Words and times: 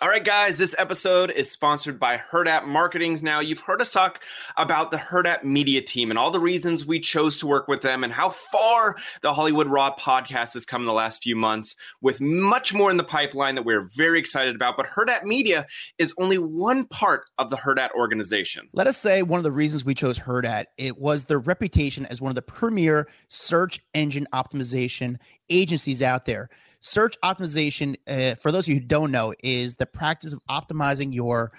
All 0.00 0.08
right, 0.08 0.24
guys, 0.24 0.58
this 0.58 0.76
episode 0.78 1.32
is 1.32 1.50
sponsored 1.50 1.98
by 1.98 2.18
Hurrdat 2.18 2.68
Marketings. 2.68 3.20
Now, 3.20 3.40
you've 3.40 3.58
heard 3.58 3.82
us 3.82 3.90
talk 3.90 4.20
about 4.56 4.92
the 4.92 4.96
Hurrdat 4.96 5.42
Media 5.42 5.82
team 5.82 6.10
and 6.10 6.16
all 6.16 6.30
the 6.30 6.38
reasons 6.38 6.86
we 6.86 7.00
chose 7.00 7.36
to 7.38 7.48
work 7.48 7.66
with 7.66 7.82
them 7.82 8.04
and 8.04 8.12
how 8.12 8.30
far 8.30 8.94
the 9.22 9.34
Hollywood 9.34 9.66
Raw 9.66 9.92
podcast 9.96 10.54
has 10.54 10.64
come 10.64 10.82
in 10.82 10.86
the 10.86 10.92
last 10.92 11.24
few 11.24 11.34
months, 11.34 11.74
with 12.00 12.20
much 12.20 12.72
more 12.72 12.92
in 12.92 12.96
the 12.96 13.02
pipeline 13.02 13.56
that 13.56 13.64
we're 13.64 13.90
very 13.96 14.20
excited 14.20 14.54
about. 14.54 14.76
But 14.76 14.86
Hurrdat 14.86 15.24
Media 15.24 15.66
is 15.98 16.14
only 16.16 16.38
one 16.38 16.84
part 16.84 17.24
of 17.36 17.50
the 17.50 17.56
Hurrdat 17.56 17.90
organization. 17.90 18.68
Let 18.74 18.86
us 18.86 18.98
say 18.98 19.24
one 19.24 19.38
of 19.38 19.44
the 19.44 19.50
reasons 19.50 19.84
we 19.84 19.96
chose 19.96 20.16
Hurrdat, 20.16 20.66
it 20.76 20.98
was 20.98 21.24
their 21.24 21.40
reputation 21.40 22.06
as 22.06 22.20
one 22.20 22.30
of 22.30 22.36
the 22.36 22.42
premier 22.42 23.08
search 23.30 23.80
engine 23.94 24.28
optimization 24.32 25.16
agencies 25.50 26.02
out 26.02 26.24
there. 26.24 26.50
Search 26.80 27.16
optimization, 27.24 27.96
uh, 28.06 28.36
for 28.36 28.52
those 28.52 28.68
of 28.68 28.74
you 28.74 28.80
who 28.80 28.86
don't 28.86 29.10
know, 29.10 29.34
is 29.42 29.76
the 29.76 29.86
practice 29.86 30.32
of 30.32 30.40
optimizing 30.48 31.12
your 31.12 31.52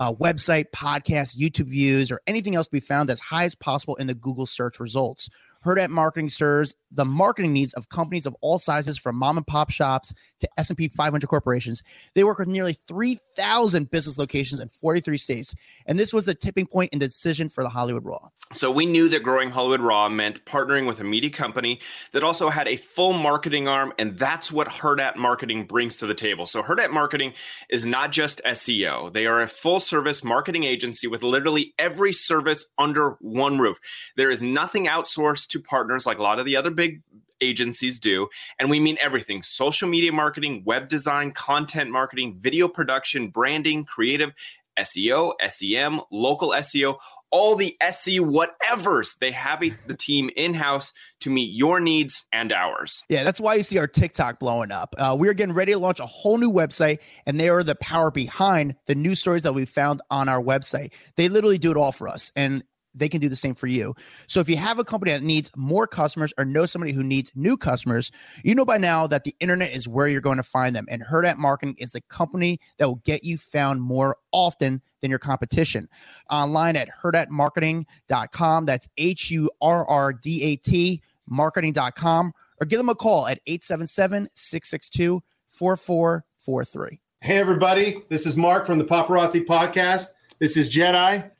uh, 0.00 0.12
website, 0.12 0.66
podcast, 0.74 1.36
YouTube 1.36 1.68
views, 1.68 2.10
or 2.10 2.20
anything 2.26 2.56
else 2.56 2.66
to 2.66 2.72
be 2.72 2.80
found 2.80 3.10
as 3.10 3.20
high 3.20 3.44
as 3.44 3.54
possible 3.54 3.94
in 3.96 4.06
the 4.06 4.14
Google 4.14 4.46
search 4.46 4.80
results. 4.80 5.28
Hurrdat 5.64 5.88
Marketing 5.88 6.28
serves 6.28 6.74
the 6.90 7.06
marketing 7.06 7.52
needs 7.52 7.72
of 7.72 7.88
companies 7.88 8.26
of 8.26 8.36
all 8.42 8.58
sizes, 8.58 8.98
from 8.98 9.16
mom 9.16 9.38
and 9.38 9.46
pop 9.46 9.70
shops 9.70 10.12
to 10.40 10.48
S&P 10.58 10.88
500 10.88 11.26
corporations. 11.26 11.82
They 12.14 12.24
work 12.24 12.38
with 12.38 12.48
nearly 12.48 12.76
3,000 12.86 13.90
business 13.90 14.18
locations 14.18 14.60
in 14.60 14.68
43 14.68 15.16
states, 15.16 15.54
and 15.86 15.98
this 15.98 16.12
was 16.12 16.26
the 16.26 16.34
tipping 16.34 16.66
point 16.66 16.92
in 16.92 16.98
the 16.98 17.06
decision 17.06 17.48
for 17.48 17.64
the 17.64 17.70
Hollywood 17.70 18.04
Raw. 18.04 18.28
So 18.52 18.70
we 18.70 18.84
knew 18.84 19.08
that 19.08 19.22
growing 19.22 19.50
Hollywood 19.50 19.80
Raw 19.80 20.08
meant 20.08 20.44
partnering 20.44 20.86
with 20.86 21.00
a 21.00 21.04
media 21.04 21.30
company 21.30 21.80
that 22.12 22.22
also 22.22 22.50
had 22.50 22.68
a 22.68 22.76
full 22.76 23.14
marketing 23.14 23.66
arm, 23.66 23.92
and 23.98 24.18
that's 24.18 24.52
what 24.52 24.68
Hurrdat 24.68 25.16
Marketing 25.16 25.66
brings 25.66 25.96
to 25.96 26.06
the 26.06 26.14
table. 26.14 26.46
So 26.46 26.62
Hurrdat 26.62 26.92
Marketing 26.92 27.32
is 27.70 27.86
not 27.86 28.12
just 28.12 28.42
SEO; 28.44 29.12
they 29.12 29.26
are 29.26 29.40
a 29.40 29.48
full-service 29.48 30.22
marketing 30.22 30.64
agency 30.64 31.06
with 31.06 31.22
literally 31.22 31.74
every 31.78 32.12
service 32.12 32.66
under 32.78 33.16
one 33.20 33.58
roof. 33.58 33.78
There 34.16 34.30
is 34.30 34.42
nothing 34.42 34.86
outsourced 34.86 35.48
to 35.48 35.60
partners 35.60 36.04
like 36.04 36.18
a 36.18 36.22
lot 36.22 36.38
of 36.38 36.44
the 36.44 36.56
other 36.56 36.70
big 36.70 37.02
agencies 37.40 37.98
do. 37.98 38.28
And 38.58 38.70
we 38.70 38.78
mean 38.78 38.98
everything 39.00 39.42
social 39.42 39.88
media 39.88 40.12
marketing, 40.12 40.62
web 40.64 40.88
design, 40.88 41.32
content 41.32 41.90
marketing, 41.90 42.36
video 42.40 42.68
production, 42.68 43.28
branding, 43.28 43.84
creative, 43.84 44.32
SEO, 44.78 45.32
SEM, 45.48 46.00
local 46.10 46.50
SEO, 46.50 46.96
all 47.34 47.56
the 47.56 47.76
SC 47.82 48.12
whatevers. 48.20 49.18
They 49.20 49.32
have 49.32 49.60
a, 49.64 49.70
the 49.88 49.96
team 49.96 50.30
in 50.36 50.54
house 50.54 50.92
to 51.22 51.30
meet 51.30 51.52
your 51.52 51.80
needs 51.80 52.24
and 52.32 52.52
ours. 52.52 53.02
Yeah, 53.08 53.24
that's 53.24 53.40
why 53.40 53.56
you 53.56 53.64
see 53.64 53.76
our 53.78 53.88
TikTok 53.88 54.38
blowing 54.38 54.70
up. 54.70 54.94
Uh, 54.96 55.16
we 55.18 55.28
are 55.28 55.34
getting 55.34 55.52
ready 55.52 55.72
to 55.72 55.78
launch 55.78 55.98
a 55.98 56.06
whole 56.06 56.38
new 56.38 56.50
website, 56.50 57.00
and 57.26 57.38
they 57.38 57.48
are 57.48 57.64
the 57.64 57.74
power 57.74 58.12
behind 58.12 58.76
the 58.86 58.94
news 58.94 59.18
stories 59.18 59.42
that 59.42 59.52
we 59.52 59.64
found 59.64 60.00
on 60.12 60.28
our 60.28 60.40
website. 60.40 60.92
They 61.16 61.28
literally 61.28 61.58
do 61.58 61.72
it 61.72 61.76
all 61.76 61.90
for 61.90 62.08
us. 62.08 62.30
And 62.36 62.62
they 62.94 63.08
can 63.08 63.20
do 63.20 63.28
the 63.28 63.36
same 63.36 63.54
for 63.54 63.66
you. 63.66 63.94
So 64.26 64.40
if 64.40 64.48
you 64.48 64.56
have 64.56 64.78
a 64.78 64.84
company 64.84 65.12
that 65.12 65.22
needs 65.22 65.50
more 65.56 65.86
customers 65.86 66.32
or 66.38 66.44
know 66.44 66.66
somebody 66.66 66.92
who 66.92 67.02
needs 67.02 67.30
new 67.34 67.56
customers, 67.56 68.10
you 68.42 68.54
know 68.54 68.64
by 68.64 68.78
now 68.78 69.06
that 69.06 69.24
the 69.24 69.34
internet 69.40 69.72
is 69.72 69.88
where 69.88 70.08
you're 70.08 70.20
going 70.20 70.36
to 70.36 70.42
find 70.42 70.74
them. 70.74 70.86
And 70.88 71.02
Hurrdat 71.04 71.36
Marketing 71.36 71.76
is 71.78 71.92
the 71.92 72.00
company 72.02 72.60
that 72.78 72.86
will 72.88 73.02
get 73.04 73.24
you 73.24 73.38
found 73.38 73.82
more 73.82 74.16
often 74.32 74.82
than 75.00 75.10
your 75.10 75.18
competition. 75.18 75.88
Online 76.30 76.76
at 76.76 76.88
hurrdatmarketing.com. 77.02 78.66
That's 78.66 78.88
H 78.96 79.30
U 79.30 79.50
R 79.60 79.86
R 79.86 80.12
D 80.12 80.42
A 80.42 80.56
T 80.56 81.02
marketing.com 81.28 82.32
or 82.60 82.66
give 82.66 82.78
them 82.78 82.88
a 82.88 82.94
call 82.94 83.26
at 83.26 83.40
877 83.46 84.28
662 84.34 85.22
4443. 85.48 87.00
Hey, 87.20 87.38
everybody. 87.38 88.02
This 88.08 88.26
is 88.26 88.36
Mark 88.36 88.66
from 88.66 88.78
the 88.78 88.84
Paparazzi 88.84 89.44
Podcast. 89.44 90.08
This 90.40 90.56
is 90.56 90.74
Jedi. 90.74 91.30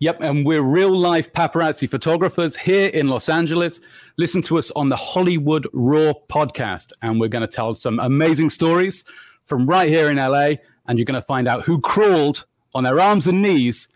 Yep, 0.00 0.22
and 0.22 0.44
we're 0.44 0.60
real 0.60 0.94
life 0.94 1.32
paparazzi 1.32 1.88
photographers 1.88 2.56
here 2.56 2.88
in 2.88 3.06
Los 3.06 3.28
Angeles. 3.28 3.80
Listen 4.16 4.42
to 4.42 4.58
us 4.58 4.72
on 4.72 4.88
the 4.88 4.96
Hollywood 4.96 5.68
Raw 5.72 6.14
podcast, 6.28 6.90
and 7.00 7.20
we're 7.20 7.28
going 7.28 7.46
to 7.46 7.48
tell 7.48 7.76
some 7.76 8.00
amazing 8.00 8.50
stories 8.50 9.04
from 9.44 9.68
right 9.68 9.88
here 9.88 10.10
in 10.10 10.16
LA. 10.16 10.54
And 10.86 10.98
you're 10.98 11.06
going 11.06 11.14
to 11.14 11.22
find 11.22 11.46
out 11.46 11.62
who 11.62 11.80
crawled 11.80 12.44
on 12.74 12.82
their 12.82 13.00
arms 13.00 13.28
and 13.28 13.40
knees 13.40 13.86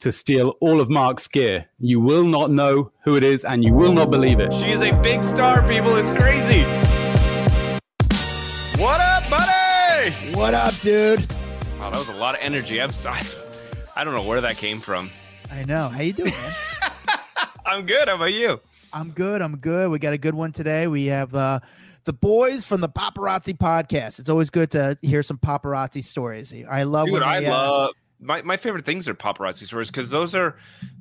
to 0.00 0.12
steal 0.12 0.54
all 0.60 0.80
of 0.80 0.88
Mark's 0.88 1.28
gear. 1.28 1.66
You 1.78 2.00
will 2.00 2.24
not 2.24 2.50
know 2.50 2.90
who 3.04 3.16
it 3.16 3.22
is, 3.22 3.44
and 3.44 3.62
you 3.62 3.74
will 3.74 3.92
not 3.92 4.10
believe 4.10 4.40
it. 4.40 4.50
She 4.54 4.70
is 4.70 4.80
a 4.80 4.92
big 5.02 5.22
star, 5.22 5.60
people. 5.68 5.94
It's 5.96 6.10
crazy. 6.10 6.62
What 8.80 9.00
up, 9.00 9.28
buddy? 9.28 10.10
What 10.32 10.54
up, 10.54 10.74
dude? 10.80 11.20
Wow, 11.78 11.90
that 11.90 11.98
was 11.98 12.08
a 12.08 12.14
lot 12.14 12.34
of 12.34 12.40
energy. 12.40 12.80
I'm 12.80 12.92
sorry. 12.92 13.20
I 13.94 14.04
don't 14.04 14.16
know 14.16 14.22
where 14.22 14.40
that 14.40 14.56
came 14.56 14.80
from. 14.80 15.10
I 15.50 15.64
know. 15.64 15.88
How 15.88 16.02
you 16.02 16.12
doing, 16.12 16.30
man? 16.30 16.54
I'm 17.66 17.86
good. 17.86 18.08
How 18.08 18.16
about 18.16 18.32
you? 18.32 18.60
I'm 18.92 19.10
good. 19.10 19.42
I'm 19.42 19.56
good. 19.56 19.90
We 19.90 19.98
got 19.98 20.12
a 20.12 20.18
good 20.18 20.34
one 20.34 20.52
today. 20.52 20.86
We 20.86 21.06
have 21.06 21.34
uh 21.34 21.60
the 22.04 22.12
boys 22.12 22.64
from 22.64 22.80
the 22.80 22.88
paparazzi 22.88 23.56
podcast. 23.56 24.18
It's 24.18 24.28
always 24.28 24.50
good 24.50 24.70
to 24.72 24.98
hear 25.02 25.22
some 25.22 25.38
paparazzi 25.38 26.04
stories. 26.04 26.52
I 26.70 26.82
love 26.82 27.06
Dude, 27.06 27.22
I 27.22 27.44
uh, 27.44 27.50
love 27.50 27.90
my, 28.20 28.42
my 28.42 28.56
favorite 28.56 28.84
things 28.84 29.06
are 29.08 29.14
paparazzi 29.14 29.66
stories 29.66 29.90
because 29.90 30.10
those 30.10 30.34
are 30.34 30.56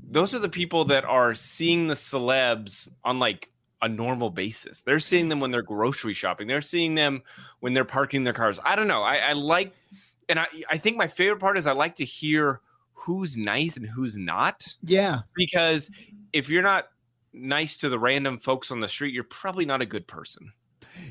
those 0.09 0.33
are 0.33 0.39
the 0.39 0.49
people 0.49 0.85
that 0.85 1.05
are 1.05 1.33
seeing 1.33 1.87
the 1.87 1.95
celebs 1.95 2.89
on 3.03 3.19
like 3.19 3.49
a 3.81 3.89
normal 3.89 4.29
basis. 4.29 4.81
They're 4.81 4.99
seeing 4.99 5.29
them 5.29 5.39
when 5.39 5.51
they're 5.51 5.61
grocery 5.61 6.13
shopping. 6.13 6.47
They're 6.47 6.61
seeing 6.61 6.95
them 6.95 7.23
when 7.59 7.73
they're 7.73 7.85
parking 7.85 8.23
their 8.23 8.33
cars. 8.33 8.59
I 8.63 8.75
don't 8.75 8.87
know. 8.87 9.01
I, 9.01 9.17
I 9.17 9.33
like 9.33 9.73
and 10.29 10.39
I, 10.39 10.47
I 10.69 10.77
think 10.77 10.97
my 10.97 11.07
favorite 11.07 11.39
part 11.39 11.57
is 11.57 11.67
I 11.67 11.73
like 11.73 11.97
to 11.97 12.05
hear 12.05 12.61
who's 13.03 13.35
nice 13.35 13.77
and 13.77 13.85
who's 13.85 14.15
not. 14.15 14.63
yeah. 14.81 15.19
Because 15.35 15.89
if 16.31 16.49
you're 16.49 16.63
not 16.63 16.85
nice 17.33 17.77
to 17.77 17.89
the 17.89 17.99
random 17.99 18.39
folks 18.39 18.71
on 18.71 18.79
the 18.79 18.87
street, 18.87 19.13
you're 19.13 19.23
probably 19.25 19.65
not 19.65 19.81
a 19.81 19.85
good 19.85 20.07
person. 20.07 20.51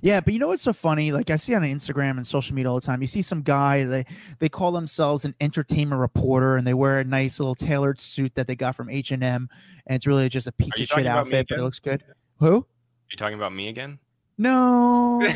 Yeah, 0.01 0.21
but 0.21 0.33
you 0.33 0.39
know 0.39 0.49
what's 0.49 0.63
so 0.63 0.73
funny? 0.73 1.11
Like 1.11 1.31
I 1.31 1.37
see 1.37 1.55
on 1.55 1.63
Instagram 1.63 2.13
and 2.13 2.27
social 2.27 2.55
media 2.55 2.71
all 2.71 2.77
the 2.77 2.87
time. 2.87 3.01
You 3.01 3.09
see 3.09 3.23
some 3.23 3.43
guy 3.43 3.85
they 3.85 4.05
they 4.39 4.49
call 4.49 4.71
themselves 4.71 5.25
an 5.25 5.35
entertainment 5.41 6.01
reporter 6.01 6.57
and 6.57 6.65
they 6.67 6.75
wear 6.75 7.01
a 7.01 7.05
nice 7.05 7.41
little 7.41 7.57
tailored 7.57 8.01
suit 8.01 8.35
that 8.37 8.47
they 8.47 8.55
got 8.55 8.77
from 8.77 8.89
H 8.89 9.11
and 9.11 9.25
M, 9.25 9.49
and 9.87 9.97
it's 9.97 10.07
really 10.07 10.29
just 10.29 10.47
a 10.47 10.53
piece 10.53 10.79
of 10.79 10.87
shit 10.87 11.07
outfit, 11.07 11.47
but 11.49 11.59
it 11.59 11.63
looks 11.63 11.81
good. 11.81 12.05
Who? 12.39 12.59
Are 12.59 12.67
you 13.11 13.17
talking 13.17 13.37
about 13.37 13.53
me 13.53 13.69
again? 13.69 13.99
No, 14.39 15.19
no, 15.19 15.29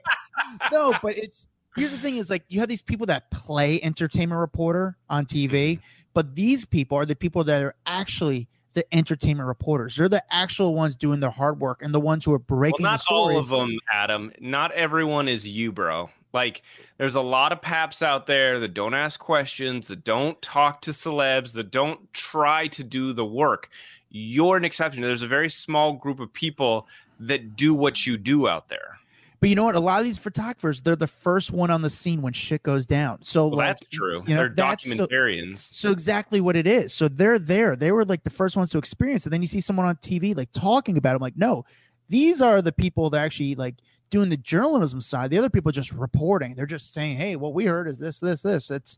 no. 0.72 0.94
But 1.02 1.18
it's 1.18 1.48
here's 1.76 1.92
the 1.92 1.98
thing: 1.98 2.18
is 2.18 2.30
like 2.30 2.44
you 2.50 2.60
have 2.60 2.70
these 2.70 2.82
people 2.82 3.06
that 3.08 3.30
play 3.32 3.82
entertainment 3.82 4.40
reporter 4.40 4.98
on 5.10 5.26
TV, 5.26 5.80
but 6.14 6.36
these 6.36 6.66
people 6.66 6.98
are 6.98 7.06
the 7.06 7.16
people 7.16 7.44
that 7.44 7.64
are 7.64 7.76
actually 7.86 8.48
the 8.74 8.86
entertainment 8.96 9.48
reporters. 9.48 9.96
They're 9.96 10.10
the 10.10 10.24
actual 10.34 10.76
ones 10.76 10.96
doing 10.96 11.20
the 11.20 11.30
hard 11.30 11.60
work 11.60 11.82
and 11.82 11.94
the 11.94 12.00
ones 12.00 12.24
who 12.24 12.34
are 12.34 12.40
breaking 12.40 12.84
well, 12.84 12.98
the 12.98 13.06
not 13.10 13.16
all 13.16 13.38
of 13.38 13.50
them, 13.50 13.78
Adam. 13.92 14.32
Not 14.40 14.72
everyone 14.72 15.28
is 15.28 15.46
you, 15.46 15.72
bro. 15.72 16.10
Like, 16.34 16.62
there's 16.98 17.16
a 17.16 17.22
lot 17.22 17.52
of 17.52 17.62
paps 17.62 18.02
out 18.02 18.26
there 18.26 18.60
that 18.62 18.74
don't 18.74 18.94
ask 18.94 19.20
questions, 19.20 19.88
that 19.88 20.06
don't 20.06 20.42
talk 20.42 20.82
to 20.84 20.92
celebs, 20.92 21.52
that 21.54 21.72
don't 21.72 22.12
try 22.14 22.68
to 22.68 22.84
do 22.84 23.12
the 23.12 23.26
work. 23.26 23.70
You're 24.10 24.56
an 24.56 24.64
exception. 24.64 25.02
There's 25.02 25.22
a 25.22 25.28
very 25.28 25.50
small 25.50 25.94
group 25.94 26.22
of 26.22 26.32
people 26.32 26.88
that 27.20 27.58
do 27.58 27.74
what 27.74 28.06
you 28.06 28.18
do 28.18 28.48
out 28.48 28.70
there. 28.70 28.98
But 29.42 29.50
you 29.50 29.56
know 29.56 29.64
what? 29.64 29.76
A 29.76 29.80
lot 29.80 30.00
of 30.00 30.06
these 30.06 30.20
photographers, 30.20 30.82
they're 30.82 30.96
the 30.96 31.08
first 31.08 31.52
one 31.52 31.70
on 31.72 31.82
the 31.82 31.90
scene 31.90 32.22
when 32.22 32.32
shit 32.32 32.62
goes 32.64 32.86
down. 32.86 33.24
So 33.24 33.48
Well, 33.48 33.58
like, 33.58 33.80
that's 33.80 33.84
true. 33.92 34.24
You 34.28 34.36
know, 34.36 34.42
They're 34.42 34.50
that's 34.56 34.96
so- 34.96 35.08
documentarians. 35.08 35.74
So 35.74 35.90
exactly 35.92 36.40
what 36.42 36.56
it 36.56 36.68
is. 36.68 36.94
So 36.94 37.08
they're 37.08 37.40
there. 37.40 37.76
They 37.76 37.92
were 37.92 38.06
like 38.06 38.24
the 38.24 38.30
first 38.30 38.56
ones 38.56 38.70
to 38.70 38.78
experience 38.78 39.26
it. 39.26 39.32
Then 39.32 39.42
you 39.42 39.48
see 39.48 39.60
someone 39.60 39.88
on 39.88 39.96
TV 39.98 40.38
like 40.38 40.52
talking 40.52 40.96
about 40.98 41.14
it. 41.14 41.16
I'm 41.16 41.22
like, 41.24 41.38
no, 41.38 41.66
these 42.08 42.40
are 42.42 42.62
the 42.62 42.72
people 42.72 43.10
that 43.10 43.22
actually 43.22 43.56
like 43.56 43.76
doing 44.12 44.30
the 44.30 44.38
journalism 44.38 45.02
side. 45.02 45.32
The 45.32 45.40
other 45.40 45.50
people 45.50 45.72
just 45.72 45.92
reporting. 45.92 46.54
They're 46.54 46.66
just 46.68 46.94
saying, 46.94 47.18
hey, 47.18 47.36
what 47.36 47.54
we 47.56 47.66
heard 47.66 47.88
is 47.88 47.98
this, 47.98 48.20
this, 48.20 48.42
this. 48.44 48.70
It's 48.70 48.98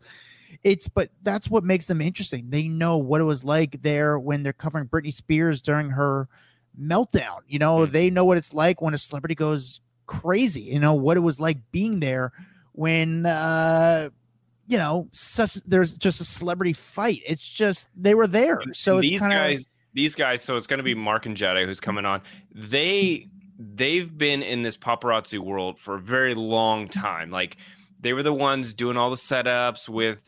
it's 0.63 0.87
but 0.89 1.09
that's 1.23 1.49
what 1.49 1.63
makes 1.63 1.87
them 1.87 2.01
interesting. 2.01 2.49
They 2.49 2.67
know 2.67 2.97
what 2.97 3.21
it 3.21 3.23
was 3.23 3.43
like 3.45 3.81
there 3.81 4.19
when 4.19 4.43
they're 4.43 4.51
covering 4.53 4.87
Britney 4.87 5.13
Spears 5.13 5.61
during 5.61 5.89
her 5.91 6.27
meltdown. 6.79 7.39
You 7.47 7.59
know, 7.59 7.77
Mhm. 7.79 7.91
they 7.91 8.09
know 8.09 8.25
what 8.25 8.37
it's 8.37 8.53
like 8.53 8.81
when 8.81 8.93
a 8.93 8.97
celebrity 8.97 9.35
goes 9.35 9.79
crazy. 10.21 10.61
You 10.61 10.79
know 10.79 10.93
what 10.93 11.17
it 11.17 11.21
was 11.21 11.39
like 11.39 11.57
being 11.71 11.99
there 11.99 12.31
when 12.73 13.25
uh 13.25 14.09
you 14.67 14.77
know 14.77 15.07
such 15.11 15.55
there's 15.55 15.93
just 15.93 16.21
a 16.21 16.25
celebrity 16.25 16.73
fight. 16.73 17.21
It's 17.25 17.47
just 17.47 17.87
they 17.95 18.15
were 18.15 18.27
there. 18.27 18.59
So 18.73 19.01
these 19.01 19.21
kinda, 19.21 19.35
guys, 19.35 19.67
these 19.93 20.15
guys. 20.15 20.41
So 20.41 20.57
it's 20.57 20.67
going 20.67 20.79
to 20.79 20.83
be 20.83 20.95
Mark 20.95 21.25
and 21.25 21.35
Jedi 21.35 21.65
who's 21.65 21.79
coming 21.79 22.05
on. 22.05 22.21
They 22.53 23.27
they've 23.59 24.15
been 24.15 24.41
in 24.41 24.63
this 24.63 24.77
paparazzi 24.77 25.39
world 25.39 25.79
for 25.79 25.95
a 25.95 25.99
very 25.99 26.33
long 26.33 26.87
time. 26.87 27.29
Like 27.29 27.57
they 28.03 28.11
were 28.11 28.21
the 28.21 28.33
ones 28.33 28.73
doing 28.73 28.97
all 28.97 29.09
the 29.09 29.15
setups 29.15 29.87
with 29.87 30.19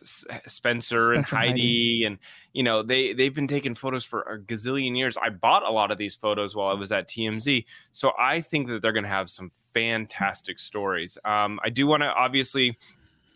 Spencer, 0.48 1.12
and 1.12 1.25
Heidi, 1.25 1.51
Heidi, 1.51 2.04
and 2.06 2.18
you 2.54 2.63
know 2.63 2.81
they 2.81 3.13
they've 3.13 3.36
been 3.36 3.50
taking 3.50 3.75
photos 3.75 4.06
for 4.06 4.22
a 4.22 4.39
gazillion 4.39 4.98
years. 4.98 5.18
I 5.22 5.30
bought 5.30 5.63
a 5.63 5.72
lot 5.72 5.92
of 5.92 5.98
these 5.98 6.16
photos 6.16 6.56
while 6.56 6.69
I 6.69 6.74
was 6.74 6.94
at 6.94 7.10
TMZ, 7.10 7.66
so 7.92 8.13
I 8.18 8.39
think 8.39 8.69
that 8.69 8.81
they're 8.81 8.94
going 8.94 9.04
to 9.04 9.10
have 9.10 9.30
some 9.30 9.51
fantastic 9.74 10.57
stories. 10.57 11.18
Um, 11.25 11.60
I 11.63 11.69
do 11.69 11.86
want 11.86 12.01
to 12.01 12.07
obviously 12.07 12.77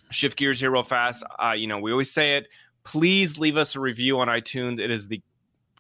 shift 0.10 0.38
gears 0.38 0.62
here 0.62 0.72
real 0.72 0.84
fast. 0.84 1.24
Uh, 1.38 1.52
you 1.52 1.68
know, 1.68 1.78
we 1.80 1.92
always 1.92 2.12
say 2.12 2.38
it. 2.38 2.48
Please 2.86 3.38
leave 3.38 3.58
us 3.58 3.76
a 3.76 3.80
review 3.80 4.20
on 4.20 4.30
iTunes. 4.30 4.80
It 4.80 4.90
is 4.90 5.10
the 5.10 5.22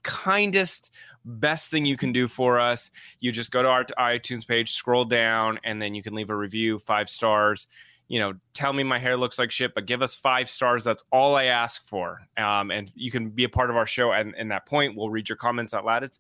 kindest 0.04 0.92
best 1.26 1.72
thing 1.72 1.86
you 1.86 1.98
can 1.98 2.14
do 2.14 2.26
for 2.26 2.58
us 2.58 2.90
you 3.20 3.34
just 3.34 3.52
go 3.52 3.62
to 3.62 3.68
our 3.68 3.84
itunes 4.00 4.48
page 4.48 4.72
scroll 4.72 5.04
down 5.04 5.60
and 5.66 5.82
then 5.82 5.94
you 5.94 6.02
can 6.02 6.14
leave 6.14 6.30
a 6.30 6.36
review 6.36 6.80
five 6.80 7.10
stars 7.10 7.68
you 8.10 8.20
know, 8.20 8.34
tell 8.54 8.74
me 8.74 8.84
my 8.84 9.00
hair 9.00 9.16
looks 9.16 9.40
like 9.40 9.52
shit, 9.52 9.74
but 9.76 9.86
give 9.86 10.02
us 10.02 10.16
five 10.16 10.50
stars. 10.50 10.84
That's 10.84 11.04
all 11.12 11.36
I 11.36 11.46
ask 11.46 11.86
for. 11.88 12.20
Um, 12.38 12.72
and 12.72 12.92
you 12.96 13.12
can 13.12 13.30
be 13.30 13.44
a 13.44 13.50
part 13.50 13.70
of 13.70 13.78
our 13.78 13.86
show. 13.86 14.12
And 14.12 14.36
in 14.36 14.50
that 14.50 14.66
point, 14.66 14.98
we'll 14.98 15.12
read 15.12 15.30
your 15.30 15.36
comments 15.36 15.74
out 15.76 15.86
loud. 15.86 16.04
It's, 16.04 16.20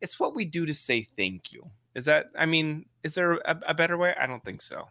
it's 0.00 0.18
what 0.18 0.34
we 0.34 0.44
do 0.44 0.66
to 0.66 0.74
say 0.74 1.06
thank 1.16 1.52
you. 1.52 1.70
Is 1.94 2.04
that, 2.06 2.26
I 2.36 2.44
mean, 2.44 2.86
is 3.04 3.14
there 3.14 3.34
a, 3.34 3.58
a 3.68 3.74
better 3.74 3.96
way? 3.96 4.14
I 4.20 4.26
don't 4.26 4.44
think 4.44 4.60
so. 4.60 4.88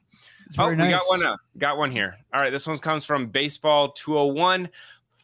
Oh, 0.58 0.74
nice. 0.74 0.88
we 0.88 0.92
got 0.92 1.02
one. 1.10 1.26
Uh, 1.26 1.36
got 1.58 1.78
one 1.78 1.92
here. 1.92 2.16
All 2.34 2.40
right. 2.40 2.52
This 2.52 2.66
one 2.66 2.78
comes 2.78 3.04
from 3.04 3.28
Baseball 3.28 3.92
201. 3.92 4.70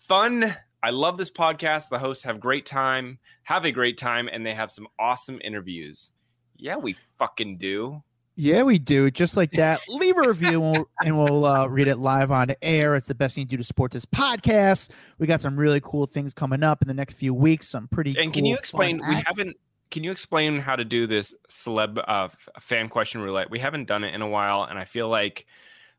Fun. 0.08 0.56
I 0.84 0.90
love 0.90 1.18
this 1.18 1.32
podcast. 1.32 1.88
The 1.88 2.00
hosts 2.00 2.24
have 2.24 2.42
great 2.42 2.66
time, 2.66 3.18
have 3.44 3.64
a 3.64 3.72
great 3.72 3.98
time, 3.98 4.28
and 4.30 4.46
they 4.46 4.54
have 4.54 4.70
some 4.70 4.90
awesome 5.00 5.40
interviews. 5.42 6.12
Yeah, 6.58 6.76
we 6.76 6.98
fucking 7.18 7.58
do. 7.58 8.04
Yeah, 8.36 8.64
we 8.64 8.80
do. 8.80 9.12
Just 9.12 9.38
like 9.38 9.52
that. 9.52 9.80
Leave 9.88 10.18
a 10.18 10.28
review 10.28 10.64
and 10.64 10.72
we'll, 10.72 10.90
and 11.06 11.18
we'll 11.18 11.46
uh, 11.46 11.68
read 11.68 11.88
it 11.88 11.98
live 11.98 12.32
on 12.32 12.48
air. 12.62 12.96
It's 12.96 13.08
the 13.08 13.14
best 13.14 13.36
thing 13.36 13.46
to 13.46 13.50
do 13.52 13.58
to 13.58 13.64
support 13.64 13.92
this 13.92 14.06
podcast. 14.06 14.90
We 15.20 15.28
got 15.28 15.40
some 15.40 15.56
really 15.56 15.82
cool 15.82 16.08
things 16.08 16.34
coming 16.34 16.64
up 16.64 16.82
in 16.82 16.88
the 16.88 16.96
next 16.96 17.14
few 17.14 17.34
weeks. 17.34 17.70
Some 17.70 17.88
pretty. 17.88 18.12
And 18.12 18.28
cool, 18.28 18.34
can 18.34 18.46
you 18.46 18.56
explain? 18.56 19.02
We 19.08 19.16
haven't. 19.26 19.56
Can 19.92 20.04
you 20.04 20.12
explain 20.12 20.60
how 20.60 20.76
to 20.76 20.84
do 20.84 21.06
this 21.06 21.36
celeb 21.50 22.04
uh, 22.08 22.30
fan 22.60 22.90
question 22.90 23.22
roulette? 23.22 23.52
We 23.52 23.60
haven't 23.60 23.86
done 23.86 24.04
it 24.04 24.16
in 24.16 24.24
a 24.24 24.28
while, 24.28 24.64
and 24.64 24.80
I 24.80 24.86
feel 24.86 25.08
like 25.08 25.46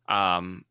um, 0.09 0.65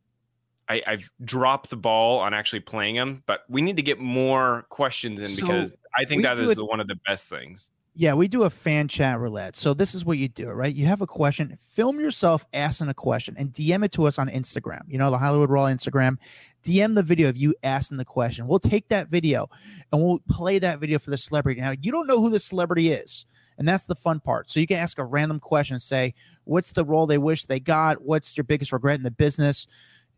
I, 0.68 0.82
have 0.86 1.04
dropped 1.24 1.70
the 1.70 1.78
ball 1.78 2.20
on 2.20 2.34
actually 2.34 2.60
playing 2.60 2.96
them. 2.96 3.24
But 3.26 3.46
we 3.48 3.62
need 3.62 3.78
to 3.78 3.82
get 3.82 3.98
more 3.98 4.66
questions 4.68 5.22
in 5.22 5.28
so 5.28 5.42
because 5.42 5.78
I 5.98 6.04
think 6.04 6.24
that 6.24 6.38
is 6.38 6.58
it, 6.58 6.62
one 6.62 6.82
of 6.82 6.88
the 6.88 7.00
best 7.08 7.30
things. 7.30 7.70
Yeah, 7.96 8.14
we 8.14 8.28
do 8.28 8.44
a 8.44 8.50
fan 8.50 8.88
chat 8.88 9.20
roulette. 9.20 9.56
So 9.56 9.76
this 9.76 9.94
is 9.94 10.04
what 10.04 10.18
you 10.18 10.28
do, 10.28 10.50
right? 10.50 10.74
You 10.74 10.88
have 10.88 11.02
a 11.02 11.08
question, 11.08 11.56
film 11.60 12.00
yourself 12.00 12.44
asking 12.54 12.90
a 12.90 12.94
question 12.94 13.36
and 13.38 13.52
DM 13.54 13.86
it 13.86 13.92
to 13.92 14.08
us 14.08 14.18
on 14.18 14.30
Instagram. 14.30 14.82
You 14.88 14.98
know, 14.98 15.12
the 15.12 15.18
Hollywood 15.18 15.52
Raw 15.52 15.66
Instagram. 15.66 16.18
DM 16.64 16.96
the 16.96 17.04
video 17.04 17.30
of 17.30 17.38
you 17.38 17.54
asking 17.62 17.98
the 17.98 18.06
question. 18.06 18.48
We'll 18.48 18.58
take 18.58 18.88
that 18.90 19.10
video 19.10 19.48
and 19.92 20.02
we'll 20.02 20.20
play 20.30 20.58
that 20.60 20.80
video 20.80 20.98
for 20.98 21.12
the 21.12 21.18
celebrity. 21.18 21.62
Now, 21.62 21.74
you 21.82 21.92
don't 21.92 22.08
know 22.08 22.20
who 22.20 22.30
the 22.30 22.40
celebrity 22.40 22.90
is. 22.90 23.28
And 23.60 23.68
that's 23.68 23.86
the 23.86 23.96
fun 23.96 24.20
part. 24.20 24.50
So 24.50 24.60
you 24.60 24.66
can 24.66 24.78
ask 24.78 24.98
a 24.98 25.04
random 25.04 25.40
question, 25.40 25.78
say, 25.78 26.16
what's 26.46 26.72
the 26.72 26.84
role 26.84 27.06
they 27.06 27.20
wish 27.20 27.46
they 27.46 27.60
got? 27.60 28.02
What's 28.02 28.36
your 28.36 28.46
biggest 28.46 28.72
regret 28.72 28.98
in 28.98 29.04
the 29.04 29.12
business? 29.12 29.68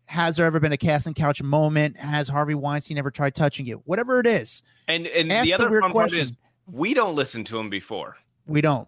Has 0.06 0.38
there 0.38 0.45
ever 0.45 0.60
been 0.60 0.71
a 0.71 0.78
casting 0.78 1.13
couch 1.13 1.42
moment? 1.44 1.98
Has 1.98 2.30
Harvey 2.30 2.56
Weinstein 2.56 2.98
ever 2.98 3.12
tried 3.12 3.36
touching 3.36 3.66
you? 3.66 3.81
Whatever 3.86 4.19
it 4.19 4.28
is. 4.28 4.62
And 4.88 5.07
and 5.07 5.30
the 5.30 5.54
other 5.54 5.69
the 5.69 5.80
fun 5.81 5.92
question. 5.92 6.19
part 6.19 6.28
is 6.28 6.33
we 6.72 6.94
don't 6.94 7.16
listen 7.16 7.44
to 7.46 7.58
them 7.58 7.70
before. 7.70 8.18
We 8.48 8.62
don't. 8.62 8.88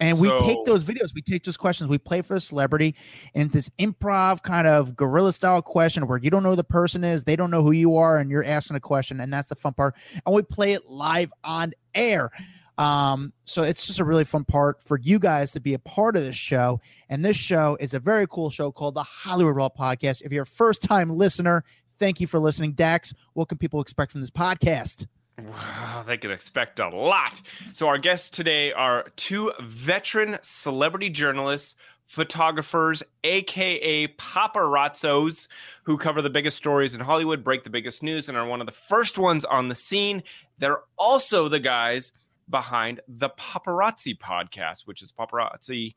And 0.00 0.16
so, 0.16 0.22
we 0.22 0.38
take 0.38 0.64
those 0.64 0.82
videos, 0.82 1.14
we 1.14 1.20
take 1.20 1.44
those 1.44 1.58
questions, 1.58 1.90
we 1.90 1.98
play 1.98 2.22
for 2.22 2.36
a 2.36 2.40
celebrity, 2.40 2.94
and 3.34 3.52
this 3.52 3.68
improv 3.78 4.42
kind 4.42 4.66
of 4.66 4.96
guerrilla 4.96 5.32
style 5.32 5.60
question 5.60 6.06
where 6.06 6.18
you 6.18 6.30
don't 6.30 6.42
know 6.42 6.50
who 6.50 6.56
the 6.56 6.64
person 6.64 7.04
is, 7.04 7.24
they 7.24 7.36
don't 7.36 7.50
know 7.50 7.62
who 7.62 7.72
you 7.72 7.96
are, 7.96 8.18
and 8.18 8.30
you're 8.30 8.44
asking 8.44 8.76
a 8.76 8.80
question, 8.80 9.20
and 9.20 9.30
that's 9.30 9.50
the 9.50 9.54
fun 9.54 9.74
part. 9.74 9.94
And 10.24 10.34
we 10.34 10.40
play 10.40 10.72
it 10.72 10.88
live 10.88 11.30
on 11.44 11.74
air. 11.94 12.30
Um, 12.78 13.34
so 13.44 13.62
it's 13.62 13.86
just 13.86 14.00
a 14.00 14.04
really 14.04 14.24
fun 14.24 14.44
part 14.44 14.80
for 14.82 14.98
you 14.98 15.18
guys 15.18 15.52
to 15.52 15.60
be 15.60 15.74
a 15.74 15.78
part 15.78 16.16
of 16.16 16.22
this 16.22 16.34
show. 16.34 16.80
And 17.10 17.22
this 17.22 17.36
show 17.36 17.76
is 17.78 17.92
a 17.92 18.00
very 18.00 18.26
cool 18.26 18.48
show 18.48 18.72
called 18.72 18.94
the 18.94 19.02
Hollywood 19.02 19.54
Raw 19.54 19.68
Podcast. 19.68 20.22
If 20.22 20.32
you're 20.32 20.44
a 20.44 20.46
first 20.46 20.82
time 20.82 21.10
listener, 21.10 21.62
thank 21.98 22.22
you 22.22 22.26
for 22.26 22.38
listening. 22.38 22.72
Dax, 22.72 23.12
what 23.34 23.50
can 23.50 23.58
people 23.58 23.82
expect 23.82 24.12
from 24.12 24.22
this 24.22 24.30
podcast? 24.30 25.06
Wow, 25.48 26.04
they 26.06 26.16
can 26.16 26.30
expect 26.30 26.78
a 26.80 26.88
lot. 26.88 27.40
So, 27.72 27.88
our 27.88 27.98
guests 27.98 28.30
today 28.30 28.72
are 28.72 29.06
two 29.16 29.52
veteran 29.60 30.38
celebrity 30.42 31.08
journalists, 31.08 31.74
photographers, 32.06 33.02
aka 33.24 34.08
paparazzos, 34.08 35.48
who 35.84 35.96
cover 35.96 36.20
the 36.20 36.30
biggest 36.30 36.56
stories 36.56 36.94
in 36.94 37.00
Hollywood, 37.00 37.44
break 37.44 37.64
the 37.64 37.70
biggest 37.70 38.02
news, 38.02 38.28
and 38.28 38.36
are 38.36 38.46
one 38.46 38.60
of 38.60 38.66
the 38.66 38.72
first 38.72 39.18
ones 39.18 39.44
on 39.44 39.68
the 39.68 39.74
scene. 39.74 40.22
They're 40.58 40.80
also 40.98 41.48
the 41.48 41.60
guys 41.60 42.12
behind 42.48 43.00
the 43.08 43.30
Paparazzi 43.30 44.18
podcast, 44.18 44.82
which 44.86 45.00
is 45.00 45.12
paparazzi 45.12 45.94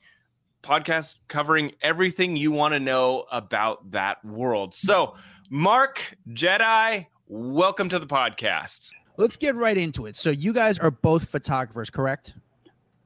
podcast 0.61 1.15
covering 1.27 1.71
everything 1.81 2.37
you 2.37 2.51
want 2.51 2.73
to 2.73 2.79
know 2.79 3.25
about 3.31 3.91
that 3.91 4.23
world. 4.23 4.73
So, 4.73 5.15
Mark 5.49 6.15
Jedi, 6.29 7.07
welcome 7.27 7.89
to 7.89 7.99
the 7.99 8.07
podcast 8.07 8.91
let's 9.17 9.37
get 9.37 9.55
right 9.55 9.77
into 9.77 10.05
it. 10.05 10.15
So 10.15 10.29
you 10.29 10.53
guys 10.53 10.79
are 10.79 10.91
both 10.91 11.29
photographers, 11.29 11.89
correct? 11.89 12.35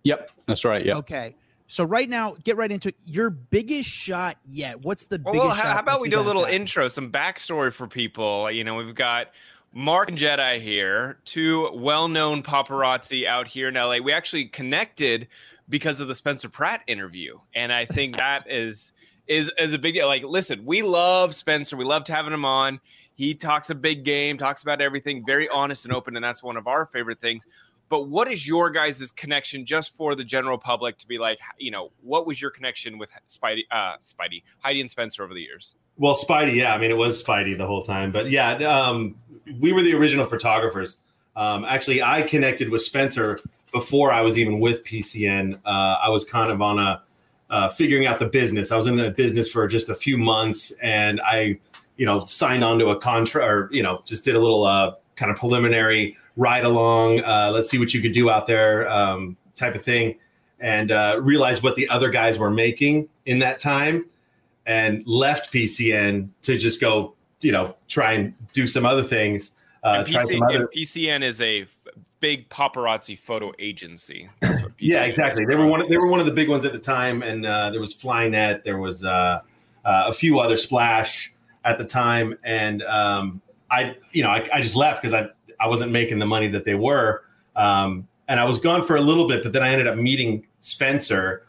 Yep, 0.04 0.31
that's 0.45 0.63
right. 0.63 0.86
Yeah. 0.86 0.98
Okay. 0.98 1.36
So 1.68 1.83
right 1.83 2.07
now, 2.07 2.38
get 2.44 2.56
right 2.56 2.71
into 2.71 2.89
it. 2.89 2.95
your 3.06 3.30
biggest 3.30 3.89
shot 3.89 4.38
yet. 4.50 4.81
What's 4.81 5.06
the 5.06 5.19
biggest? 5.19 5.39
Well, 5.39 5.50
how, 5.50 5.74
how 5.74 5.80
about 5.80 6.00
we 6.00 6.09
do 6.09 6.19
a 6.19 6.21
little 6.21 6.44
got? 6.44 6.54
intro, 6.54 6.88
some 6.88 7.12
backstory 7.12 7.74
for 7.74 7.88
people? 7.88 8.50
You 8.50 8.63
know, 8.63 8.75
we've 8.75 8.95
got 8.95 9.31
Mark 9.74 10.09
and 10.09 10.18
Jedi 10.18 10.62
here, 10.62 11.18
two 11.25 11.69
well-known 11.74 12.42
paparazzi 12.42 13.27
out 13.27 13.48
here 13.48 13.68
in 13.68 13.74
LA. 13.74 13.98
We 13.98 14.13
actually 14.13 14.45
connected 14.45 15.27
because 15.68 16.00
of 16.00 16.07
the 16.07 16.15
Spencer 16.15 16.48
Pratt 16.48 16.83
interview, 16.88 17.39
and 17.53 17.74
I 17.74 17.86
think 17.86 18.15
that 18.18 18.50
is 18.50 18.94
is 19.27 19.51
is 19.60 19.74
a 19.74 19.77
big 19.77 19.95
deal. 19.95 20.07
Like, 20.07 20.24
listen, 20.24 20.63
we 20.65 20.81
love 20.81 21.36
Spencer. 21.36 21.75
We 21.75 21.83
loved 21.83 22.07
having 22.07 22.33
him 22.33 22.45
on. 22.45 22.80
He 23.17 23.33
talks 23.33 23.71
a 23.71 23.75
big 23.75 24.05
game, 24.05 24.38
talks 24.38 24.62
about 24.62 24.79
everything, 24.79 25.25
very 25.25 25.50
honest 25.50 25.86
and 25.86 25.93
open, 25.93 26.15
and 26.15 26.24
that's 26.24 26.43
one 26.43 26.55
of 26.55 26.67
our 26.67 26.86
favorite 26.86 27.19
things. 27.19 27.47
But 27.89 28.09
what 28.09 28.31
is 28.31 28.47
your 28.47 28.69
guys' 28.69 29.12
connection 29.12 29.65
just 29.65 29.95
for 29.95 30.13
the 30.13 30.24
general 30.24 30.59
public 30.59 31.00
to 31.00 31.07
be 31.07 31.17
like, 31.17 31.39
you 31.57 31.71
know, 31.71 31.91
what 32.01 32.27
was 32.27 32.39
your 32.39 32.51
connection 32.51 33.00
with 33.00 33.12
Speidi, 33.27 33.62
uh, 33.71 33.95
Speidi, 34.00 34.43
Heidi 34.59 34.81
and 34.81 34.91
Spencer 34.91 35.24
over 35.24 35.33
the 35.33 35.41
years? 35.41 35.74
Well, 35.97 36.13
Speidi, 36.13 36.53
yeah, 36.55 36.75
I 36.75 36.77
mean, 36.77 36.91
it 36.91 36.97
was 36.97 37.24
Speidi 37.24 37.57
the 37.57 37.65
whole 37.65 37.81
time, 37.81 38.12
but 38.12 38.29
yeah, 38.29 38.53
um, 38.57 39.15
we 39.59 39.74
were 39.74 39.81
the 39.81 39.95
original 39.95 40.27
photographers. 40.27 40.97
Um, 41.36 41.65
actually, 41.65 42.03
I 42.03 42.21
connected 42.21 42.69
with 42.69 42.83
Spencer 42.83 43.39
before 43.71 44.12
I 44.12 44.21
was 44.21 44.38
even 44.38 44.59
with 44.59 44.83
PCN. 44.83 45.59
Uh, 45.65 45.69
I 45.69 46.09
was 46.09 46.24
kind 46.24 46.51
of 46.51 46.62
on 46.62 46.77
a 46.77 47.01
uh, 47.50 47.69
figuring 47.69 48.05
out 48.05 48.19
the 48.19 48.27
business. 48.27 48.71
I 48.71 48.77
was 48.77 48.86
in 48.88 48.95
the 48.95 49.09
business 49.09 49.50
for 49.50 49.67
just 49.67 49.89
a 49.89 49.95
few 49.95 50.17
months, 50.17 50.71
and 50.83 51.19
I 51.21 51.57
you 51.98 52.06
know, 52.06 52.25
signed 52.25 52.63
on 52.63 52.80
to 52.80 52.89
a 52.89 52.96
contract 52.96 53.46
or, 53.46 53.70
you 53.72 53.84
know, 53.84 54.01
just 54.06 54.24
did 54.24 54.36
a 54.36 54.39
little 54.39 54.66
uh, 54.66 54.94
kind 55.16 55.32
of 55.32 55.38
preliminary 55.38 56.16
ride 56.38 56.63
along, 56.63 57.24
uh, 57.24 57.51
let's 57.54 57.70
see 57.70 57.80
what 57.80 57.94
you 57.94 58.01
could 58.01 58.13
do 58.13 58.30
out 58.30 58.48
there 58.48 58.88
um, 58.89 59.36
type 59.56 59.75
of 59.75 59.84
thing. 59.84 60.18
And 60.60 60.92
uh, 60.92 61.20
realized 61.22 61.62
what 61.62 61.75
the 61.75 61.88
other 61.89 62.10
guys 62.10 62.39
were 62.39 62.50
making 62.50 63.10
in 63.25 63.39
that 63.39 63.60
time 63.60 64.06
and 64.66 65.06
left 65.06 65.51
PCN 65.54 66.30
to 66.44 66.58
just 66.58 66.82
go, 66.82 67.16
you 67.42 67.51
know, 67.51 67.75
try 67.88 68.13
and 68.13 68.34
do 68.54 68.66
some 68.66 68.86
other 68.86 69.04
things. 69.04 69.54
Uh, 69.84 70.04
PC, 70.04 70.25
some 70.27 70.44
other... 70.44 70.68
PCN 70.75 71.24
is 71.24 71.42
a 71.42 71.62
f- 71.63 71.70
big 72.20 72.50
paparazzi 72.50 73.18
photo 73.18 73.54
agency. 73.60 74.30
yeah, 74.80 75.04
exactly. 75.04 75.46
They 75.46 75.56
were 75.56 75.68
one. 75.68 75.82
Of, 75.82 75.89
they 75.89 75.98
were 75.98 76.08
one 76.08 76.20
of 76.20 76.25
the 76.25 76.32
big 76.32 76.50
ones 76.50 76.66
at 76.66 76.74
the 76.74 76.80
time, 76.80 77.22
and 77.22 77.46
uh, 77.46 77.70
there 77.70 77.80
was 77.80 77.94
Flynet. 77.94 78.63
There 78.63 78.80
was 78.80 79.06
uh, 79.06 79.42
uh, 79.86 80.06
a 80.08 80.12
few 80.12 80.39
other 80.39 80.58
Splash 80.58 81.32
at 81.67 81.77
the 81.77 81.83
time, 81.83 82.38
and 82.43 82.81
um, 82.83 83.41
I, 83.69 83.97
you 84.12 84.24
know, 84.24 84.29
I, 84.29 84.47
I 84.53 84.62
just 84.62 84.75
left 84.75 85.01
because 85.01 85.13
I 85.13 85.29
I 85.59 85.67
wasn't 85.67 85.91
making 85.91 86.19
the 86.19 86.25
money 86.25 86.47
that 86.47 86.65
they 86.65 86.75
were, 86.75 87.24
um, 87.55 88.07
and 88.27 88.39
I 88.39 88.45
was 88.45 88.57
gone 88.57 88.86
for 88.86 88.95
a 88.95 89.01
little 89.01 89.27
bit, 89.27 89.43
but 89.43 89.53
then 89.53 89.62
I 89.62 89.69
ended 89.69 89.88
up 89.88 89.97
meeting 89.97 90.47
Spencer 90.59 91.45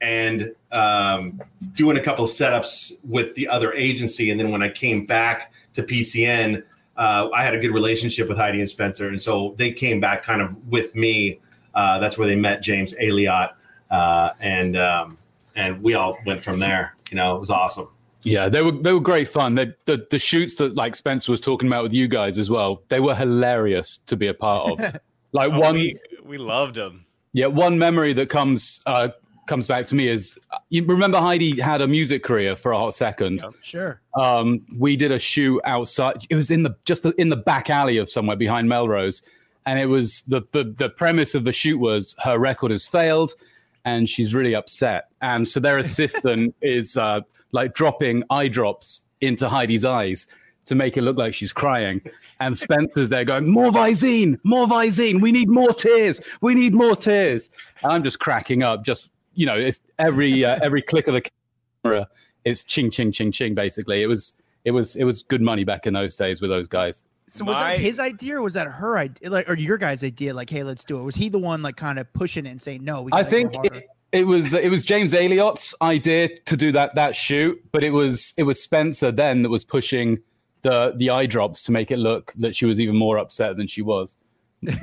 and 0.00 0.54
um, 0.72 1.42
doing 1.74 1.96
a 1.96 2.02
couple 2.02 2.24
of 2.24 2.30
setups 2.30 2.92
with 3.04 3.34
the 3.34 3.48
other 3.48 3.72
agency, 3.72 4.30
and 4.30 4.38
then 4.38 4.50
when 4.50 4.62
I 4.62 4.68
came 4.68 5.04
back 5.04 5.52
to 5.74 5.82
PCN. 5.82 6.62
Uh, 6.96 7.28
I 7.34 7.44
had 7.44 7.54
a 7.54 7.58
good 7.58 7.72
relationship 7.72 8.26
with 8.28 8.38
Heidi 8.38 8.60
and 8.60 8.68
Spencer, 8.68 9.08
and 9.08 9.20
so 9.20 9.54
they 9.58 9.70
came 9.70 10.00
back 10.00 10.22
kind 10.22 10.40
of 10.40 10.56
with 10.66 10.94
me. 10.94 11.40
Uh, 11.74 11.98
that's 11.98 12.16
where 12.16 12.26
they 12.26 12.36
met 12.36 12.62
James 12.62 12.94
Elliott, 12.98 13.50
uh, 13.90 14.30
and 14.40 14.78
um, 14.78 15.18
and 15.54 15.82
we 15.82 15.94
all 15.94 16.18
went 16.24 16.42
from 16.42 16.58
there. 16.58 16.96
You 17.10 17.16
know, 17.16 17.36
it 17.36 17.40
was 17.40 17.50
awesome. 17.50 17.88
Yeah, 18.26 18.48
they 18.48 18.60
were 18.62 18.72
they 18.72 18.92
were 18.92 19.00
great 19.00 19.28
fun. 19.28 19.54
They, 19.54 19.72
the 19.84 20.04
the 20.10 20.18
shoots 20.18 20.56
that 20.56 20.74
like 20.74 20.96
Spencer 20.96 21.30
was 21.30 21.40
talking 21.40 21.68
about 21.68 21.84
with 21.84 21.92
you 21.92 22.08
guys 22.08 22.38
as 22.38 22.50
well. 22.50 22.82
They 22.88 22.98
were 23.00 23.14
hilarious 23.14 24.00
to 24.08 24.16
be 24.16 24.26
a 24.26 24.34
part 24.34 24.72
of. 24.80 25.00
Like 25.32 25.52
Oh, 25.52 25.58
one, 25.60 25.74
we, 25.74 25.98
we 26.24 26.38
loved 26.38 26.76
them. 26.76 27.04
yeah, 27.34 27.46
one 27.46 27.78
memory 27.78 28.14
that 28.14 28.30
comes 28.30 28.80
uh, 28.86 29.08
comes 29.48 29.66
back 29.66 29.84
to 29.86 29.94
me 29.94 30.08
is 30.08 30.38
you 30.70 30.82
remember 30.84 31.18
Heidi 31.18 31.60
had 31.60 31.82
a 31.82 31.86
music 31.86 32.24
career 32.24 32.56
for 32.56 32.72
a 32.72 32.78
hot 32.78 32.94
second. 32.94 33.44
Sure. 33.62 34.00
um, 34.14 34.64
we 34.78 34.96
did 34.96 35.12
a 35.12 35.18
shoot 35.18 35.60
outside. 35.64 36.24
It 36.30 36.36
was 36.36 36.50
in 36.50 36.62
the 36.62 36.74
just 36.86 37.02
the, 37.02 37.10
in 37.20 37.28
the 37.28 37.36
back 37.36 37.68
alley 37.68 37.98
of 37.98 38.08
somewhere 38.08 38.36
behind 38.36 38.66
Melrose, 38.68 39.22
and 39.66 39.78
it 39.78 39.86
was 39.86 40.22
the, 40.22 40.40
the 40.52 40.64
the 40.78 40.88
premise 40.88 41.34
of 41.34 41.44
the 41.44 41.52
shoot 41.52 41.78
was 41.78 42.14
her 42.24 42.38
record 42.38 42.70
has 42.70 42.86
failed, 42.86 43.32
and 43.86 44.08
she's 44.10 44.34
really 44.34 44.54
upset. 44.54 45.08
And 45.22 45.48
so 45.48 45.58
their 45.58 45.78
assistant 45.86 46.54
is 46.60 46.98
uh, 46.98 47.20
like 47.52 47.72
dropping 47.74 48.22
eye 48.28 48.48
drops 48.48 49.06
into 49.22 49.48
Heidi's 49.48 49.84
eyes 49.84 50.26
to 50.66 50.74
make 50.74 50.98
it 50.98 51.02
look 51.02 51.16
like 51.16 51.32
she's 51.32 51.54
crying. 51.54 52.02
And 52.40 52.58
Spencer's 52.58 53.08
there 53.08 53.24
going, 53.24 53.48
"More 53.48 53.70
Visine, 53.70 54.38
more 54.44 54.66
Visine. 54.66 55.22
We 55.22 55.32
need 55.32 55.48
more 55.48 55.72
tears. 55.72 56.20
We 56.42 56.54
need 56.54 56.74
more 56.74 56.94
tears." 56.94 57.48
And 57.82 57.92
I'm 57.92 58.02
just 58.02 58.18
cracking 58.18 58.62
up. 58.62 58.84
Just 58.84 59.10
you 59.34 59.46
know, 59.46 59.56
it's 59.56 59.80
every 59.98 60.44
uh, 60.44 60.58
every 60.60 60.82
click 60.82 61.08
of 61.08 61.14
the 61.14 61.22
camera 61.82 62.06
it's 62.46 62.62
ching 62.64 62.90
ching 62.90 63.12
ching 63.12 63.32
ching 63.32 63.54
basically 63.54 64.00
it 64.02 64.06
was 64.06 64.36
it 64.64 64.70
was 64.70 64.96
it 64.96 65.04
was 65.04 65.22
good 65.22 65.42
money 65.42 65.64
back 65.64 65.86
in 65.86 65.92
those 65.92 66.16
days 66.16 66.40
with 66.40 66.48
those 66.48 66.68
guys 66.68 67.04
So 67.28 67.44
was 67.44 67.56
My- 67.56 67.72
that 67.72 67.80
his 67.80 67.98
idea 67.98 68.36
or 68.36 68.42
was 68.42 68.54
that 68.54 68.66
her 68.68 68.98
idea, 68.98 69.30
like, 69.30 69.48
or 69.48 69.54
your 69.54 69.78
guys' 69.78 70.04
idea? 70.04 70.32
Like, 70.32 70.48
hey, 70.48 70.62
let's 70.62 70.84
do 70.84 70.98
it. 70.98 71.02
Was 71.02 71.16
he 71.16 71.28
the 71.28 71.38
one 71.38 71.62
like 71.62 71.76
kind 71.76 71.98
of 71.98 72.12
pushing 72.12 72.46
it 72.46 72.50
and 72.50 72.62
saying 72.62 72.84
no? 72.84 73.02
We 73.02 73.12
i 73.12 73.24
think 73.24 73.52
it, 73.64 73.88
it 74.12 74.26
was 74.26 74.54
it 74.54 74.70
was 74.70 74.84
james 74.84 75.12
Elliott's 75.12 75.74
idea 75.82 76.28
to 76.44 76.56
do 76.56 76.70
that 76.72 76.94
that 76.94 77.16
shoot 77.16 77.60
but 77.72 77.82
it 77.82 77.90
was 77.90 78.32
it 78.36 78.44
was 78.44 78.62
spencer 78.62 79.10
then 79.10 79.42
that 79.42 79.50
was 79.50 79.64
pushing 79.64 80.18
the 80.62 80.94
the 80.96 81.10
eye 81.10 81.26
drops 81.26 81.62
to 81.64 81.72
make 81.72 81.90
it 81.90 81.98
look 81.98 82.32
that 82.36 82.54
she 82.54 82.64
was 82.66 82.80
even 82.80 82.96
more 82.96 83.18
upset 83.18 83.56
than 83.56 83.66
she 83.66 83.82
was 83.82 84.16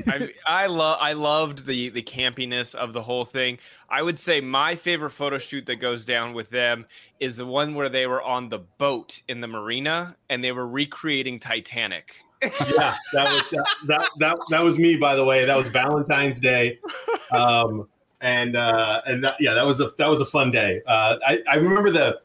I 0.07 0.29
I 0.45 0.67
love 0.67 0.97
I 1.01 1.13
loved 1.13 1.65
the 1.65 1.89
the 1.89 2.03
campiness 2.03 2.75
of 2.75 2.93
the 2.93 3.01
whole 3.01 3.25
thing. 3.25 3.57
I 3.89 4.01
would 4.01 4.19
say 4.19 4.39
my 4.39 4.75
favorite 4.75 5.09
photo 5.09 5.39
shoot 5.39 5.65
that 5.65 5.77
goes 5.77 6.05
down 6.05 6.33
with 6.33 6.51
them 6.51 6.85
is 7.19 7.37
the 7.37 7.45
one 7.45 7.73
where 7.73 7.89
they 7.89 8.05
were 8.07 8.21
on 8.21 8.49
the 8.49 8.59
boat 8.59 9.21
in 9.27 9.41
the 9.41 9.47
marina 9.47 10.15
and 10.29 10.43
they 10.43 10.51
were 10.51 10.67
recreating 10.67 11.39
Titanic. 11.39 12.13
Yeah, 12.43 12.95
that 13.13 13.31
was 13.31 13.43
that, 13.51 13.67
that 13.87 14.09
that 14.19 14.37
that 14.49 14.63
was 14.63 14.77
me. 14.77 14.95
By 14.95 15.15
the 15.15 15.23
way, 15.23 15.45
that 15.45 15.57
was 15.57 15.67
Valentine's 15.69 16.39
Day, 16.39 16.79
um, 17.31 17.87
and 18.21 18.55
uh, 18.55 19.01
and 19.05 19.23
that, 19.23 19.35
yeah, 19.39 19.53
that 19.53 19.65
was 19.65 19.79
a 19.79 19.91
that 19.97 20.07
was 20.07 20.21
a 20.21 20.25
fun 20.25 20.51
day. 20.51 20.81
Uh, 20.87 21.17
I 21.25 21.41
I 21.49 21.55
remember 21.55 21.91
the 21.91 22.21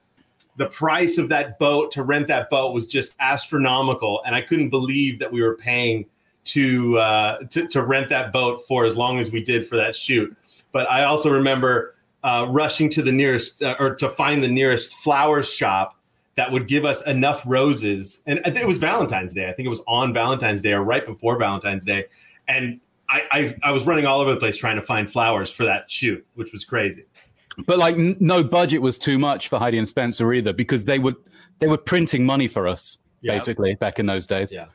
the 0.56 0.66
price 0.66 1.18
of 1.18 1.28
that 1.28 1.58
boat 1.58 1.90
to 1.92 2.02
rent 2.02 2.26
that 2.28 2.50
boat 2.50 2.74
was 2.74 2.86
just 2.86 3.14
astronomical, 3.20 4.22
and 4.26 4.34
I 4.34 4.42
couldn't 4.42 4.70
believe 4.70 5.18
that 5.20 5.32
we 5.32 5.42
were 5.42 5.56
paying 5.56 6.06
to 6.44 6.98
uh, 6.98 7.38
to 7.50 7.68
to 7.68 7.82
rent 7.82 8.08
that 8.08 8.32
boat 8.32 8.66
for 8.66 8.84
as 8.84 8.96
long 8.96 9.18
as 9.18 9.30
we 9.30 9.42
did 9.42 9.66
for 9.66 9.76
that 9.76 9.94
shoot. 9.94 10.36
But 10.72 10.90
I 10.90 11.04
also 11.04 11.30
remember 11.30 11.94
uh, 12.24 12.46
rushing 12.48 12.90
to 12.90 13.02
the 13.02 13.12
nearest 13.12 13.62
uh, 13.62 13.76
or 13.78 13.94
to 13.96 14.08
find 14.08 14.42
the 14.42 14.48
nearest 14.48 14.94
flower 14.94 15.42
shop 15.42 15.97
that 16.38 16.52
would 16.52 16.68
give 16.68 16.84
us 16.84 17.04
enough 17.08 17.42
roses. 17.44 18.22
And 18.26 18.38
I 18.44 18.50
think 18.50 18.58
it 18.62 18.66
was 18.68 18.78
Valentine's 18.78 19.34
Day. 19.34 19.48
I 19.48 19.52
think 19.52 19.66
it 19.66 19.70
was 19.70 19.80
on 19.88 20.14
Valentine's 20.14 20.62
Day 20.62 20.72
or 20.72 20.84
right 20.84 21.04
before 21.04 21.36
Valentine's 21.36 21.84
Day. 21.84 22.04
And 22.46 22.80
I, 23.08 23.22
I, 23.32 23.56
I 23.64 23.70
was 23.72 23.84
running 23.84 24.06
all 24.06 24.20
over 24.20 24.30
the 24.30 24.36
place 24.38 24.56
trying 24.56 24.76
to 24.76 24.82
find 24.82 25.10
flowers 25.10 25.50
for 25.50 25.64
that 25.64 25.90
shoot, 25.90 26.24
which 26.34 26.52
was 26.52 26.64
crazy. 26.64 27.06
but 27.66 27.76
like 27.76 27.96
n- 27.96 28.16
no 28.20 28.44
budget 28.44 28.80
was 28.80 28.98
too 28.98 29.18
much 29.18 29.48
for 29.48 29.58
heidi 29.58 29.78
and 29.78 29.88
spencer 29.88 30.32
either 30.32 30.52
because 30.52 30.84
they 30.84 31.00
would 31.00 31.16
they 31.58 31.66
were 31.66 31.76
printing 31.76 32.24
money 32.24 32.46
for 32.46 32.68
us 32.68 32.98
Yeah. 33.20 33.32
basically 33.32 33.74
back 33.74 33.98
in 33.98 34.06
those 34.06 34.24
days 34.28 34.54
Yeah. 34.54 34.66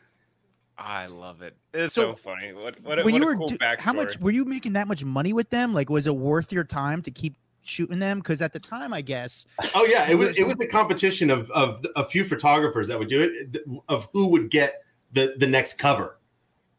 I 0.78 1.06
love 1.06 1.42
it. 1.44 1.56
It's 1.74 1.94
So, 1.94 2.12
so, 2.12 2.16
funny. 2.16 2.52
What 2.52 2.76
what, 2.84 2.98
when 2.98 3.06
what 3.06 3.14
you 3.14 3.24
a 3.24 3.26
were 3.26 3.36
cool 3.38 3.48
do- 3.48 3.58
how 3.80 3.94
much 3.94 4.20
were 4.20 4.32
you 4.32 4.44
making 4.44 4.74
that 4.74 4.88
much 4.90 5.06
money 5.06 5.32
with 5.32 5.50
them? 5.50 5.74
Like, 5.74 5.90
was 5.90 6.08
it 6.08 6.16
worth 6.18 6.52
your 6.52 6.66
time 6.66 7.02
to 7.04 7.12
keep 7.12 7.36
shooting 7.64 8.00
them? 8.00 8.20
Because 8.20 8.42
at 8.42 8.54
the 8.54 8.60
time, 8.60 8.94
I 8.94 9.02
guess 9.02 9.46
Oh 9.76 9.86
yeah, 9.86 10.10
it 10.10 10.16
was 10.16 10.38
it 10.38 10.46
was 10.46 10.58
a 10.60 10.68
competition 10.68 11.30
of 11.30 11.50
of 11.52 11.86
a 11.96 12.06
few 12.06 12.24
photographers 12.24 12.88
that 12.88 13.00
would 13.00 13.10
do 13.10 13.22
it 13.22 13.64
of 13.90 14.08
who 14.14 14.28
would 14.28 14.50
get 14.50 14.84
the 15.14 15.36
the 15.38 15.48
next 15.48 15.78
cover. 15.78 16.20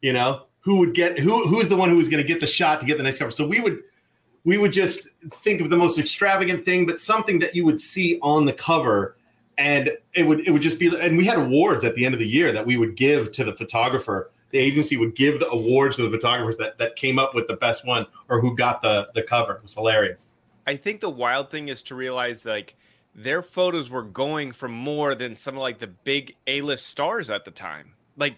You 0.01 0.13
know, 0.13 0.47
who 0.61 0.77
would 0.79 0.95
get 0.95 1.19
who 1.19 1.47
who's 1.47 1.69
the 1.69 1.77
one 1.77 1.89
who 1.89 1.97
was 1.97 2.09
going 2.09 2.23
to 2.23 2.27
get 2.27 2.41
the 2.41 2.47
shot 2.47 2.81
to 2.81 2.87
get 2.87 2.97
the 2.97 3.03
next 3.03 3.19
cover. 3.19 3.31
So 3.31 3.47
we 3.47 3.61
would 3.61 3.81
we 4.45 4.59
would 4.59 4.73
just 4.73 5.09
think 5.37 5.61
of 5.61 5.71
the 5.71 5.77
most 5.77 5.99
extravagant 5.99 6.65
thing, 6.65 6.87
but 6.87 7.01
something 7.01 7.39
that 7.41 7.55
you 7.55 7.65
would 7.65 7.81
see 7.81 8.19
on 8.21 8.45
the 8.45 8.53
cover, 8.53 9.17
and 9.57 9.91
it 10.15 10.23
would 10.23 10.47
it 10.47 10.51
would 10.51 10.63
just 10.63 10.79
be. 10.79 10.95
And 10.99 11.17
we 11.17 11.25
had 11.25 11.39
awards 11.39 11.85
at 11.85 11.95
the 11.95 12.05
end 12.05 12.15
of 12.15 12.21
the 12.21 12.29
year 12.29 12.53
that 12.53 12.67
we 12.67 12.77
would 12.77 12.97
give 12.97 13.33
to 13.33 13.45
the 13.45 13.55
photographer. 13.55 14.31
The 14.51 14.59
agency 14.59 14.97
would 14.97 15.17
give 15.17 15.41
the 15.41 15.49
awards 15.49 15.97
to 15.97 16.03
the 16.03 16.11
photographers 16.11 16.57
that 16.59 16.79
that 16.79 16.97
came 16.97 17.19
up 17.19 17.35
with 17.35 17.49
the 17.49 17.57
best 17.57 17.87
one 17.87 18.07
or 18.29 18.41
who 18.41 18.55
got 18.55 18.83
the 18.83 19.09
the 19.15 19.23
cover. 19.23 19.55
It 19.55 19.63
was 19.63 19.75
hilarious. 19.75 20.29
I 20.67 20.77
think 20.77 21.01
the 21.01 21.11
wild 21.11 21.51
thing 21.51 21.69
is 21.69 21.83
to 21.85 21.95
realize 21.95 22.45
like 22.45 22.77
their 23.15 23.43
photos 23.43 23.91
were 23.91 24.03
going 24.03 24.53
for 24.53 24.69
more 24.69 25.15
than 25.15 25.37
some 25.37 25.57
of 25.57 25.61
like 25.61 25.79
the 25.79 25.87
big 25.87 26.35
A-list 26.47 26.87
stars 26.87 27.31
at 27.31 27.45
the 27.45 27.51
time. 27.51 27.93
Like 28.17 28.37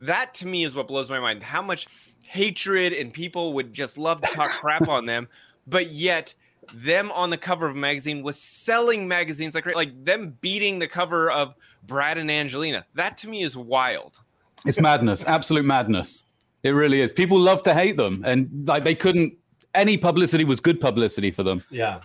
that 0.00 0.34
to 0.34 0.46
me 0.46 0.64
is 0.64 0.74
what 0.74 0.88
blows 0.88 1.08
my 1.08 1.20
mind. 1.20 1.42
How 1.42 1.62
much 1.62 1.86
hatred 2.22 2.92
and 2.92 3.12
people 3.12 3.54
would 3.54 3.72
just 3.72 3.96
love 3.96 4.20
to 4.20 4.28
talk 4.28 4.50
crap 4.50 4.88
on 4.88 5.06
them, 5.06 5.28
but 5.66 5.90
yet 5.90 6.34
them 6.74 7.10
on 7.12 7.30
the 7.30 7.38
cover 7.38 7.66
of 7.66 7.74
a 7.74 7.78
magazine 7.78 8.22
was 8.22 8.38
selling 8.38 9.08
magazines 9.08 9.54
like 9.54 9.74
like 9.74 10.04
them 10.04 10.36
beating 10.40 10.78
the 10.78 10.88
cover 10.88 11.30
of 11.30 11.54
Brad 11.86 12.18
and 12.18 12.30
Angelina. 12.30 12.84
That 12.94 13.16
to 13.18 13.28
me 13.28 13.42
is 13.42 13.56
wild. 13.56 14.20
It's 14.66 14.80
madness, 14.80 15.26
absolute 15.26 15.64
madness. 15.64 16.24
It 16.62 16.70
really 16.70 17.00
is. 17.00 17.12
People 17.12 17.38
love 17.38 17.62
to 17.62 17.74
hate 17.74 17.96
them, 17.96 18.22
and 18.26 18.66
like 18.66 18.84
they 18.84 18.94
couldn't. 18.94 19.34
Any 19.78 19.96
publicity 19.96 20.44
was 20.44 20.60
good 20.60 20.80
publicity 20.80 21.30
for 21.30 21.42
them. 21.42 21.62
Yeah, 21.70 22.00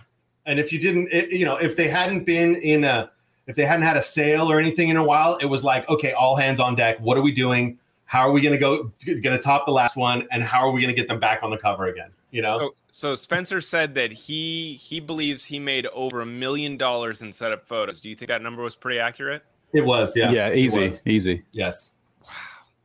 and 0.46 0.60
if 0.60 0.72
you 0.72 0.78
didn't, 0.78 1.08
it, 1.12 1.30
you 1.30 1.44
know, 1.44 1.56
if 1.56 1.76
they 1.76 1.88
hadn't 1.88 2.24
been 2.24 2.56
in 2.56 2.84
a, 2.84 3.10
if 3.46 3.56
they 3.56 3.64
hadn't 3.64 3.84
had 3.84 3.96
a 3.96 4.02
sale 4.02 4.50
or 4.50 4.60
anything 4.60 4.88
in 4.88 4.96
a 4.96 5.04
while, 5.04 5.36
it 5.36 5.46
was 5.46 5.64
like, 5.64 5.88
okay, 5.88 6.12
all 6.12 6.36
hands 6.36 6.60
on 6.60 6.76
deck. 6.76 6.98
What 7.00 7.18
are 7.18 7.22
we 7.22 7.32
doing? 7.32 7.78
How 8.04 8.28
are 8.28 8.32
we 8.32 8.40
going 8.40 8.52
to 8.52 8.58
go? 8.58 8.92
Going 9.04 9.36
to 9.36 9.38
top 9.38 9.66
the 9.66 9.72
last 9.72 9.96
one, 9.96 10.28
and 10.30 10.42
how 10.42 10.60
are 10.60 10.70
we 10.70 10.80
going 10.80 10.94
to 10.94 11.00
get 11.00 11.08
them 11.08 11.18
back 11.18 11.42
on 11.42 11.50
the 11.50 11.58
cover 11.58 11.86
again? 11.86 12.10
You 12.30 12.42
know, 12.42 12.58
So, 12.58 12.74
so 12.92 13.16
Spencer 13.16 13.60
said 13.60 13.94
that 13.96 14.12
he 14.12 14.74
he 14.74 15.00
believes 15.00 15.46
he 15.46 15.58
made 15.58 15.86
over 15.88 16.20
a 16.20 16.26
million 16.26 16.76
dollars 16.76 17.22
in 17.22 17.32
setup 17.32 17.66
photos. 17.66 18.00
Do 18.00 18.08
you 18.08 18.16
think 18.16 18.28
that 18.28 18.42
number 18.42 18.62
was 18.62 18.76
pretty 18.76 19.00
accurate? 19.00 19.42
it 19.74 19.84
was, 19.84 20.16
yeah, 20.16 20.30
Yeah, 20.30 20.52
easy, 20.52 20.92
easy. 21.04 21.42
Yes. 21.52 21.92
Wow. 22.22 22.28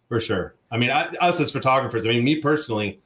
For 0.07 0.19
sure. 0.19 0.55
I 0.71 0.77
mean, 0.77 0.89
I, 0.89 1.05
us 1.21 1.39
as 1.39 1.51
photographers, 1.51 2.05
I 2.05 2.09
mean, 2.09 2.23
me 2.23 2.37
personally, 2.37 2.99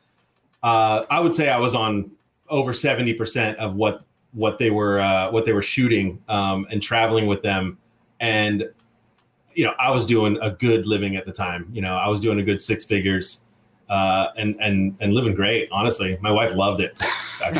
uh, 0.63 1.05
I 1.09 1.19
would 1.19 1.33
say 1.33 1.49
I 1.49 1.57
was 1.59 1.75
on 1.75 2.11
over 2.49 2.71
70% 2.73 3.55
of 3.55 3.75
what, 3.75 4.03
what 4.31 4.57
they 4.59 4.69
were, 4.71 4.99
uh, 5.01 5.31
what 5.31 5.45
they 5.45 5.53
were 5.53 5.61
shooting, 5.61 6.21
um, 6.29 6.65
and 6.71 6.81
traveling 6.81 7.27
with 7.27 7.41
them. 7.41 7.77
And, 8.19 8.69
you 9.53 9.65
know, 9.65 9.73
I 9.79 9.91
was 9.91 10.05
doing 10.05 10.37
a 10.41 10.51
good 10.51 10.85
living 10.87 11.15
at 11.15 11.25
the 11.25 11.31
time, 11.33 11.67
you 11.71 11.81
know, 11.81 11.95
I 11.95 12.07
was 12.07 12.21
doing 12.21 12.39
a 12.39 12.43
good 12.43 12.61
six 12.61 12.85
figures, 12.85 13.41
uh, 13.89 14.27
and, 14.37 14.55
and, 14.61 14.95
and 15.01 15.13
living 15.13 15.35
great. 15.35 15.67
Honestly, 15.71 16.17
my 16.21 16.31
wife 16.31 16.55
loved 16.55 16.81
it. 16.81 16.97
all 17.43 17.51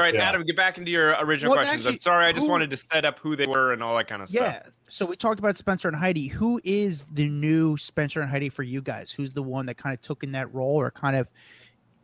right, 0.00 0.14
Yeah. 0.14 0.28
Adam, 0.28 0.44
get 0.44 0.56
back 0.56 0.78
into 0.78 0.90
your 0.90 1.16
original 1.20 1.50
Well, 1.52 1.60
questions. 1.60 1.86
I'm 1.86 2.00
sorry, 2.00 2.26
I 2.26 2.32
just 2.32 2.46
who- 2.46 2.50
wanted 2.50 2.70
to 2.70 2.76
set 2.76 3.04
up 3.04 3.18
who 3.18 3.36
they 3.36 3.46
were 3.46 3.72
and 3.72 3.82
all 3.82 3.96
that 3.96 4.08
kind 4.08 4.22
of 4.22 4.28
stuff. 4.28 4.46
yeah. 4.64 4.70
So 4.88 5.06
we 5.06 5.16
talked 5.16 5.38
about 5.38 5.56
Spencer 5.56 5.88
and 5.88 5.96
Heidi. 5.96 6.28
Who 6.28 6.60
is 6.62 7.06
the 7.06 7.28
new 7.28 7.76
Spencer 7.76 8.20
and 8.20 8.30
Heidi 8.30 8.48
for 8.48 8.62
you 8.62 8.82
guys? 8.82 9.10
Who's 9.10 9.32
the 9.32 9.42
one 9.42 9.66
that 9.66 9.76
kind 9.76 9.94
of 9.94 10.00
took 10.02 10.22
in 10.22 10.32
that 10.32 10.52
role, 10.54 10.76
or 10.76 10.90
kind 10.90 11.16
of 11.16 11.28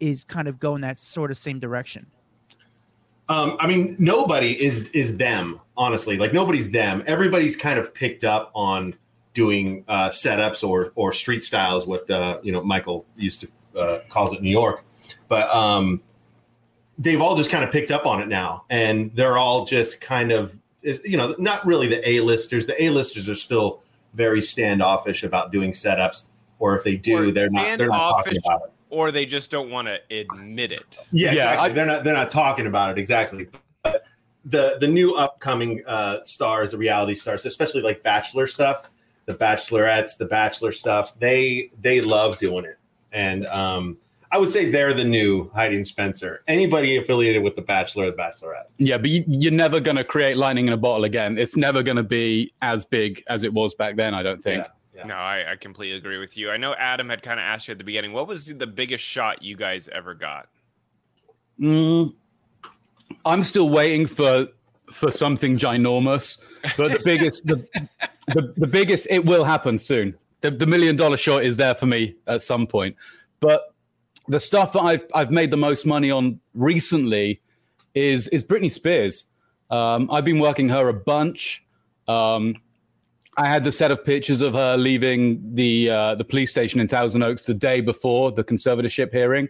is 0.00 0.24
kind 0.24 0.48
of 0.48 0.58
going 0.58 0.80
that 0.80 0.98
sort 0.98 1.30
of 1.30 1.36
same 1.36 1.58
direction? 1.58 2.06
Um, 3.28 3.56
I 3.60 3.66
mean, 3.66 3.96
nobody 3.98 4.60
is 4.60 4.88
is 4.90 5.18
them. 5.18 5.60
Honestly, 5.76 6.16
like 6.16 6.32
nobody's 6.32 6.70
them. 6.70 7.04
Everybody's 7.06 7.56
kind 7.56 7.78
of 7.78 7.94
picked 7.94 8.24
up 8.24 8.50
on 8.54 8.94
doing 9.34 9.84
uh, 9.86 10.08
setups 10.08 10.66
or 10.66 10.92
or 10.94 11.12
street 11.12 11.42
styles. 11.42 11.86
What 11.86 12.10
uh, 12.10 12.38
you 12.42 12.50
know, 12.50 12.62
Michael 12.62 13.04
used 13.16 13.40
to 13.42 13.78
uh, 13.78 13.98
calls 14.08 14.32
it 14.32 14.42
New 14.42 14.50
York, 14.50 14.84
but 15.28 15.48
um, 15.54 16.02
they've 16.98 17.20
all 17.20 17.36
just 17.36 17.50
kind 17.50 17.62
of 17.62 17.70
picked 17.70 17.90
up 17.90 18.06
on 18.06 18.20
it 18.20 18.26
now, 18.26 18.64
and 18.70 19.14
they're 19.14 19.38
all 19.38 19.64
just 19.64 20.00
kind 20.00 20.32
of 20.32 20.56
is 20.82 21.00
you 21.04 21.16
know 21.16 21.34
not 21.38 21.64
really 21.66 21.88
the 21.88 22.06
A 22.08 22.20
listers. 22.20 22.66
The 22.66 22.82
A 22.82 22.90
listers 22.90 23.28
are 23.28 23.34
still 23.34 23.82
very 24.14 24.42
standoffish 24.42 25.22
about 25.22 25.52
doing 25.52 25.72
setups, 25.72 26.28
or 26.58 26.76
if 26.76 26.84
they 26.84 26.96
do, 26.96 27.28
Or 27.28 27.30
they're 27.30 27.50
not 27.50 27.78
they're 27.78 27.88
not 27.88 28.16
talking 28.24 28.38
about 28.44 28.62
it. 28.64 28.72
Or 28.88 29.12
they 29.12 29.24
just 29.24 29.50
don't 29.50 29.70
want 29.70 29.86
to 29.88 29.98
admit 30.14 30.72
it. 30.72 30.98
Yeah, 31.12 31.26
Yeah, 31.26 31.30
exactly. 31.30 31.70
I- 31.70 31.72
they're 31.74 31.86
not 31.86 32.04
they're 32.04 32.14
not 32.14 32.30
talking 32.30 32.66
about 32.66 32.90
it 32.90 32.98
exactly. 32.98 33.48
But 33.82 34.04
the 34.44 34.76
the 34.80 34.88
new 34.88 35.14
upcoming 35.14 35.82
uh, 35.86 36.24
stars, 36.24 36.72
the 36.72 36.78
reality 36.78 37.14
stars, 37.14 37.46
especially 37.46 37.82
like 37.82 38.02
Bachelor 38.02 38.46
stuff, 38.46 38.90
the 39.26 39.34
Bachelorettes, 39.34 40.16
the 40.18 40.24
Bachelor 40.24 40.72
stuff, 40.72 41.18
they 41.18 41.70
they 41.80 42.00
love 42.00 42.38
doing 42.38 42.64
it, 42.64 42.78
and 43.12 43.46
um, 43.46 43.96
I 44.32 44.38
would 44.38 44.50
say 44.50 44.70
they're 44.70 44.94
the 44.94 45.04
new 45.04 45.50
Heidi 45.54 45.76
and 45.76 45.86
Spencer. 45.86 46.42
Anybody 46.46 46.96
affiliated 46.96 47.42
with 47.42 47.56
The 47.56 47.62
Bachelor 47.62 48.04
or 48.04 48.10
The 48.12 48.16
Bachelorette. 48.16 48.66
Yeah, 48.78 48.96
but 48.96 49.10
you, 49.10 49.24
you're 49.26 49.50
never 49.50 49.80
going 49.80 49.96
to 49.96 50.04
create 50.04 50.36
lightning 50.36 50.68
in 50.68 50.72
a 50.72 50.76
bottle 50.76 51.04
again. 51.04 51.36
It's 51.36 51.56
never 51.56 51.82
going 51.82 51.96
to 51.96 52.04
be 52.04 52.52
as 52.62 52.84
big 52.84 53.24
as 53.28 53.42
it 53.42 53.52
was 53.52 53.74
back 53.74 53.96
then. 53.96 54.14
I 54.14 54.22
don't 54.22 54.42
think. 54.42 54.64
Yeah. 54.94 55.04
No, 55.04 55.14
I, 55.14 55.52
I 55.52 55.56
completely 55.56 55.96
agree 55.96 56.18
with 56.18 56.36
you. 56.36 56.50
I 56.50 56.58
know 56.58 56.74
Adam 56.74 57.08
had 57.08 57.22
kind 57.22 57.40
of 57.40 57.44
asked 57.44 57.66
you 57.66 57.72
at 57.72 57.78
the 57.78 57.84
beginning, 57.84 58.12
what 58.12 58.28
was 58.28 58.46
the 58.46 58.66
biggest 58.66 59.02
shot 59.02 59.42
you 59.42 59.56
guys 59.56 59.88
ever 59.88 60.14
got? 60.14 60.48
Mm, 61.58 62.14
I'm 63.24 63.44
still 63.44 63.68
waiting 63.68 64.06
for 64.06 64.48
for 64.90 65.12
something 65.12 65.56
ginormous, 65.56 66.40
but 66.76 66.92
the 66.92 67.00
biggest 67.04 67.46
the, 67.46 67.64
the 68.28 68.52
the 68.56 68.66
biggest 68.66 69.06
it 69.10 69.24
will 69.24 69.44
happen 69.44 69.78
soon. 69.78 70.16
The, 70.40 70.50
the 70.50 70.66
million 70.66 70.96
dollar 70.96 71.16
shot 71.16 71.44
is 71.44 71.56
there 71.56 71.74
for 71.74 71.86
me 71.86 72.14
at 72.26 72.42
some 72.42 72.66
point, 72.66 72.96
but 73.40 73.69
the 74.30 74.40
stuff 74.40 74.72
that 74.72 74.80
I've 74.80 75.04
I've 75.12 75.30
made 75.30 75.50
the 75.50 75.56
most 75.56 75.84
money 75.84 76.10
on 76.10 76.40
recently 76.54 77.42
is 77.94 78.28
is 78.28 78.44
Britney 78.44 78.70
Spears. 78.70 79.24
Um, 79.70 80.08
I've 80.10 80.24
been 80.24 80.38
working 80.38 80.68
her 80.68 80.88
a 80.88 80.94
bunch. 80.94 81.64
Um, 82.06 82.54
I 83.36 83.46
had 83.46 83.64
the 83.64 83.72
set 83.72 83.90
of 83.90 84.04
pictures 84.04 84.40
of 84.40 84.54
her 84.54 84.76
leaving 84.76 85.54
the 85.54 85.90
uh, 85.90 86.14
the 86.14 86.24
police 86.24 86.50
station 86.50 86.80
in 86.80 86.86
Thousand 86.86 87.22
Oaks 87.22 87.42
the 87.42 87.54
day 87.54 87.80
before 87.80 88.30
the 88.30 88.44
conservatorship 88.44 89.12
hearing. 89.12 89.48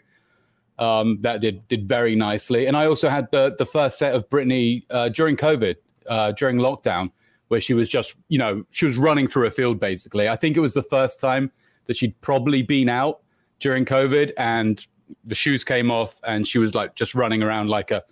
Um, 0.78 1.20
that 1.20 1.42
did 1.42 1.68
did 1.68 1.86
very 1.86 2.16
nicely, 2.16 2.66
and 2.66 2.74
I 2.74 2.86
also 2.86 3.10
had 3.10 3.30
the 3.30 3.54
the 3.58 3.66
first 3.66 3.98
set 3.98 4.14
of 4.14 4.28
Britney 4.30 4.84
uh, 4.88 5.10
during 5.10 5.36
COVID, 5.36 5.76
uh, 6.08 6.32
during 6.32 6.56
lockdown, 6.56 7.10
where 7.48 7.60
she 7.60 7.74
was 7.74 7.88
just 7.88 8.14
you 8.28 8.38
know 8.38 8.64
she 8.70 8.86
was 8.86 8.96
running 8.96 9.28
through 9.28 9.46
a 9.46 9.50
field 9.50 9.78
basically. 9.78 10.26
I 10.26 10.36
think 10.36 10.56
it 10.56 10.60
was 10.60 10.72
the 10.72 10.82
first 10.84 11.20
time 11.20 11.52
that 11.86 11.96
she'd 11.98 12.18
probably 12.22 12.62
been 12.62 12.88
out 12.88 13.20
during 13.60 13.84
COVID, 13.84 14.32
and 14.36 14.86
the 15.24 15.34
shoes 15.34 15.64
came 15.64 15.90
off, 15.90 16.20
and 16.26 16.46
she 16.46 16.58
was 16.58 16.74
like 16.74 16.94
just 16.96 17.14
running 17.14 17.42
around 17.42 17.68
like 17.68 17.90
a 17.90 18.02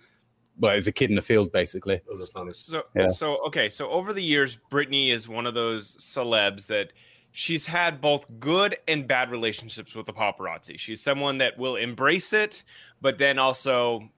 well, 0.59 0.75
as 0.75 0.87
a 0.87 0.91
kid 0.91 1.09
in 1.09 1.15
the 1.15 1.21
field 1.21 1.51
basically. 1.51 2.01
Those. 2.07 2.31
So, 2.65 2.83
Yeah. 2.95 3.09
so 3.11 3.37
okay, 3.47 3.69
so 3.69 3.89
over 3.89 4.13
the 4.13 4.23
years, 4.23 4.57
Britney 4.71 5.11
is 5.11 5.27
one 5.27 5.45
of 5.45 5.53
those 5.53 5.95
celebs 5.97 6.67
that 6.67 6.91
she's 7.31 7.65
had 7.65 8.01
both 8.01 8.25
good 8.39 8.77
and 8.87 9.07
bad 9.07 9.31
relationships 9.31 9.95
with 9.95 10.05
the 10.05 10.13
paparazzi. 10.13 10.77
She's 10.77 11.01
someone 11.01 11.37
that 11.37 11.57
will 11.57 11.75
embrace 11.75 12.33
it, 12.33 12.63
but 13.01 13.17
then 13.17 13.39
also 13.39 14.09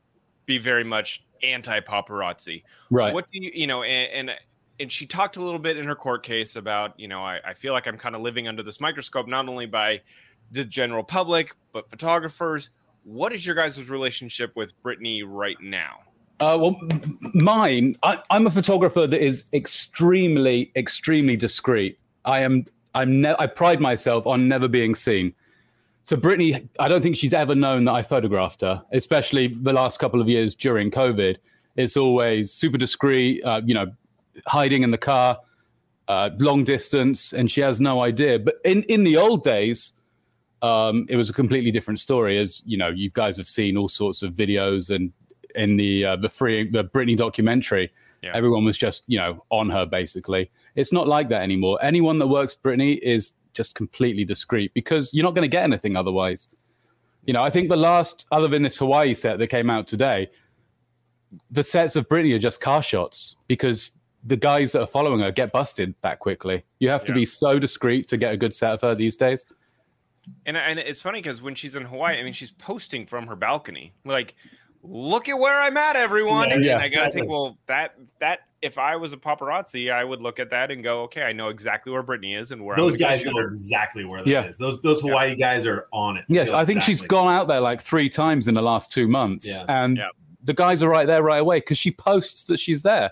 be 0.46 0.58
very 0.58 0.84
much 0.84 1.24
anti-paparazzi. 1.44 2.64
Right. 2.90 3.14
What 3.14 3.28
do 3.32 3.44
you, 3.44 3.52
you 3.54 3.68
know, 3.68 3.84
and, 3.84 4.30
and 4.30 4.40
and 4.80 4.92
she 4.92 5.06
talked 5.06 5.38
a 5.38 5.44
little 5.44 5.60
bit 5.60 5.78
in 5.78 5.86
her 5.86 5.96
court 5.96 6.24
case 6.24 6.56
about, 6.56 7.00
you 7.00 7.08
know, 7.08 7.24
I, 7.24 7.40
I 7.46 7.54
feel 7.54 7.72
like 7.72 7.86
I'm 7.86 7.98
kind 7.98 8.16
of 8.16 8.22
living 8.22 8.48
under 8.48 8.64
this 8.64 8.80
microscope, 8.80 9.28
not 9.28 9.48
only 9.48 9.68
by 9.68 10.02
the 10.52 10.66
general 10.66 11.04
public, 11.04 11.56
but 11.74 11.90
photographers. 11.90 12.70
What 13.04 13.34
is 13.34 13.46
your 13.46 13.56
guys' 13.56 13.90
relationship 13.90 14.56
with 14.56 14.74
Britney 14.84 15.24
right 15.26 15.58
now? 15.62 16.02
Uh, 16.40 16.58
well, 16.60 16.76
mine. 17.34 17.96
I, 18.04 18.20
I'm 18.30 18.48
a 18.48 18.52
photographer 18.52 19.08
that 19.08 19.22
is 19.22 19.46
extremely, 19.54 20.72
extremely 20.76 21.36
discreet. 21.36 22.00
I 22.26 22.42
am. 22.42 22.66
I'm. 22.94 23.22
Ne- 23.22 23.36
I 23.40 23.48
pride 23.48 23.80
myself 23.80 24.28
on 24.28 24.48
never 24.48 24.68
being 24.68 24.96
seen. 24.96 25.34
So 26.04 26.18
Britney, 26.18 26.68
I 26.80 26.88
don't 26.88 27.02
think 27.02 27.16
she's 27.16 27.34
ever 27.34 27.54
known 27.54 27.84
that 27.86 27.92
I 27.92 28.02
photographed 28.02 28.62
her, 28.62 28.84
especially 28.92 29.48
the 29.48 29.72
last 29.72 30.00
couple 30.00 30.20
of 30.20 30.28
years 30.28 30.56
during 30.56 30.90
COVID. 30.90 31.38
It's 31.76 31.96
always 31.96 32.52
super 32.52 32.78
discreet. 32.78 33.44
Uh, 33.44 33.62
you 33.64 33.76
know, 33.76 33.86
hiding 34.48 34.82
in 34.84 34.92
the 34.92 34.98
car, 34.98 35.40
uh, 36.08 36.32
long 36.40 36.64
distance, 36.64 37.34
and 37.34 37.52
she 37.52 37.62
has 37.62 37.80
no 37.80 38.02
idea. 38.02 38.40
But 38.40 38.56
in 38.66 38.84
in 38.84 39.04
the 39.04 39.18
old 39.18 39.44
days, 39.44 39.94
um, 40.62 41.06
it 41.10 41.16
was 41.16 41.30
a 41.30 41.34
completely 41.34 41.72
different 41.72 42.00
story. 42.00 42.38
As 42.38 42.62
you 42.66 42.78
know, 42.78 42.90
you 42.90 43.10
guys 43.12 43.38
have 43.38 43.48
seen 43.48 43.78
all 43.78 43.88
sorts 43.88 44.22
of 44.24 44.34
videos 44.34 44.94
and 44.94 45.12
in 45.56 45.76
the 45.78 46.06
uh, 46.06 46.16
the 46.16 46.30
free 46.30 46.70
the 46.70 46.84
Britney 46.84 47.18
documentary, 47.18 47.92
Yeah. 48.22 48.32
everyone 48.34 48.64
was 48.66 48.78
just 48.78 49.04
you 49.08 49.18
know 49.18 49.44
on 49.50 49.70
her 49.70 49.86
basically. 49.86 50.50
It's 50.76 50.94
not 50.94 51.08
like 51.08 51.30
that 51.30 51.42
anymore. 51.42 51.78
Anyone 51.82 52.20
that 52.20 52.28
works 52.28 52.56
Britney 52.56 53.00
is 53.00 53.34
just 53.54 53.76
completely 53.76 54.24
discreet 54.24 54.74
because 54.74 55.14
you're 55.14 55.26
not 55.26 55.36
going 55.36 55.44
to 55.50 55.52
get 55.58 55.64
anything 55.64 55.96
otherwise. 55.98 56.48
You 57.26 57.34
know, 57.34 57.44
I 57.44 57.50
think 57.50 57.70
the 57.70 57.76
last 57.76 58.26
other 58.32 58.48
than 58.48 58.64
this 58.64 58.78
Hawaii 58.78 59.14
set 59.14 59.40
that 59.40 59.48
came 59.48 59.70
out 59.70 59.88
today, 59.88 60.30
the 61.50 61.64
sets 61.64 61.96
of 61.96 62.08
Britney 62.08 62.34
are 62.34 62.40
just 62.40 62.62
car 62.62 62.82
shots 62.82 63.36
because 63.48 63.92
the 64.24 64.38
guys 64.38 64.72
that 64.72 64.82
are 64.82 64.88
following 64.88 65.20
her 65.22 65.32
get 65.32 65.52
busted 65.52 65.96
that 66.02 66.20
quickly. 66.20 66.64
You 66.80 66.90
have 66.90 67.04
to 67.06 67.12
Yeah. 67.12 67.16
be 67.20 67.26
so 67.26 67.58
discreet 67.60 68.08
to 68.10 68.18
get 68.18 68.34
a 68.34 68.38
good 68.38 68.54
set 68.54 68.72
of 68.74 68.82
her 68.82 68.94
these 68.96 69.16
days. 69.16 69.46
And 70.46 70.56
and 70.58 70.80
it's 70.80 71.02
funny 71.02 71.20
because 71.22 71.42
when 71.42 71.56
she's 71.56 71.76
in 71.76 71.84
Hawaii, 71.84 72.20
I 72.20 72.24
mean, 72.24 72.34
she's 72.34 72.52
posting 72.52 73.06
from 73.08 73.28
her 73.28 73.36
balcony, 73.36 73.94
like, 74.06 74.36
"Look 74.84 75.28
at 75.30 75.38
where 75.40 75.60
I'm 75.60 75.78
at, 75.78 75.96
everyone." 75.96 76.50
Yeah, 76.50 76.56
and 76.56 76.66
yeah, 76.66 76.76
I 76.76 76.78
gotta 76.78 76.86
exactly. 76.86 77.22
think, 77.22 77.32
well, 77.32 77.58
that 77.68 77.96
that 78.20 78.40
if 78.62 78.78
I 78.78 78.96
was 78.96 79.14
a 79.14 79.18
paparazzi, 79.18 79.92
I 79.92 80.04
would 80.04 80.22
look 80.22 80.40
at 80.40 80.52
that 80.52 80.70
and 80.70 80.84
go, 80.84 81.02
"Okay, 81.04 81.24
I 81.24 81.34
know 81.34 81.50
exactly 81.50 81.92
where 81.92 82.04
Britney 82.04 82.40
is 82.40 82.52
and 82.52 82.64
where 82.64 82.78
Those 82.78 82.94
I'm 82.94 83.00
guys 83.00 83.22
shoot 83.22 83.34
know 83.34 83.42
her." 83.42 83.48
exactly 83.48 84.06
where 84.06 84.24
that 84.24 84.28
is. 84.28 84.32
Yeah. 84.32 84.52
Those 84.66 84.82
those 84.82 85.02
Hawaii 85.02 85.36
guys 85.36 85.66
are 85.66 85.88
on 85.92 86.18
it. 86.18 86.26
Yes, 86.28 86.50
I 86.50 86.66
think 86.66 86.84
she's 86.84 87.02
gone 87.02 87.34
out 87.34 87.48
there 87.48 87.60
like 87.60 87.82
three 87.82 88.08
times 88.10 88.48
in 88.48 88.54
the 88.54 88.62
last 88.62 88.92
two 88.92 89.08
months, 89.08 89.48
Yeah. 89.50 89.66
and 89.68 89.98
Yeah. 89.98 90.10
the 90.44 90.54
guys 90.54 90.84
are 90.84 90.90
right 90.90 91.08
there 91.08 91.24
right 91.24 91.42
away 91.42 91.58
because 91.60 91.80
she 91.80 91.92
posts 91.92 92.44
that 92.46 92.60
she's 92.60 92.84
there. 92.84 93.10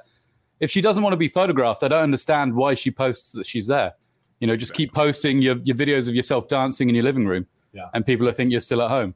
If 0.60 0.70
she 0.70 0.82
doesn't 0.82 1.02
want 1.02 1.14
to 1.14 1.18
be 1.18 1.28
photographed, 1.30 1.84
I 1.84 1.88
don't 1.88 2.04
understand 2.04 2.54
why 2.54 2.74
she 2.76 2.92
posts 2.92 3.32
that 3.32 3.48
she's 3.48 3.66
there. 3.66 3.94
You 4.40 4.48
know, 4.48 4.56
just 4.56 4.74
keep 4.74 4.94
posting 4.94 5.42
your, 5.42 5.58
your 5.64 5.76
videos 5.76 6.08
of 6.08 6.16
yourself 6.16 6.48
dancing 6.48 6.90
in 6.90 6.96
your 6.96 7.04
living 7.04 7.28
room, 7.28 7.46
Yeah. 7.74 7.90
and 7.94 8.06
people 8.06 8.26
will 8.26 8.34
think 8.34 8.52
you're 8.52 8.62
still 8.62 8.82
at 8.82 8.90
home. 8.90 9.14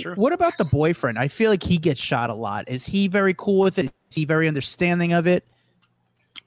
True. 0.00 0.14
What 0.16 0.32
about 0.32 0.58
the 0.58 0.64
boyfriend? 0.64 1.18
I 1.18 1.28
feel 1.28 1.50
like 1.50 1.62
he 1.62 1.78
gets 1.78 2.00
shot 2.00 2.28
a 2.28 2.34
lot. 2.34 2.68
Is 2.68 2.84
he 2.86 3.06
very 3.08 3.34
cool 3.34 3.60
with 3.60 3.78
it? 3.78 3.84
Is 4.10 4.16
he 4.16 4.24
very 4.24 4.48
understanding 4.48 5.12
of 5.12 5.26
it? 5.26 5.44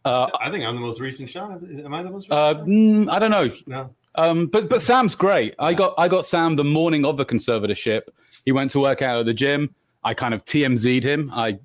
Uh, 0.05 0.29
I 0.39 0.51
think 0.51 0.65
I'm 0.65 0.75
the 0.75 0.81
most 0.81 0.99
recent 0.99 1.29
shot. 1.29 1.51
Am 1.51 1.93
I 1.93 2.03
the 2.03 2.11
most? 2.11 2.27
uh, 2.31 2.53
Recent 2.65 3.07
mm, 3.07 3.11
I 3.11 3.19
don't 3.19 3.31
know. 3.31 3.49
No. 3.65 3.89
Um, 4.15 4.47
but 4.47 4.69
but 4.69 4.81
Sam's 4.81 5.15
great. 5.15 5.55
I 5.59 5.73
got 5.73 5.93
I 5.97 6.07
got 6.07 6.25
Sam 6.25 6.55
the 6.55 6.63
morning 6.63 7.05
of 7.05 7.17
the 7.17 7.25
conservatorship. 7.25 8.03
He 8.45 8.51
went 8.51 8.71
to 8.71 8.79
work 8.79 9.01
out 9.01 9.19
at 9.19 9.25
the 9.25 9.33
gym. 9.33 9.73
I 10.03 10.13
kind 10.13 10.33
of 10.33 10.43
TMZ'd 10.45 11.03
him. 11.03 11.29
I 11.33 11.59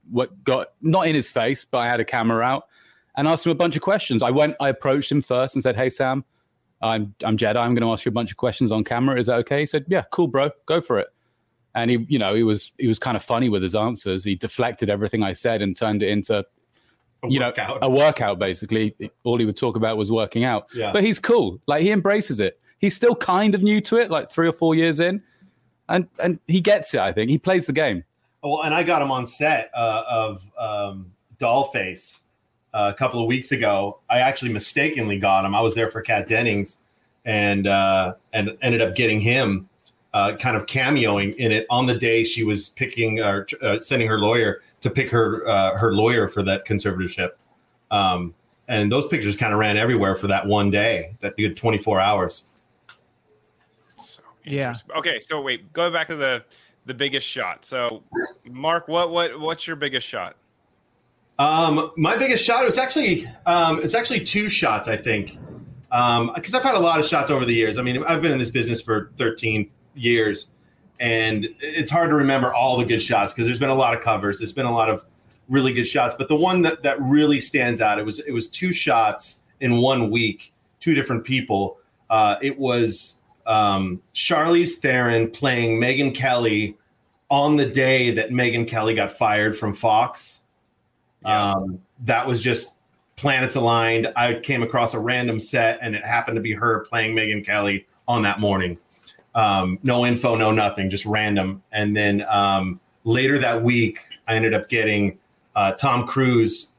got 0.44 0.68
not 0.80 1.06
in 1.06 1.14
his 1.14 1.30
face, 1.30 1.64
but 1.64 1.78
I 1.78 1.88
had 1.88 2.00
a 2.00 2.04
camera 2.04 2.42
out 2.44 2.66
and 3.16 3.28
asked 3.28 3.46
him 3.46 3.52
a 3.52 3.54
bunch 3.54 3.76
of 3.76 3.82
questions. 3.82 4.22
I 4.22 4.30
went, 4.30 4.56
I 4.60 4.68
approached 4.68 5.10
him 5.12 5.22
first 5.22 5.54
and 5.54 5.62
said, 5.62 5.76
"Hey 5.76 5.90
Sam, 5.90 6.24
I'm 6.82 7.14
I'm 7.24 7.36
Jedi. 7.36 7.56
I'm 7.56 7.74
going 7.74 7.82
to 7.86 7.92
ask 7.92 8.04
you 8.04 8.10
a 8.10 8.12
bunch 8.12 8.30
of 8.30 8.36
questions 8.36 8.70
on 8.72 8.84
camera. 8.84 9.18
Is 9.18 9.26
that 9.26 9.36
okay?" 9.40 9.60
He 9.60 9.66
said, 9.66 9.84
"Yeah, 9.88 10.02
cool, 10.10 10.28
bro. 10.28 10.50
Go 10.66 10.80
for 10.80 10.98
it." 10.98 11.08
And 11.76 11.90
he, 11.90 12.06
you 12.08 12.18
know, 12.18 12.34
he 12.34 12.42
was 12.44 12.72
he 12.78 12.86
was 12.86 12.98
kind 12.98 13.16
of 13.16 13.22
funny 13.24 13.48
with 13.48 13.62
his 13.62 13.74
answers. 13.74 14.22
He 14.24 14.34
deflected 14.36 14.88
everything 14.90 15.22
I 15.22 15.32
said 15.32 15.60
and 15.62 15.76
turned 15.76 16.02
it 16.02 16.08
into 16.10 16.38
A 17.24 17.28
you 17.28 17.40
know 17.40 17.52
a 17.80 17.88
workout 17.88 18.38
basically 18.38 18.94
all 19.24 19.38
he 19.38 19.46
would 19.46 19.56
talk 19.56 19.76
about 19.76 19.96
was 19.96 20.12
working 20.12 20.44
out 20.44 20.66
Yeah. 20.74 20.92
but 20.92 21.02
he's 21.02 21.18
cool 21.18 21.58
like 21.66 21.80
he 21.80 21.90
embraces 21.90 22.38
it 22.38 22.60
he's 22.78 22.94
still 22.94 23.14
kind 23.14 23.54
of 23.54 23.62
new 23.62 23.80
to 23.80 23.96
it 23.96 24.10
like 24.10 24.30
three 24.30 24.46
or 24.46 24.52
four 24.52 24.74
years 24.74 25.00
in 25.00 25.22
and 25.88 26.06
and 26.22 26.38
he 26.48 26.60
gets 26.60 26.92
it 26.92 27.00
i 27.00 27.12
think 27.14 27.30
he 27.30 27.38
plays 27.38 27.64
the 27.64 27.72
game 27.72 28.04
Well, 28.42 28.62
and 28.64 28.74
I 28.74 28.82
got 28.82 29.00
him 29.00 29.10
on 29.10 29.24
set 29.24 29.70
uh, 29.74 30.02
of 30.06 30.42
um, 30.58 31.12
Dollface 31.38 32.20
uh, 32.74 32.92
a 32.92 32.98
couple 32.98 33.20
of 33.20 33.26
weeks 33.26 33.52
ago. 33.52 34.00
I 34.10 34.18
actually 34.18 34.52
mistakenly 34.52 35.18
got 35.18 35.44
him. 35.44 35.54
I 35.54 35.60
was 35.60 35.74
there 35.74 35.90
for 35.90 36.02
Kat 36.02 36.28
Dennings, 36.28 36.78
and 37.24 37.66
uh, 37.66 38.14
and 38.32 38.58
ended 38.60 38.82
up 38.82 38.94
getting 38.94 39.20
him, 39.20 39.68
uh, 40.12 40.36
kind 40.36 40.56
of 40.56 40.66
cameoing 40.66 41.34
in 41.36 41.52
it 41.52 41.66
on 41.70 41.86
the 41.86 41.94
day 41.94 42.24
she 42.24 42.44
was 42.44 42.70
picking 42.70 43.20
or 43.20 43.46
uh, 43.62 43.78
sending 43.78 44.08
her 44.08 44.18
lawyer 44.18 44.60
to 44.80 44.90
pick 44.90 45.08
her 45.10 45.46
uh, 45.48 45.78
her 45.78 45.94
lawyer 45.94 46.28
for 46.28 46.42
that 46.42 46.66
conservatorship. 46.66 47.30
Um, 47.90 48.34
and 48.66 48.90
those 48.90 49.06
pictures 49.06 49.36
kind 49.36 49.52
of 49.52 49.58
ran 49.58 49.76
everywhere 49.76 50.14
for 50.14 50.26
that 50.26 50.46
one 50.46 50.70
day, 50.70 51.16
that 51.20 51.36
good 51.36 51.56
24 51.56 52.00
hours. 52.00 52.44
So 53.98 54.22
Yeah. 54.42 54.74
Okay, 54.96 55.20
so 55.20 55.40
wait, 55.40 55.72
going 55.72 55.92
back 55.92 56.08
to 56.08 56.16
the 56.16 56.44
the 56.86 56.94
biggest 56.94 57.26
shot. 57.26 57.64
So, 57.64 58.02
Mark, 58.44 58.88
what 58.88 59.10
what 59.10 59.38
what's 59.38 59.66
your 59.66 59.76
biggest 59.76 60.06
shot? 60.06 60.36
Um, 61.38 61.90
my 61.96 62.16
biggest 62.16 62.44
shot 62.44 62.64
was 62.64 62.78
actually 62.78 63.26
um, 63.46 63.80
it's 63.82 63.94
actually 63.94 64.20
two 64.20 64.48
shots, 64.48 64.86
I 64.88 64.96
think, 64.96 65.38
because 65.90 66.54
I've 66.54 66.62
had 66.62 66.74
a 66.74 66.80
lot 66.80 67.00
of 67.00 67.06
shots 67.06 67.30
over 67.30 67.44
the 67.44 67.54
years. 67.54 67.78
I 67.78 67.82
mean, 67.82 68.04
I've 68.04 68.22
been 68.22 68.32
in 68.32 68.38
this 68.38 68.50
business 68.50 68.80
for 68.80 69.10
13 69.18 69.70
years, 69.94 70.48
and 71.00 71.48
it's 71.60 71.90
hard 71.90 72.10
to 72.10 72.14
remember 72.14 72.54
all 72.54 72.78
the 72.78 72.84
good 72.84 73.02
shots 73.02 73.32
because 73.32 73.46
there's 73.46 73.58
been 73.58 73.70
a 73.70 73.74
lot 73.74 73.94
of 73.96 74.02
covers. 74.02 74.38
There's 74.38 74.52
been 74.52 74.66
a 74.66 74.72
lot 74.72 74.88
of 74.88 75.04
really 75.48 75.72
good 75.72 75.86
shots, 75.86 76.14
but 76.16 76.28
the 76.28 76.36
one 76.36 76.62
that 76.62 76.82
that 76.82 77.00
really 77.02 77.40
stands 77.40 77.80
out 77.80 77.98
it 77.98 78.04
was 78.04 78.20
it 78.20 78.32
was 78.32 78.48
two 78.48 78.72
shots 78.72 79.42
in 79.60 79.78
one 79.78 80.10
week, 80.10 80.52
two 80.80 80.94
different 80.94 81.24
people. 81.24 81.78
Uh, 82.10 82.36
it 82.42 82.56
was 82.56 83.20
um, 83.46 84.00
Charlize 84.14 84.74
Theron 84.74 85.30
playing 85.30 85.80
Megyn 85.80 86.14
Kelly 86.14 86.76
on 87.28 87.56
the 87.56 87.66
day 87.66 88.10
that 88.12 88.30
Megyn 88.30 88.68
Kelly 88.68 88.94
got 88.94 89.12
fired 89.12 89.56
from 89.56 89.72
Fox. 89.72 90.42
Yeah. 91.24 91.52
Um, 91.52 91.80
that 92.04 92.26
was 92.26 92.42
just 92.42 92.78
planets 93.16 93.54
aligned. 93.54 94.08
I 94.16 94.34
came 94.34 94.62
across 94.62 94.94
a 94.94 94.98
random 94.98 95.40
set, 95.40 95.78
and 95.82 95.94
it 95.94 96.04
happened 96.04 96.36
to 96.36 96.40
be 96.42 96.52
her 96.52 96.80
playing 96.80 97.14
Megyn 97.14 97.44
Kelly 97.44 97.86
on 98.06 98.22
that 98.22 98.40
morning. 98.40 98.78
um, 99.34 99.78
no 99.82 100.06
info, 100.06 100.36
no 100.36 100.50
nothing, 100.50 100.90
just 100.90 101.04
random. 101.06 101.62
And 101.72 101.96
then 101.96 102.24
um, 102.28 102.80
later 103.04 103.38
that 103.40 103.62
week, 103.62 104.00
I 104.28 104.36
ended 104.36 104.54
up 104.54 104.68
getting 104.68 105.18
uh, 105.56 105.72
Tom 105.72 106.06
Cruise 106.06 106.72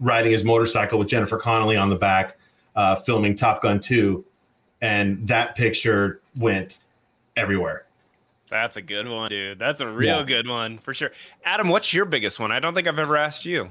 riding 0.00 0.32
his 0.32 0.44
motorcycle 0.44 0.98
with 0.98 1.08
Jennifer 1.08 1.38
Connelly 1.38 1.76
on 1.76 1.90
the 1.90 1.96
back, 1.96 2.36
uh, 2.76 2.96
filming 2.96 3.36
Top 3.36 3.62
Gun 3.62 3.80
2. 3.80 4.24
And 4.80 5.26
that 5.28 5.54
picture 5.54 6.20
went 6.36 6.82
everywhere. 7.36 7.86
That's 8.50 8.76
a 8.76 8.82
good 8.82 9.08
one, 9.08 9.28
dude. 9.30 9.58
That's 9.58 9.80
a 9.80 9.88
real 9.88 10.18
yeah. 10.18 10.24
good 10.24 10.46
one 10.46 10.76
for 10.78 10.92
sure. 10.92 11.12
Adam, 11.44 11.68
what's 11.68 11.94
your 11.94 12.04
biggest 12.04 12.38
one? 12.38 12.52
I 12.52 12.60
don't 12.60 12.74
think 12.74 12.86
I've 12.86 12.98
ever 12.98 13.16
asked 13.16 13.46
you. 13.46 13.70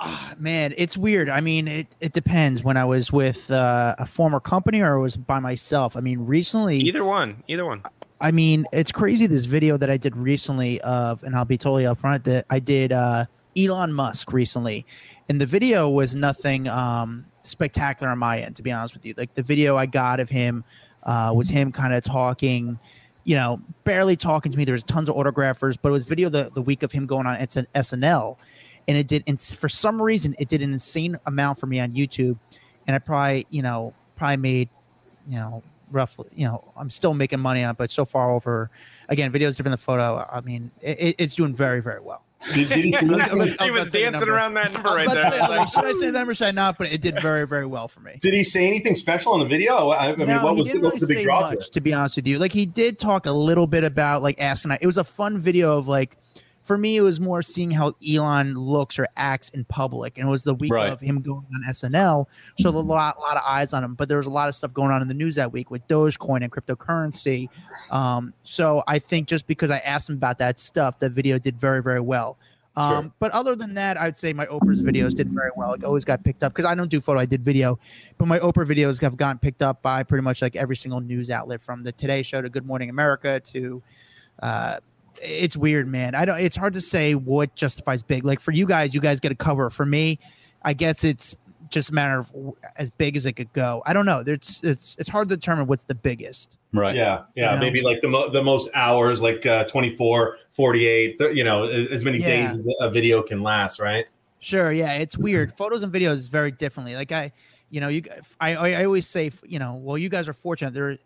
Oh, 0.00 0.32
man, 0.38 0.74
it's 0.76 0.96
weird. 0.96 1.28
I 1.28 1.40
mean, 1.40 1.66
it, 1.66 1.86
it 2.00 2.12
depends 2.12 2.62
when 2.62 2.76
I 2.76 2.84
was 2.84 3.12
with 3.12 3.50
uh, 3.50 3.96
a 3.98 4.06
former 4.06 4.38
company 4.38 4.80
or 4.80 4.98
I 4.98 5.00
was 5.00 5.16
by 5.16 5.40
myself. 5.40 5.96
I 5.96 6.00
mean, 6.00 6.20
recently. 6.20 6.78
Either 6.78 7.04
one. 7.04 7.42
Either 7.48 7.64
one. 7.64 7.82
I 8.20 8.30
mean, 8.30 8.66
it's 8.72 8.92
crazy 8.92 9.26
this 9.26 9.44
video 9.44 9.76
that 9.76 9.90
I 9.90 9.96
did 9.96 10.16
recently 10.16 10.80
of, 10.82 11.22
and 11.22 11.34
I'll 11.34 11.44
be 11.44 11.58
totally 11.58 11.84
upfront 11.84 12.24
that 12.24 12.46
I 12.50 12.58
did 12.60 12.92
uh, 12.92 13.26
Elon 13.56 13.92
Musk 13.92 14.32
recently. 14.32 14.86
And 15.28 15.40
the 15.40 15.46
video 15.46 15.88
was 15.88 16.14
nothing 16.14 16.68
um, 16.68 17.26
spectacular 17.42 18.10
on 18.12 18.18
my 18.18 18.40
end, 18.40 18.56
to 18.56 18.62
be 18.62 18.70
honest 18.70 18.94
with 18.94 19.04
you. 19.04 19.14
Like 19.16 19.34
the 19.34 19.42
video 19.42 19.76
I 19.76 19.86
got 19.86 20.20
of 20.20 20.28
him 20.28 20.64
uh, 21.04 21.32
was 21.34 21.48
him 21.48 21.72
kind 21.72 21.94
of 21.94 22.04
talking 22.04 22.78
you 23.24 23.34
know, 23.34 23.60
barely 23.84 24.16
talking 24.16 24.50
to 24.50 24.56
me. 24.56 24.64
There 24.64 24.72
was 24.72 24.82
tons 24.82 25.10
of 25.10 25.14
autographers, 25.14 25.76
but 25.80 25.90
it 25.90 25.92
was 25.92 26.06
video 26.06 26.30
the, 26.30 26.50
the 26.54 26.62
week 26.62 26.82
of 26.82 26.90
him 26.90 27.04
going 27.04 27.26
on 27.26 27.34
it's 27.34 27.56
an 27.56 27.66
SNL 27.74 28.38
and 28.88 28.96
it 28.96 29.06
did 29.06 29.22
and 29.26 29.40
for 29.40 29.68
some 29.68 30.00
reason 30.00 30.34
it 30.38 30.48
did 30.48 30.62
an 30.62 30.72
insane 30.72 31.16
amount 31.26 31.58
for 31.58 31.66
me 31.66 31.78
on 31.78 31.92
youtube 31.92 32.36
and 32.86 32.96
i 32.96 32.98
probably 32.98 33.46
you 33.50 33.62
know 33.62 33.94
probably 34.16 34.38
made 34.38 34.68
you 35.28 35.36
know 35.36 35.62
roughly 35.92 36.26
you 36.34 36.44
know 36.44 36.64
i'm 36.76 36.90
still 36.90 37.14
making 37.14 37.38
money 37.38 37.62
on 37.62 37.70
it, 37.70 37.76
but 37.76 37.90
so 37.90 38.04
far 38.04 38.32
over 38.32 38.70
again 39.08 39.30
videos 39.30 39.56
different 39.56 39.70
than 39.70 39.76
photo 39.76 40.26
i 40.32 40.40
mean 40.40 40.70
it, 40.80 41.14
it's 41.18 41.34
doing 41.34 41.54
very 41.54 41.80
very 41.80 42.00
well 42.00 42.24
did, 42.54 42.68
did 42.68 42.84
he, 42.84 42.90
he 43.64 43.70
was 43.70 43.90
dancing 43.90 44.28
around 44.28 44.54
that 44.54 44.72
number 44.72 44.90
right 44.90 45.10
there. 45.10 45.30
Say, 45.30 45.40
like, 45.40 45.68
should 45.68 45.84
I 45.84 45.92
say 45.92 46.06
that 46.06 46.12
number? 46.12 46.34
Should 46.34 46.46
I 46.46 46.50
not? 46.52 46.78
But 46.78 46.92
it 46.92 47.02
did 47.02 47.20
very, 47.20 47.46
very 47.46 47.66
well 47.66 47.88
for 47.88 48.00
me. 48.00 48.12
Did 48.20 48.32
he 48.32 48.44
say 48.44 48.66
anything 48.66 48.94
special 48.94 49.34
in 49.34 49.40
the 49.40 49.46
video? 49.46 49.88
I, 49.88 50.12
I 50.12 50.16
mean, 50.16 50.28
no, 50.28 50.44
what 50.44 50.56
was, 50.56 50.70
the, 50.70 50.78
really 50.78 50.98
the 50.98 51.06
big 51.06 51.24
draw? 51.24 51.50
Much, 51.50 51.70
to 51.70 51.80
be 51.80 51.92
honest 51.92 52.16
with 52.16 52.28
you, 52.28 52.38
like 52.38 52.52
he 52.52 52.64
did 52.64 52.98
talk 52.98 53.26
a 53.26 53.32
little 53.32 53.66
bit 53.66 53.82
about 53.82 54.22
like 54.22 54.40
asking. 54.40 54.70
It 54.80 54.86
was 54.86 54.98
a 54.98 55.04
fun 55.04 55.36
video 55.36 55.76
of 55.76 55.88
like 55.88 56.16
for 56.68 56.76
me, 56.76 56.98
it 56.98 57.00
was 57.00 57.18
more 57.18 57.40
seeing 57.40 57.70
how 57.70 57.94
Elon 58.06 58.54
looks 58.54 58.98
or 58.98 59.08
acts 59.16 59.48
in 59.48 59.64
public, 59.64 60.18
and 60.18 60.28
it 60.28 60.30
was 60.30 60.44
the 60.44 60.54
week 60.54 60.70
right. 60.70 60.92
of 60.92 61.00
him 61.00 61.22
going 61.22 61.46
on 61.54 61.62
SNL, 61.66 62.26
so 62.60 62.68
a 62.68 62.70
lot, 62.70 63.16
a 63.16 63.20
lot 63.20 63.38
of 63.38 63.42
eyes 63.46 63.72
on 63.72 63.82
him. 63.82 63.94
But 63.94 64.10
there 64.10 64.18
was 64.18 64.26
a 64.26 64.30
lot 64.30 64.50
of 64.50 64.54
stuff 64.54 64.74
going 64.74 64.90
on 64.90 65.00
in 65.00 65.08
the 65.08 65.14
news 65.14 65.34
that 65.36 65.50
week 65.50 65.70
with 65.70 65.88
Dogecoin 65.88 66.42
and 66.42 66.52
cryptocurrency. 66.52 67.48
Um, 67.90 68.34
so 68.42 68.82
I 68.86 68.98
think 68.98 69.28
just 69.28 69.46
because 69.46 69.70
I 69.70 69.78
asked 69.78 70.10
him 70.10 70.16
about 70.16 70.36
that 70.40 70.58
stuff, 70.58 70.98
the 70.98 71.08
video 71.08 71.38
did 71.38 71.58
very, 71.58 71.82
very 71.82 72.00
well. 72.00 72.36
Um, 72.76 73.04
sure. 73.04 73.12
But 73.18 73.32
other 73.32 73.56
than 73.56 73.72
that, 73.72 73.98
I'd 73.98 74.18
say 74.18 74.34
my 74.34 74.44
Oprah's 74.44 74.82
videos 74.82 75.14
did 75.14 75.32
very 75.32 75.50
well. 75.56 75.72
It 75.72 75.84
always 75.84 76.04
got 76.04 76.22
picked 76.22 76.42
up 76.42 76.52
because 76.52 76.66
I 76.66 76.74
don't 76.74 76.90
do 76.90 77.00
photo, 77.00 77.18
I 77.18 77.24
did 77.24 77.42
video. 77.42 77.78
But 78.18 78.26
my 78.26 78.40
Oprah 78.40 78.66
videos 78.66 79.00
have 79.00 79.16
gotten 79.16 79.38
picked 79.38 79.62
up 79.62 79.80
by 79.80 80.02
pretty 80.02 80.22
much 80.22 80.42
like 80.42 80.54
every 80.54 80.76
single 80.76 81.00
news 81.00 81.30
outlet 81.30 81.62
from 81.62 81.82
the 81.82 81.92
Today 81.92 82.22
Show 82.22 82.42
to 82.42 82.50
Good 82.50 82.66
Morning 82.66 82.90
America 82.90 83.40
to 83.40 83.82
uh, 84.42 84.78
it's 85.22 85.56
weird, 85.56 85.88
man. 85.88 86.14
I 86.14 86.24
don't. 86.24 86.40
It's 86.40 86.56
hard 86.56 86.72
to 86.74 86.80
say 86.80 87.14
what 87.14 87.54
justifies 87.54 88.02
big. 88.02 88.24
Like 88.24 88.40
for 88.40 88.52
you 88.52 88.66
guys, 88.66 88.94
you 88.94 89.00
guys 89.00 89.20
get 89.20 89.32
a 89.32 89.36
cover. 89.36 89.70
For 89.70 89.86
me, 89.86 90.18
I 90.62 90.72
guess 90.72 91.04
it's 91.04 91.36
just 91.70 91.90
a 91.90 91.94
matter 91.94 92.18
of 92.18 92.32
as 92.76 92.90
big 92.90 93.16
as 93.16 93.26
it 93.26 93.32
could 93.32 93.52
go. 93.52 93.82
I 93.86 93.92
don't 93.92 94.06
know. 94.06 94.22
It's 94.26 94.62
it's 94.62 94.96
it's 94.98 95.08
hard 95.08 95.28
to 95.28 95.36
determine 95.36 95.66
what's 95.66 95.84
the 95.84 95.94
biggest. 95.94 96.58
Right. 96.72 96.94
Yeah. 96.94 97.24
Yeah. 97.34 97.52
You 97.52 97.58
know? 97.58 97.64
Maybe 97.64 97.82
like 97.82 98.00
the 98.00 98.08
mo- 98.08 98.30
the 98.30 98.42
most 98.42 98.70
hours, 98.74 99.20
like 99.20 99.44
uh, 99.46 99.64
24, 99.64 100.38
48, 100.52 101.16
you 101.34 101.44
know, 101.44 101.64
as 101.64 102.04
many 102.04 102.18
yeah. 102.18 102.26
days 102.26 102.54
as 102.54 102.74
a 102.80 102.90
video 102.90 103.22
can 103.22 103.42
last. 103.42 103.80
Right. 103.80 104.06
Sure. 104.40 104.72
Yeah. 104.72 104.94
It's 104.94 105.18
weird. 105.18 105.56
Photos 105.56 105.82
and 105.82 105.92
videos 105.92 106.16
is 106.16 106.28
very 106.28 106.50
differently. 106.50 106.94
Like 106.94 107.12
I, 107.12 107.32
you 107.70 107.80
know, 107.80 107.88
you 107.88 108.02
I 108.40 108.54
I 108.54 108.84
always 108.84 109.06
say, 109.06 109.30
you 109.46 109.58
know, 109.58 109.74
well, 109.74 109.98
you 109.98 110.08
guys 110.08 110.28
are 110.28 110.32
fortunate. 110.32 110.72
There 110.74 110.98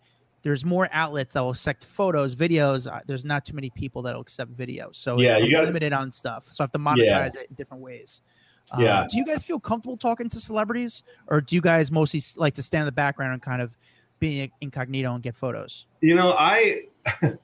there's 0.43 0.65
more 0.65 0.89
outlets 0.93 1.33
that 1.35 1.41
will 1.41 1.51
accept 1.51 1.85
photos, 1.85 2.35
videos. 2.35 2.93
Uh, 2.93 3.01
there's 3.07 3.25
not 3.25 3.45
too 3.45 3.55
many 3.55 3.71
people 3.71 4.03
that 4.03 4.15
will 4.15 4.23
accept 4.23 4.57
videos, 4.57 4.97
so 4.97 5.19
yeah, 5.19 5.39
you 5.39 5.51
got 5.51 5.65
limited 5.65 5.93
on 5.93 6.11
stuff. 6.13 6.47
So 6.51 6.63
I 6.63 6.65
have 6.65 6.73
to 6.73 6.79
monetize 6.79 7.35
yeah. 7.35 7.41
it 7.41 7.47
in 7.51 7.55
different 7.55 7.83
ways. 7.83 8.23
Um, 8.73 8.83
yeah. 8.83 9.07
Do 9.11 9.17
you 9.17 9.25
guys 9.25 9.45
feel 9.45 9.61
comfortable 9.61 9.97
talking 9.97 10.29
to 10.29 10.41
celebrities, 10.41 11.03
or 11.29 11.41
do 11.41 11.55
you 11.55 11.61
guys 11.61 11.91
mostly 11.91 12.23
like 12.37 12.55
to 12.55 12.63
stand 12.63 12.83
in 12.83 12.87
the 12.87 12.93
background 12.93 13.33
and 13.33 13.43
kind 13.43 13.63
of 13.63 13.77
be 14.19 14.53
incognito 14.61 15.15
and 15.15 15.23
get 15.23 15.35
photos? 15.35 15.87
You 16.01 16.15
know, 16.15 16.35
I. 16.39 16.83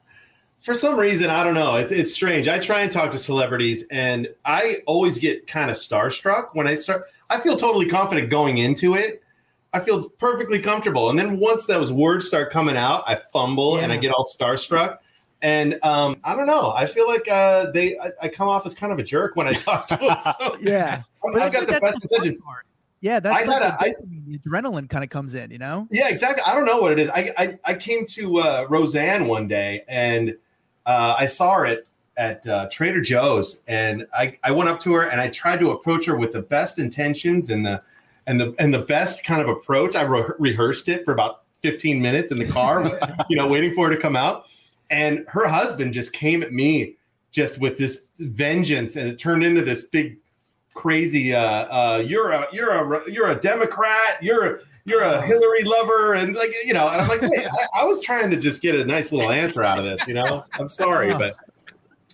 for 0.61 0.75
some 0.75 0.97
reason, 0.99 1.29
I 1.29 1.43
don't 1.43 1.53
know. 1.53 1.75
It's 1.75 1.91
it's 1.91 2.13
strange. 2.13 2.47
I 2.47 2.59
try 2.59 2.81
and 2.81 2.91
talk 2.91 3.11
to 3.11 3.19
celebrities, 3.19 3.85
and 3.91 4.27
I 4.45 4.77
always 4.85 5.17
get 5.17 5.47
kind 5.47 5.71
of 5.71 5.77
starstruck 5.77 6.49
when 6.53 6.67
I 6.67 6.75
start. 6.75 7.05
I 7.29 7.39
feel 7.39 7.57
totally 7.57 7.87
confident 7.87 8.29
going 8.29 8.57
into 8.57 8.95
it, 8.95 9.23
I 9.73 9.79
feel 9.79 10.09
perfectly 10.09 10.59
comfortable. 10.59 11.09
And 11.09 11.19
then 11.19 11.39
once 11.39 11.65
those 11.65 11.91
words 11.91 12.27
start 12.27 12.51
coming 12.51 12.75
out, 12.75 13.03
I 13.07 13.19
fumble 13.31 13.77
yeah. 13.77 13.83
and 13.83 13.91
I 13.91 13.97
get 13.97 14.11
all 14.11 14.25
starstruck. 14.25 14.97
And 15.41 15.79
um, 15.83 16.17
I 16.23 16.35
don't 16.35 16.47
know. 16.47 16.71
I 16.71 16.85
feel 16.85 17.07
like 17.07 17.29
uh, 17.29 17.71
they 17.71 17.97
I, 17.97 18.11
I, 18.23 18.27
come 18.27 18.49
off 18.49 18.65
as 18.65 18.73
kind 18.73 18.91
of 18.91 18.99
a 18.99 19.03
jerk 19.03 19.35
when 19.35 19.47
I 19.47 19.53
talk 19.53 19.87
to 19.87 19.95
them. 19.95 20.17
So 20.39 20.57
yeah, 20.59 21.03
I, 21.23 21.39
I 21.39 21.49
got 21.49 21.67
the 21.67 21.79
best 21.79 22.03
intentions. 22.03 22.39
Yeah, 23.01 23.21
that's 23.21 23.43
I 23.43 23.45
like 23.45 23.61
a, 23.61 23.77
I, 23.79 23.93
the 24.27 24.39
adrenaline 24.39 24.89
kind 24.89 25.05
of 25.05 25.09
comes 25.09 25.33
in, 25.33 25.51
you 25.51 25.57
know? 25.57 25.87
Yeah, 25.89 26.09
exactly. 26.09 26.43
I 26.45 26.53
don't 26.53 26.65
know 26.65 26.79
what 26.81 26.91
it 26.91 26.99
is. 26.99 27.09
I 27.09 27.33
I, 27.37 27.59
I 27.63 27.73
came 27.75 28.05
to 28.07 28.39
uh, 28.39 28.67
Roseanne 28.69 29.27
one 29.27 29.47
day 29.47 29.83
and 29.87 30.35
uh, 30.85 31.15
I 31.17 31.27
saw 31.27 31.53
her 31.55 31.65
at 31.65 31.79
at 32.17 32.45
uh, 32.45 32.67
Trader 32.69 32.99
Joe's 32.99 33.63
and 33.67 34.05
I, 34.13 34.37
I 34.43 34.51
went 34.51 34.69
up 34.69 34.81
to 34.81 34.93
her 34.95 35.03
and 35.03 35.21
I 35.21 35.29
tried 35.29 35.61
to 35.61 35.71
approach 35.71 36.05
her 36.05 36.17
with 36.17 36.33
the 36.33 36.41
best 36.41 36.77
intentions 36.77 37.49
and 37.49 37.65
the 37.65 37.81
and 38.29 38.39
the 38.39 38.55
and 38.59 38.71
the 38.71 38.79
best 38.79 39.23
kind 39.23 39.41
of 39.41 39.49
approach, 39.49 39.95
I 39.95 40.03
re- 40.03 40.31
rehearsed 40.37 40.87
it 40.87 41.03
for 41.03 41.11
about 41.11 41.41
15 41.63 41.99
minutes 41.99 42.31
in 42.31 42.37
the 42.37 42.47
car, 42.47 42.99
you 43.29 43.35
know, 43.35 43.47
waiting 43.47 43.73
for 43.73 43.89
her 43.89 43.95
to 43.95 43.99
come 43.99 44.15
out. 44.15 44.45
And 44.91 45.25
her 45.27 45.47
husband 45.47 45.95
just 45.95 46.13
came 46.13 46.43
at 46.43 46.53
me 46.53 46.95
just 47.31 47.59
with 47.59 47.77
this 47.79 48.03
vengeance, 48.19 48.95
and 48.97 49.09
it 49.09 49.17
turned 49.17 49.43
into 49.43 49.63
this 49.63 49.85
big, 49.85 50.17
crazy. 50.75 51.33
Uh, 51.33 51.41
uh, 51.41 52.03
you're 52.05 52.29
a 52.29 52.47
you're 52.53 52.71
a 52.71 53.11
you're 53.11 53.31
a 53.31 53.35
Democrat. 53.35 54.21
You're 54.21 54.61
you're 54.85 55.01
a 55.01 55.19
Hillary 55.23 55.63
lover, 55.63 56.13
and 56.13 56.35
like 56.35 56.53
you 56.65 56.73
know. 56.73 56.87
And 56.87 57.01
I'm 57.01 57.07
like, 57.07 57.21
wait, 57.21 57.47
I, 57.47 57.81
I 57.81 57.83
was 57.83 57.99
trying 57.99 58.29
to 58.29 58.37
just 58.37 58.61
get 58.61 58.75
a 58.75 58.85
nice 58.85 59.11
little 59.11 59.31
answer 59.31 59.63
out 59.63 59.79
of 59.79 59.85
this. 59.85 60.07
You 60.07 60.13
know, 60.13 60.45
I'm 60.53 60.69
sorry, 60.69 61.13
but 61.13 61.35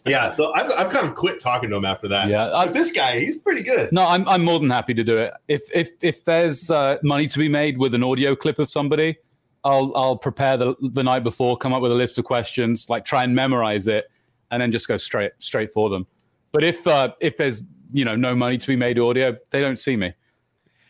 yeah, 0.06 0.34
so 0.34 0.54
I've, 0.54 0.72
I've 0.72 0.92
kind 0.92 1.08
of 1.08 1.16
quit 1.16 1.40
talking 1.40 1.70
to 1.72 1.76
him 1.76 1.86
after 1.86 2.08
that. 2.10 2.28
Yeah, 2.28 2.54
I, 2.54 2.68
this 2.68 2.92
guy, 2.92 3.20
he's 3.20 3.40
pretty 3.40 3.64
good. 3.64 3.92
No, 3.92 4.04
I'm 4.04 4.28
I'm 4.28 4.44
more 4.44 4.60
than 4.60 4.70
happy 4.70 4.94
to 4.94 5.04
do 5.04 5.18
it. 5.18 5.34
If 5.48 5.64
if 5.74 5.92
if 6.02 6.24
there's 6.24 6.70
uh, 6.70 6.98
money 7.02 7.28
to 7.28 7.40
be 7.40 7.50
made 7.50 7.78
with 7.78 7.96
an 7.96 8.04
audio 8.04 8.36
clip 8.36 8.60
of 8.60 8.70
somebody, 8.70 9.18
I'll 9.64 9.92
I'll 9.96 10.18
prepare 10.18 10.58
the 10.58 10.76
the 10.94 11.04
night 11.04 11.24
before, 11.24 11.58
come 11.58 11.74
up 11.74 11.82
with 11.82 11.92
a 11.92 11.96
list 11.96 12.20
of 12.20 12.26
questions, 12.26 12.88
like 12.88 13.04
try 13.04 13.24
and 13.24 13.34
memorize 13.34 13.88
it, 13.88 14.06
and 14.52 14.62
then 14.62 14.72
just 14.72 14.88
go 14.88 14.98
straight 14.98 15.32
straight 15.40 15.74
for 15.74 15.90
them. 15.90 16.06
But 16.52 16.64
if 16.64 16.86
uh, 16.86 17.14
if 17.20 17.38
there's 17.38 17.64
you 17.92 18.06
know 18.06 18.16
no 18.16 18.36
money 18.36 18.60
to 18.60 18.68
be 18.68 18.76
made 18.76 19.00
audio, 19.00 19.36
they 19.50 19.60
don't 19.60 19.80
see 19.80 19.96
me. 19.96 20.14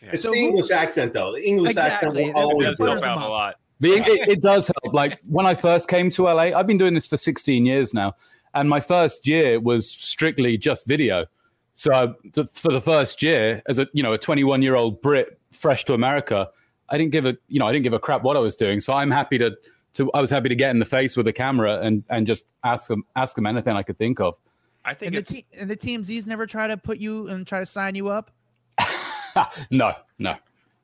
Yeah. 0.02 0.10
It's 0.12 0.22
so 0.22 0.30
the 0.30 0.38
English 0.38 0.70
accent 0.70 1.14
though. 1.14 1.32
The 1.32 1.42
English 1.42 1.70
exactly. 1.70 2.24
accent 2.24 2.34
will 2.34 2.42
always 2.42 2.78
help 2.78 3.02
out 3.02 3.22
a 3.22 3.28
lot. 3.28 3.54
it, 3.80 4.28
it 4.28 4.42
does 4.42 4.66
help. 4.66 4.94
Like 4.94 5.20
when 5.26 5.46
I 5.46 5.54
first 5.54 5.88
came 5.88 6.10
to 6.10 6.24
LA, 6.24 6.52
I've 6.54 6.66
been 6.66 6.78
doing 6.78 6.92
this 6.92 7.08
for 7.08 7.16
16 7.16 7.64
years 7.64 7.94
now 7.94 8.14
and 8.56 8.68
my 8.68 8.80
first 8.80 9.26
year 9.26 9.60
was 9.60 9.88
strictly 9.88 10.56
just 10.56 10.86
video. 10.86 11.26
So 11.74 12.14
th- 12.32 12.48
for 12.48 12.72
the 12.72 12.80
first 12.80 13.22
year, 13.22 13.62
as 13.68 13.78
a 13.78 13.86
you 13.92 14.02
know 14.02 14.14
a 14.14 14.18
21 14.18 14.62
year 14.62 14.74
old 14.74 15.00
Brit 15.02 15.38
fresh 15.52 15.84
to 15.84 15.94
America, 15.94 16.48
I 16.88 16.98
didn't 16.98 17.12
give 17.12 17.26
a 17.26 17.36
you 17.48 17.60
know 17.60 17.66
I 17.66 17.72
didn't 17.72 17.84
give 17.84 17.92
a 17.92 17.98
crap 17.98 18.22
what 18.22 18.36
I 18.36 18.40
was 18.40 18.56
doing. 18.56 18.80
So 18.80 18.94
I'm 18.94 19.10
happy 19.10 19.38
to 19.38 19.56
to 19.94 20.10
I 20.12 20.20
was 20.20 20.30
happy 20.30 20.48
to 20.48 20.54
get 20.54 20.70
in 20.70 20.78
the 20.78 20.86
face 20.86 21.16
with 21.16 21.28
a 21.28 21.32
camera 21.32 21.80
and 21.80 22.02
and 22.08 22.26
just 22.26 22.46
ask 22.64 22.88
them 22.88 23.04
ask 23.14 23.36
them 23.36 23.46
anything 23.46 23.74
I 23.74 23.82
could 23.82 23.98
think 23.98 24.20
of. 24.20 24.36
I 24.84 24.94
think 24.94 25.14
and 25.14 25.16
the, 25.16 25.34
t- 25.34 25.46
and 25.52 25.68
the 25.68 25.76
TMZs 25.76 26.26
never 26.26 26.46
try 26.46 26.68
to 26.68 26.76
put 26.76 26.98
you 26.98 27.28
and 27.28 27.46
try 27.46 27.58
to 27.58 27.66
sign 27.66 27.96
you 27.96 28.08
up. 28.08 28.30
no, 29.70 29.94
no. 30.18 30.36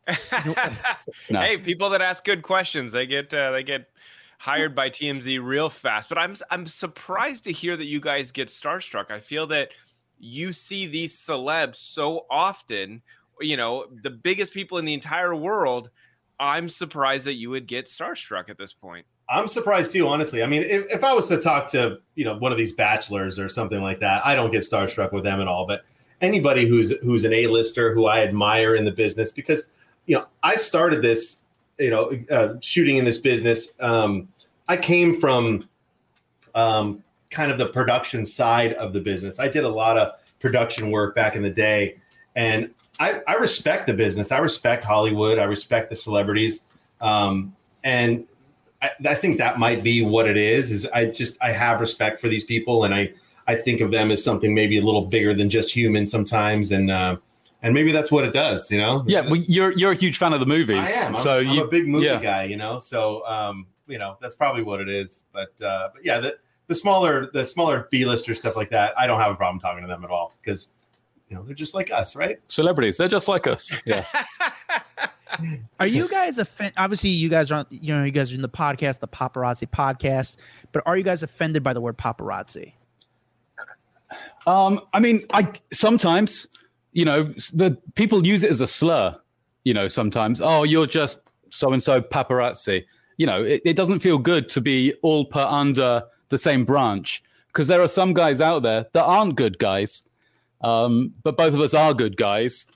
no. 1.30 1.40
Hey, 1.40 1.56
people 1.56 1.90
that 1.90 2.02
ask 2.02 2.24
good 2.24 2.42
questions, 2.42 2.92
they 2.92 3.06
get 3.06 3.32
uh, 3.32 3.52
they 3.52 3.62
get 3.62 3.88
hired 4.42 4.74
by 4.74 4.90
TMZ 4.90 5.40
real 5.40 5.70
fast. 5.70 6.09
But 6.09 6.18
I'm 6.18 6.35
I'm 6.50 6.66
surprised 6.66 7.44
to 7.44 7.52
hear 7.52 7.76
that 7.76 7.85
you 7.85 8.00
guys 8.00 8.33
get 8.33 8.48
starstruck. 8.48 9.09
I 9.12 9.20
feel 9.20 9.46
that 9.46 9.68
you 10.18 10.52
see 10.52 10.87
these 10.87 11.16
celebs 11.16 11.76
so 11.76 12.26
often, 12.28 13.02
you 13.40 13.57
know, 13.57 13.87
the 14.02 14.11
biggest 14.11 14.52
people 14.52 14.78
in 14.78 14.85
the 14.85 14.94
entire 14.94 15.35
world. 15.35 15.90
I'm 16.40 16.68
surprised 16.68 17.24
that 17.26 17.35
you 17.35 17.50
would 17.50 17.68
get 17.68 17.87
starstruck 17.87 18.50
at 18.50 18.59
this 18.59 18.72
point. 18.72 19.07
I'm 19.28 19.46
surprised 19.46 19.92
too, 19.92 20.09
honestly. 20.09 20.42
I 20.42 20.46
mean, 20.46 20.62
if, 20.62 20.87
if 20.90 21.05
I 21.05 21.14
was 21.14 21.28
to 21.28 21.38
talk 21.38 21.70
to, 21.70 21.98
you 22.16 22.24
know, 22.24 22.37
one 22.37 22.50
of 22.50 22.59
these 22.59 22.72
bachelors 22.72 23.38
or 23.38 23.48
something 23.48 23.81
like 23.81 24.00
that, 24.00 24.26
I 24.26 24.35
don't 24.35 24.50
get 24.50 24.62
starstruck 24.62 25.12
with 25.12 25.22
them 25.22 25.40
at 25.40 25.46
all. 25.46 25.68
But 25.68 25.85
anybody 26.20 26.66
who's 26.66 26.90
who's 26.98 27.22
an 27.22 27.33
A-lister 27.33 27.94
who 27.94 28.07
I 28.07 28.22
admire 28.22 28.74
in 28.74 28.85
the 28.85 28.90
business, 28.90 29.31
because 29.31 29.68
you 30.07 30.16
know, 30.16 30.26
I 30.42 30.57
started 30.57 31.00
this, 31.00 31.41
you 31.82 31.90
know, 31.90 32.18
uh, 32.30 32.54
shooting 32.60 32.96
in 32.96 33.04
this 33.04 33.18
business 33.18 33.72
um, 33.80 34.28
I 34.68 34.76
came 34.76 35.18
from 35.18 35.68
um, 36.54 37.02
kind 37.30 37.50
of 37.50 37.58
the 37.58 37.66
production 37.66 38.24
side 38.24 38.74
of 38.74 38.92
the 38.92 39.00
business. 39.00 39.40
I 39.40 39.48
did 39.48 39.64
a 39.64 39.68
lot 39.68 39.98
of 39.98 40.14
production 40.40 40.90
work 40.90 41.14
back 41.14 41.36
in 41.36 41.42
the 41.42 41.50
day, 41.50 41.98
and 42.36 42.70
I, 42.98 43.20
I 43.26 43.34
respect 43.34 43.86
the 43.86 43.94
business. 43.94 44.32
I 44.32 44.38
respect 44.38 44.84
Hollywood. 44.84 45.38
I 45.38 45.44
respect 45.44 45.90
the 45.90 45.96
celebrities, 45.96 46.66
um, 47.00 47.54
and 47.84 48.26
I, 48.80 48.90
I 49.06 49.14
think 49.14 49.38
that 49.38 49.58
might 49.58 49.82
be 49.82 50.02
what 50.02 50.28
it 50.28 50.36
is. 50.36 50.72
Is 50.72 50.86
I 50.86 51.06
just 51.06 51.36
I 51.42 51.52
have 51.52 51.80
respect 51.80 52.20
for 52.20 52.28
these 52.28 52.44
people, 52.44 52.84
and 52.84 52.94
I 52.94 53.12
I 53.46 53.56
think 53.56 53.80
of 53.80 53.90
them 53.90 54.10
as 54.10 54.22
something 54.22 54.54
maybe 54.54 54.78
a 54.78 54.82
little 54.82 55.06
bigger 55.06 55.34
than 55.34 55.50
just 55.50 55.70
human 55.70 56.06
sometimes, 56.06 56.72
and 56.72 56.90
uh, 56.90 57.16
and 57.62 57.72
maybe 57.72 57.92
that's 57.92 58.11
what 58.11 58.25
it 58.25 58.33
does. 58.33 58.70
You 58.70 58.79
know? 58.79 59.05
Yeah, 59.07 59.22
well, 59.22 59.37
you're 59.37 59.72
you're 59.72 59.92
a 59.92 59.96
huge 59.96 60.18
fan 60.18 60.33
of 60.33 60.40
the 60.40 60.46
movies. 60.46 60.88
I 60.88 61.07
am. 61.07 61.14
So 61.14 61.38
I'm, 61.38 61.48
I'm 61.48 61.55
you, 61.55 61.64
a 61.64 61.68
big 61.68 61.88
movie 61.88 62.07
yeah. 62.07 62.20
guy, 62.20 62.44
you 62.44 62.57
know. 62.57 62.79
So 62.79 63.27
um, 63.27 63.66
you 63.87 63.98
know, 63.98 64.16
that's 64.20 64.35
probably 64.35 64.62
what 64.62 64.81
it 64.81 64.88
is. 64.88 65.25
But 65.33 65.61
uh, 65.64 65.90
but 65.94 66.05
yeah, 66.05 66.20
the 66.20 66.37
the 66.66 66.75
smaller 66.75 67.31
the 67.33 67.44
smaller 67.44 67.88
B 67.90 68.05
lister 68.05 68.35
stuff 68.35 68.57
like 68.57 68.70
that, 68.70 68.98
I 68.98 69.07
don't 69.07 69.20
have 69.20 69.33
a 69.33 69.37
problem 69.37 69.61
talking 69.61 69.83
to 69.83 69.88
them 69.88 70.05
at 70.05 70.11
all 70.11 70.35
because 70.42 70.68
you 71.29 71.37
know 71.37 71.42
they're 71.42 71.55
just 71.55 71.75
like 71.75 71.90
us, 71.90 72.16
right? 72.16 72.38
celebrities, 72.48 72.96
they're 72.96 73.09
just 73.09 73.29
like 73.29 73.46
us. 73.46 73.75
Yeah. 73.85 74.07
Are 75.81 75.87
you 75.87 76.09
guys 76.09 76.38
offended? 76.38 76.75
Obviously, 76.77 77.11
you 77.11 77.29
guys 77.29 77.51
are, 77.51 77.64
you 77.70 77.94
know, 77.94 78.05
you 78.05 78.11
guys 78.11 78.33
are 78.33 78.37
in 78.37 78.42
the 78.42 78.48
podcast, 78.48 79.01
the 79.01 79.09
paparazzi 79.09 79.68
podcast, 79.68 80.37
but 80.72 80.83
are 80.85 80.96
you 80.96 81.03
guys 81.03 81.22
offended 81.22 81.62
by 81.62 81.72
the 81.72 81.81
word 81.81 81.96
paparazzi? 81.96 82.75
Um, 84.46 84.81
I 84.92 85.01
mean, 85.01 85.25
I 85.33 85.51
sometimes, 85.72 86.46
you 86.92 87.05
know, 87.05 87.24
the 87.52 87.76
people 87.94 88.26
use 88.26 88.42
it 88.42 88.50
as 88.50 88.61
a 88.61 88.68
slur. 88.68 89.16
You 89.64 89.74
know, 89.74 89.88
sometimes, 89.88 90.40
oh, 90.40 90.64
you're 90.64 90.87
just 90.87 91.20
so 91.50 91.72
and 91.72 91.83
so 91.83 92.00
paparazzi. 92.00 92.85
You 93.16 93.26
know, 93.26 93.42
it, 93.42 93.62
it 93.64 93.76
doesn't 93.76 94.00
feel 94.00 94.18
good 94.18 94.48
to 94.50 94.61
be 94.61 94.94
all 95.02 95.24
put 95.24 95.46
under 95.46 96.02
the 96.31 96.38
same 96.38 96.64
branch 96.64 97.22
because 97.48 97.68
there 97.68 97.83
are 97.83 97.88
some 97.88 98.12
guys 98.14 98.40
out 98.40 98.62
there 98.62 98.87
that 98.92 99.05
aren't 99.05 99.37
good 99.37 99.59
guys, 99.59 100.02
um, 100.62 101.14
but 101.22 101.37
both 101.37 101.55
of 101.55 101.61
us 101.61 101.74
are 101.74 101.94
good 101.94 102.16
guys. 102.16 102.66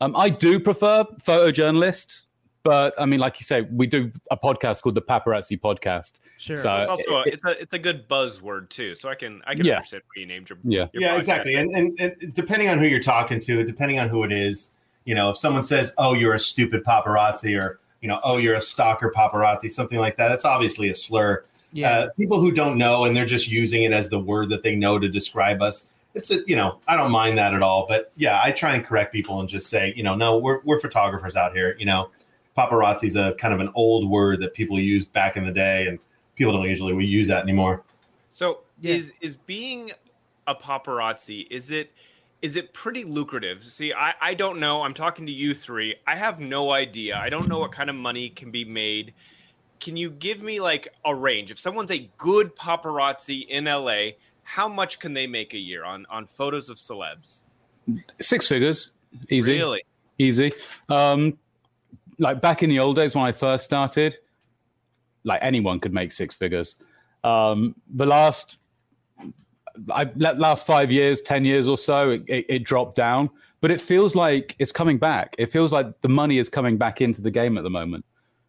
Um, 0.00 0.16
I 0.16 0.30
do 0.30 0.58
prefer 0.58 1.04
photojournalist, 1.22 2.22
but 2.62 2.94
I 2.98 3.06
mean, 3.06 3.20
like 3.20 3.38
you 3.40 3.44
say, 3.44 3.62
we 3.62 3.86
do 3.86 4.12
a 4.30 4.36
podcast 4.36 4.82
called 4.82 4.94
the 4.94 5.02
Paparazzi 5.02 5.58
Podcast. 5.60 6.20
Sure. 6.38 6.56
So 6.56 6.76
It's 6.76 6.88
also 6.88 7.10
a, 7.10 7.20
it- 7.22 7.34
it's 7.34 7.44
a 7.44 7.62
it's 7.62 7.74
a 7.74 7.78
good 7.78 8.08
buzzword 8.08 8.68
too, 8.68 8.94
so 8.94 9.08
I 9.08 9.14
can 9.14 9.42
I 9.46 9.54
can 9.54 9.64
Yeah. 9.64 9.76
understand 9.76 10.02
why 10.14 10.20
you 10.20 10.26
named 10.26 10.48
your 10.50 10.58
Yeah. 10.64 10.86
your 10.92 11.02
yeah, 11.02 11.14
podcast. 11.14 11.18
exactly. 11.18 11.54
And, 11.54 11.74
and 11.76 12.00
and 12.00 12.34
depending 12.34 12.68
on 12.68 12.78
who 12.78 12.86
you're 12.86 13.00
talking 13.00 13.40
to, 13.40 13.64
depending 13.64 13.98
on 13.98 14.08
who 14.08 14.24
it 14.24 14.32
is, 14.32 14.72
you 15.04 15.14
know, 15.14 15.30
if 15.30 15.38
someone 15.38 15.62
says, 15.62 15.92
"Oh, 15.98 16.12
you're 16.14 16.34
a 16.34 16.38
stupid 16.38 16.84
paparazzi," 16.84 17.58
or 17.60 17.80
you 18.00 18.08
know, 18.08 18.20
"Oh, 18.24 18.36
you're 18.36 18.54
a 18.54 18.60
stalker 18.60 19.12
paparazzi," 19.14 19.70
something 19.70 19.98
like 19.98 20.16
that, 20.16 20.28
that's 20.28 20.44
obviously 20.44 20.88
a 20.90 20.94
slur. 20.94 21.44
Uh, 21.84 22.08
people 22.16 22.40
who 22.40 22.50
don't 22.50 22.76
know 22.76 23.04
and 23.04 23.16
they're 23.16 23.24
just 23.26 23.48
using 23.48 23.84
it 23.84 23.92
as 23.92 24.08
the 24.08 24.18
word 24.18 24.48
that 24.50 24.62
they 24.64 24.74
know 24.74 24.98
to 24.98 25.08
describe 25.08 25.62
us. 25.62 25.92
It's 26.14 26.28
a, 26.32 26.38
you 26.48 26.56
know, 26.56 26.80
I 26.88 26.96
don't 26.96 27.12
mind 27.12 27.38
that 27.38 27.54
at 27.54 27.62
all. 27.62 27.86
But 27.88 28.10
yeah, 28.16 28.40
I 28.42 28.50
try 28.50 28.74
and 28.74 28.84
correct 28.84 29.12
people 29.12 29.38
and 29.38 29.48
just 29.48 29.70
say, 29.70 29.92
you 29.96 30.02
know, 30.02 30.16
no, 30.16 30.36
we're 30.38 30.60
we're 30.64 30.80
photographers 30.80 31.36
out 31.36 31.52
here. 31.52 31.76
You 31.78 31.86
know, 31.86 32.10
paparazzi 32.60 33.04
is 33.04 33.16
a 33.16 33.34
kind 33.38 33.54
of 33.54 33.60
an 33.60 33.70
old 33.74 34.08
word 34.08 34.40
that 34.40 34.54
people 34.54 34.78
used 34.78 35.12
back 35.12 35.36
in 35.36 35.44
the 35.44 35.52
day, 35.52 35.86
and 35.86 35.98
people 36.36 36.52
don't 36.52 36.68
usually 36.68 36.92
we 36.92 37.06
use 37.06 37.28
that 37.28 37.42
anymore. 37.42 37.82
So 38.28 38.60
Yeah. 38.80 38.94
is 38.94 39.12
is 39.20 39.36
being 39.36 39.92
a 40.46 40.54
paparazzi 40.54 41.46
is 41.50 41.70
it 41.70 41.92
is 42.42 42.56
it 42.56 42.72
pretty 42.72 43.04
lucrative? 43.04 43.64
See, 43.64 43.92
I 43.92 44.14
I 44.20 44.34
don't 44.34 44.58
know. 44.60 44.82
I'm 44.82 44.94
talking 44.94 45.26
to 45.26 45.32
you 45.32 45.54
three. 45.54 45.96
I 46.06 46.16
have 46.16 46.40
no 46.40 46.70
idea. 46.72 47.16
I 47.16 47.28
don't 47.28 47.48
know 47.48 47.58
what 47.58 47.72
kind 47.72 47.90
of 47.90 47.96
money 47.96 48.30
can 48.30 48.50
be 48.50 48.64
made. 48.64 49.12
Can 49.78 49.96
you 49.96 50.10
give 50.10 50.42
me 50.42 50.60
like 50.60 50.88
a 51.04 51.14
range? 51.14 51.50
If 51.50 51.58
someone's 51.58 51.90
a 51.90 52.08
good 52.18 52.54
paparazzi 52.56 53.46
in 53.48 53.64
LA, 53.64 54.12
how 54.42 54.68
much 54.68 54.98
can 54.98 55.14
they 55.14 55.26
make 55.26 55.54
a 55.54 55.58
year 55.58 55.84
on 55.84 56.06
on 56.10 56.26
photos 56.26 56.68
of 56.68 56.76
celebs? 56.78 57.42
six 58.20 58.46
figures, 58.46 58.92
easy. 59.30 59.54
Really? 59.54 59.82
easy. 60.18 60.52
Um, 60.88 61.36
like 62.20 62.40
back 62.40 62.62
in 62.62 62.70
the 62.70 62.78
old 62.78 62.94
days 62.96 63.14
when 63.16 63.24
I 63.24 63.32
first 63.32 63.64
started, 63.64 64.16
like 65.24 65.40
anyone 65.42 65.80
could 65.80 65.92
make 65.92 66.12
six 66.12 66.36
figures. 66.36 66.76
Um, 67.24 67.74
the 67.94 68.06
last, 68.06 68.58
I 69.92 70.10
last 70.16 70.66
five 70.66 70.92
years, 70.92 71.20
ten 71.22 71.44
years 71.44 71.66
or 71.66 71.78
so, 71.78 72.10
it, 72.10 72.22
it, 72.28 72.46
it 72.48 72.64
dropped 72.64 72.94
down. 72.96 73.30
But 73.60 73.70
it 73.70 73.80
feels 73.80 74.14
like 74.14 74.56
it's 74.58 74.72
coming 74.72 74.96
back. 74.98 75.34
It 75.38 75.46
feels 75.50 75.72
like 75.72 76.00
the 76.00 76.08
money 76.08 76.38
is 76.38 76.48
coming 76.48 76.78
back 76.78 77.00
into 77.02 77.20
the 77.20 77.30
game 77.30 77.58
at 77.58 77.64
the 77.64 77.68
moment. 77.70 78.04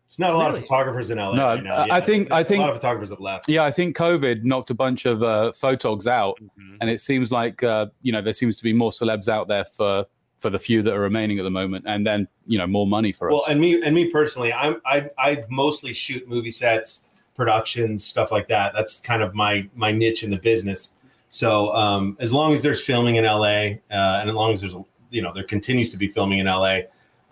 It's 0.07 0.19
not 0.19 0.33
a 0.33 0.37
lot 0.37 0.47
Really? 0.47 0.59
of 0.59 0.67
photographers 0.67 1.09
in 1.11 1.17
LA. 1.19 1.33
No, 1.35 1.45
right 1.47 1.63
now. 1.63 1.75
I- 1.75 1.97
I 1.97 2.01
think- 2.01 2.31
I 2.31 2.43
think- 2.43 2.59
a 2.59 2.61
lot 2.61 2.69
of 2.69 2.75
photographers 2.77 3.09
have 3.11 3.19
left. 3.21 3.47
Yeah, 3.49 3.63
I 3.63 3.71
think 3.71 3.95
COVID 3.97 4.43
knocked 4.43 4.69
a 4.69 4.73
bunch 4.73 5.05
of 5.05 5.23
uh, 5.23 5.51
photogs 5.55 6.05
out, 6.07 6.37
Mhm. 6.41 6.77
and 6.81 6.89
it 6.89 6.99
seems 7.01 7.31
like 7.31 7.63
uh, 7.63 7.87
you 8.01 8.11
know 8.11 8.21
there 8.21 8.33
seems 8.33 8.57
to 8.57 8.63
be 8.63 8.73
more 8.73 8.91
celebs 8.91 9.27
out 9.29 9.47
there 9.47 9.63
for 9.65 10.05
for 10.41 10.49
the 10.49 10.57
few 10.59 10.81
that 10.81 10.93
are 10.93 10.99
remaining 10.99 11.37
at 11.37 11.43
the 11.43 11.51
moment, 11.51 11.85
and 11.87 12.05
then 12.05 12.27
you 12.47 12.57
know 12.57 12.65
more 12.65 12.87
money 12.87 13.11
for 13.11 13.29
Well, 13.29 13.41
us. 13.43 13.47
and 13.49 13.61
me 13.61 13.81
and 13.81 13.93
me 13.93 14.09
personally, 14.09 14.51
I'm 14.51 14.81
I 14.85 15.09
I 15.17 15.43
mostly 15.49 15.93
shoot 15.93 16.27
movie 16.27 16.49
sets, 16.51 17.07
productions, 17.35 18.03
stuff 18.03 18.31
like 18.31 18.47
that. 18.47 18.73
That's 18.75 18.99
kind 18.99 19.21
of 19.21 19.35
my 19.35 19.69
my 19.75 19.91
niche 19.91 20.23
in 20.23 20.31
the 20.31 20.39
business. 20.39 20.95
So 21.29 21.73
um, 21.75 22.17
as 22.19 22.33
long 22.33 22.53
as 22.53 22.61
there's 22.63 22.83
filming 22.83 23.15
in 23.17 23.23
LA, 23.23 23.77
uh, 23.89 24.19
and 24.19 24.29
as 24.29 24.35
long 24.35 24.51
as 24.51 24.61
there's 24.61 24.75
you 25.11 25.21
know 25.21 25.31
there 25.33 25.43
continues 25.45 25.91
to 25.91 25.97
be 25.97 26.07
filming 26.07 26.39
in 26.39 26.47
LA, 26.47 26.79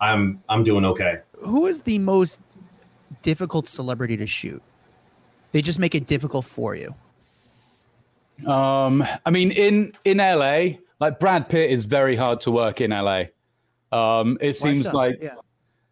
I'm 0.00 0.40
I'm 0.48 0.62
doing 0.62 0.84
okay. 0.84 1.18
Who 1.40 1.66
is 1.66 1.80
the 1.80 1.98
most 1.98 2.40
difficult 3.22 3.66
celebrity 3.66 4.16
to 4.18 4.26
shoot? 4.26 4.62
They 5.52 5.62
just 5.62 5.80
make 5.80 5.96
it 5.96 6.06
difficult 6.06 6.44
for 6.44 6.76
you. 6.76 6.94
Um, 8.46 9.04
I 9.26 9.30
mean, 9.30 9.50
in 9.50 9.92
in 10.04 10.18
LA, 10.18 10.78
like 11.00 11.18
Brad 11.18 11.48
Pitt 11.48 11.70
is 11.70 11.86
very 11.86 12.14
hard 12.14 12.40
to 12.42 12.50
work 12.50 12.80
in 12.80 12.90
LA. 12.90 13.24
Um, 13.90 14.38
it 14.40 14.54
seems 14.54 14.84
so? 14.84 14.96
like 14.96 15.18
yeah. 15.20 15.34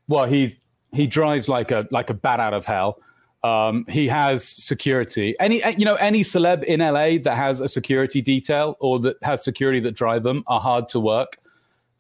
well, 0.07 0.27
he 0.27 0.55
he 0.93 1.07
drives 1.07 1.49
like 1.49 1.71
a 1.71 1.89
like 1.91 2.11
a 2.11 2.15
bat 2.15 2.41
out 2.41 2.55
of 2.55 2.65
hell. 2.65 3.01
Um, 3.43 3.87
he 3.89 4.09
has 4.09 4.47
security. 4.47 5.35
Any 5.41 5.63
you 5.77 5.85
know 5.85 5.97
any 5.97 6.23
celeb 6.23 6.63
in 6.65 6.81
LA 6.81 7.19
that 7.25 7.37
has 7.37 7.61
a 7.61 7.69
security 7.69 8.21
detail 8.21 8.77
or 8.81 8.99
that 9.01 9.17
has 9.23 9.43
security 9.43 9.81
that 9.81 9.93
drive 9.93 10.23
them 10.23 10.45
are 10.47 10.61
hard 10.61 10.89
to 10.91 11.01
work. 11.01 11.39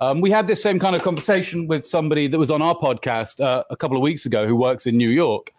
Um, 0.00 0.20
we 0.20 0.30
had 0.30 0.46
this 0.46 0.62
same 0.62 0.78
kind 0.78 0.94
of 0.94 1.02
conversation 1.02 1.66
with 1.66 1.84
somebody 1.84 2.28
that 2.28 2.38
was 2.38 2.52
on 2.52 2.62
our 2.62 2.76
podcast 2.76 3.40
uh, 3.40 3.64
a 3.68 3.76
couple 3.76 3.96
of 3.96 4.02
weeks 4.02 4.26
ago 4.26 4.46
who 4.46 4.54
works 4.54 4.86
in 4.86 4.96
New 4.96 5.10
York, 5.10 5.52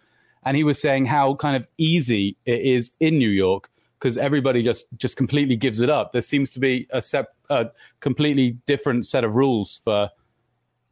and 0.45 0.55
he 0.55 0.63
was 0.63 0.79
saying 0.81 1.05
how 1.05 1.33
kind 1.35 1.57
of 1.57 1.67
easy 1.77 2.37
it 2.45 2.61
is 2.61 2.95
in 3.01 3.17
New 3.17 3.29
York 3.29 3.69
because 3.99 4.17
everybody 4.17 4.63
just 4.63 4.87
just 4.97 5.17
completely 5.17 5.55
gives 5.55 5.79
it 5.81 5.89
up. 5.89 6.13
There 6.13 6.21
seems 6.21 6.51
to 6.51 6.59
be 6.59 6.87
a, 6.91 7.01
sep- 7.01 7.35
a 7.49 7.67
completely 7.99 8.51
different 8.65 9.05
set 9.05 9.23
of 9.23 9.35
rules 9.35 9.81
for 9.83 10.09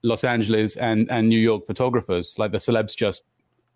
Los 0.03 0.23
Angeles 0.23 0.75
and 0.75 1.09
and 1.09 1.29
New 1.29 1.39
York 1.39 1.65
photographers. 1.65 2.35
Like 2.37 2.51
the 2.51 2.57
celebs 2.57 2.95
just 2.95 3.23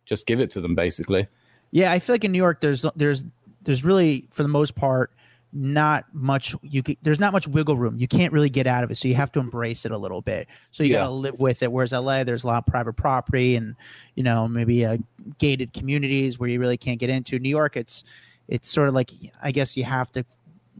just 0.05 0.25
give 0.27 0.39
it 0.39 0.51
to 0.51 0.61
them 0.61 0.75
basically. 0.75 1.27
Yeah, 1.71 1.91
I 1.91 1.99
feel 1.99 2.13
like 2.15 2.25
in 2.25 2.31
New 2.31 2.37
York, 2.37 2.61
there's 2.61 2.85
there's 2.95 3.23
there's 3.61 3.83
really 3.83 4.27
for 4.31 4.43
the 4.43 4.49
most 4.49 4.75
part 4.75 5.11
not 5.53 6.05
much 6.13 6.55
you 6.61 6.81
can, 6.81 6.95
there's 7.01 7.19
not 7.19 7.33
much 7.33 7.45
wiggle 7.47 7.75
room. 7.77 7.97
You 7.97 8.07
can't 8.07 8.31
really 8.31 8.49
get 8.49 8.67
out 8.67 8.85
of 8.85 8.91
it, 8.91 8.95
so 8.95 9.09
you 9.09 9.15
have 9.15 9.33
to 9.33 9.39
embrace 9.41 9.85
it 9.85 9.91
a 9.91 9.97
little 9.97 10.21
bit. 10.21 10.47
So 10.71 10.81
you 10.83 10.91
Yeah. 10.91 10.99
got 10.99 11.07
to 11.07 11.11
live 11.11 11.39
with 11.39 11.61
it. 11.61 11.69
Whereas 11.69 11.91
LA, 11.91 12.23
there's 12.23 12.45
a 12.45 12.47
lot 12.47 12.59
of 12.59 12.65
private 12.67 12.93
property 12.93 13.55
and 13.57 13.75
you 14.15 14.23
know 14.23 14.47
maybe 14.47 14.85
uh, 14.85 14.97
gated 15.39 15.73
communities 15.73 16.39
where 16.39 16.49
you 16.49 16.59
really 16.59 16.77
can't 16.77 16.99
get 16.99 17.09
into. 17.09 17.37
New 17.39 17.49
York, 17.49 17.75
it's 17.77 18.03
it's 18.51 18.69
sort 18.69 18.87
of 18.87 18.93
like 18.93 19.09
I 19.41 19.51
guess 19.51 19.75
you 19.75 19.83
have 19.85 20.11
to 20.11 20.23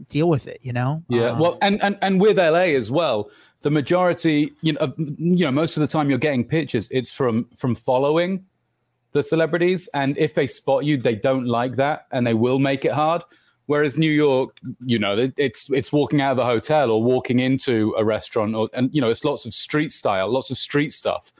deal 0.08 0.28
with 0.28 0.46
it. 0.46 0.60
You 0.62 0.72
know? 0.72 1.02
Yeah, 1.08 1.30
Um, 1.30 1.38
well, 1.40 1.58
and, 1.62 1.82
and 1.82 1.98
and 2.02 2.20
with 2.20 2.38
LA 2.38 2.76
as 2.76 2.90
well, 2.90 3.30
the 3.62 3.70
majority, 3.70 4.52
you 4.60 4.72
know, 4.74 4.92
you 5.18 5.44
know, 5.44 5.50
most 5.52 5.76
of 5.76 5.80
the 5.80 5.86
time 5.88 6.08
you're 6.08 6.18
getting 6.18 6.44
pictures. 6.44 6.88
It's 6.90 7.12
from 7.12 7.48
from 7.56 7.74
following 7.74 8.44
the 9.12 9.22
celebrities, 9.22 9.88
and 9.94 10.16
if 10.18 10.34
they 10.34 10.46
spot 10.46 10.84
you, 10.84 10.96
they 10.96 11.14
don't 11.14 11.46
like 11.46 11.76
that, 11.76 12.06
and 12.12 12.26
they 12.26 12.34
will 12.34 12.58
make 12.58 12.84
it 12.84 12.92
hard. 12.92 13.22
Whereas 13.66 13.96
New 13.96 14.10
York, 14.10 14.58
you 14.84 14.98
know, 14.98 15.30
it's 15.36 15.70
it's 15.70 15.92
walking 15.92 16.20
out 16.20 16.32
of 16.32 16.36
the 16.36 16.44
hotel 16.44 16.90
or 16.90 17.02
walking 17.02 17.38
into 17.40 17.94
a 17.96 18.04
restaurant, 18.04 18.54
or 18.54 18.68
and 18.74 18.90
you 18.94 19.00
know, 19.00 19.08
it's 19.08 19.24
lots 19.24 19.46
of 19.46 19.54
street 19.54 19.92
style, 19.92 20.28
lots 20.30 20.50
of 20.50 20.56
street 20.58 20.92
stuff. 20.92 21.32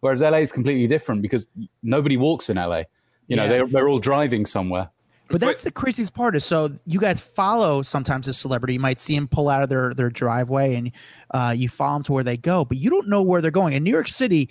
Whereas 0.00 0.20
LA 0.20 0.38
is 0.38 0.52
completely 0.52 0.86
different 0.86 1.20
because 1.22 1.46
nobody 1.82 2.16
walks 2.16 2.48
in 2.50 2.56
LA. 2.56 2.82
You 3.28 3.36
know, 3.36 3.44
Yeah. 3.44 3.48
they're 3.48 3.66
they're 3.66 3.88
all 3.88 3.98
driving 3.98 4.44
somewhere. 4.46 4.90
But 5.30 5.40
that's 5.40 5.62
the 5.62 5.70
craziest 5.70 6.12
part 6.12 6.34
is 6.34 6.44
so 6.44 6.70
you 6.86 6.98
guys 6.98 7.20
follow 7.20 7.82
sometimes 7.82 8.26
a 8.26 8.32
celebrity. 8.32 8.74
You 8.74 8.80
might 8.80 8.98
see 8.98 9.14
them 9.14 9.28
pull 9.28 9.48
out 9.48 9.62
of 9.62 9.68
their 9.68 9.94
their 9.94 10.10
driveway 10.10 10.74
and 10.74 10.92
uh, 11.30 11.54
you 11.56 11.68
follow 11.68 11.96
them 11.96 12.02
to 12.04 12.12
where 12.12 12.24
they 12.24 12.36
go, 12.36 12.64
but 12.64 12.78
you 12.78 12.90
don't 12.90 13.08
know 13.08 13.22
where 13.22 13.40
they're 13.40 13.50
going. 13.50 13.74
In 13.74 13.84
New 13.84 13.92
York 13.92 14.08
City, 14.08 14.48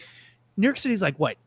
New 0.55 0.65
York 0.67 0.77
City's 0.77 1.01
like 1.01 1.17
what, 1.17 1.37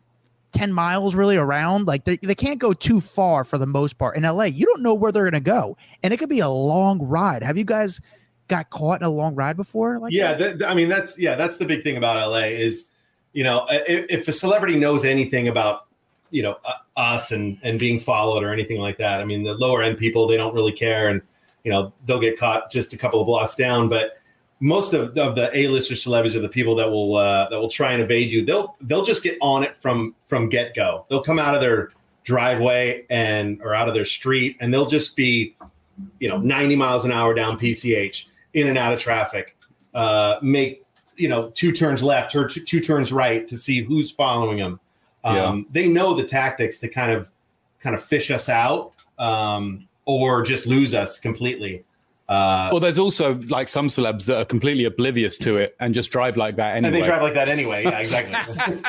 ten 0.52 0.72
miles 0.72 1.14
really 1.14 1.36
around? 1.36 1.86
Like 1.86 2.04
they, 2.04 2.18
they 2.18 2.34
can't 2.34 2.58
go 2.58 2.74
too 2.74 3.00
far 3.00 3.44
for 3.44 3.56
the 3.56 3.66
most 3.66 3.96
part. 3.96 4.16
In 4.16 4.22
LA, 4.22 4.44
you 4.44 4.66
don't 4.66 4.82
know 4.82 4.94
where 4.94 5.10
they're 5.10 5.24
gonna 5.24 5.40
go, 5.40 5.76
and 6.02 6.12
it 6.12 6.18
could 6.18 6.28
be 6.28 6.40
a 6.40 6.48
long 6.48 7.00
ride. 7.02 7.42
Have 7.42 7.56
you 7.56 7.64
guys 7.64 8.00
got 8.48 8.68
caught 8.68 9.00
in 9.00 9.06
a 9.06 9.10
long 9.10 9.34
ride 9.34 9.56
before? 9.56 9.98
Like 9.98 10.12
yeah, 10.12 10.34
that? 10.34 10.58
th- 10.58 10.70
I 10.70 10.74
mean 10.74 10.88
that's 10.90 11.18
yeah, 11.18 11.36
that's 11.36 11.56
the 11.56 11.64
big 11.64 11.82
thing 11.82 11.96
about 11.96 12.16
LA 12.30 12.48
is, 12.48 12.88
you 13.32 13.44
know, 13.44 13.66
if, 13.70 14.04
if 14.10 14.28
a 14.28 14.32
celebrity 14.32 14.76
knows 14.76 15.06
anything 15.06 15.48
about 15.48 15.86
you 16.32 16.42
know 16.42 16.56
us 16.96 17.30
and 17.30 17.58
and 17.62 17.78
being 17.78 18.00
followed 18.00 18.42
or 18.42 18.52
anything 18.52 18.80
like 18.80 18.98
that. 18.98 19.20
I 19.20 19.24
mean, 19.24 19.44
the 19.44 19.54
lower 19.54 19.82
end 19.82 19.98
people 19.98 20.26
they 20.26 20.36
don't 20.36 20.54
really 20.54 20.72
care, 20.72 21.08
and 21.08 21.22
you 21.62 21.70
know 21.70 21.92
they'll 22.06 22.18
get 22.18 22.38
caught 22.38 22.72
just 22.72 22.92
a 22.92 22.98
couple 22.98 23.20
of 23.20 23.26
blocks 23.26 23.54
down. 23.54 23.88
But 23.88 24.18
most 24.58 24.94
of, 24.94 25.16
of 25.18 25.34
the 25.34 25.50
A-lister 25.56 25.96
celebrities 25.96 26.36
are 26.36 26.40
the 26.40 26.48
people 26.48 26.74
that 26.76 26.88
will 26.88 27.16
uh, 27.16 27.48
that 27.50 27.60
will 27.60 27.68
try 27.68 27.92
and 27.92 28.02
evade 28.02 28.30
you. 28.30 28.44
They'll 28.44 28.76
they'll 28.80 29.04
just 29.04 29.22
get 29.22 29.36
on 29.40 29.62
it 29.62 29.76
from 29.76 30.14
from 30.24 30.48
get 30.48 30.74
go. 30.74 31.04
They'll 31.08 31.22
come 31.22 31.38
out 31.38 31.54
of 31.54 31.60
their 31.60 31.90
driveway 32.24 33.04
and 33.10 33.60
or 33.62 33.74
out 33.74 33.88
of 33.88 33.94
their 33.94 34.04
street, 34.04 34.56
and 34.60 34.72
they'll 34.72 34.86
just 34.86 35.14
be 35.16 35.54
you 36.18 36.28
know 36.28 36.38
90 36.38 36.76
miles 36.76 37.04
an 37.04 37.12
hour 37.12 37.34
down 37.34 37.58
PCH 37.58 38.26
in 38.54 38.68
and 38.68 38.78
out 38.78 38.94
of 38.94 39.00
traffic. 39.00 39.56
Uh, 39.94 40.38
make 40.42 40.84
you 41.16 41.28
know 41.28 41.50
two 41.50 41.72
turns 41.72 42.02
left 42.02 42.34
or 42.34 42.48
two, 42.48 42.64
two 42.64 42.80
turns 42.80 43.12
right 43.12 43.46
to 43.48 43.58
see 43.58 43.82
who's 43.82 44.10
following 44.10 44.58
them. 44.58 44.80
Um, 45.24 45.36
yeah. 45.36 45.62
They 45.70 45.88
know 45.88 46.14
the 46.14 46.24
tactics 46.24 46.78
to 46.80 46.88
kind 46.88 47.12
of 47.12 47.30
kind 47.80 47.94
of 47.94 48.02
fish 48.02 48.30
us 48.30 48.48
out 48.48 48.92
um, 49.18 49.88
or 50.04 50.42
just 50.42 50.66
lose 50.66 50.94
us 50.94 51.18
completely. 51.18 51.84
Uh, 52.28 52.70
well, 52.72 52.80
there's 52.80 52.98
also 52.98 53.34
like 53.48 53.68
some 53.68 53.88
celebs 53.88 54.26
that 54.26 54.38
are 54.38 54.44
completely 54.44 54.84
oblivious 54.84 55.36
to 55.36 55.58
it 55.58 55.76
and 55.80 55.92
just 55.92 56.10
drive 56.10 56.36
like 56.36 56.56
that 56.56 56.76
anyway. 56.76 56.86
And 56.86 56.96
they 56.96 57.06
drive 57.06 57.20
like 57.20 57.34
that 57.34 57.48
anyway. 57.48 57.82
Yeah, 57.84 57.98
exactly. 57.98 58.80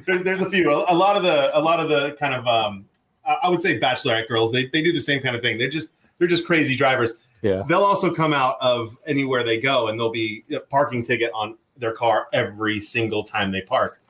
there, 0.06 0.18
there's 0.18 0.42
a 0.42 0.50
few. 0.50 0.70
A, 0.70 0.94
lot 0.94 1.16
of 1.16 1.22
the 1.22 1.56
a 1.56 1.60
lot 1.60 1.80
of 1.80 1.88
the 1.88 2.16
kind 2.20 2.34
of 2.34 2.46
um, 2.46 2.84
I 3.24 3.48
would 3.48 3.60
say 3.60 3.80
bachelorette 3.80 4.28
girls. 4.28 4.52
They 4.52 4.66
they 4.66 4.82
do 4.82 4.92
the 4.92 5.00
same 5.00 5.22
kind 5.22 5.34
of 5.34 5.42
thing. 5.42 5.58
They're 5.58 5.70
just 5.70 5.92
they're 6.18 6.28
just 6.28 6.46
crazy 6.46 6.76
drivers. 6.76 7.14
Yeah. 7.42 7.64
They'll 7.68 7.84
also 7.84 8.14
come 8.14 8.32
out 8.32 8.56
of 8.60 8.96
anywhere 9.06 9.42
they 9.42 9.60
go, 9.60 9.88
and 9.88 9.98
there'll 9.98 10.12
be 10.12 10.44
a 10.54 10.60
parking 10.60 11.02
ticket 11.02 11.30
on 11.34 11.56
their 11.76 11.92
car 11.92 12.28
every 12.32 12.80
single 12.80 13.24
time 13.24 13.50
they 13.50 13.62
park. 13.62 14.00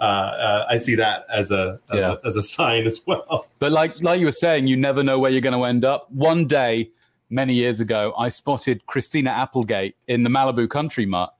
Uh, 0.00 0.02
uh, 0.02 0.66
I 0.68 0.76
see 0.76 0.94
that 0.96 1.24
as 1.32 1.50
a 1.50 1.78
as, 1.90 1.98
yeah. 1.98 2.14
a 2.22 2.26
as 2.26 2.36
a 2.36 2.42
sign 2.42 2.86
as 2.86 3.00
well. 3.06 3.46
But 3.58 3.72
like 3.72 4.02
like 4.02 4.20
you 4.20 4.26
were 4.26 4.32
saying, 4.32 4.66
you 4.66 4.76
never 4.76 5.02
know 5.02 5.18
where 5.18 5.30
you're 5.30 5.40
going 5.40 5.58
to 5.58 5.64
end 5.64 5.84
up. 5.84 6.10
One 6.10 6.46
day, 6.46 6.90
many 7.30 7.54
years 7.54 7.80
ago, 7.80 8.12
I 8.18 8.28
spotted 8.28 8.84
Christina 8.86 9.30
Applegate 9.30 9.96
in 10.08 10.22
the 10.22 10.30
Malibu 10.30 10.68
Country 10.68 11.06
Mart. 11.06 11.32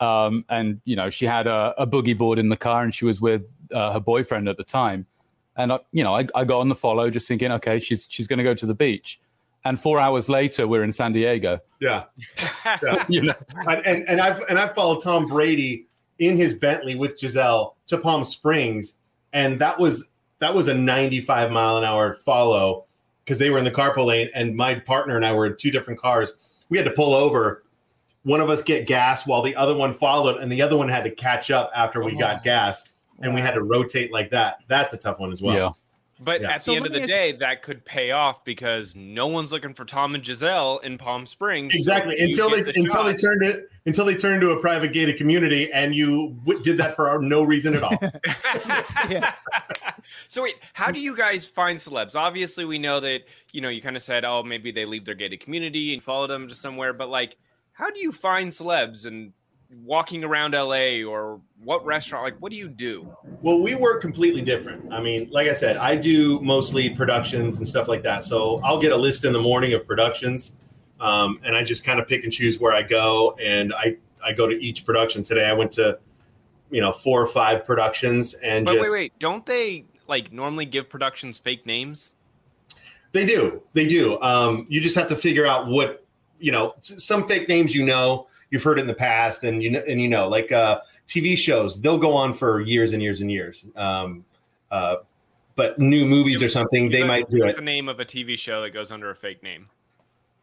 Um, 0.00 0.44
and 0.48 0.80
you 0.84 0.96
know 0.96 1.08
she 1.08 1.24
had 1.24 1.46
a, 1.46 1.72
a, 1.78 1.86
boogie 1.86 2.18
board 2.18 2.38
in 2.38 2.48
the 2.48 2.56
car, 2.56 2.82
and 2.82 2.94
she 2.94 3.04
was 3.04 3.20
with 3.20 3.54
uh, 3.72 3.92
her 3.92 4.00
boyfriend 4.00 4.48
at 4.48 4.56
the 4.56 4.64
time. 4.64 5.06
And 5.56 5.72
I, 5.72 5.78
you 5.92 6.02
know, 6.02 6.16
I, 6.16 6.26
I 6.34 6.44
got 6.44 6.58
on 6.58 6.68
the 6.68 6.74
follow, 6.74 7.08
just 7.10 7.28
thinking, 7.28 7.52
okay, 7.52 7.78
she's 7.78 8.06
she's 8.10 8.26
going 8.26 8.38
to 8.38 8.44
go 8.44 8.54
to 8.54 8.66
the 8.66 8.74
beach 8.74 9.20
and 9.64 9.80
four 9.80 9.98
hours 9.98 10.28
later 10.28 10.66
we're 10.66 10.84
in 10.84 10.92
San 10.92 11.12
Diego. 11.12 11.58
Yeah, 11.80 12.04
yeah. 12.82 13.04
you 13.08 13.22
know, 13.22 13.34
and, 13.66 13.86
and, 13.86 14.08
and 14.08 14.20
I've 14.20 14.40
and 14.48 14.58
I've 14.58 14.74
followed 14.74 15.02
Tom 15.02 15.26
Brady 15.26 15.86
in 16.18 16.36
his 16.36 16.54
Bentley 16.54 16.94
with 16.94 17.18
Gisele 17.18 17.76
to 17.88 17.98
Palm 17.98 18.24
Springs, 18.24 18.96
and 19.32 19.58
that 19.58 19.78
was 19.78 20.08
that 20.38 20.54
was 20.54 20.68
a 20.68 20.74
95 20.74 21.50
mile 21.50 21.78
an 21.78 21.84
hour 21.84 22.14
follow 22.14 22.84
because 23.24 23.38
they 23.38 23.50
were 23.50 23.58
in 23.58 23.64
the 23.64 23.70
carpool 23.70 24.06
lane, 24.06 24.28
and 24.34 24.54
my 24.54 24.74
partner 24.74 25.16
and 25.16 25.24
I 25.24 25.32
were 25.32 25.46
in 25.46 25.56
two 25.56 25.70
different 25.70 26.00
cars. 26.00 26.34
We 26.68 26.78
had 26.78 26.84
to 26.84 26.92
pull 26.92 27.14
over. 27.14 27.64
One 28.22 28.40
of 28.40 28.48
us 28.48 28.62
get 28.62 28.86
gas 28.86 29.26
while 29.26 29.42
the 29.42 29.54
other 29.54 29.74
one 29.74 29.92
followed, 29.92 30.40
and 30.40 30.50
the 30.50 30.62
other 30.62 30.76
one 30.76 30.88
had 30.88 31.04
to 31.04 31.10
catch 31.10 31.50
up 31.50 31.70
after 31.74 32.02
we 32.02 32.14
oh. 32.14 32.18
got 32.18 32.42
gas, 32.42 32.88
and 33.20 33.34
we 33.34 33.40
had 33.40 33.52
to 33.52 33.62
rotate 33.62 34.12
like 34.12 34.30
that. 34.30 34.58
That's 34.68 34.92
a 34.92 34.96
tough 34.96 35.18
one 35.18 35.32
as 35.32 35.42
well. 35.42 35.54
Yeah. 35.54 35.70
But 36.24 36.40
yeah. 36.40 36.52
at 36.52 36.62
so 36.62 36.70
the 36.70 36.76
end 36.78 36.86
of 36.86 36.92
the 36.92 37.06
day, 37.06 37.32
that 37.32 37.62
could 37.62 37.84
pay 37.84 38.10
off 38.10 38.44
because 38.44 38.94
no 38.96 39.26
one's 39.26 39.52
looking 39.52 39.74
for 39.74 39.84
Tom 39.84 40.14
and 40.14 40.24
Gisele 40.24 40.78
in 40.78 40.96
Palm 40.98 41.26
Springs. 41.26 41.74
Exactly 41.74 42.18
until 42.18 42.50
they 42.50 42.62
the 42.62 42.70
until 42.70 43.02
shot. 43.02 43.02
they 43.04 43.16
turned 43.16 43.42
it 43.42 43.70
until 43.86 44.06
they 44.06 44.14
turned 44.14 44.40
to 44.40 44.50
a 44.52 44.60
private 44.60 44.92
gated 44.92 45.18
community, 45.18 45.70
and 45.72 45.94
you 45.94 46.36
w- 46.44 46.62
did 46.62 46.78
that 46.78 46.96
for 46.96 47.20
no 47.20 47.42
reason 47.42 47.74
at 47.74 47.82
all. 47.82 47.98
so 50.28 50.42
wait, 50.42 50.54
how 50.72 50.90
do 50.90 51.00
you 51.00 51.14
guys 51.14 51.44
find 51.44 51.78
celebs? 51.78 52.14
Obviously, 52.14 52.64
we 52.64 52.78
know 52.78 53.00
that 53.00 53.20
you 53.52 53.60
know 53.60 53.68
you 53.68 53.82
kind 53.82 53.96
of 53.96 54.02
said, 54.02 54.24
oh, 54.24 54.42
maybe 54.42 54.72
they 54.72 54.86
leave 54.86 55.04
their 55.04 55.14
gated 55.14 55.40
community 55.40 55.92
and 55.92 56.02
follow 56.02 56.26
them 56.26 56.48
to 56.48 56.54
somewhere, 56.54 56.92
but 56.92 57.08
like, 57.08 57.36
how 57.72 57.90
do 57.90 58.00
you 58.00 58.12
find 58.12 58.50
celebs 58.50 59.04
and 59.04 59.32
walking 59.82 60.24
around 60.24 60.52
LA 60.52 61.02
or 61.08 61.40
what 61.62 61.84
restaurant? 61.84 62.24
Like, 62.24 62.36
what 62.40 62.50
do 62.50 62.56
you 62.56 62.68
do? 62.68 63.08
Well, 63.42 63.60
we 63.60 63.74
work 63.74 64.00
completely 64.00 64.42
different. 64.42 64.92
I 64.92 65.00
mean, 65.00 65.28
like 65.30 65.48
I 65.48 65.52
said, 65.52 65.76
I 65.76 65.96
do 65.96 66.40
mostly 66.40 66.90
productions 66.90 67.58
and 67.58 67.66
stuff 67.66 67.88
like 67.88 68.02
that. 68.02 68.24
So 68.24 68.60
I'll 68.64 68.80
get 68.80 68.92
a 68.92 68.96
list 68.96 69.24
in 69.24 69.32
the 69.32 69.40
morning 69.40 69.72
of 69.74 69.86
productions, 69.86 70.56
um, 71.00 71.40
and 71.44 71.56
I 71.56 71.64
just 71.64 71.84
kind 71.84 71.98
of 71.98 72.06
pick 72.06 72.24
and 72.24 72.32
choose 72.32 72.60
where 72.60 72.72
I 72.72 72.82
go. 72.82 73.36
And 73.42 73.72
I 73.74 73.96
I 74.24 74.32
go 74.32 74.48
to 74.48 74.54
each 74.54 74.84
production. 74.84 75.22
Today 75.22 75.46
I 75.46 75.52
went 75.52 75.72
to, 75.72 75.98
you 76.70 76.80
know, 76.80 76.92
four 76.92 77.20
or 77.20 77.26
five 77.26 77.64
productions. 77.64 78.34
And 78.34 78.64
but 78.64 78.74
just, 78.74 78.90
wait, 78.90 78.98
wait, 78.98 79.18
don't 79.18 79.44
they 79.44 79.84
like 80.08 80.32
normally 80.32 80.66
give 80.66 80.88
productions 80.88 81.38
fake 81.38 81.66
names? 81.66 82.12
They 83.12 83.24
do. 83.24 83.62
They 83.74 83.86
do. 83.86 84.20
Um, 84.20 84.66
you 84.68 84.80
just 84.80 84.96
have 84.96 85.08
to 85.08 85.16
figure 85.16 85.46
out 85.46 85.68
what 85.68 86.04
you 86.38 86.52
know. 86.52 86.74
Some 86.80 87.28
fake 87.28 87.48
names 87.48 87.74
you 87.74 87.84
know 87.84 88.26
you've 88.54 88.62
heard 88.62 88.78
it 88.78 88.82
in 88.82 88.86
the 88.86 88.94
past, 88.94 89.42
and 89.42 89.60
you 89.60 89.70
know, 89.70 89.82
and 89.86 90.00
you 90.00 90.08
know, 90.08 90.28
like 90.28 90.52
uh, 90.52 90.80
TV 91.08 91.36
shows, 91.36 91.80
they'll 91.80 91.98
go 91.98 92.14
on 92.14 92.32
for 92.32 92.60
years 92.60 92.92
and 92.92 93.02
years 93.02 93.20
and 93.20 93.30
years. 93.30 93.66
Um, 93.74 94.24
uh, 94.70 94.96
but 95.56 95.76
new 95.80 96.06
movies 96.06 96.40
or 96.40 96.48
something, 96.48 96.88
they 96.88 97.02
might 97.02 97.28
do 97.28 97.44
it. 97.44 97.56
The 97.56 97.62
name 97.62 97.88
of 97.88 97.98
a 97.98 98.04
TV 98.04 98.38
show 98.38 98.62
that 98.62 98.70
goes 98.70 98.92
under 98.92 99.10
a 99.10 99.14
fake 99.16 99.42
name. 99.42 99.68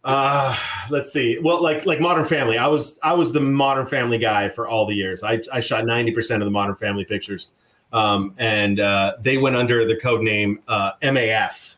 Uh, 0.04 0.58
let's 0.90 1.14
see. 1.14 1.40
Well, 1.40 1.64
like 1.64 1.86
like 1.86 2.02
Modern 2.02 2.26
Family, 2.26 2.58
I 2.58 2.68
was 2.68 3.00
I 3.02 3.14
was 3.14 3.32
the 3.32 3.40
Modern 3.40 3.86
Family 3.86 4.18
guy 4.18 4.50
for 4.50 4.68
all 4.68 4.86
the 4.86 4.96
years. 4.96 5.24
I 5.24 5.42
I 5.54 5.62
shot 5.62 5.86
ninety 5.86 6.12
percent 6.12 6.44
of 6.44 6.48
the 6.48 6.52
Modern 6.52 6.76
Family 6.76 7.06
pictures, 7.06 7.54
um, 7.94 8.36
and 8.38 8.82
uh, 8.82 9.14
they 9.22 9.38
went 9.38 9.56
under 9.56 9.86
the 9.86 9.96
code 9.96 10.22
name 10.22 10.60
uh, 10.68 10.94
MAF, 11.02 11.78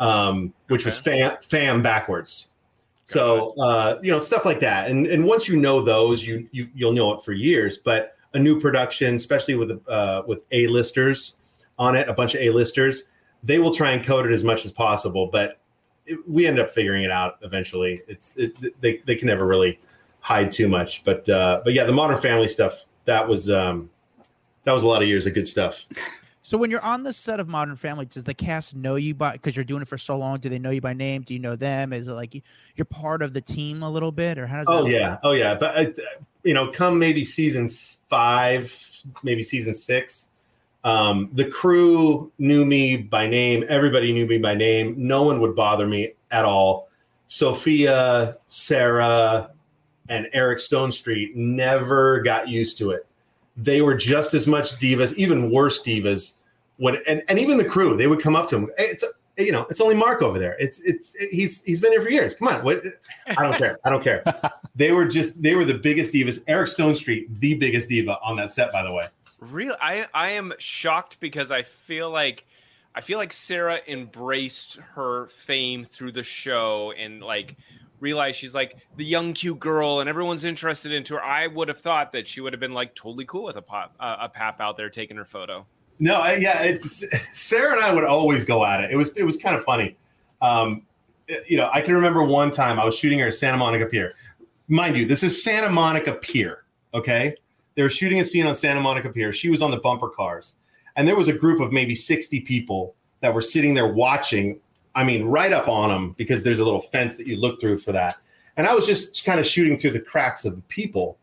um, 0.00 0.52
which 0.66 0.82
okay. 0.82 0.86
was 0.88 0.98
fam, 0.98 1.36
fam 1.42 1.80
backwards. 1.80 2.47
So 3.08 3.54
uh, 3.58 3.98
you 4.02 4.12
know 4.12 4.18
stuff 4.18 4.44
like 4.44 4.60
that, 4.60 4.90
and 4.90 5.06
and 5.06 5.24
once 5.24 5.48
you 5.48 5.56
know 5.56 5.82
those, 5.82 6.26
you 6.26 6.46
you 6.52 6.68
you'll 6.74 6.92
know 6.92 7.14
it 7.14 7.22
for 7.22 7.32
years. 7.32 7.78
But 7.78 8.14
a 8.34 8.38
new 8.38 8.60
production, 8.60 9.14
especially 9.14 9.54
with 9.54 9.80
uh, 9.88 10.24
with 10.26 10.40
A 10.52 10.66
listers 10.66 11.38
on 11.78 11.96
it, 11.96 12.06
a 12.06 12.12
bunch 12.12 12.34
of 12.34 12.42
A 12.42 12.50
listers, 12.50 13.04
they 13.42 13.60
will 13.60 13.72
try 13.72 13.92
and 13.92 14.04
code 14.04 14.26
it 14.26 14.32
as 14.32 14.44
much 14.44 14.66
as 14.66 14.72
possible. 14.72 15.26
But 15.32 15.58
it, 16.04 16.18
we 16.28 16.46
end 16.46 16.58
up 16.58 16.68
figuring 16.68 17.02
it 17.02 17.10
out 17.10 17.38
eventually. 17.40 18.02
It's 18.08 18.36
it, 18.36 18.78
they 18.82 19.00
they 19.06 19.16
can 19.16 19.28
never 19.28 19.46
really 19.46 19.80
hide 20.20 20.52
too 20.52 20.68
much. 20.68 21.02
But 21.02 21.26
uh, 21.30 21.62
but 21.64 21.72
yeah, 21.72 21.84
the 21.84 21.92
Modern 21.94 22.18
Family 22.18 22.46
stuff 22.46 22.84
that 23.06 23.26
was 23.26 23.50
um, 23.50 23.88
that 24.64 24.72
was 24.72 24.82
a 24.82 24.86
lot 24.86 25.00
of 25.00 25.08
years 25.08 25.26
of 25.26 25.32
good 25.32 25.48
stuff. 25.48 25.86
So 26.48 26.56
when 26.56 26.70
you're 26.70 26.80
on 26.80 27.02
the 27.02 27.12
set 27.12 27.40
of 27.40 27.48
Modern 27.48 27.76
Family, 27.76 28.06
does 28.06 28.24
the 28.24 28.32
cast 28.32 28.74
know 28.74 28.94
you 28.94 29.14
by 29.14 29.32
because 29.32 29.54
you're 29.54 29.66
doing 29.66 29.82
it 29.82 29.88
for 29.88 29.98
so 29.98 30.16
long? 30.16 30.38
Do 30.38 30.48
they 30.48 30.58
know 30.58 30.70
you 30.70 30.80
by 30.80 30.94
name? 30.94 31.20
Do 31.20 31.34
you 31.34 31.40
know 31.40 31.56
them? 31.56 31.92
Is 31.92 32.08
it 32.08 32.12
like 32.12 32.42
you're 32.74 32.86
part 32.86 33.20
of 33.20 33.34
the 33.34 33.40
team 33.42 33.82
a 33.82 33.90
little 33.90 34.10
bit, 34.10 34.38
or 34.38 34.46
how 34.46 34.56
does? 34.56 34.66
Oh 34.70 34.86
yeah, 34.86 35.10
work? 35.10 35.20
oh 35.24 35.32
yeah. 35.32 35.54
But 35.54 35.76
uh, 35.76 35.90
you 36.44 36.54
know, 36.54 36.70
come 36.72 36.98
maybe 36.98 37.22
season 37.22 37.68
five, 38.08 38.74
maybe 39.22 39.42
season 39.42 39.74
six, 39.74 40.30
um, 40.84 41.28
the 41.34 41.44
crew 41.44 42.32
knew 42.38 42.64
me 42.64 42.96
by 42.96 43.26
name. 43.26 43.62
Everybody 43.68 44.10
knew 44.14 44.24
me 44.24 44.38
by 44.38 44.54
name. 44.54 44.94
No 44.96 45.24
one 45.24 45.42
would 45.42 45.54
bother 45.54 45.86
me 45.86 46.14
at 46.30 46.46
all. 46.46 46.88
Sofia, 47.26 48.38
Sarah, 48.46 49.50
and 50.08 50.26
Eric 50.32 50.60
Stonestreet 50.60 51.36
never 51.36 52.22
got 52.22 52.48
used 52.48 52.78
to 52.78 52.92
it. 52.92 53.06
They 53.58 53.82
were 53.82 53.94
just 53.94 54.34
as 54.34 54.46
much 54.46 54.78
divas, 54.78 55.14
even 55.16 55.50
worse 55.50 55.82
divas 55.82 56.38
when 56.78 56.96
and, 57.06 57.22
and 57.28 57.38
even 57.38 57.58
the 57.58 57.64
crew 57.64 57.96
they 57.96 58.06
would 58.06 58.20
come 58.20 58.34
up 58.34 58.48
to 58.48 58.56
him 58.56 58.70
hey, 58.78 58.86
it's 58.86 59.04
you 59.36 59.52
know 59.52 59.66
it's 59.68 59.80
only 59.80 59.94
mark 59.94 60.22
over 60.22 60.38
there. 60.38 60.56
It's 60.58 60.80
it's 60.80 61.14
he's 61.30 61.62
he's 61.64 61.80
been 61.80 61.92
here 61.92 62.00
for 62.00 62.10
years. 62.10 62.34
Come 62.34 62.48
on 62.48 62.64
what 62.64 62.82
i 63.26 63.42
don't 63.42 63.54
care 63.54 63.78
i 63.84 63.90
don't 63.90 64.02
care. 64.02 64.22
They 64.74 64.92
were 64.92 65.06
just 65.06 65.42
they 65.42 65.56
were 65.56 65.64
the 65.64 65.74
biggest 65.74 66.12
divas. 66.12 66.42
Eric 66.46 66.70
Stonestreet, 66.70 67.40
the 67.40 67.54
biggest 67.54 67.88
diva 67.88 68.16
on 68.22 68.36
that 68.36 68.52
set 68.52 68.72
by 68.72 68.82
the 68.82 68.92
way. 68.92 69.06
Real 69.40 69.76
i 69.80 70.06
i 70.14 70.30
am 70.30 70.52
shocked 70.58 71.18
because 71.20 71.50
i 71.50 71.62
feel 71.62 72.10
like 72.10 72.44
i 72.94 73.00
feel 73.00 73.18
like 73.18 73.32
sarah 73.32 73.78
embraced 73.86 74.78
her 74.94 75.28
fame 75.28 75.84
through 75.84 76.10
the 76.10 76.24
show 76.24 76.92
and 76.98 77.22
like 77.22 77.56
realized 78.00 78.38
she's 78.38 78.54
like 78.54 78.76
the 78.96 79.04
young 79.04 79.32
cute 79.32 79.58
girl 79.58 80.00
and 80.00 80.08
everyone's 80.08 80.44
interested 80.44 80.92
into 80.92 81.14
her 81.14 81.22
i 81.22 81.46
would 81.46 81.68
have 81.68 81.80
thought 81.80 82.12
that 82.12 82.28
she 82.28 82.40
would 82.40 82.52
have 82.52 82.60
been 82.60 82.74
like 82.74 82.94
totally 82.94 83.24
cool 83.24 83.44
with 83.44 83.56
a 83.56 83.62
pop 83.62 83.94
uh, 83.98 84.16
a 84.20 84.28
pap 84.28 84.60
out 84.60 84.76
there 84.76 84.88
taking 84.88 85.16
her 85.16 85.24
photo 85.24 85.66
no, 86.00 86.24
yeah, 86.26 86.62
it's 86.62 87.04
Sarah 87.32 87.76
and 87.76 87.84
I 87.84 87.92
would 87.92 88.04
always 88.04 88.44
go 88.44 88.64
at 88.64 88.80
it. 88.80 88.90
It 88.90 88.96
was 88.96 89.12
it 89.16 89.24
was 89.24 89.36
kind 89.36 89.56
of 89.56 89.64
funny. 89.64 89.96
Um, 90.40 90.82
you 91.46 91.56
know, 91.56 91.68
I 91.72 91.82
can 91.82 91.94
remember 91.94 92.22
one 92.22 92.50
time 92.50 92.78
I 92.78 92.84
was 92.84 92.96
shooting 92.96 93.18
her 93.18 93.26
at 93.26 93.34
Santa 93.34 93.56
Monica 93.56 93.86
Pier. 93.86 94.14
Mind 94.68 94.96
you, 94.96 95.06
this 95.06 95.22
is 95.22 95.42
Santa 95.42 95.68
Monica 95.68 96.12
Pier. 96.12 96.64
Okay, 96.94 97.34
they 97.74 97.82
were 97.82 97.90
shooting 97.90 98.20
a 98.20 98.24
scene 98.24 98.46
on 98.46 98.54
Santa 98.54 98.80
Monica 98.80 99.10
Pier. 99.10 99.32
She 99.32 99.50
was 99.50 99.60
on 99.60 99.70
the 99.70 99.78
bumper 99.78 100.08
cars, 100.08 100.56
and 100.96 101.06
there 101.06 101.16
was 101.16 101.28
a 101.28 101.32
group 101.32 101.60
of 101.60 101.72
maybe 101.72 101.94
sixty 101.94 102.40
people 102.40 102.94
that 103.20 103.34
were 103.34 103.42
sitting 103.42 103.74
there 103.74 103.88
watching. 103.88 104.60
I 104.94 105.04
mean, 105.04 105.24
right 105.24 105.52
up 105.52 105.68
on 105.68 105.90
them 105.90 106.14
because 106.18 106.42
there's 106.42 106.58
a 106.58 106.64
little 106.64 106.80
fence 106.80 107.16
that 107.18 107.26
you 107.26 107.36
look 107.36 107.60
through 107.60 107.78
for 107.78 107.92
that. 107.92 108.16
And 108.56 108.66
I 108.66 108.74
was 108.74 108.86
just 108.86 109.24
kind 109.24 109.38
of 109.38 109.46
shooting 109.46 109.78
through 109.78 109.92
the 109.92 110.00
cracks 110.00 110.44
of 110.44 110.56
the 110.56 110.62
people, 110.62 111.18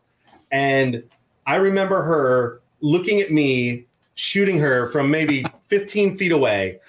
and 0.50 1.02
I 1.46 1.56
remember 1.56 2.02
her 2.02 2.60
looking 2.80 3.20
at 3.20 3.30
me 3.30 3.86
shooting 4.14 4.58
her 4.58 4.90
from 4.90 5.10
maybe 5.10 5.44
15 5.66 6.16
feet 6.16 6.32
away. 6.32 6.80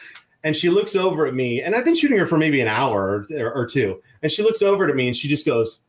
And 0.43 0.55
she 0.55 0.69
looks 0.69 0.95
over 0.95 1.25
at 1.25 1.33
me, 1.33 1.61
and 1.61 1.75
I've 1.75 1.83
been 1.83 1.95
shooting 1.95 2.17
her 2.17 2.25
for 2.25 2.37
maybe 2.37 2.61
an 2.61 2.67
hour 2.67 3.25
or, 3.29 3.53
or 3.53 3.65
two. 3.65 4.01
And 4.23 4.31
she 4.31 4.43
looks 4.43 4.61
over 4.61 4.87
at 4.87 4.95
me 4.95 5.07
and 5.07 5.17
she 5.17 5.27
just 5.27 5.45
goes 5.45 5.81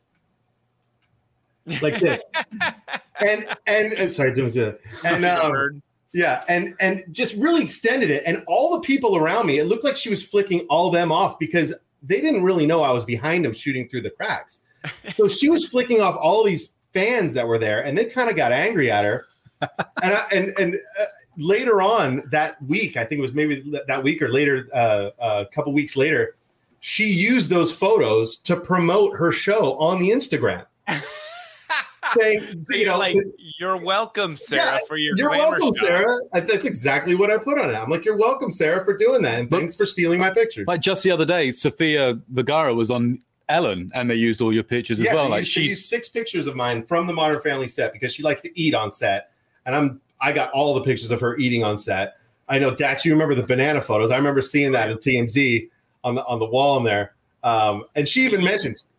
like 1.81 1.99
this. 1.99 2.21
and, 3.21 3.47
and, 3.67 3.93
and 3.93 4.11
sorry, 4.11 4.33
doing. 4.33 4.75
And, 5.03 5.25
um, 5.25 5.81
yeah, 6.13 6.43
and 6.47 6.75
and 6.79 7.03
just 7.11 7.35
really 7.35 7.61
extended 7.63 8.09
it. 8.09 8.23
And 8.25 8.43
all 8.47 8.73
the 8.73 8.79
people 8.79 9.15
around 9.15 9.45
me, 9.45 9.59
it 9.59 9.65
looked 9.65 9.83
like 9.83 9.97
she 9.97 10.09
was 10.09 10.23
flicking 10.23 10.61
all 10.69 10.89
them 10.89 11.11
off 11.11 11.37
because 11.37 11.73
they 12.01 12.21
didn't 12.21 12.43
really 12.43 12.65
know 12.65 12.81
I 12.81 12.91
was 12.91 13.05
behind 13.05 13.45
them 13.45 13.53
shooting 13.53 13.87
through 13.87 14.01
the 14.01 14.09
cracks. 14.11 14.63
So 15.17 15.27
she 15.27 15.49
was 15.49 15.67
flicking 15.67 15.99
off 15.99 16.15
all 16.15 16.41
these 16.45 16.71
fans 16.93 17.33
that 17.33 17.45
were 17.45 17.59
there, 17.59 17.81
and 17.81 17.97
they 17.97 18.05
kind 18.05 18.29
of 18.29 18.37
got 18.37 18.53
angry 18.53 18.89
at 18.89 19.03
her. 19.03 19.25
and 19.61 20.13
I, 20.13 20.25
and 20.31 20.57
and 20.57 20.75
uh, 20.97 21.05
later 21.37 21.81
on 21.81 22.23
that 22.31 22.61
week, 22.63 22.95
I 22.95 23.03
think 23.03 23.19
it 23.19 23.21
was 23.21 23.33
maybe 23.33 23.73
that 23.87 24.01
week 24.01 24.21
or 24.21 24.29
later, 24.29 24.69
uh, 24.73 25.09
a 25.19 25.45
couple 25.53 25.73
weeks 25.73 25.97
later, 25.97 26.37
she 26.79 27.07
used 27.11 27.49
those 27.49 27.73
photos 27.73 28.37
to 28.39 28.55
promote 28.55 29.17
her 29.17 29.33
show 29.33 29.77
on 29.79 29.99
the 29.99 30.11
Instagram. 30.11 30.65
saying, 32.17 32.55
so 32.63 32.75
you 32.75 32.85
know, 32.85 32.97
like, 32.97 33.15
you're 33.59 33.77
welcome, 33.77 34.35
Sarah, 34.35 34.73
yeah, 34.73 34.79
for 34.87 34.97
your. 34.97 35.17
You're 35.17 35.29
welcome, 35.29 35.73
Sarah. 35.73 36.17
That's 36.33 36.65
exactly 36.65 37.15
what 37.15 37.31
I 37.31 37.37
put 37.37 37.59
on 37.59 37.69
it. 37.69 37.75
I'm 37.75 37.89
like, 37.89 38.05
you're 38.05 38.17
welcome, 38.17 38.51
Sarah, 38.51 38.83
for 38.85 38.95
doing 38.95 39.21
that, 39.23 39.39
and 39.39 39.49
but, 39.49 39.57
thanks 39.57 39.75
for 39.75 39.85
stealing 39.85 40.19
my 40.19 40.29
pictures. 40.29 40.67
Like 40.67 40.81
just 40.81 41.03
the 41.03 41.11
other 41.11 41.25
day, 41.25 41.51
Sofia 41.51 42.19
Vergara 42.29 42.73
was 42.73 42.91
on 42.91 43.19
Ellen, 43.49 43.91
and 43.93 44.09
they 44.09 44.15
used 44.15 44.41
all 44.41 44.53
your 44.53 44.63
pictures 44.63 45.01
yeah, 45.01 45.09
as 45.09 45.15
well. 45.15 45.29
Like 45.29 45.45
she 45.45 45.63
used 45.63 45.87
six 45.87 46.09
pictures 46.09 46.47
of 46.47 46.55
mine 46.55 46.83
from 46.83 47.07
the 47.07 47.13
Modern 47.13 47.41
Family 47.41 47.67
set 47.67 47.93
because 47.93 48.13
she 48.13 48.23
likes 48.23 48.41
to 48.43 48.59
eat 48.59 48.73
on 48.73 48.91
set, 48.91 49.31
and 49.65 49.75
I'm 49.75 50.01
I 50.21 50.31
got 50.31 50.51
all 50.51 50.73
the 50.73 50.81
pictures 50.81 51.11
of 51.11 51.19
her 51.21 51.37
eating 51.37 51.63
on 51.63 51.77
set. 51.77 52.15
I 52.47 52.59
know 52.59 52.73
Dax, 52.73 53.05
you 53.05 53.11
remember 53.11 53.35
the 53.35 53.43
banana 53.43 53.81
photos? 53.81 54.11
I 54.11 54.17
remember 54.17 54.41
seeing 54.41 54.71
that 54.73 54.89
in 54.89 54.97
TMZ 54.97 55.69
on 56.03 56.15
the 56.15 56.25
on 56.25 56.39
the 56.39 56.45
wall 56.45 56.77
in 56.77 56.83
there. 56.83 57.13
Um, 57.43 57.85
and 57.95 58.07
she 58.07 58.25
even 58.25 58.43
mentions 58.43 58.89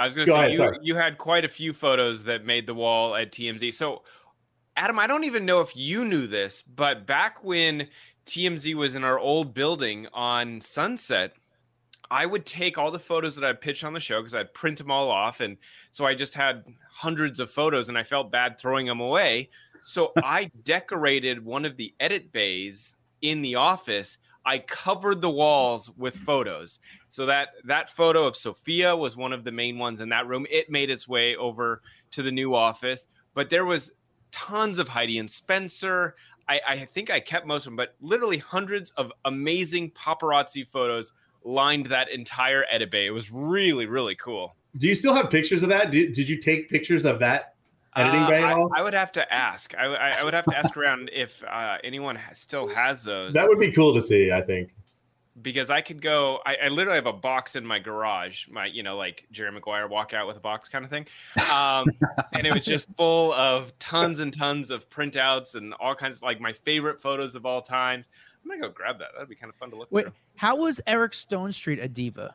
I 0.00 0.06
was 0.06 0.14
going 0.14 0.26
to 0.26 0.32
say 0.32 0.54
ahead, 0.54 0.76
you, 0.82 0.94
you 0.94 0.96
had 0.96 1.18
quite 1.18 1.44
a 1.44 1.48
few 1.48 1.74
photos 1.74 2.22
that 2.24 2.46
made 2.46 2.66
the 2.66 2.72
wall 2.72 3.14
at 3.14 3.32
TMZ. 3.32 3.74
So, 3.74 4.02
Adam, 4.74 4.98
I 4.98 5.06
don't 5.06 5.24
even 5.24 5.44
know 5.44 5.60
if 5.60 5.76
you 5.76 6.06
knew 6.06 6.26
this, 6.26 6.62
but 6.62 7.06
back 7.06 7.44
when 7.44 7.86
TMZ 8.24 8.74
was 8.74 8.94
in 8.94 9.04
our 9.04 9.18
old 9.18 9.52
building 9.52 10.06
on 10.14 10.62
Sunset, 10.62 11.34
I 12.10 12.24
would 12.24 12.46
take 12.46 12.78
all 12.78 12.90
the 12.90 12.98
photos 12.98 13.36
that 13.36 13.44
I 13.44 13.52
pitched 13.52 13.84
on 13.84 13.92
the 13.92 14.00
show 14.00 14.20
because 14.20 14.32
I'd 14.34 14.54
print 14.54 14.78
them 14.78 14.90
all 14.90 15.10
off, 15.10 15.40
and 15.40 15.58
so 15.90 16.06
I 16.06 16.14
just 16.14 16.34
had 16.34 16.64
hundreds 16.94 17.38
of 17.38 17.50
photos, 17.50 17.90
and 17.90 17.98
I 17.98 18.02
felt 18.02 18.32
bad 18.32 18.58
throwing 18.58 18.86
them 18.86 19.00
away. 19.00 19.50
So 19.86 20.12
I 20.16 20.50
decorated 20.64 21.44
one 21.44 21.66
of 21.66 21.76
the 21.76 21.94
edit 22.00 22.32
bays 22.32 22.94
in 23.20 23.42
the 23.42 23.56
office 23.56 24.16
I 24.44 24.58
covered 24.58 25.20
the 25.20 25.30
walls 25.30 25.90
with 25.96 26.16
photos. 26.16 26.78
So 27.08 27.26
that 27.26 27.48
that 27.64 27.90
photo 27.90 28.24
of 28.26 28.36
Sofia 28.36 28.96
was 28.96 29.16
one 29.16 29.32
of 29.32 29.44
the 29.44 29.52
main 29.52 29.78
ones 29.78 30.00
in 30.00 30.08
that 30.10 30.26
room. 30.26 30.46
It 30.50 30.70
made 30.70 30.90
its 30.90 31.06
way 31.06 31.36
over 31.36 31.82
to 32.12 32.22
the 32.22 32.30
new 32.30 32.54
office, 32.54 33.06
but 33.34 33.50
there 33.50 33.64
was 33.64 33.92
tons 34.32 34.78
of 34.78 34.88
Heidi 34.88 35.18
and 35.18 35.30
Spencer. 35.30 36.14
I, 36.48 36.60
I 36.68 36.84
think 36.86 37.10
I 37.10 37.20
kept 37.20 37.46
most 37.46 37.62
of 37.62 37.72
them, 37.72 37.76
but 37.76 37.94
literally 38.00 38.38
hundreds 38.38 38.92
of 38.92 39.12
amazing 39.24 39.90
paparazzi 39.92 40.66
photos 40.66 41.12
lined 41.44 41.86
that 41.86 42.10
entire 42.10 42.64
edit 42.70 42.90
bay. 42.90 43.06
It 43.06 43.10
was 43.10 43.30
really 43.30 43.86
really 43.86 44.16
cool. 44.16 44.56
Do 44.78 44.88
you 44.88 44.94
still 44.94 45.14
have 45.14 45.30
pictures 45.30 45.62
of 45.62 45.68
that? 45.68 45.90
Did, 45.90 46.12
did 46.12 46.28
you 46.28 46.40
take 46.40 46.70
pictures 46.70 47.04
of 47.04 47.18
that 47.18 47.54
editing 47.96 48.22
uh, 48.22 48.28
bay 48.28 48.42
at 48.42 48.52
all? 48.52 48.70
I, 48.74 48.80
I, 48.80 48.82
would 48.82 48.94
have 48.94 49.12
to 49.12 49.32
ask. 49.32 49.74
I, 49.76 49.84
I, 49.84 50.24
would 50.24 50.34
have 50.34 50.44
to 50.46 50.56
ask 50.56 50.76
around 50.76 51.10
if 51.12 51.42
uh, 51.44 51.78
anyone 51.84 52.18
still 52.34 52.68
has 52.68 53.02
those. 53.02 53.34
That 53.34 53.48
would 53.48 53.58
be 53.58 53.72
cool 53.72 53.94
to 53.94 54.02
see. 54.02 54.30
I 54.32 54.42
think 54.42 54.70
because 55.42 55.70
I 55.70 55.80
could 55.80 56.02
go. 56.02 56.40
I, 56.44 56.56
I, 56.64 56.68
literally 56.68 56.96
have 56.96 57.06
a 57.06 57.12
box 57.12 57.56
in 57.56 57.64
my 57.64 57.78
garage. 57.78 58.48
My, 58.48 58.66
you 58.66 58.82
know, 58.82 58.96
like 58.96 59.26
Jerry 59.30 59.52
Maguire 59.52 59.88
walk 59.88 60.12
out 60.12 60.26
with 60.26 60.36
a 60.36 60.40
box 60.40 60.68
kind 60.68 60.84
of 60.84 60.90
thing, 60.90 61.06
um, 61.52 61.86
and 62.32 62.46
it 62.46 62.52
was 62.52 62.64
just 62.64 62.86
full 62.96 63.32
of 63.34 63.76
tons 63.78 64.20
and 64.20 64.36
tons 64.36 64.70
of 64.70 64.88
printouts 64.90 65.54
and 65.54 65.74
all 65.74 65.94
kinds 65.94 66.18
of 66.18 66.22
like 66.22 66.40
my 66.40 66.52
favorite 66.52 67.00
photos 67.00 67.34
of 67.34 67.46
all 67.46 67.62
time. 67.62 68.04
I'm 68.42 68.50
gonna 68.50 68.60
go 68.60 68.72
grab 68.72 68.98
that. 68.98 69.08
That'd 69.14 69.28
be 69.28 69.34
kind 69.34 69.50
of 69.50 69.56
fun 69.56 69.70
to 69.70 69.76
look. 69.76 69.88
Wait, 69.90 70.04
through. 70.04 70.12
how 70.36 70.56
was 70.56 70.80
Eric 70.86 71.12
Stonestreet 71.12 71.82
a 71.82 71.88
diva? 71.88 72.34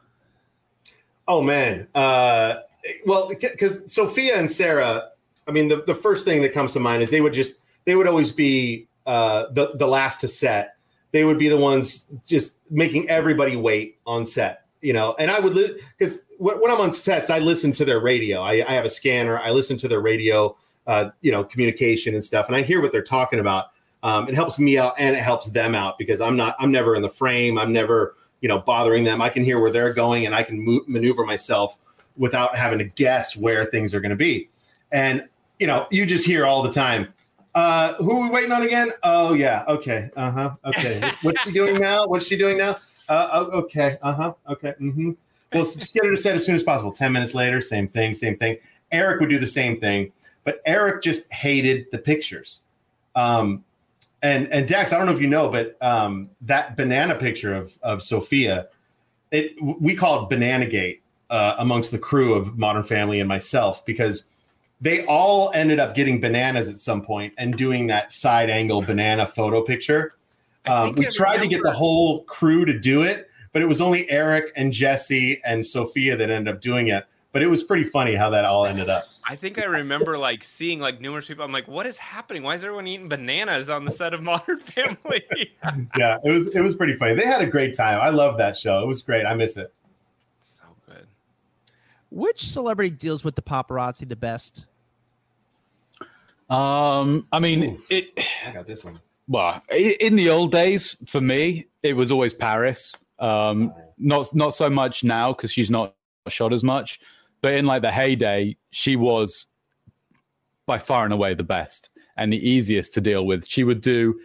Oh 1.27 1.41
man, 1.41 1.87
uh, 1.95 2.57
well, 3.05 3.27
because 3.27 3.91
Sofia 3.91 4.37
and 4.37 4.49
Sarah 4.49 5.09
I 5.47 5.51
mean, 5.51 5.67
the, 5.67 5.83
the 5.85 5.95
first 5.95 6.25
thing 6.25 6.41
that 6.41 6.53
comes 6.53 6.73
to 6.73 6.79
mind 6.79 7.03
is 7.03 7.09
they 7.09 7.21
would 7.21 7.33
just 7.33 7.55
they 7.85 7.95
would 7.95 8.07
always 8.07 8.31
be 8.31 8.87
uh, 9.05 9.45
the 9.51 9.75
the 9.75 9.87
last 9.87 10.21
to 10.21 10.27
set. 10.27 10.75
They 11.11 11.23
would 11.23 11.39
be 11.39 11.47
the 11.47 11.57
ones 11.57 12.05
just 12.25 12.55
making 12.69 13.09
everybody 13.09 13.55
wait 13.55 13.99
on 14.05 14.25
set, 14.25 14.65
you 14.81 14.93
know. 14.93 15.15
And 15.19 15.31
I 15.31 15.39
would 15.39 15.53
because 15.97 16.21
li- 16.39 16.55
when 16.59 16.71
I'm 16.71 16.81
on 16.81 16.91
sets, 16.91 17.29
I 17.29 17.39
listen 17.39 17.71
to 17.73 17.85
their 17.85 17.99
radio. 17.99 18.41
I, 18.41 18.67
I 18.67 18.73
have 18.73 18.85
a 18.85 18.89
scanner. 18.89 19.39
I 19.39 19.51
listen 19.51 19.77
to 19.77 19.87
their 19.87 20.01
radio, 20.01 20.57
uh, 20.87 21.09
you 21.21 21.31
know, 21.31 21.43
communication 21.43 22.15
and 22.15 22.23
stuff, 22.23 22.47
and 22.47 22.55
I 22.55 22.63
hear 22.63 22.81
what 22.81 22.91
they're 22.91 23.03
talking 23.03 23.39
about. 23.39 23.67
Um, 24.03 24.27
it 24.27 24.35
helps 24.35 24.59
me 24.59 24.77
out 24.77 24.93
and 24.99 25.15
it 25.15 25.23
helps 25.23 25.49
them 25.51 25.73
out 25.73 25.97
because 25.97 26.21
I'm 26.21 26.35
not 26.35 26.55
I'm 26.59 26.71
never 26.71 26.95
in 26.95 27.01
the 27.01 27.09
frame. 27.09 27.57
I'm 27.57 27.71
never 27.71 28.15
you 28.41 28.49
know 28.49 28.59
bothering 28.59 29.03
them. 29.03 29.21
I 29.21 29.29
can 29.29 29.43
hear 29.43 29.59
where 29.59 29.71
they're 29.71 29.93
going 29.93 30.25
and 30.25 30.35
I 30.35 30.43
can 30.43 30.83
maneuver 30.87 31.25
myself 31.25 31.79
without 32.17 32.55
having 32.55 32.79
to 32.79 32.85
guess 32.85 33.35
where 33.35 33.65
things 33.65 33.93
are 33.93 33.99
going 33.99 34.11
to 34.11 34.15
be. 34.15 34.49
And 34.91 35.27
you 35.59 35.67
know, 35.67 35.87
you 35.91 36.05
just 36.05 36.25
hear 36.25 36.45
all 36.45 36.61
the 36.61 36.71
time. 36.71 37.13
Uh, 37.53 37.93
who 37.95 38.11
are 38.11 38.21
we 38.23 38.29
waiting 38.29 38.51
on 38.51 38.63
again? 38.63 38.91
Oh 39.03 39.33
yeah, 39.33 39.63
okay, 39.67 40.09
uh 40.15 40.31
huh, 40.31 40.55
okay. 40.65 41.13
What's 41.21 41.41
she 41.43 41.51
doing 41.51 41.79
now? 41.79 42.07
What's 42.07 42.27
she 42.27 42.37
doing 42.37 42.57
now? 42.57 42.77
Uh, 43.07 43.29
oh, 43.31 43.45
okay, 43.61 43.97
uh 44.01 44.13
huh, 44.13 44.33
okay. 44.49 44.73
Mm-hmm. 44.81 45.11
Well, 45.53 45.71
just 45.71 45.93
get 45.93 46.03
her 46.03 46.11
to 46.11 46.17
set 46.17 46.35
as 46.35 46.45
soon 46.45 46.55
as 46.55 46.63
possible. 46.63 46.91
Ten 46.91 47.13
minutes 47.13 47.33
later, 47.33 47.61
same 47.61 47.87
thing, 47.87 48.13
same 48.13 48.35
thing. 48.35 48.57
Eric 48.91 49.21
would 49.21 49.29
do 49.29 49.39
the 49.39 49.47
same 49.47 49.79
thing, 49.79 50.11
but 50.43 50.61
Eric 50.65 51.01
just 51.01 51.31
hated 51.31 51.85
the 51.91 51.97
pictures. 51.97 52.61
Um, 53.15 53.63
and 54.21 54.51
and 54.51 54.67
Dax, 54.67 54.91
I 54.91 54.97
don't 54.97 55.05
know 55.05 55.13
if 55.13 55.21
you 55.21 55.27
know, 55.27 55.49
but 55.49 55.77
um, 55.81 56.29
that 56.41 56.75
banana 56.75 57.15
picture 57.15 57.55
of 57.55 57.77
of 57.81 58.03
Sofia, 58.03 58.67
it 59.31 59.53
we 59.61 59.95
call 59.95 60.23
it 60.23 60.29
Banana 60.29 60.65
Gate 60.65 61.03
uh, 61.29 61.55
amongst 61.57 61.91
the 61.91 61.99
crew 61.99 62.33
of 62.33 62.57
Modern 62.57 62.83
Family 62.83 63.19
and 63.19 63.29
myself 63.29 63.85
because 63.85 64.25
they 64.81 65.05
all 65.05 65.51
ended 65.53 65.79
up 65.79 65.95
getting 65.95 66.19
bananas 66.19 66.67
at 66.67 66.77
some 66.77 67.01
point 67.01 67.33
and 67.37 67.55
doing 67.57 67.87
that 67.87 68.11
side 68.13 68.49
angle 68.49 68.81
banana 68.81 69.25
photo 69.25 69.61
picture. 69.61 70.13
Um, 70.67 70.95
we 70.95 71.05
tried 71.07 71.37
to 71.37 71.47
get 71.47 71.61
the 71.63 71.71
whole 71.71 72.23
crew 72.23 72.65
to 72.65 72.77
do 72.77 73.03
it, 73.03 73.29
but 73.53 73.61
it 73.61 73.65
was 73.65 73.81
only 73.81 74.09
Eric 74.09 74.51
and 74.55 74.73
Jesse 74.73 75.41
and 75.45 75.65
Sofia 75.65 76.17
that 76.17 76.29
ended 76.29 76.53
up 76.53 76.61
doing 76.61 76.87
it. 76.87 77.05
But 77.31 77.41
it 77.41 77.47
was 77.47 77.63
pretty 77.63 77.83
funny 77.83 78.15
how 78.15 78.29
that 78.29 78.45
all 78.45 78.65
ended 78.65 78.89
up. 78.89 79.03
I 79.27 79.35
think 79.35 79.59
I 79.59 79.65
remember 79.65 80.17
like 80.17 80.43
seeing 80.43 80.79
like 80.79 81.01
numerous 81.01 81.27
people. 81.27 81.43
I'm 81.43 81.51
like, 81.51 81.67
what 81.67 81.85
is 81.85 81.97
happening? 81.97 82.43
Why 82.43 82.55
is 82.55 82.63
everyone 82.63 82.87
eating 82.87 83.09
bananas 83.09 83.69
on 83.69 83.83
the 83.83 83.91
set 83.91 84.13
of 84.13 84.23
Modern 84.23 84.59
Family? 84.59 85.23
yeah, 85.97 86.17
it 86.23 86.31
was 86.31 86.47
it 86.55 86.61
was 86.61 86.77
pretty 86.77 86.95
funny. 86.95 87.13
They 87.15 87.25
had 87.25 87.41
a 87.41 87.45
great 87.45 87.75
time. 87.75 87.99
I 88.01 88.09
love 88.09 88.37
that 88.37 88.55
show. 88.55 88.81
It 88.81 88.87
was 88.87 89.01
great. 89.01 89.25
I 89.25 89.33
miss 89.33 89.57
it. 89.57 89.73
Which 92.15 92.45
celebrity 92.45 92.91
deals 92.91 93.25
with 93.25 93.35
the 93.35 93.41
paparazzi 93.41 94.07
the 94.07 94.15
best? 94.15 94.67
Um, 96.49 97.27
I 97.33 97.39
mean, 97.39 97.63
Ooh, 97.65 97.83
it. 97.89 98.07
I 98.47 98.51
got 98.51 98.65
this 98.65 98.85
one. 98.85 99.01
Well, 99.27 99.61
in 99.69 100.15
the 100.15 100.29
old 100.29 100.53
days, 100.53 100.95
for 101.05 101.19
me, 101.19 101.67
it 101.83 101.91
was 101.91 102.13
always 102.13 102.33
Paris. 102.33 102.93
Um, 103.19 103.73
not 103.97 104.33
not 104.33 104.53
so 104.53 104.69
much 104.69 105.03
now 105.03 105.33
because 105.33 105.51
she's 105.51 105.69
not 105.69 105.93
shot 106.29 106.53
as 106.53 106.63
much, 106.63 107.01
but 107.41 107.53
in 107.53 107.65
like 107.65 107.81
the 107.81 107.91
heyday, 107.91 108.55
she 108.71 108.95
was 108.95 109.47
by 110.67 110.79
far 110.79 111.03
and 111.03 111.11
away 111.11 111.33
the 111.33 111.43
best 111.43 111.89
and 112.15 112.31
the 112.31 112.49
easiest 112.49 112.93
to 112.93 113.01
deal 113.01 113.25
with. 113.25 113.45
She 113.45 113.65
would 113.65 113.81
do 113.81 114.17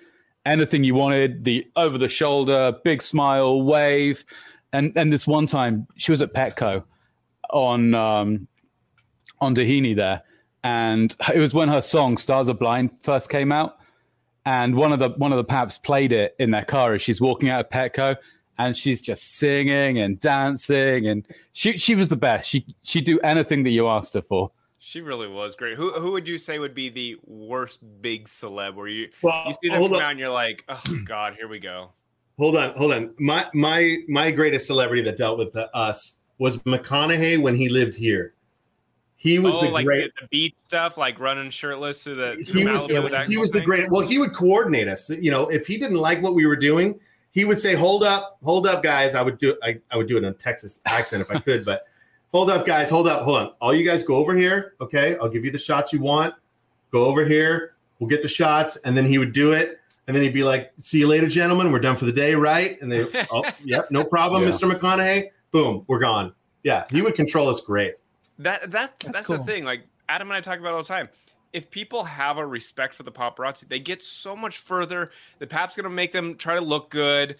anything 0.46 0.84
you 0.84 0.94
wanted, 0.94 1.42
the 1.42 1.66
over 1.74 1.98
the 1.98 2.08
shoulder, 2.08 2.72
big 2.84 3.02
smile, 3.02 3.62
wave. 3.62 4.24
And 4.72 4.96
and 4.96 5.12
this 5.12 5.26
one 5.26 5.48
time 5.48 5.88
she 5.96 6.12
was 6.12 6.22
at 6.22 6.32
Petco 6.32 6.84
on 7.52 7.94
um, 7.94 8.48
on 9.40 9.54
Doheny 9.54 9.94
there, 9.94 10.22
and 10.64 11.14
it 11.34 11.38
was 11.38 11.54
when 11.54 11.68
her 11.68 11.80
song 11.80 12.16
"Stars 12.16 12.48
Are 12.48 12.54
Blind" 12.54 12.90
first 13.02 13.30
came 13.30 13.52
out, 13.52 13.78
and 14.44 14.74
one 14.74 14.92
of 14.92 14.98
the 14.98 15.10
one 15.10 15.32
of 15.32 15.36
the 15.36 15.44
paps 15.44 15.78
played 15.78 16.12
it 16.12 16.34
in 16.38 16.50
their 16.50 16.64
car 16.64 16.94
as 16.94 17.02
she's 17.02 17.20
walking 17.20 17.48
out 17.48 17.60
of 17.60 17.70
Petco, 17.70 18.16
and 18.58 18.76
she's 18.76 19.00
just 19.00 19.36
singing 19.36 19.98
and 19.98 20.20
dancing, 20.20 21.06
and 21.06 21.26
she 21.52 21.76
she 21.78 21.94
was 21.94 22.08
the 22.08 22.16
best. 22.16 22.48
She 22.48 22.66
she'd 22.82 23.04
do 23.04 23.18
anything 23.20 23.62
that 23.64 23.70
you 23.70 23.88
asked 23.88 24.14
her 24.14 24.22
for. 24.22 24.50
She 24.78 25.00
really 25.00 25.28
was 25.28 25.56
great. 25.56 25.76
Who 25.76 25.92
who 25.92 26.12
would 26.12 26.26
you 26.26 26.38
say 26.38 26.58
would 26.58 26.74
be 26.74 26.88
the 26.88 27.16
worst 27.24 27.80
big 28.00 28.26
celeb 28.26 28.74
where 28.74 28.88
you 28.88 29.08
well, 29.22 29.44
you 29.46 29.54
see 29.62 29.68
them 29.68 29.82
come 29.82 29.94
out 29.94 30.10
and 30.10 30.18
you're 30.18 30.30
like, 30.30 30.64
oh 30.68 30.82
god, 31.04 31.34
here 31.36 31.48
we 31.48 31.58
go. 31.58 31.92
Hold 32.38 32.56
on, 32.56 32.74
hold 32.74 32.92
on. 32.92 33.14
My 33.18 33.46
my 33.54 33.98
my 34.08 34.30
greatest 34.30 34.66
celebrity 34.66 35.02
that 35.02 35.16
dealt 35.16 35.38
with 35.38 35.52
the, 35.52 35.74
us 35.76 36.19
was 36.40 36.56
McConaughey 36.60 37.40
when 37.40 37.54
he 37.54 37.68
lived 37.68 37.94
here. 37.94 38.32
He 39.16 39.38
was 39.38 39.54
oh, 39.54 39.60
the 39.60 39.68
like 39.68 39.84
great. 39.84 40.10
the, 40.14 40.22
the 40.22 40.28
beach 40.28 40.54
stuff, 40.66 40.96
like 40.96 41.20
running 41.20 41.50
shirtless 41.50 42.02
through 42.02 42.14
the. 42.14 42.42
he 42.42 42.64
was 42.64 42.88
Malibu, 42.88 43.10
that 43.10 43.28
he 43.28 43.36
was 43.36 43.52
the 43.52 43.60
great. 43.60 43.90
Well, 43.90 44.00
he 44.00 44.16
would 44.16 44.32
coordinate 44.32 44.88
us. 44.88 45.10
You 45.10 45.30
know, 45.30 45.48
if 45.48 45.66
he 45.66 45.76
didn't 45.76 45.98
like 45.98 46.22
what 46.22 46.34
we 46.34 46.46
were 46.46 46.56
doing, 46.56 46.98
he 47.32 47.44
would 47.44 47.60
say, 47.60 47.74
"Hold 47.74 48.02
up, 48.02 48.38
hold 48.42 48.66
up, 48.66 48.82
guys." 48.82 49.14
I 49.14 49.20
would 49.20 49.36
do 49.36 49.54
I, 49.62 49.78
I 49.90 49.98
would 49.98 50.08
do 50.08 50.16
it 50.16 50.20
in 50.20 50.24
a 50.24 50.32
Texas 50.32 50.80
accent 50.86 51.20
if 51.20 51.30
I 51.30 51.38
could, 51.38 51.66
but 51.66 51.84
hold 52.32 52.48
up, 52.48 52.64
guys, 52.64 52.88
hold 52.88 53.06
up, 53.06 53.22
hold 53.22 53.36
on. 53.36 53.52
All 53.60 53.74
you 53.74 53.84
guys 53.84 54.02
go 54.02 54.16
over 54.16 54.34
here, 54.34 54.72
okay? 54.80 55.18
I'll 55.20 55.28
give 55.28 55.44
you 55.44 55.50
the 55.50 55.58
shots 55.58 55.92
you 55.92 56.00
want. 56.00 56.34
Go 56.90 57.04
over 57.04 57.26
here. 57.26 57.74
We'll 57.98 58.08
get 58.08 58.22
the 58.22 58.28
shots, 58.28 58.76
and 58.76 58.96
then 58.96 59.04
he 59.04 59.18
would 59.18 59.34
do 59.34 59.52
it, 59.52 59.78
and 60.06 60.16
then 60.16 60.22
he'd 60.22 60.32
be 60.32 60.44
like, 60.44 60.72
"See 60.78 61.00
you 61.00 61.08
later, 61.08 61.28
gentlemen. 61.28 61.70
We're 61.70 61.80
done 61.80 61.96
for 61.96 62.06
the 62.06 62.12
day, 62.12 62.34
right?" 62.34 62.80
And 62.80 62.90
they, 62.90 63.06
"Oh, 63.30 63.44
yep, 63.62 63.90
no 63.90 64.02
problem, 64.02 64.44
Yeah. 64.44 64.48
Mr. 64.48 64.72
McConaughey." 64.72 65.28
Boom, 65.52 65.84
we're 65.88 65.98
gone. 65.98 66.32
Yeah, 66.62 66.84
he 66.90 67.02
would 67.02 67.14
control 67.14 67.48
us 67.48 67.60
great. 67.62 67.94
That 68.38 68.70
that 68.70 68.98
that's, 69.00 69.26
cool. 69.26 69.38
the 69.38 69.44
thing. 69.44 69.64
Like 69.64 69.84
Adam 70.08 70.28
and 70.30 70.36
I 70.36 70.40
talk 70.40 70.58
about 70.58 70.74
all 70.74 70.82
the 70.82 70.88
time. 70.88 71.08
If 71.52 71.70
people 71.70 72.04
have 72.04 72.38
a 72.38 72.46
respect 72.46 72.94
for 72.94 73.02
the 73.02 73.10
paparazzi, 73.10 73.68
they 73.68 73.80
get 73.80 74.02
so 74.02 74.36
much 74.36 74.58
further. 74.58 75.10
The 75.40 75.46
pap's 75.46 75.74
gonna 75.76 75.90
make 75.90 76.12
them 76.12 76.36
try 76.36 76.54
to 76.54 76.60
look 76.60 76.90
good. 76.90 77.36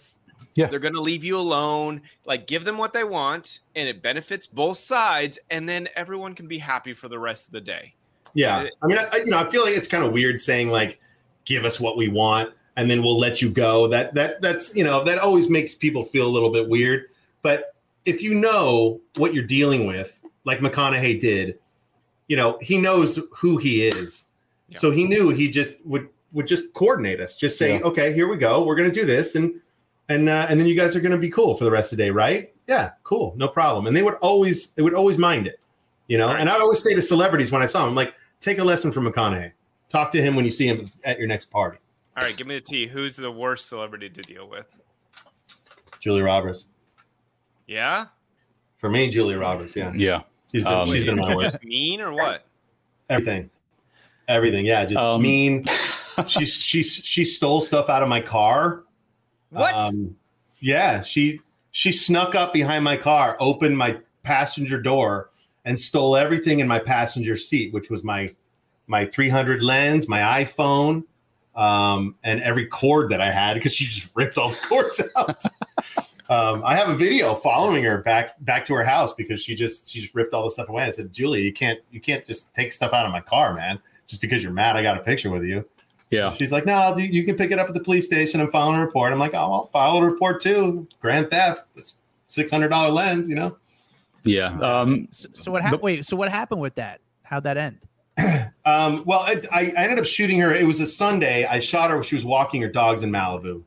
Yeah. 0.55 0.67
They're 0.67 0.79
gonna 0.79 0.99
leave 0.99 1.23
you 1.23 1.37
alone. 1.37 2.01
Like 2.25 2.47
give 2.47 2.65
them 2.65 2.77
what 2.77 2.93
they 2.93 3.03
want, 3.03 3.59
and 3.75 3.87
it 3.87 4.01
benefits 4.01 4.47
both 4.47 4.77
sides, 4.77 5.39
and 5.49 5.67
then 5.69 5.87
everyone 5.95 6.35
can 6.35 6.47
be 6.47 6.57
happy 6.57 6.93
for 6.93 7.07
the 7.07 7.19
rest 7.19 7.47
of 7.47 7.53
the 7.53 7.61
day. 7.61 7.95
Yeah, 8.33 8.65
I 8.81 8.87
mean, 8.87 8.97
I, 8.97 9.07
I- 9.11 9.17
you 9.17 9.27
know, 9.27 9.39
I 9.39 9.49
feel 9.49 9.63
like 9.63 9.75
it's 9.75 9.87
kind 9.87 10.03
of 10.03 10.11
weird 10.11 10.39
saying 10.39 10.69
like, 10.69 10.99
"Give 11.45 11.65
us 11.65 11.79
what 11.79 11.97
we 11.97 12.07
want, 12.07 12.53
and 12.75 12.89
then 12.89 13.03
we'll 13.03 13.17
let 13.17 13.41
you 13.41 13.49
go." 13.49 13.87
That 13.87 14.13
that 14.15 14.41
that's 14.41 14.75
you 14.75 14.83
know 14.83 15.03
that 15.03 15.19
always 15.19 15.49
makes 15.49 15.75
people 15.75 16.03
feel 16.03 16.27
a 16.27 16.29
little 16.31 16.51
bit 16.51 16.67
weird. 16.67 17.07
But 17.41 17.70
if 18.05 18.21
you 18.21 18.33
know 18.33 18.99
what 19.17 19.33
you're 19.33 19.43
dealing 19.43 19.85
with, 19.85 20.23
like 20.43 20.59
McConaughey 20.59 21.19
did, 21.19 21.59
you 22.27 22.37
know, 22.37 22.57
he 22.61 22.77
knows 22.77 23.19
who 23.31 23.57
he 23.57 23.85
is, 23.87 24.29
Yeah. 24.69 24.79
so 24.79 24.91
he 24.91 25.03
knew 25.05 25.29
he 25.29 25.49
just 25.49 25.85
would 25.85 26.07
would 26.33 26.47
just 26.47 26.73
coordinate 26.73 27.19
us, 27.19 27.35
just 27.35 27.57
say, 27.57 27.73
Yeah. 27.73 27.81
"Okay, 27.83 28.13
here 28.13 28.27
we 28.27 28.37
go. 28.37 28.63
We're 28.63 28.75
going 28.75 28.89
to 28.89 28.99
do 28.99 29.05
this," 29.05 29.35
and 29.35 29.59
and 30.09 30.29
uh, 30.29 30.45
and 30.49 30.59
then 30.59 30.67
you 30.67 30.75
guys 30.75 30.95
are 30.95 31.01
going 31.01 31.11
to 31.11 31.17
be 31.17 31.29
cool 31.29 31.55
for 31.55 31.63
the 31.65 31.71
rest 31.71 31.91
of 31.91 31.97
the 31.97 32.03
day, 32.05 32.09
right? 32.09 32.53
Yeah, 32.67 32.91
cool, 33.03 33.33
no 33.37 33.47
problem. 33.49 33.87
And 33.87 33.95
they 33.95 34.01
would 34.03 34.13
always 34.15 34.69
they 34.71 34.81
would 34.81 34.93
always 34.93 35.17
mind 35.17 35.45
it, 35.47 35.59
you 36.07 36.17
know. 36.17 36.27
Right. 36.27 36.39
And 36.39 36.49
I'd 36.49 36.61
always 36.61 36.81
say 36.81 36.93
to 36.93 37.01
celebrities 37.01 37.51
when 37.51 37.61
I 37.61 37.65
saw 37.65 37.85
them, 37.85 37.95
like, 37.95 38.13
take 38.39 38.59
a 38.59 38.63
lesson 38.63 38.91
from 38.93 39.11
McConaughey. 39.11 39.51
Talk 39.89 40.09
to 40.13 40.21
him 40.21 40.35
when 40.37 40.45
you 40.45 40.51
see 40.51 40.67
him 40.67 40.89
at 41.03 41.19
your 41.19 41.27
next 41.27 41.51
party. 41.51 41.77
All 42.17 42.25
right, 42.25 42.35
give 42.37 42.47
me 42.47 42.55
the 42.55 42.61
tea. 42.61 42.87
Who's 42.87 43.17
the 43.17 43.31
worst 43.31 43.67
celebrity 43.67 44.09
to 44.09 44.21
deal 44.21 44.47
with? 44.47 44.65
Julie 45.99 46.21
Roberts. 46.21 46.67
Yeah, 47.71 48.07
For 48.75 48.89
me, 48.89 49.09
Julia 49.09 49.37
Roberts. 49.39 49.75
Yeah, 49.77 49.93
Yeah. 49.95 50.21
she's 50.51 50.63
been, 50.65 50.73
Um, 50.73 50.87
she's 50.89 51.05
been 51.05 51.15
my 51.15 51.33
worst. 51.33 51.63
mean 51.63 52.01
or 52.01 52.11
what? 52.11 52.45
Everything, 53.09 53.49
everything. 54.27 54.65
Yeah, 54.65 54.83
just 54.85 54.97
Um, 54.97 55.21
mean. 55.21 55.65
She's 56.27 56.53
she's 56.53 56.93
she 56.93 57.23
stole 57.23 57.61
stuff 57.61 57.87
out 57.89 58.03
of 58.03 58.09
my 58.09 58.19
car. 58.19 58.83
What? 59.49 59.73
Um, 59.73 60.17
yeah, 60.59 61.01
she 61.01 61.39
she 61.71 61.93
snuck 61.93 62.35
up 62.35 62.51
behind 62.51 62.83
my 62.83 62.97
car, 62.97 63.37
opened 63.39 63.77
my 63.77 63.97
passenger 64.23 64.79
door, 64.81 65.29
and 65.63 65.79
stole 65.79 66.17
everything 66.17 66.59
in 66.59 66.67
my 66.67 66.79
passenger 66.79 67.37
seat, 67.37 67.71
which 67.73 67.89
was 67.89 68.03
my 68.03 68.29
my 68.87 69.05
300 69.05 69.63
lens, 69.63 70.09
my 70.09 70.43
iPhone, 70.43 71.05
um, 71.55 72.15
and 72.25 72.41
every 72.43 72.65
cord 72.67 73.09
that 73.11 73.21
I 73.21 73.31
had 73.31 73.53
because 73.53 73.73
she 73.73 73.85
just 73.85 74.09
ripped 74.13 74.37
all 74.37 74.49
the 74.49 74.57
cords 74.67 75.01
out. 75.15 75.41
Um, 76.31 76.63
I 76.65 76.75
have 76.75 76.87
a 76.89 76.95
video 76.95 77.35
following 77.35 77.83
her 77.83 77.97
back 77.99 78.35
back 78.45 78.65
to 78.65 78.73
her 78.73 78.83
house 78.85 79.13
because 79.13 79.43
she 79.43 79.53
just 79.53 79.89
she 79.89 79.99
just 79.99 80.15
ripped 80.15 80.33
all 80.33 80.45
the 80.45 80.51
stuff 80.51 80.69
away. 80.69 80.83
I 80.83 80.89
said, 80.89 81.11
Julie, 81.11 81.41
you 81.43 81.51
can't 81.51 81.79
you 81.91 81.99
can't 81.99 82.25
just 82.25 82.55
take 82.55 82.71
stuff 82.71 82.93
out 82.93 83.05
of 83.05 83.11
my 83.11 83.19
car, 83.21 83.53
man. 83.53 83.77
Just 84.07 84.21
because 84.21 84.41
you're 84.41 84.53
mad, 84.53 84.77
I 84.77 84.81
got 84.83 84.97
a 84.97 85.01
picture 85.01 85.29
with 85.29 85.43
you. 85.43 85.65
Yeah. 86.09 86.33
She's 86.33 86.51
like, 86.51 86.65
no, 86.65 86.97
you, 86.97 87.05
you 87.05 87.23
can 87.25 87.35
pick 87.35 87.51
it 87.51 87.59
up 87.59 87.67
at 87.67 87.73
the 87.73 87.79
police 87.79 88.05
station 88.05 88.41
and 88.41 88.51
file 88.51 88.69
a 88.69 88.79
report. 88.79 89.13
I'm 89.13 89.19
like, 89.19 89.33
oh, 89.33 89.37
I'll 89.53 89.65
file 89.67 89.97
a 89.97 90.05
report 90.05 90.41
too. 90.41 90.87
Grand 91.01 91.29
theft. 91.29 91.63
It's 91.75 91.95
six 92.27 92.49
hundred 92.49 92.69
dollar 92.69 92.89
lens, 92.91 93.27
you 93.29 93.35
know. 93.35 93.57
Yeah. 94.23 94.57
Um, 94.59 95.07
So, 95.11 95.29
so 95.33 95.51
what 95.51 95.61
happened? 95.61 95.81
Wait, 95.81 96.05
so 96.05 96.15
what 96.15 96.29
happened 96.29 96.61
with 96.61 96.75
that? 96.75 97.01
How'd 97.23 97.43
that 97.43 97.57
end? 97.57 97.79
Um, 98.63 99.01
well, 99.07 99.21
I, 99.21 99.41
I 99.51 99.61
I 99.75 99.83
ended 99.85 99.97
up 99.97 100.05
shooting 100.05 100.39
her. 100.39 100.53
It 100.53 100.67
was 100.67 100.79
a 100.81 100.85
Sunday. 100.85 101.45
I 101.45 101.59
shot 101.59 101.89
her. 101.89 101.95
when 101.95 102.03
She 102.03 102.13
was 102.13 102.23
walking 102.23 102.61
her 102.61 102.67
dogs 102.67 103.01
in 103.01 103.09
Malibu, 103.09 103.63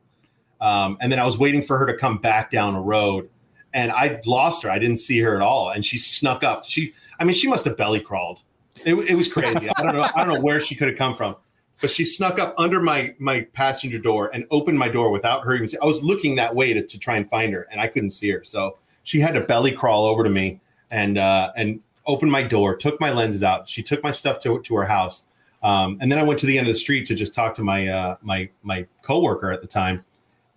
um, 0.60 0.96
and 1.00 1.10
then 1.10 1.18
I 1.18 1.24
was 1.24 1.38
waiting 1.38 1.62
for 1.62 1.78
her 1.78 1.86
to 1.86 1.96
come 1.96 2.18
back 2.18 2.50
down 2.50 2.74
a 2.74 2.80
road, 2.80 3.28
and 3.72 3.90
I 3.92 4.20
lost 4.24 4.62
her. 4.62 4.70
I 4.70 4.78
didn't 4.78 4.98
see 4.98 5.18
her 5.20 5.36
at 5.36 5.42
all, 5.42 5.70
and 5.70 5.84
she 5.84 5.98
snuck 5.98 6.42
up. 6.42 6.64
She, 6.66 6.94
I 7.18 7.24
mean, 7.24 7.34
she 7.34 7.48
must 7.48 7.64
have 7.64 7.76
belly 7.76 8.00
crawled. 8.00 8.42
It, 8.84 8.94
it 8.94 9.14
was 9.14 9.32
crazy. 9.32 9.68
I 9.76 9.82
don't 9.82 9.94
know. 9.94 10.06
I 10.14 10.24
don't 10.24 10.34
know 10.34 10.40
where 10.40 10.60
she 10.60 10.74
could 10.74 10.88
have 10.88 10.98
come 10.98 11.14
from, 11.14 11.36
but 11.80 11.90
she 11.90 12.04
snuck 12.04 12.38
up 12.38 12.54
under 12.58 12.80
my 12.80 13.14
my 13.18 13.42
passenger 13.52 13.98
door 13.98 14.30
and 14.34 14.46
opened 14.50 14.78
my 14.78 14.88
door 14.88 15.10
without 15.10 15.44
her 15.44 15.54
even. 15.54 15.68
I 15.80 15.86
was 15.86 16.02
looking 16.02 16.34
that 16.36 16.54
way 16.54 16.72
to, 16.72 16.84
to 16.84 16.98
try 16.98 17.16
and 17.16 17.28
find 17.28 17.52
her, 17.52 17.68
and 17.70 17.80
I 17.80 17.88
couldn't 17.88 18.10
see 18.10 18.30
her. 18.30 18.42
So 18.44 18.78
she 19.02 19.20
had 19.20 19.34
to 19.34 19.40
belly 19.40 19.72
crawl 19.72 20.06
over 20.06 20.24
to 20.24 20.30
me 20.30 20.60
and 20.90 21.18
uh, 21.18 21.52
and 21.56 21.80
opened 22.06 22.32
my 22.32 22.42
door, 22.42 22.76
took 22.76 23.00
my 23.00 23.10
lenses 23.10 23.42
out. 23.42 23.68
She 23.68 23.82
took 23.82 24.02
my 24.02 24.10
stuff 24.10 24.40
to 24.42 24.60
to 24.60 24.76
her 24.76 24.86
house, 24.86 25.28
um, 25.62 25.98
and 26.00 26.10
then 26.10 26.18
I 26.18 26.22
went 26.22 26.40
to 26.40 26.46
the 26.46 26.58
end 26.58 26.66
of 26.66 26.74
the 26.74 26.78
street 26.78 27.06
to 27.06 27.14
just 27.14 27.34
talk 27.34 27.54
to 27.56 27.62
my 27.62 27.88
uh, 27.88 28.16
my 28.22 28.48
my 28.62 28.86
coworker 29.02 29.52
at 29.52 29.60
the 29.60 29.68
time, 29.68 30.04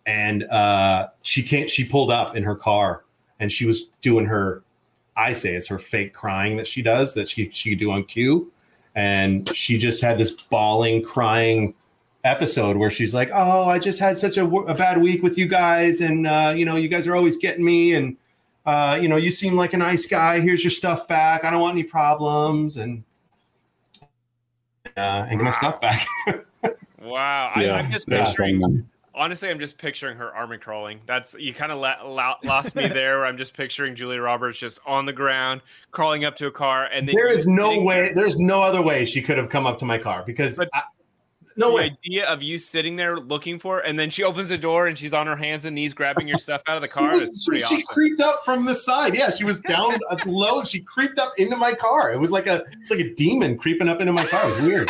and 0.07 0.45
uh, 0.45 1.09
she 1.21 1.43
can't. 1.43 1.69
She 1.69 1.85
pulled 1.85 2.09
up 2.09 2.35
in 2.35 2.41
her 2.43 2.55
car, 2.55 3.03
and 3.39 3.51
she 3.51 3.65
was 3.65 3.87
doing 4.01 4.25
her. 4.25 4.63
I 5.15 5.33
say 5.33 5.55
it's 5.55 5.67
her 5.67 5.77
fake 5.77 6.13
crying 6.13 6.57
that 6.57 6.67
she 6.67 6.81
does 6.81 7.13
that 7.13 7.29
she 7.29 7.49
she 7.51 7.71
could 7.71 7.79
do 7.79 7.91
on 7.91 8.05
cue, 8.05 8.51
and 8.95 9.53
she 9.55 9.77
just 9.77 10.01
had 10.01 10.17
this 10.17 10.31
bawling, 10.31 11.03
crying 11.03 11.75
episode 12.23 12.77
where 12.77 12.89
she's 12.89 13.13
like, 13.13 13.29
"Oh, 13.33 13.65
I 13.65 13.79
just 13.79 13.99
had 13.99 14.17
such 14.17 14.37
a 14.37 14.47
bad 14.73 15.01
week 15.01 15.21
with 15.21 15.37
you 15.37 15.47
guys, 15.47 16.01
and 16.01 16.25
uh, 16.25 16.53
you 16.55 16.65
know, 16.65 16.77
you 16.77 16.87
guys 16.87 17.05
are 17.05 17.15
always 17.15 17.37
getting 17.37 17.65
me, 17.65 17.93
and 17.93 18.15
uh, 18.65 18.97
you 18.99 19.09
know, 19.09 19.17
you 19.17 19.29
seem 19.29 19.55
like 19.55 19.73
a 19.73 19.77
nice 19.77 20.07
guy. 20.07 20.39
Here's 20.39 20.63
your 20.63 20.71
stuff 20.71 21.07
back. 21.07 21.43
I 21.43 21.51
don't 21.51 21.61
want 21.61 21.73
any 21.73 21.83
problems, 21.83 22.77
and 22.77 23.03
uh, 24.95 25.27
and 25.29 25.31
get 25.31 25.43
my 25.43 25.51
stuff 25.51 25.81
back." 25.81 26.07
Wow, 26.99 27.53
Yeah, 27.55 27.75
I, 27.75 27.79
I'm 27.79 27.91
just 27.91 28.07
that's 28.07 28.31
picturing. 28.31 28.85
Honestly, 29.17 29.49
I'm 29.49 29.59
just 29.59 29.77
picturing 29.77 30.17
her 30.17 30.33
army 30.33 30.57
crawling. 30.57 31.01
That's 31.07 31.33
you 31.37 31.53
kind 31.53 31.71
of 31.71 31.79
la- 31.79 32.03
la- 32.05 32.37
lost 32.43 32.75
me 32.75 32.87
there. 32.87 33.17
Where 33.17 33.25
I'm 33.25 33.37
just 33.37 33.53
picturing 33.53 33.95
Julia 33.95 34.21
Roberts 34.21 34.59
just 34.59 34.79
on 34.85 35.05
the 35.05 35.13
ground, 35.13 35.61
crawling 35.91 36.23
up 36.23 36.35
to 36.37 36.45
a 36.47 36.51
car, 36.51 36.85
and 36.85 37.07
then 37.07 37.15
there 37.15 37.35
no 37.47 37.81
way. 37.81 38.05
there- 38.05 38.15
There's 38.15 38.39
no 38.39 38.61
other 38.61 38.81
way 38.81 39.05
she 39.05 39.21
could 39.21 39.37
have 39.37 39.49
come 39.49 39.65
up 39.65 39.77
to 39.79 39.85
my 39.85 39.97
car 39.97 40.23
because 40.25 40.59
I, 40.59 40.67
no 41.59 41.73
way. 41.73 41.97
idea 42.05 42.27
of 42.27 42.43
you 42.43 42.59
sitting 42.59 42.95
there 42.97 43.17
looking 43.17 43.57
for, 43.57 43.77
her, 43.77 43.81
and 43.81 43.97
then 43.97 44.11
she 44.11 44.21
opens 44.21 44.49
the 44.49 44.57
door 44.59 44.85
and 44.85 44.95
she's 44.95 45.11
on 45.13 45.25
her 45.25 45.35
hands 45.35 45.65
and 45.65 45.73
knees 45.73 45.91
grabbing 45.93 46.27
your 46.27 46.37
stuff 46.37 46.61
out 46.67 46.75
of 46.75 46.81
the 46.83 46.87
car. 46.99 47.13
She, 47.17 47.25
was- 47.25 47.49
she 47.49 47.63
awesome. 47.63 47.81
creeped 47.87 48.21
up 48.21 48.45
from 48.45 48.65
the 48.65 48.75
side. 48.75 49.15
Yeah, 49.15 49.31
she 49.31 49.43
was 49.43 49.59
down 49.61 49.97
low. 50.27 50.63
She 50.63 50.81
creeped 50.81 51.17
up 51.17 51.33
into 51.39 51.55
my 51.57 51.73
car. 51.73 52.13
It 52.13 52.19
was 52.19 52.29
like 52.31 52.45
a 52.45 52.63
it's 52.81 52.91
like 52.91 52.99
a 52.99 53.13
demon 53.15 53.57
creeping 53.57 53.89
up 53.89 53.99
into 54.01 54.13
my 54.13 54.25
car. 54.27 54.47
It 54.47 54.53
was 54.53 54.61
weird. 54.61 54.89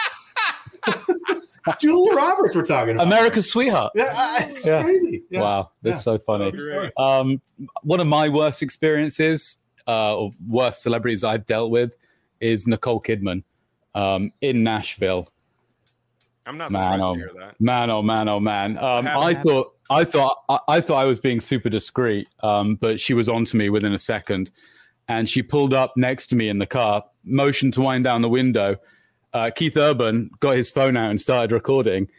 Julia 1.80 2.13
Roberts, 2.13 2.55
we're 2.55 2.65
talking 2.65 2.95
about. 2.95 3.07
America's 3.07 3.49
sweetheart. 3.49 3.93
Yeah, 3.95 4.43
it's 4.43 4.65
Yeah. 4.65 4.84
crazy. 4.84 5.24
Yeah. 5.30 5.41
Wow, 5.41 5.72
that's 5.82 5.97
Yeah. 5.97 6.01
so 6.01 6.18
funny. 6.18 6.51
Um, 6.97 7.41
one 7.84 7.99
of 7.99 8.07
my 8.07 8.30
worst 8.30 8.61
experiences, 8.61 9.57
uh, 9.88 10.15
or 10.18 10.32
worst 10.47 10.82
celebrities 10.84 11.24
I've 11.24 11.45
dealt 11.45 11.72
with, 11.72 11.97
is 12.39 12.68
Nicole 12.68 13.01
Kidman 13.01 13.43
um, 13.95 14.32
in 14.41 14.61
Nashville. 14.61 15.28
I'm 16.45 16.57
not 16.57 16.72
Man, 16.72 16.99
surprised 16.99 17.03
oh, 17.03 17.13
to 17.13 17.20
hear 17.20 17.32
that. 17.39 17.55
Man, 17.59 17.89
oh 17.89 18.01
man, 18.01 18.30
oh 18.30 18.39
man. 18.39 18.78
Um, 18.78 19.05
happened? 19.05 19.26
I 19.26 19.34
thought, 19.34 19.74
I 19.89 20.03
thought, 20.05 20.38
I, 20.47 20.59
I 20.70 20.82
thought 20.82 21.01
I 21.01 21.03
was 21.03 21.20
being 21.20 21.41
super 21.41 21.70
discreet, 21.70 22.28
um, 22.41 22.76
but 22.76 22.99
she 23.01 23.13
was 23.13 23.28
on 23.28 23.43
to 23.45 23.57
me 23.57 23.70
within 23.70 23.93
a 23.93 23.99
second, 23.99 24.51
and 25.09 25.30
she 25.30 25.41
pulled 25.41 25.74
up 25.74 25.93
next 25.97 26.28
to 26.28 26.36
me 26.38 26.47
in 26.47 26.57
the 26.59 26.65
car, 26.65 27.03
motioned 27.26 27.74
to 27.74 27.82
wind 27.82 28.05
down 28.05 28.22
the 28.22 28.30
window. 28.30 28.78
Uh, 29.38 29.52
Keith 29.52 29.78
Urban 29.78 30.32
got 30.40 30.56
his 30.56 30.72
phone 30.72 30.98
out 30.98 31.12
and 31.12 31.22
started 31.22 31.52
recording, 31.52 32.10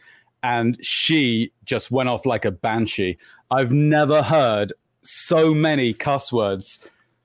and 0.41 0.77
she 0.79 1.51
just 1.65 1.91
went 1.91 2.07
off 2.07 2.25
like 2.25 2.45
a 2.45 2.51
banshee. 2.51 3.17
I've 3.51 3.73
never 3.73 4.23
heard 4.23 4.71
so 5.03 5.53
many 5.53 5.93
cuss 5.93 6.31
words 6.31 6.79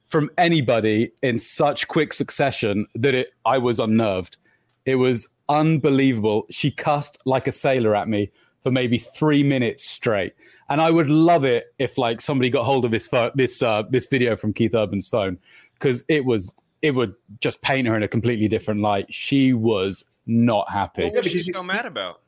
from 0.05 0.33
anybody 0.37 1.13
in 1.23 1.39
such 1.39 1.87
quick 1.87 2.13
succession 2.13 2.89
that 2.97 3.15
it 3.15 3.29
I 3.45 3.59
was 3.59 3.79
unnerved. 3.79 4.37
It 4.85 4.97
was 4.97 5.29
unbelievable. 5.49 6.47
She 6.51 6.73
cussed 6.73 7.19
like 7.25 7.47
a 7.47 7.53
sailor 7.53 7.95
at 7.95 8.09
me 8.09 8.33
for 8.65 8.73
maybe 8.73 8.99
three 8.99 9.45
minutes 9.45 9.89
straight, 9.89 10.35
and 10.71 10.81
I 10.81 10.91
would 10.91 11.09
love 11.09 11.45
it 11.45 11.73
if 11.79 11.99
like 11.99 12.21
somebody 12.21 12.51
got 12.51 12.65
hold 12.65 12.85
of 12.85 12.91
this 12.91 13.09
this 13.37 13.63
uh, 13.63 13.85
this 13.91 14.09
video 14.09 14.35
from 14.35 14.55
Keith 14.55 14.75
Urban's 14.75 15.07
phone 15.07 15.39
because 15.75 16.03
it 16.09 16.25
was 16.25 16.53
it 16.85 16.91
would 16.95 17.15
just 17.41 17.63
paint 17.63 17.89
her 17.89 17.97
in 17.97 18.03
a 18.03 18.09
completely 18.09 18.47
different 18.47 18.81
light. 18.83 19.07
She 19.13 19.55
was 19.55 20.05
not 20.27 20.71
happy 20.71 21.05
What 21.05 21.15
was 21.15 21.27
she 21.33 21.39
because 21.39 21.63
so 21.63 21.67
mad 21.67 21.87
about? 21.87 22.21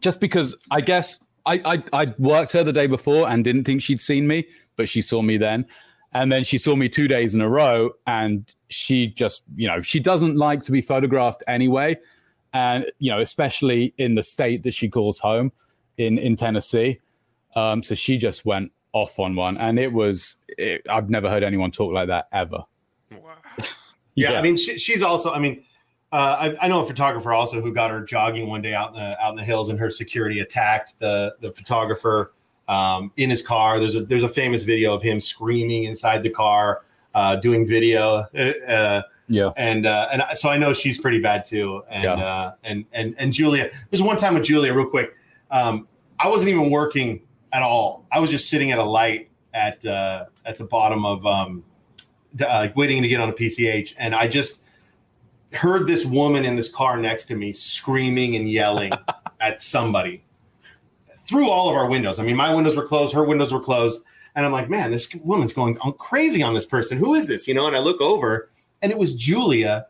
just 0.00 0.20
because 0.20 0.54
I 0.70 0.80
guess 0.82 1.18
I, 1.46 1.54
I 1.64 2.02
I 2.02 2.14
worked 2.18 2.52
her 2.52 2.62
the 2.62 2.72
day 2.72 2.86
before 2.86 3.28
and 3.28 3.42
didn't 3.42 3.64
think 3.64 3.80
she'd 3.82 4.00
seen 4.00 4.26
me, 4.26 4.46
but 4.76 4.88
she 4.88 5.00
saw 5.02 5.22
me 5.22 5.38
then. 5.38 5.66
And 6.12 6.30
then 6.30 6.44
she 6.44 6.58
saw 6.58 6.76
me 6.76 6.88
two 6.88 7.08
days 7.08 7.34
in 7.36 7.40
a 7.40 7.48
row, 7.48 7.90
and 8.06 8.44
she 8.68 9.06
just, 9.06 9.42
you 9.54 9.68
know, 9.68 9.80
she 9.80 10.00
doesn't 10.00 10.36
like 10.36 10.62
to 10.64 10.72
be 10.72 10.82
photographed 10.82 11.42
anyway, 11.48 11.96
and 12.52 12.84
you 12.98 13.10
know, 13.10 13.20
especially 13.20 13.94
in 13.96 14.14
the 14.16 14.22
state 14.22 14.62
that 14.64 14.74
she 14.74 14.88
calls 14.88 15.18
home, 15.20 15.52
in 15.96 16.18
in 16.18 16.36
Tennessee. 16.36 17.00
Um, 17.56 17.82
so 17.82 17.94
she 17.94 18.18
just 18.18 18.44
went 18.44 18.72
off 18.92 19.18
on 19.18 19.36
one, 19.36 19.56
and 19.56 19.78
it 19.78 19.92
was. 19.92 20.36
It, 20.48 20.82
I've 20.90 21.08
never 21.10 21.30
heard 21.30 21.42
anyone 21.44 21.70
talk 21.70 21.92
like 21.92 22.08
that 22.08 22.26
ever. 22.32 22.64
Wow. 23.12 23.34
Yeah, 24.16 24.32
Yeah. 24.32 24.38
I 24.40 24.42
mean, 24.42 24.56
she, 24.56 24.76
she's 24.76 25.02
also. 25.02 25.32
I 25.32 25.38
mean, 25.38 25.62
uh, 26.12 26.16
I, 26.60 26.64
I 26.64 26.68
know 26.68 26.82
a 26.82 26.86
photographer 26.86 27.32
also 27.32 27.60
who 27.60 27.72
got 27.72 27.92
her 27.92 28.00
jogging 28.00 28.48
one 28.48 28.60
day 28.60 28.74
out 28.74 28.88
in 28.88 28.96
the 28.96 29.24
out 29.24 29.30
in 29.30 29.36
the 29.36 29.44
hills, 29.44 29.68
and 29.68 29.78
her 29.78 29.88
security 29.88 30.40
attacked 30.40 30.98
the 30.98 31.36
the 31.40 31.52
photographer 31.52 32.32
um, 32.66 33.12
in 33.16 33.30
his 33.30 33.40
car. 33.40 33.78
There's 33.78 33.94
a 33.94 34.02
there's 34.04 34.24
a 34.24 34.28
famous 34.28 34.62
video 34.64 34.92
of 34.92 35.00
him 35.00 35.20
screaming 35.20 35.84
inside 35.84 36.24
the 36.24 36.28
car, 36.30 36.82
uh, 37.14 37.36
doing 37.36 37.64
video, 37.66 38.26
uh, 38.36 38.52
uh, 38.68 39.02
Yeah. 39.28 39.50
and 39.56 39.86
uh, 39.86 40.08
and 40.12 40.22
so 40.36 40.50
I 40.50 40.58
know 40.58 40.72
she's 40.72 40.98
pretty 40.98 41.20
bad 41.20 41.44
too. 41.44 41.82
And 41.88 42.02
Yeah. 42.02 42.14
uh, 42.14 42.52
and 42.64 42.84
and 42.92 43.14
and 43.16 43.32
Julia, 43.32 43.70
there's 43.90 44.02
one 44.02 44.16
time 44.16 44.34
with 44.34 44.42
Julia, 44.44 44.74
real 44.74 44.88
quick. 44.90 45.14
Um, 45.52 45.86
I 46.18 46.26
wasn't 46.28 46.50
even 46.50 46.68
working 46.68 47.22
at 47.52 47.62
all. 47.62 48.06
I 48.10 48.18
was 48.18 48.28
just 48.30 48.50
sitting 48.50 48.72
at 48.72 48.78
a 48.80 48.84
light 48.84 49.30
at 49.54 49.86
uh, 49.86 50.24
at 50.44 50.58
the 50.58 50.64
bottom 50.64 51.06
of 51.06 51.24
um, 51.24 51.62
uh, 52.46 52.68
waiting 52.76 53.02
to 53.02 53.08
get 53.08 53.20
on 53.20 53.28
a 53.28 53.32
PCH, 53.32 53.94
and 53.98 54.14
I 54.14 54.28
just 54.28 54.62
heard 55.52 55.86
this 55.86 56.04
woman 56.04 56.44
in 56.44 56.56
this 56.56 56.70
car 56.70 56.96
next 56.96 57.26
to 57.26 57.34
me 57.34 57.52
screaming 57.52 58.36
and 58.36 58.50
yelling 58.50 58.92
at 59.40 59.60
somebody 59.60 60.22
through 61.18 61.48
all 61.48 61.68
of 61.68 61.76
our 61.76 61.86
windows. 61.86 62.18
I 62.18 62.22
mean, 62.22 62.36
my 62.36 62.54
windows 62.54 62.76
were 62.76 62.86
closed, 62.86 63.14
her 63.14 63.24
windows 63.24 63.52
were 63.52 63.60
closed, 63.60 64.04
and 64.34 64.46
I'm 64.46 64.52
like, 64.52 64.68
man, 64.68 64.90
this 64.90 65.12
woman's 65.16 65.52
going 65.52 65.78
on 65.78 65.92
crazy 65.94 66.42
on 66.42 66.54
this 66.54 66.66
person. 66.66 66.98
Who 66.98 67.14
is 67.14 67.26
this? 67.26 67.48
You 67.48 67.54
know? 67.54 67.66
And 67.66 67.76
I 67.76 67.80
look 67.80 68.00
over, 68.00 68.50
and 68.82 68.92
it 68.92 68.98
was 68.98 69.16
Julia 69.16 69.86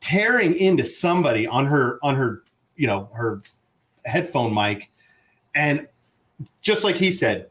tearing 0.00 0.54
into 0.56 0.84
somebody 0.84 1.46
on 1.46 1.64
her 1.64 1.98
on 2.02 2.14
her 2.14 2.42
you 2.76 2.86
know 2.86 3.08
her 3.12 3.42
headphone 4.04 4.54
mic, 4.54 4.90
and 5.54 5.88
just 6.60 6.84
like 6.84 6.96
he 6.96 7.12
said, 7.12 7.48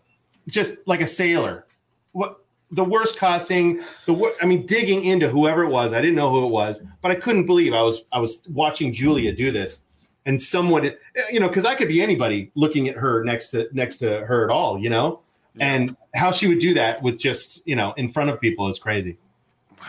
just 0.47 0.87
like 0.87 1.01
a 1.01 1.07
sailor. 1.07 1.65
What 2.11 2.42
the 2.73 2.83
worst 2.83 3.17
cussing, 3.17 3.81
the 4.05 4.13
wor- 4.13 4.33
I 4.41 4.45
mean, 4.45 4.65
digging 4.65 5.05
into 5.05 5.29
whoever 5.29 5.63
it 5.63 5.69
was. 5.69 5.93
I 5.93 6.01
didn't 6.01 6.15
know 6.15 6.29
who 6.29 6.45
it 6.45 6.49
was, 6.49 6.81
but 7.01 7.11
I 7.11 7.15
couldn't 7.15 7.45
believe 7.45 7.73
I 7.73 7.81
was 7.81 8.03
I 8.11 8.19
was 8.19 8.43
watching 8.49 8.91
Julia 8.93 9.31
do 9.31 9.51
this, 9.51 9.83
and 10.25 10.41
someone, 10.41 10.91
you 11.31 11.39
know, 11.39 11.47
because 11.47 11.65
I 11.65 11.75
could 11.75 11.87
be 11.87 12.01
anybody 12.01 12.51
looking 12.55 12.87
at 12.89 12.95
her 12.95 13.23
next 13.23 13.49
to 13.49 13.67
next 13.73 13.97
to 13.97 14.25
her 14.25 14.43
at 14.43 14.49
all, 14.51 14.77
you 14.79 14.89
know, 14.89 15.21
and 15.59 15.95
how 16.15 16.31
she 16.31 16.47
would 16.47 16.59
do 16.59 16.73
that 16.73 17.01
with 17.03 17.19
just 17.19 17.61
you 17.67 17.75
know 17.75 17.93
in 17.97 18.11
front 18.11 18.29
of 18.29 18.39
people 18.41 18.67
is 18.67 18.79
crazy. 18.79 19.17
Wow. 19.79 19.87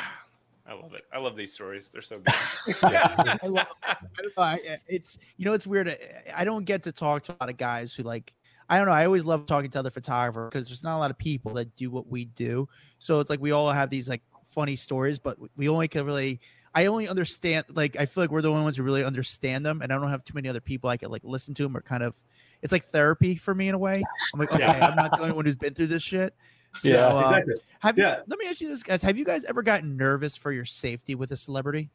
I 0.66 0.72
love 0.74 0.94
it. 0.94 1.02
I 1.12 1.18
love 1.18 1.36
these 1.36 1.52
stories. 1.52 1.88
They're 1.92 2.02
so 2.02 2.18
good. 2.18 2.34
I 2.82 3.38
love. 3.46 3.66
I 3.82 3.96
don't 4.18 4.36
know. 4.36 4.42
I, 4.42 4.60
it's 4.88 5.18
you 5.36 5.44
know 5.44 5.52
it's 5.52 5.66
weird. 5.66 5.88
I- 5.88 5.98
I 6.36 6.44
don't 6.44 6.64
get 6.64 6.82
to 6.84 6.92
talk 6.92 7.22
to 7.24 7.32
a 7.32 7.36
lot 7.40 7.48
of 7.48 7.56
guys 7.56 7.94
who 7.94 8.02
like. 8.02 8.32
I 8.68 8.78
don't 8.78 8.86
know. 8.86 8.92
I 8.92 9.04
always 9.04 9.24
love 9.24 9.46
talking 9.46 9.70
to 9.70 9.78
other 9.78 9.90
photographers 9.90 10.50
because 10.50 10.68
there's 10.68 10.82
not 10.82 10.96
a 10.96 11.00
lot 11.00 11.10
of 11.10 11.18
people 11.18 11.52
that 11.54 11.74
do 11.76 11.90
what 11.90 12.08
we 12.08 12.24
do. 12.26 12.68
So 12.98 13.20
it's 13.20 13.28
like 13.30 13.40
we 13.40 13.50
all 13.52 13.70
have 13.70 13.90
these 13.90 14.08
like 14.08 14.22
funny 14.48 14.76
stories, 14.76 15.18
but 15.18 15.36
we 15.56 15.68
only 15.68 15.88
can 15.88 16.06
really. 16.06 16.40
I 16.76 16.86
only 16.86 17.06
understand. 17.06 17.66
Like 17.68 17.96
I 18.00 18.06
feel 18.06 18.24
like 18.24 18.30
we're 18.32 18.42
the 18.42 18.50
only 18.50 18.64
ones 18.64 18.76
who 18.76 18.82
really 18.82 19.04
understand 19.04 19.64
them, 19.64 19.80
and 19.82 19.92
I 19.92 19.96
don't 19.98 20.08
have 20.10 20.24
too 20.24 20.34
many 20.34 20.48
other 20.48 20.60
people 20.60 20.90
I 20.90 20.96
can 20.96 21.10
like 21.10 21.22
listen 21.24 21.54
to 21.54 21.62
them 21.62 21.76
or 21.76 21.80
kind 21.82 22.02
of. 22.02 22.16
It's 22.62 22.72
like 22.72 22.84
therapy 22.86 23.36
for 23.36 23.54
me 23.54 23.68
in 23.68 23.74
a 23.74 23.78
way. 23.78 24.02
I'm 24.32 24.40
like, 24.40 24.50
okay, 24.50 24.60
Yeah. 24.60 24.86
I'm 24.88 24.96
not 24.96 25.10
the 25.10 25.20
only 25.20 25.32
one 25.32 25.44
who's 25.44 25.54
been 25.54 25.74
through 25.74 25.88
this 25.88 26.02
shit. 26.02 26.34
So, 26.76 26.88
Yeah, 26.88 27.08
uh, 27.08 27.20
exactly. 27.28 27.54
have 27.80 27.98
you, 27.98 28.04
Yeah. 28.04 28.20
let 28.26 28.38
me 28.38 28.46
ask 28.48 28.60
you 28.62 28.68
this, 28.68 28.82
guys. 28.82 29.02
Have 29.02 29.18
you 29.18 29.24
guys 29.26 29.44
ever 29.44 29.62
gotten 29.62 29.98
nervous 29.98 30.34
for 30.34 30.50
your 30.50 30.64
safety 30.64 31.14
with 31.14 31.30
a 31.30 31.36
celebrity? 31.36 31.90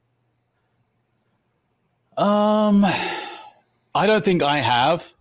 Um, 2.17 2.85
I 3.95 4.05
don't 4.05 4.23
think 4.23 4.43
I 4.43 4.59
have. 4.59 5.11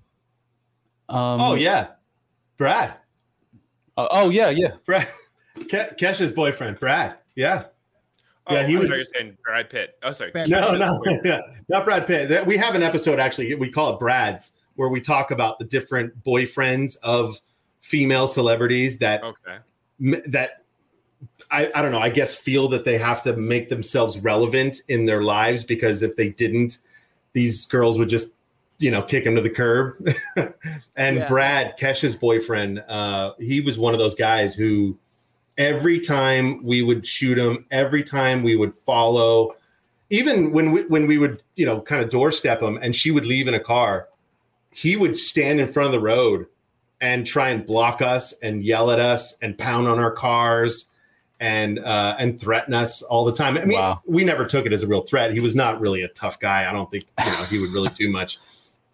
Um, 1.08 1.40
oh 1.40 1.54
yeah, 1.54 1.88
Brad, 2.56 2.94
Oh, 3.96 4.08
oh, 4.10 4.28
yeah, 4.30 4.50
yeah. 4.50 4.72
Brad, 4.86 5.08
Ke- 5.56 5.96
Kesha's 5.98 6.30
boyfriend, 6.32 6.78
Brad. 6.78 7.16
Yeah. 7.34 7.64
Oh, 8.46 8.54
Yeah, 8.54 8.66
he 8.66 8.76
I 8.76 8.78
was- 8.78 8.88
thought 8.88 8.94
you 8.94 9.00
were 9.00 9.04
saying 9.18 9.36
Brad 9.44 9.70
Pitt. 9.70 9.98
Oh, 10.02 10.12
sorry. 10.12 10.30
Brad 10.30 10.48
No, 10.48 10.70
Pitt. 10.70 10.78
no, 10.78 11.02
yeah, 11.24 11.40
not 11.68 11.84
Brad 11.84 12.06
Pitt. 12.06 12.46
We 12.46 12.56
have 12.58 12.74
an 12.74 12.82
episode 12.82 13.18
actually. 13.18 13.54
We 13.54 13.70
call 13.70 13.94
it 13.94 13.98
Brad's, 13.98 14.52
where 14.76 14.88
we 14.88 15.00
talk 15.00 15.30
about 15.32 15.58
the 15.58 15.64
different 15.64 16.22
boyfriends 16.24 16.96
of 17.02 17.40
female 17.80 18.28
celebrities 18.28 18.98
that 18.98 19.22
Okay. 19.24 19.58
m- 20.00 20.22
that 20.26 20.62
I, 21.50 21.68
I 21.74 21.82
don't 21.82 21.90
know. 21.90 21.98
I 21.98 22.10
guess 22.10 22.34
feel 22.34 22.68
that 22.68 22.84
they 22.84 22.98
have 22.98 23.22
to 23.24 23.34
make 23.34 23.68
themselves 23.68 24.18
relevant 24.18 24.82
in 24.88 25.06
their 25.06 25.22
lives 25.24 25.64
because 25.64 26.02
if 26.02 26.14
they 26.14 26.28
didn't, 26.28 26.78
these 27.32 27.66
girls 27.66 27.98
would 27.98 28.08
just 28.08 28.32
you 28.78 28.90
know 28.90 29.02
kick 29.02 29.24
him 29.24 29.34
to 29.34 29.40
the 29.42 29.50
curb. 29.50 30.06
and 30.96 31.16
Yeah. 31.16 31.28
Brad 31.28 31.78
Kesha's 31.78 32.16
boyfriend, 32.16 32.80
uh, 32.88 33.32
he 33.38 33.60
was 33.60 33.78
one 33.78 33.92
of 33.92 33.98
those 33.98 34.14
guys 34.14 34.54
who 34.54 34.96
every 35.56 35.98
time 36.00 36.62
we 36.64 36.82
would 36.82 37.06
shoot 37.06 37.36
him, 37.36 37.64
every 37.70 38.04
time 38.04 38.42
we 38.42 38.54
would 38.56 38.74
follow, 38.76 39.56
even 40.10 40.52
when 40.52 40.70
we 40.72 40.82
when 40.84 41.06
we 41.06 41.18
would 41.18 41.42
you 41.56 41.66
know 41.66 41.80
kind 41.80 42.02
of 42.02 42.10
doorstep 42.10 42.62
him, 42.62 42.78
and 42.80 42.94
she 42.94 43.10
would 43.10 43.26
leave 43.26 43.48
in 43.48 43.54
a 43.54 43.60
car, 43.60 44.08
he 44.70 44.96
would 44.96 45.16
stand 45.16 45.60
in 45.60 45.66
front 45.66 45.86
of 45.86 45.92
the 45.92 46.00
road 46.00 46.46
and 47.00 47.26
try 47.26 47.48
and 47.50 47.64
block 47.66 48.02
us 48.02 48.32
and 48.42 48.64
yell 48.64 48.90
at 48.90 48.98
us 48.98 49.36
and 49.42 49.56
pound 49.56 49.86
on 49.86 49.98
our 50.00 50.10
cars 50.10 50.86
and 51.40 51.78
uh, 51.80 52.16
and 52.18 52.40
threaten 52.40 52.74
us 52.74 53.02
all 53.02 53.24
the 53.24 53.32
time. 53.32 53.56
I 53.56 53.64
mean, 53.64 53.78
Wow. 53.78 54.02
we 54.06 54.24
never 54.24 54.44
took 54.44 54.66
it 54.66 54.72
as 54.72 54.82
a 54.82 54.86
real 54.86 55.02
threat. 55.02 55.32
He 55.32 55.38
was 55.40 55.54
not 55.54 55.80
really 55.80 56.02
a 56.02 56.08
tough 56.08 56.40
guy. 56.40 56.68
I 56.68 56.72
don't 56.72 56.90
think 56.90 57.06
you 57.24 57.30
know 57.30 57.44
he 57.44 57.58
would 57.58 57.70
really 57.70 57.90
do 57.90 58.08
much 58.10 58.38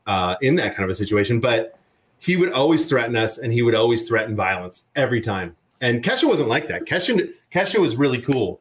uh, 0.06 0.36
in 0.40 0.54
that 0.56 0.74
kind 0.74 0.84
of 0.84 0.90
a 0.90 0.94
situation. 0.94 1.40
But 1.40 1.78
he 2.18 2.36
would 2.36 2.52
always 2.52 2.88
threaten 2.88 3.16
us, 3.16 3.38
and 3.38 3.52
he 3.52 3.62
would 3.62 3.74
always 3.74 4.08
threaten 4.08 4.34
violence 4.34 4.86
every 4.96 5.20
time. 5.20 5.56
And 5.80 6.02
Kesha 6.02 6.24
wasn't 6.24 6.48
like 6.48 6.68
that. 6.68 6.86
Kesha 6.86 7.30
Kesha 7.52 7.78
was 7.78 7.96
really 7.96 8.20
cool. 8.20 8.60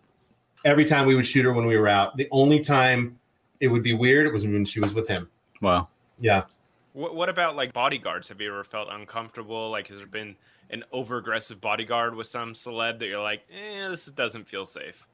Every 0.65 0.85
time 0.85 1.07
we 1.07 1.15
would 1.15 1.27
shoot 1.27 1.43
her 1.45 1.53
when 1.53 1.65
we 1.65 1.77
were 1.77 1.87
out, 1.87 2.15
the 2.17 2.27
only 2.31 2.59
time 2.59 3.19
it 3.59 3.67
would 3.67 3.83
be 3.83 3.93
weird 3.93 4.27
it 4.27 4.33
was 4.33 4.45
when 4.45 4.65
she 4.65 4.79
was 4.79 4.93
with 4.93 5.07
him. 5.07 5.29
Wow. 5.61 5.87
Yeah. 6.19 6.43
What, 6.93 7.15
what 7.15 7.29
about 7.29 7.55
like 7.55 7.73
bodyguards? 7.73 8.27
Have 8.27 8.41
you 8.41 8.49
ever 8.49 8.63
felt 8.63 8.89
uncomfortable? 8.91 9.71
Like, 9.71 9.87
has 9.87 9.97
there 9.97 10.07
been 10.07 10.35
an 10.69 10.83
over 10.91 11.17
aggressive 11.17 11.61
bodyguard 11.61 12.15
with 12.15 12.27
some 12.27 12.53
celeb 12.53 12.99
that 12.99 13.07
you're 13.07 13.21
like, 13.21 13.41
eh, 13.51 13.87
this 13.89 14.05
doesn't 14.05 14.47
feel 14.47 14.65
safe? 14.65 15.07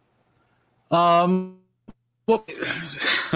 Um, 0.91 1.57
well, 2.25 2.45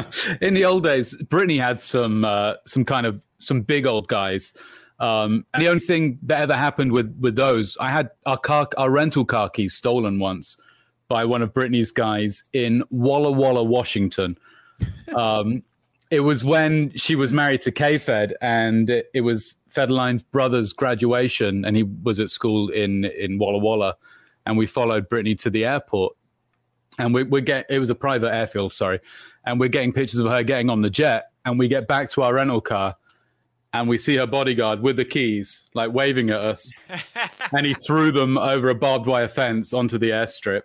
in 0.42 0.54
the 0.54 0.66
old 0.66 0.84
days, 0.84 1.16
Britney 1.24 1.60
had 1.60 1.82
some 1.82 2.26
uh, 2.26 2.54
some 2.66 2.86
kind 2.86 3.06
of 3.06 3.24
some 3.40 3.62
big 3.62 3.86
old 3.86 4.08
guys. 4.08 4.56
Um, 5.00 5.46
and 5.54 5.62
the 5.62 5.68
only 5.68 5.80
thing 5.80 6.20
that 6.24 6.42
ever 6.42 6.56
happened 6.56 6.92
with 6.92 7.16
with 7.20 7.36
those, 7.36 7.78
I 7.80 7.90
had 7.90 8.10
our 8.26 8.38
car, 8.38 8.68
our 8.78 8.90
rental 8.90 9.26
car 9.26 9.50
keys 9.50 9.74
stolen 9.74 10.20
once 10.20 10.58
by 11.08 11.26
one 11.26 11.42
of 11.42 11.54
Britney's 11.54 11.92
guys 11.92 12.44
in 12.54 12.84
Walla 12.90 13.32
Walla, 13.32 13.64
Washington. 13.64 14.38
Um, 15.16 15.64
it 16.10 16.22
was 16.22 16.44
when 16.44 16.92
she 16.98 17.16
was 17.16 17.32
married 17.32 17.62
to 17.62 17.72
K-Fed, 17.72 18.34
and 18.42 18.90
it, 18.90 19.10
it 19.14 19.22
was 19.22 19.56
Federline's 19.70 20.24
brother's 20.24 20.74
graduation, 20.74 21.64
and 21.64 21.78
he 21.78 21.84
was 21.84 22.20
at 22.20 22.30
school 22.32 22.70
in 22.70 23.06
in 23.06 23.38
Walla 23.38 23.60
Walla, 23.60 23.96
and 24.46 24.58
we 24.58 24.66
followed 24.66 25.08
Britney 25.10 25.38
to 25.40 25.50
the 25.50 25.66
airport 25.66 26.16
and 27.00 27.14
we, 27.14 27.24
we 27.24 27.42
get 27.42 27.66
it 27.70 27.80
was 27.80 27.90
a 27.90 27.96
private 27.96 28.34
airfield 28.34 28.74
sorry 28.74 29.00
and 29.46 29.60
we're 29.60 29.70
getting 29.70 29.92
pictures 29.94 30.20
of 30.20 30.32
her 30.32 30.44
getting 30.44 30.70
on 30.70 30.82
the 30.82 30.90
jet 30.90 31.32
and 31.46 31.60
we 31.60 31.68
get 31.68 31.88
back 31.88 32.10
to 32.10 32.22
our 32.22 32.34
rental 32.36 32.62
car 32.62 32.96
and 33.74 33.90
we 33.90 33.98
see 33.98 34.16
her 34.16 34.28
bodyguard 34.28 34.82
with 34.82 34.98
the 34.98 35.06
keys 35.06 35.70
like 35.74 35.92
waving 35.92 36.30
at 36.30 36.40
us 36.40 36.72
and 37.52 37.66
he 37.66 37.74
threw 37.74 38.12
them 38.12 38.38
over 38.38 38.70
a 38.70 38.76
barbed 38.76 39.08
wire 39.08 39.28
fence 39.28 39.74
onto 39.74 39.98
the 39.98 40.10
airstrip 40.10 40.64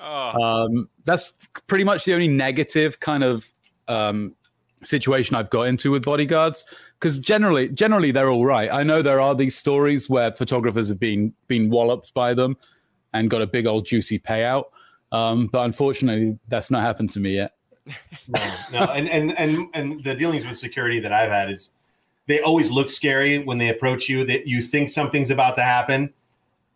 Oh, 0.00 0.42
um, 0.42 0.88
that's 1.04 1.32
pretty 1.66 1.84
much 1.84 2.04
the 2.04 2.14
only 2.14 2.28
negative 2.28 3.00
kind 3.00 3.22
of 3.22 3.52
um, 3.86 4.34
situation 4.82 5.36
I've 5.36 5.50
got 5.50 5.62
into 5.62 5.90
with 5.90 6.04
bodyguards 6.04 6.64
because 6.98 7.18
generally 7.18 7.68
generally 7.68 8.10
they're 8.10 8.30
all 8.30 8.46
right. 8.46 8.70
I 8.72 8.82
know 8.82 9.02
there 9.02 9.20
are 9.20 9.34
these 9.34 9.56
stories 9.56 10.08
where 10.08 10.32
photographers 10.32 10.88
have 10.88 10.98
been 10.98 11.34
been 11.48 11.68
walloped 11.68 12.14
by 12.14 12.32
them 12.32 12.56
and 13.12 13.28
got 13.28 13.42
a 13.42 13.46
big 13.46 13.66
old 13.66 13.84
juicy 13.84 14.18
payout. 14.18 14.64
Um, 15.12 15.48
but 15.48 15.64
unfortunately, 15.64 16.38
that's 16.48 16.70
not 16.70 16.82
happened 16.82 17.10
to 17.10 17.20
me 17.20 17.34
yet. 17.34 17.52
No, 17.86 18.54
no, 18.72 18.78
and 18.92 19.08
and 19.08 19.36
and 19.38 19.68
and 19.74 20.04
the 20.04 20.14
dealings 20.14 20.46
with 20.46 20.56
security 20.56 21.00
that 21.00 21.12
I've 21.12 21.30
had 21.30 21.50
is 21.50 21.70
they 22.26 22.40
always 22.40 22.70
look 22.70 22.90
scary 22.90 23.38
when 23.38 23.58
they 23.58 23.68
approach 23.70 24.08
you. 24.08 24.24
That 24.24 24.46
you 24.46 24.62
think 24.62 24.88
something's 24.88 25.30
about 25.30 25.54
to 25.56 25.62
happen, 25.62 26.12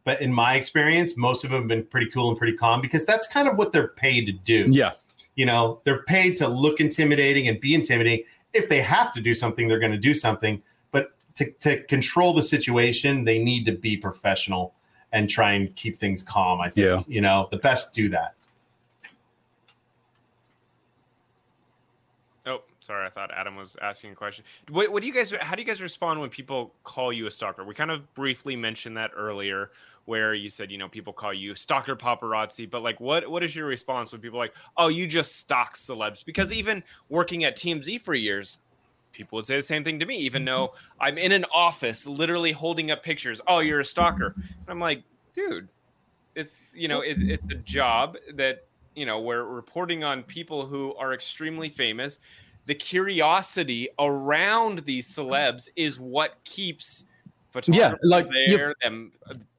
but 0.04 0.20
in 0.20 0.32
my 0.32 0.54
experience, 0.56 1.16
most 1.16 1.44
of 1.44 1.50
them 1.50 1.60
have 1.62 1.68
been 1.68 1.84
pretty 1.84 2.10
cool 2.10 2.28
and 2.30 2.38
pretty 2.38 2.56
calm 2.56 2.80
because 2.80 3.04
that's 3.06 3.26
kind 3.26 3.46
of 3.48 3.56
what 3.56 3.72
they're 3.72 3.88
paid 3.88 4.26
to 4.26 4.32
do. 4.32 4.66
Yeah, 4.70 4.92
You 5.36 5.46
know, 5.46 5.80
they're 5.84 6.02
paid 6.04 6.36
to 6.36 6.48
look 6.48 6.80
intimidating 6.80 7.48
and 7.48 7.60
be 7.60 7.74
intimidating. 7.74 8.24
If 8.52 8.68
they 8.68 8.80
have 8.80 9.12
to 9.14 9.20
do 9.20 9.34
something, 9.34 9.68
they're 9.68 9.78
going 9.80 9.92
to 9.92 9.98
do 9.98 10.14
something. 10.14 10.62
But 10.90 11.12
to 11.36 11.50
to 11.60 11.82
control 11.84 12.34
the 12.34 12.42
situation, 12.42 13.24
they 13.24 13.38
need 13.38 13.66
to 13.66 13.72
be 13.72 13.96
professional. 13.96 14.74
and 15.12 15.30
try 15.30 15.52
and 15.52 15.72
keep 15.76 15.96
things 15.96 16.24
calm. 16.24 16.60
I 16.60 16.68
think 16.68 16.84
Yeah. 16.86 17.02
you 17.06 17.20
know 17.20 17.46
the 17.52 17.58
best 17.58 17.92
do 17.94 18.08
that. 18.08 18.34
Oh, 22.46 22.62
sorry. 22.86 23.06
I 23.06 23.10
thought 23.10 23.30
Adam 23.32 23.56
was 23.56 23.76
asking 23.80 24.12
a 24.12 24.14
question. 24.14 24.44
What, 24.70 24.92
what 24.92 25.00
do 25.02 25.06
you 25.06 25.14
guys? 25.14 25.32
How 25.40 25.54
do 25.54 25.62
you 25.62 25.66
guys 25.66 25.80
respond 25.80 26.20
when 26.20 26.30
people 26.30 26.72
call 26.84 27.12
you 27.12 27.26
a 27.26 27.30
stalker? 27.30 27.64
We 27.64 27.74
kind 27.74 27.90
of 27.90 28.12
briefly 28.14 28.56
mentioned 28.56 28.96
that 28.96 29.10
earlier, 29.16 29.70
where 30.04 30.34
you 30.34 30.48
said 30.48 30.70
you 30.70 30.78
know 30.78 30.88
people 30.88 31.12
call 31.12 31.32
you 31.32 31.54
stalker 31.54 31.96
paparazzi, 31.96 32.70
but 32.70 32.82
like, 32.82 33.00
what 33.00 33.28
what 33.30 33.42
is 33.42 33.54
your 33.54 33.66
response 33.66 34.12
when 34.12 34.20
people 34.20 34.38
are 34.38 34.44
like, 34.44 34.54
oh, 34.76 34.88
you 34.88 35.06
just 35.06 35.36
stalk 35.36 35.76
celebs? 35.76 36.24
Because 36.24 36.52
even 36.52 36.82
working 37.08 37.44
at 37.44 37.56
TMZ 37.56 38.00
for 38.00 38.14
years. 38.14 38.58
People 39.12 39.36
would 39.36 39.46
say 39.46 39.54
the 39.54 39.62
same 39.62 39.84
thing 39.84 40.00
to 40.00 40.06
me, 40.06 40.16
even 40.16 40.40
mm-hmm. 40.40 40.46
though 40.46 40.74
I'm 41.00 41.18
in 41.18 41.30
an 41.30 41.44
office, 41.54 42.04
literally 42.04 42.50
holding 42.50 42.90
up 42.90 43.04
pictures. 43.04 43.40
Oh, 43.46 43.60
you're 43.60 43.78
a 43.78 43.84
stalker. 43.84 44.34
And 44.36 44.66
I'm 44.66 44.80
like, 44.80 45.04
dude, 45.32 45.68
it's 46.34 46.62
you 46.74 46.88
know, 46.88 47.00
it, 47.00 47.18
it's 47.20 47.44
a 47.48 47.54
job 47.54 48.16
that 48.34 48.64
you 48.96 49.06
know 49.06 49.20
we're 49.20 49.44
reporting 49.44 50.02
on 50.02 50.24
people 50.24 50.66
who 50.66 50.96
are 50.96 51.14
extremely 51.14 51.68
famous 51.68 52.18
the 52.66 52.74
curiosity 52.74 53.88
around 53.98 54.80
these 54.80 55.08
celebs 55.14 55.68
is 55.76 56.00
what 56.00 56.36
keeps 56.44 57.04
photographers 57.50 57.98
like, 58.02 58.28
there 58.48 58.74
them 58.82 59.12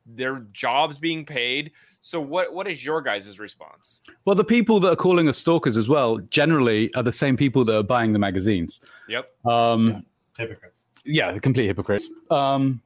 their 0.06 0.40
jobs 0.52 0.98
being 0.98 1.26
paid 1.26 1.72
so 2.02 2.20
what 2.20 2.54
what 2.54 2.68
is 2.68 2.84
your 2.86 3.02
guys' 3.02 3.40
response 3.40 4.02
Well, 4.26 4.36
the 4.36 4.44
people 4.44 4.80
that 4.82 4.92
are 4.92 4.96
calling 4.96 5.28
us 5.28 5.38
stalkers 5.38 5.78
as 5.78 5.90
well 5.90 6.18
generally 6.30 6.94
are 6.94 7.02
the 7.04 7.12
same 7.12 7.36
people 7.36 7.66
that 7.66 7.76
are 7.76 7.84
buying 7.84 8.14
the 8.14 8.20
magazines. 8.20 8.82
yep 9.08 9.32
Um, 9.46 10.06
Hypocrites. 10.38 10.86
yeah, 11.06 11.32
the 11.32 11.40
complete 11.40 11.66
hypocrites. 11.66 12.10
Um, 12.30 12.82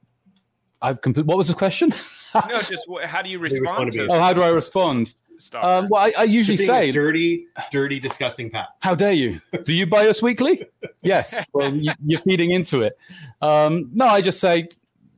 I've 0.82 1.02
complete. 1.02 1.26
What 1.26 1.38
was 1.38 1.48
the 1.48 1.54
question? 1.54 1.94
no 2.34 2.62
just 2.62 2.86
how 3.06 3.22
do 3.22 3.30
you 3.30 3.40
respond 3.40 3.62
respond 3.62 3.92
to 3.92 4.06
to 4.08 4.14
oh, 4.14 4.20
how 4.20 4.32
do 4.34 4.42
I 4.42 4.50
respond? 4.50 5.16
Stalker? 5.40 5.66
Um, 5.68 5.88
well, 5.90 6.02
I, 6.02 6.14
I 6.18 6.24
usually 6.24 6.58
To 6.58 6.64
being 6.64 6.70
a 6.70 6.84
say, 6.86 6.92
dirty, 6.92 7.48
dirty, 7.72 8.00
disgusting 8.00 8.50
pat. 8.50 8.70
"How 8.80 8.96
dare 8.96 9.14
you? 9.14 9.42
Do 9.64 9.74
you 9.74 9.86
buy 9.86 10.08
Us 10.08 10.22
Weekly?" 10.22 10.66
yes. 11.02 11.44
Well, 11.54 11.74
you, 11.74 11.92
you're 12.06 12.20
feeding 12.20 12.52
into 12.52 12.82
it. 12.82 12.98
Um, 13.42 13.90
no, 13.94 14.06
I 14.08 14.22
just 14.22 14.40
say, 14.40 14.68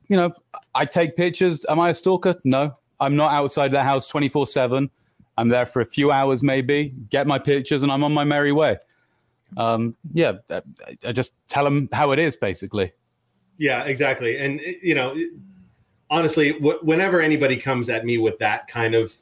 you 0.08 0.16
know, 0.16 0.32
I 0.74 0.84
take 0.86 1.16
pictures. 1.16 1.66
Am 1.68 1.78
I 1.80 1.90
a 1.90 1.94
stalker? 1.94 2.36
No, 2.44 2.76
I'm 3.00 3.16
not 3.16 3.32
outside 3.32 3.72
the 3.72 3.82
house 3.82 4.06
24 4.08 4.46
seven. 4.46 4.90
I'm 5.36 5.48
there 5.48 5.66
for 5.66 5.80
a 5.80 5.86
few 5.86 6.12
hours, 6.12 6.42
maybe. 6.42 6.94
Get 7.10 7.26
my 7.26 7.38
pictures, 7.38 7.82
and 7.82 7.90
I'm 7.90 8.04
on 8.04 8.12
my 8.12 8.24
merry 8.24 8.52
way. 8.52 8.78
Um, 9.56 9.96
yeah, 10.12 10.32
I, 10.50 10.62
I 11.04 11.12
just 11.12 11.32
tell 11.48 11.64
them 11.64 11.88
how 11.92 12.12
it 12.12 12.18
is, 12.18 12.36
basically. 12.36 12.92
Yeah, 13.58 13.84
exactly. 13.84 14.38
And 14.38 14.60
you 14.82 14.94
know, 14.94 15.14
honestly, 16.10 16.52
wh- 16.52 16.82
whenever 16.84 17.20
anybody 17.20 17.56
comes 17.56 17.88
at 17.88 18.04
me 18.04 18.18
with 18.18 18.38
that 18.38 18.68
kind 18.68 18.94
of 18.94 19.12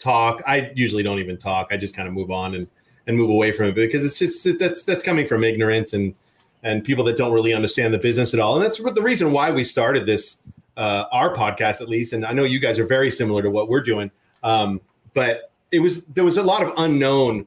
talk, 0.00 0.42
I 0.46 0.72
usually 0.74 1.04
don't 1.04 1.20
even 1.20 1.36
talk. 1.36 1.68
I 1.70 1.76
just 1.76 1.94
kind 1.94 2.08
of 2.08 2.14
move 2.14 2.30
on 2.30 2.54
and 2.54 2.66
and 3.06 3.16
move 3.16 3.30
away 3.30 3.52
from 3.52 3.66
it 3.66 3.74
because 3.74 4.04
it's 4.04 4.18
just 4.18 4.58
that's 4.58 4.84
that's 4.84 5.02
coming 5.02 5.26
from 5.26 5.44
ignorance 5.44 5.92
and 5.92 6.14
and 6.62 6.84
people 6.84 7.04
that 7.04 7.16
don't 7.16 7.32
really 7.32 7.54
understand 7.54 7.94
the 7.94 7.98
business 7.98 8.34
at 8.34 8.40
all. 8.40 8.56
And 8.56 8.64
that's 8.64 8.78
the 8.78 9.02
reason 9.02 9.32
why 9.32 9.50
we 9.50 9.64
started 9.64 10.06
this 10.06 10.42
uh, 10.76 11.04
our 11.12 11.34
podcast 11.34 11.80
at 11.80 11.88
least. 11.88 12.12
And 12.12 12.24
I 12.24 12.32
know 12.32 12.44
you 12.44 12.58
guys 12.58 12.78
are 12.78 12.86
very 12.86 13.10
similar 13.10 13.42
to 13.42 13.50
what 13.50 13.68
we're 13.68 13.82
doing, 13.82 14.10
um, 14.42 14.80
but 15.14 15.52
it 15.70 15.80
was 15.80 16.04
there 16.06 16.24
was 16.24 16.38
a 16.38 16.42
lot 16.42 16.62
of 16.62 16.72
unknown 16.78 17.46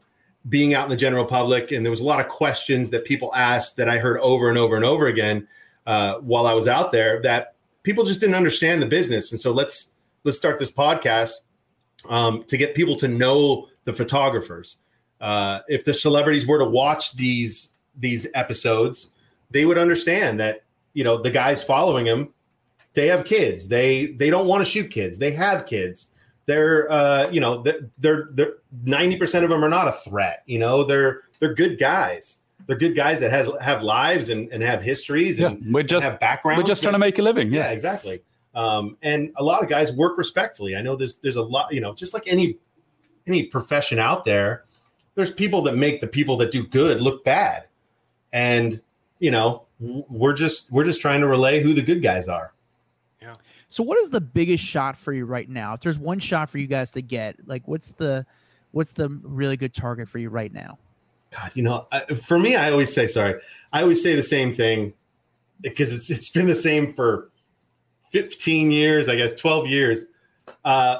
being 0.49 0.73
out 0.73 0.83
in 0.83 0.89
the 0.89 0.97
general 0.97 1.25
public, 1.25 1.71
and 1.71 1.85
there 1.85 1.89
was 1.91 2.01
a 2.01 2.05
lot 2.05 2.19
of 2.19 2.27
questions 2.27 2.89
that 2.89 3.05
people 3.05 3.33
asked 3.33 3.77
that 3.77 3.87
I 3.87 3.97
heard 3.97 4.19
over 4.19 4.49
and 4.49 4.57
over 4.57 4.75
and 4.75 4.83
over 4.83 5.07
again 5.07 5.47
uh, 5.87 6.15
while 6.19 6.45
I 6.47 6.53
was 6.53 6.67
out 6.67 6.91
there 6.91 7.21
that 7.21 7.55
people 7.83 8.03
just 8.03 8.19
didn't 8.19 8.35
understand 8.35 8.81
the 8.81 8.85
business. 8.85 9.31
And 9.31 9.39
so 9.39 9.51
let's 9.51 9.91
let's 10.23 10.37
start 10.37 10.59
this 10.59 10.71
podcast 10.71 11.31
um, 12.09 12.43
to 12.45 12.57
get 12.57 12.75
people 12.75 12.95
to 12.97 13.07
know 13.07 13.67
the 13.85 13.93
photographers. 13.93 14.77
Uh, 15.21 15.59
if 15.67 15.85
the 15.85 15.93
celebrities 15.93 16.45
were 16.47 16.59
to 16.59 16.65
watch 16.65 17.13
these 17.13 17.73
these 17.97 18.27
episodes, 18.33 19.09
they 19.51 19.65
would 19.65 19.77
understand 19.77 20.39
that 20.39 20.63
you 20.93 21.03
know 21.03 21.21
the 21.21 21.31
guys 21.31 21.63
following 21.63 22.05
them, 22.05 22.33
they 22.93 23.07
have 23.07 23.23
kids. 23.25 23.67
They 23.67 24.07
they 24.07 24.29
don't 24.29 24.47
want 24.47 24.65
to 24.65 24.69
shoot 24.69 24.89
kids. 24.91 25.17
They 25.17 25.31
have 25.31 25.65
kids. 25.65 26.11
They're 26.45 26.91
uh, 26.91 27.29
you 27.29 27.39
know 27.39 27.63
they're 27.99 28.29
they're 28.33 28.53
ninety 28.83 29.15
percent 29.15 29.43
of 29.45 29.49
them 29.49 29.63
are 29.63 29.69
not 29.69 29.87
a 29.87 29.93
threat. 29.93 30.43
You 30.45 30.59
know 30.59 30.83
they're 30.83 31.21
they're 31.39 31.53
good 31.53 31.79
guys. 31.79 32.39
They're 32.67 32.77
good 32.77 32.95
guys 32.95 33.19
that 33.19 33.31
has 33.31 33.49
have 33.61 33.81
lives 33.83 34.29
and, 34.29 34.49
and 34.51 34.63
have 34.63 34.81
histories 34.81 35.37
Yeah, 35.39 35.47
and 35.47 35.73
we're 35.73 35.83
just 35.83 36.07
have 36.07 36.19
backgrounds. 36.19 36.61
we're 36.63 36.67
just 36.67 36.81
trying 36.81 36.93
to 36.93 36.99
make 36.99 37.19
a 37.19 37.21
living. 37.21 37.51
yeah, 37.51 37.65
Yeah, 37.65 37.71
exactly. 37.71 38.21
Um, 38.55 38.97
and 39.01 39.31
a 39.37 39.43
lot 39.43 39.63
of 39.63 39.69
guys 39.69 39.91
work 39.91 40.17
respectfully. 40.17 40.75
I 40.75 40.81
know 40.81 40.95
there's 40.95 41.15
there's 41.15 41.35
a 41.35 41.41
lot, 41.41 41.73
you 41.73 41.81
know, 41.81 41.93
just 41.93 42.13
like 42.13 42.23
any 42.27 42.57
any 43.27 43.43
profession 43.43 43.99
out 43.99 44.25
there, 44.25 44.65
there's 45.15 45.31
people 45.31 45.61
that 45.63 45.75
make 45.75 46.01
the 46.01 46.07
people 46.07 46.37
that 46.37 46.51
do 46.51 46.65
good 46.65 47.01
look 47.01 47.23
bad, 47.23 47.65
and 48.31 48.81
you 49.19 49.31
know, 49.31 49.63
we're 49.79 50.33
just 50.33 50.71
we're 50.71 50.83
just 50.83 51.01
trying 51.01 51.21
to 51.21 51.27
relay 51.27 51.61
who 51.61 51.73
the 51.73 51.81
good 51.81 52.01
guys 52.01 52.27
are. 52.27 52.53
Yeah. 53.21 53.33
So 53.69 53.83
what 53.83 53.97
is 53.97 54.09
the 54.09 54.21
biggest 54.21 54.63
shot 54.63 54.97
for 54.97 55.13
you 55.13 55.25
right 55.25 55.49
now? 55.49 55.73
If 55.73 55.79
there's 55.79 55.97
one 55.97 56.19
shot 56.19 56.49
for 56.49 56.57
you 56.57 56.67
guys 56.67 56.91
to 56.91 57.01
get, 57.01 57.35
like 57.47 57.67
what's 57.67 57.89
the 57.97 58.25
what's 58.71 58.91
the 58.91 59.09
really 59.23 59.57
good 59.57 59.73
target 59.73 60.07
for 60.07 60.19
you 60.19 60.29
right 60.29 60.53
now? 60.53 60.77
God, 61.31 61.51
you 61.55 61.63
know, 61.63 61.87
I, 61.91 62.01
for 62.13 62.37
me, 62.37 62.55
I 62.55 62.69
always 62.71 62.93
say 62.93 63.07
sorry. 63.07 63.41
I 63.71 63.81
always 63.81 64.03
say 64.03 64.15
the 64.15 64.23
same 64.23 64.51
thing 64.51 64.93
because 65.61 65.93
it's 65.93 66.09
it's 66.09 66.29
been 66.29 66.47
the 66.47 66.55
same 66.55 66.93
for 66.93 67.29
15 68.13 68.71
years, 68.71 69.09
I 69.09 69.15
guess 69.15 69.33
12 69.33 69.67
years. 69.67 70.05
Uh, 70.63 70.99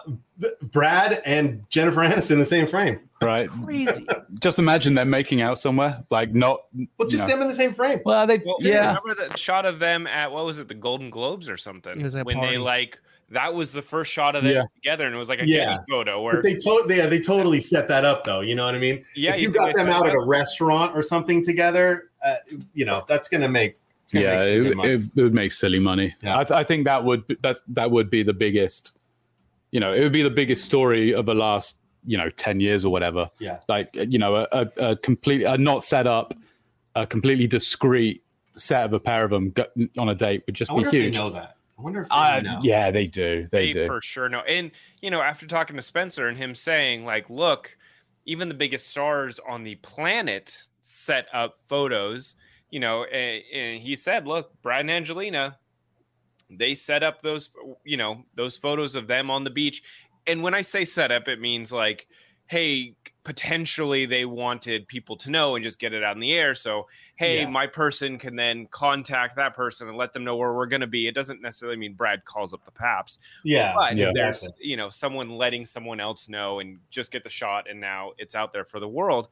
Brad 0.64 1.22
and 1.26 1.64
Jennifer 1.70 2.02
Aniston 2.02 2.32
in 2.32 2.40
the 2.40 2.46
same 2.46 2.68
frame. 2.68 3.00
right. 3.22 3.48
Crazy. 3.50 4.06
Just 4.40 4.60
imagine 4.60 4.96
them 4.96 5.10
making 5.10 5.42
out 5.42 5.58
somewhere, 5.60 6.04
like 6.10 6.34
not. 6.34 6.64
Well, 6.98 7.08
just 7.08 7.24
No. 7.24 7.30
them 7.30 7.42
in 7.44 7.48
the 7.48 7.56
same 7.56 7.74
frame. 7.74 8.02
Well, 8.04 8.28
they 8.28 8.40
Well, 8.44 8.58
yeah. 8.60 8.88
remember 8.88 9.16
that 9.16 9.38
shot 9.40 9.66
of 9.66 9.80
them 9.80 10.08
at 10.08 10.32
what 10.32 10.44
was 10.44 10.60
it, 10.60 10.68
the 10.68 10.74
Golden 10.74 11.10
Globes 11.10 11.48
or 11.48 11.56
something? 11.56 11.98
It 11.98 12.04
was 12.04 12.16
when 12.16 12.36
party. 12.36 12.52
they 12.54 12.58
like 12.58 13.00
that 13.30 13.54
was 13.54 13.72
the 13.72 13.82
first 13.82 14.12
shot 14.12 14.36
of 14.36 14.44
them 14.44 14.54
Yeah. 14.54 14.64
together, 14.76 15.06
and 15.06 15.16
it 15.16 15.18
was 15.18 15.30
like 15.30 15.42
a 15.42 15.48
Yeah. 15.48 15.78
Photo 15.90 16.22
where 16.22 16.36
But 16.36 16.44
they 16.44 16.56
to- 16.56 16.86
yeah, 16.90 17.06
they 17.08 17.20
totally 17.20 17.60
set 17.62 17.88
that 17.88 18.04
up 18.06 18.26
though. 18.26 18.42
You 18.42 18.56
know 18.56 18.66
what 18.66 18.76
I 18.76 18.80
mean? 18.80 19.06
yeah, 19.16 19.34
if 19.36 19.42
you, 19.42 19.48
think 19.48 19.56
got 19.58 19.74
them 19.76 19.88
out 19.88 20.08
at 20.08 20.14
a 20.14 20.20
restaurant 20.20 20.96
or 20.96 21.02
something 21.02 21.44
together, 21.44 22.10
uh, 22.26 22.36
you 22.74 22.86
know, 22.86 23.04
that's 23.08 23.30
gonna 23.30 23.48
make 23.50 23.72
it's 23.72 23.78
gonna 23.78 23.82
yeah, 24.12 24.40
make 24.44 24.50
it, 24.50 24.80
it, 24.80 25.02
it 25.16 25.22
would 25.24 25.34
make 25.34 25.54
silly 25.54 25.80
money. 25.80 26.14
Yeah. 26.22 26.38
I, 26.40 26.44
th- 26.44 26.58
I 26.60 26.64
think 26.64 26.86
that 26.86 27.04
would 27.04 27.26
be- 27.28 27.38
that's 27.42 27.62
that 27.70 27.90
would 27.92 28.10
be 28.10 28.24
the 28.24 28.34
biggest. 28.34 28.94
You 29.72 29.80
know, 29.80 29.94
it 29.94 30.02
would 30.02 30.12
be 30.14 30.22
the 30.24 30.30
biggest 30.30 30.66
story 30.66 31.14
of 31.14 31.26
the 31.26 31.34
last 31.34 31.78
you 32.06 32.18
know 32.18 32.30
ten 32.32 32.60
years 32.60 32.86
or 32.86 32.92
whatever. 32.92 33.30
Yeah. 33.40 33.60
like 33.68 33.90
you 33.94 34.20
know, 34.20 34.36
a, 34.36 34.48
a, 34.52 34.68
a 34.92 34.96
complete, 34.98 35.44
a 35.44 35.58
not 35.58 35.84
set 35.84 36.06
up, 36.06 36.34
a 36.96 37.08
completely 37.08 37.48
discreet 37.48 38.24
set 38.56 38.86
of 38.86 38.94
a 38.94 39.00
pair 39.00 39.24
of 39.24 39.32
them 39.32 39.50
go, 39.52 39.66
on 39.98 40.10
a 40.10 40.16
date 40.16 40.44
would 40.46 40.54
just 40.56 40.70
I 40.70 40.74
be 40.74 40.76
wonder 40.76 40.88
if 40.90 40.92
they 40.94 41.00
huge. 41.02 41.16
know 41.18 41.30
that. 41.32 41.56
I 41.80 41.82
wonder 41.82 42.02
if 42.04 42.10
they 42.10 42.16
Uh, 42.16 42.40
know. 42.42 42.60
yeah, 42.62 42.92
they 42.92 43.08
do. 43.08 43.48
They, 43.52 43.68
They 43.68 43.72
do. 43.72 43.86
for 43.88 44.00
sure 44.00 44.30
No, 44.30 44.42
And 44.42 44.70
you 45.02 45.10
know, 45.10 45.22
after 45.22 45.48
talking 45.48 45.76
to 45.76 45.82
Spencer 45.82 46.28
and 46.28 46.38
him 46.38 46.54
saying, 46.54 47.04
like, 47.04 47.28
look, 47.32 47.76
even 48.28 48.48
the 48.48 48.54
biggest 48.54 48.88
stars 48.88 49.40
on 49.50 49.64
the 49.64 49.74
planet 49.76 50.56
set 50.84 51.26
up 51.34 51.56
photos. 51.68 52.36
You 52.74 52.80
know, 52.80 53.04
and, 53.04 53.44
and 53.54 53.84
he 53.84 53.96
said, 53.96 54.26
look, 54.26 54.60
Brad 54.64 54.82
and 54.82 54.90
Angelina, 54.90 55.60
they 56.50 56.74
set 56.74 57.04
up 57.04 57.22
those, 57.22 57.52
you 57.84 57.98
know, 57.98 58.24
those 58.34 58.58
photos 58.58 58.96
of 58.96 59.06
them 59.06 59.30
on 59.30 59.44
the 59.44 59.52
beach. 59.52 59.84
And 60.26 60.42
when 60.42 60.56
I 60.56 60.64
say 60.64 60.84
set 60.84 61.12
up, 61.12 61.28
it 61.28 61.40
means 61.40 61.72
like, 61.72 62.08
hey, 62.48 62.96
potentially 63.24 64.08
they 64.08 64.26
wanted 64.26 64.88
people 64.88 65.16
to 65.18 65.30
know 65.30 65.56
and 65.56 65.64
just 65.64 65.78
get 65.78 65.94
it 65.94 66.04
out 66.04 66.16
in 66.16 66.20
the 66.20 66.34
air. 66.34 66.56
So, 66.56 66.88
hey, 67.16 67.42
Yeah. 67.42 67.50
my 67.50 67.68
person 67.68 68.18
can 68.18 68.36
then 68.36 68.66
contact 68.72 69.36
that 69.36 69.54
person 69.54 69.88
and 69.88 69.96
let 69.96 70.12
them 70.12 70.24
know 70.24 70.36
where 70.36 70.54
we're 70.54 70.66
going 70.66 70.82
to 70.82 70.88
be. 70.88 71.08
It 71.08 71.14
doesn't 71.14 71.44
necessarily 71.44 71.78
mean 71.78 71.94
Brad 71.94 72.26
calls 72.26 72.54
up 72.56 72.66
the 72.66 72.72
Paps, 72.72 73.20
Yeah, 73.44 73.72
but 73.76 73.96
Yeah. 73.96 74.10
there's 74.16 74.44
exactly. 74.44 74.68
you 74.68 74.78
know 74.78 74.90
someone 74.90 75.30
letting 75.30 75.66
someone 75.68 76.00
else 76.00 76.28
know 76.28 76.60
and 76.60 76.80
just 76.90 77.12
get 77.12 77.24
the 77.24 77.30
shot, 77.30 77.70
and 77.70 77.80
now 77.80 78.14
it's 78.18 78.34
out 78.34 78.52
there 78.52 78.66
for 78.66 78.80
the 78.80 78.90
world. 78.90 79.28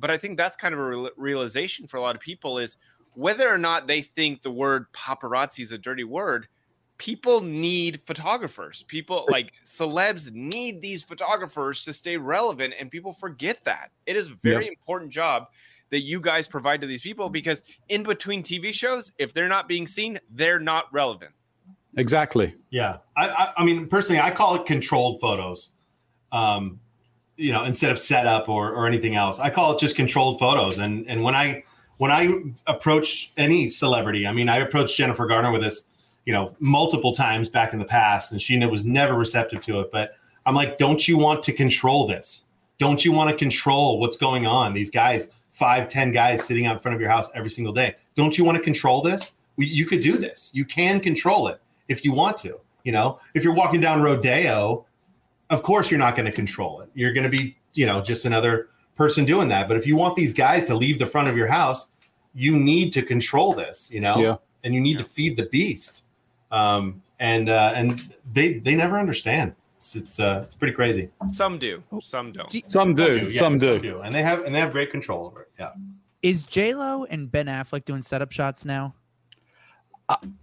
But 0.00 0.10
I 0.10 0.18
think 0.18 0.36
that's 0.36 0.56
kind 0.56 0.74
of 0.74 0.80
a 0.80 0.84
real- 0.84 1.10
realization 1.16 1.86
for 1.86 1.98
a 1.98 2.00
lot 2.00 2.16
of 2.16 2.20
people 2.20 2.58
is 2.58 2.76
whether 3.14 3.52
or 3.52 3.58
not 3.58 3.86
they 3.86 4.02
think 4.02 4.42
the 4.42 4.50
word 4.50 4.86
paparazzi 4.92 5.60
is 5.60 5.72
a 5.72 5.78
dirty 5.78 6.04
word. 6.04 6.48
People 6.98 7.40
need 7.40 8.00
photographers. 8.06 8.84
People 8.88 9.26
like 9.30 9.52
celebs 9.64 10.32
need 10.32 10.82
these 10.82 11.02
photographers 11.02 11.82
to 11.84 11.92
stay 11.92 12.16
relevant, 12.16 12.74
and 12.78 12.90
people 12.90 13.12
forget 13.12 13.64
that 13.64 13.90
it 14.06 14.16
is 14.16 14.30
a 14.30 14.34
very 14.42 14.68
important 14.68 15.10
job 15.10 15.46
that 15.90 16.02
you 16.02 16.20
guys 16.20 16.46
provide 16.46 16.80
to 16.80 16.86
these 16.86 17.02
people 17.02 17.28
because 17.28 17.62
in 17.88 18.02
between 18.02 18.42
TV 18.42 18.72
shows, 18.72 19.12
if 19.18 19.34
they're 19.34 19.48
not 19.48 19.66
being 19.66 19.86
seen, 19.86 20.18
they're 20.30 20.60
not 20.60 20.84
relevant. 20.92 21.32
Exactly. 21.96 22.54
Yeah, 22.70 22.98
I, 23.16 23.28
I, 23.28 23.52
I 23.58 23.64
mean, 23.64 23.88
personally, 23.88 24.20
I 24.20 24.30
call 24.30 24.54
it 24.54 24.66
controlled 24.66 25.20
photos. 25.20 25.72
Um, 26.32 26.78
you 27.40 27.52
know, 27.52 27.64
instead 27.64 27.90
of 27.90 27.98
setup 27.98 28.48
or 28.48 28.72
or 28.72 28.86
anything 28.86 29.16
else, 29.16 29.40
I 29.40 29.50
call 29.50 29.74
it 29.74 29.80
just 29.80 29.96
controlled 29.96 30.38
photos. 30.38 30.78
And 30.78 31.08
and 31.08 31.22
when 31.22 31.34
I 31.34 31.64
when 31.98 32.10
I 32.10 32.30
approach 32.66 33.32
any 33.36 33.68
celebrity, 33.68 34.26
I 34.26 34.32
mean, 34.32 34.48
I 34.48 34.58
approached 34.58 34.96
Jennifer 34.96 35.26
Garner 35.26 35.50
with 35.50 35.62
this 35.62 35.84
you 36.24 36.32
know, 36.32 36.54
multiple 36.60 37.12
times 37.12 37.48
back 37.48 37.72
in 37.72 37.78
the 37.78 37.84
past, 37.84 38.32
and 38.32 38.40
she 38.40 38.56
was 38.64 38.84
never 38.84 39.14
receptive 39.14 39.64
to 39.64 39.80
it. 39.80 39.90
But 39.90 40.12
I'm 40.46 40.54
like, 40.54 40.78
don't 40.78 41.06
you 41.06 41.16
want 41.16 41.42
to 41.44 41.52
control 41.52 42.06
this? 42.06 42.44
Don't 42.78 43.04
you 43.04 43.12
want 43.12 43.30
to 43.30 43.36
control 43.36 43.98
what's 44.00 44.16
going 44.16 44.46
on? 44.46 44.72
These 44.72 44.90
guys, 44.90 45.32
five, 45.52 45.88
ten 45.88 46.12
guys 46.12 46.44
sitting 46.44 46.66
out 46.66 46.76
in 46.76 46.80
front 46.82 46.94
of 46.94 47.00
your 47.00 47.10
house 47.10 47.28
every 47.34 47.50
single 47.50 47.72
day. 47.72 47.96
Don't 48.16 48.36
you 48.36 48.44
want 48.44 48.56
to 48.56 48.62
control 48.62 49.02
this? 49.02 49.32
You 49.56 49.86
could 49.86 50.00
do 50.00 50.16
this. 50.16 50.50
You 50.54 50.64
can 50.64 51.00
control 51.00 51.48
it 51.48 51.60
if 51.88 52.04
you 52.04 52.12
want 52.12 52.38
to. 52.38 52.58
You 52.84 52.92
know, 52.92 53.20
if 53.34 53.44
you're 53.44 53.54
walking 53.54 53.80
down 53.80 54.00
Rodeo, 54.00 54.86
of 55.50 55.62
course 55.62 55.90
you're 55.90 55.98
not 55.98 56.14
going 56.16 56.26
to 56.26 56.32
control 56.32 56.80
it. 56.80 56.88
You're 56.94 57.12
going 57.12 57.24
to 57.24 57.30
be, 57.30 57.56
you 57.74 57.86
know, 57.86 58.00
just 58.00 58.24
another 58.24 58.68
person 58.96 59.24
doing 59.24 59.48
that. 59.48 59.68
But 59.68 59.76
if 59.76 59.86
you 59.86 59.96
want 59.96 60.16
these 60.16 60.32
guys 60.32 60.64
to 60.66 60.74
leave 60.74 60.98
the 60.98 61.06
front 61.06 61.28
of 61.28 61.36
your 61.36 61.46
house, 61.48 61.90
you 62.34 62.56
need 62.56 62.92
to 62.94 63.02
control 63.02 63.52
this. 63.54 63.90
You 63.92 64.00
know, 64.00 64.16
Yeah. 64.18 64.36
and 64.64 64.74
you 64.74 64.80
need 64.80 64.98
to 64.98 65.04
feed 65.04 65.36
the 65.36 65.46
beast. 65.46 66.04
Um, 66.50 67.02
and 67.18 67.48
uh, 67.48 67.72
and 67.74 68.12
they 68.32 68.54
they 68.54 68.74
never 68.74 68.98
understand. 68.98 69.54
It's 69.76 69.94
it's 69.96 70.18
uh, 70.20 70.40
it's 70.44 70.54
pretty 70.54 70.74
crazy. 70.74 71.10
Some 71.32 71.58
do, 71.58 71.82
some 72.02 72.32
don't. 72.32 72.48
Gee, 72.50 72.62
Some 72.62 72.94
do, 72.94 73.28
Yeah, 73.30 73.38
some 73.38 73.58
do. 73.58 74.00
and 74.04 74.14
they 74.14 74.22
have 74.22 74.40
and 74.44 74.54
they 74.54 74.60
have 74.60 74.72
great 74.72 74.90
control 74.90 75.26
over 75.26 75.42
it. 75.42 75.48
Yeah. 75.58 75.70
Is 76.22 76.42
J 76.44 76.74
Lo 76.74 77.04
and 77.04 77.30
Ben 77.30 77.46
Affleck 77.46 77.84
doing 77.84 78.02
setup 78.02 78.30
shots 78.32 78.64
now? 78.64 78.94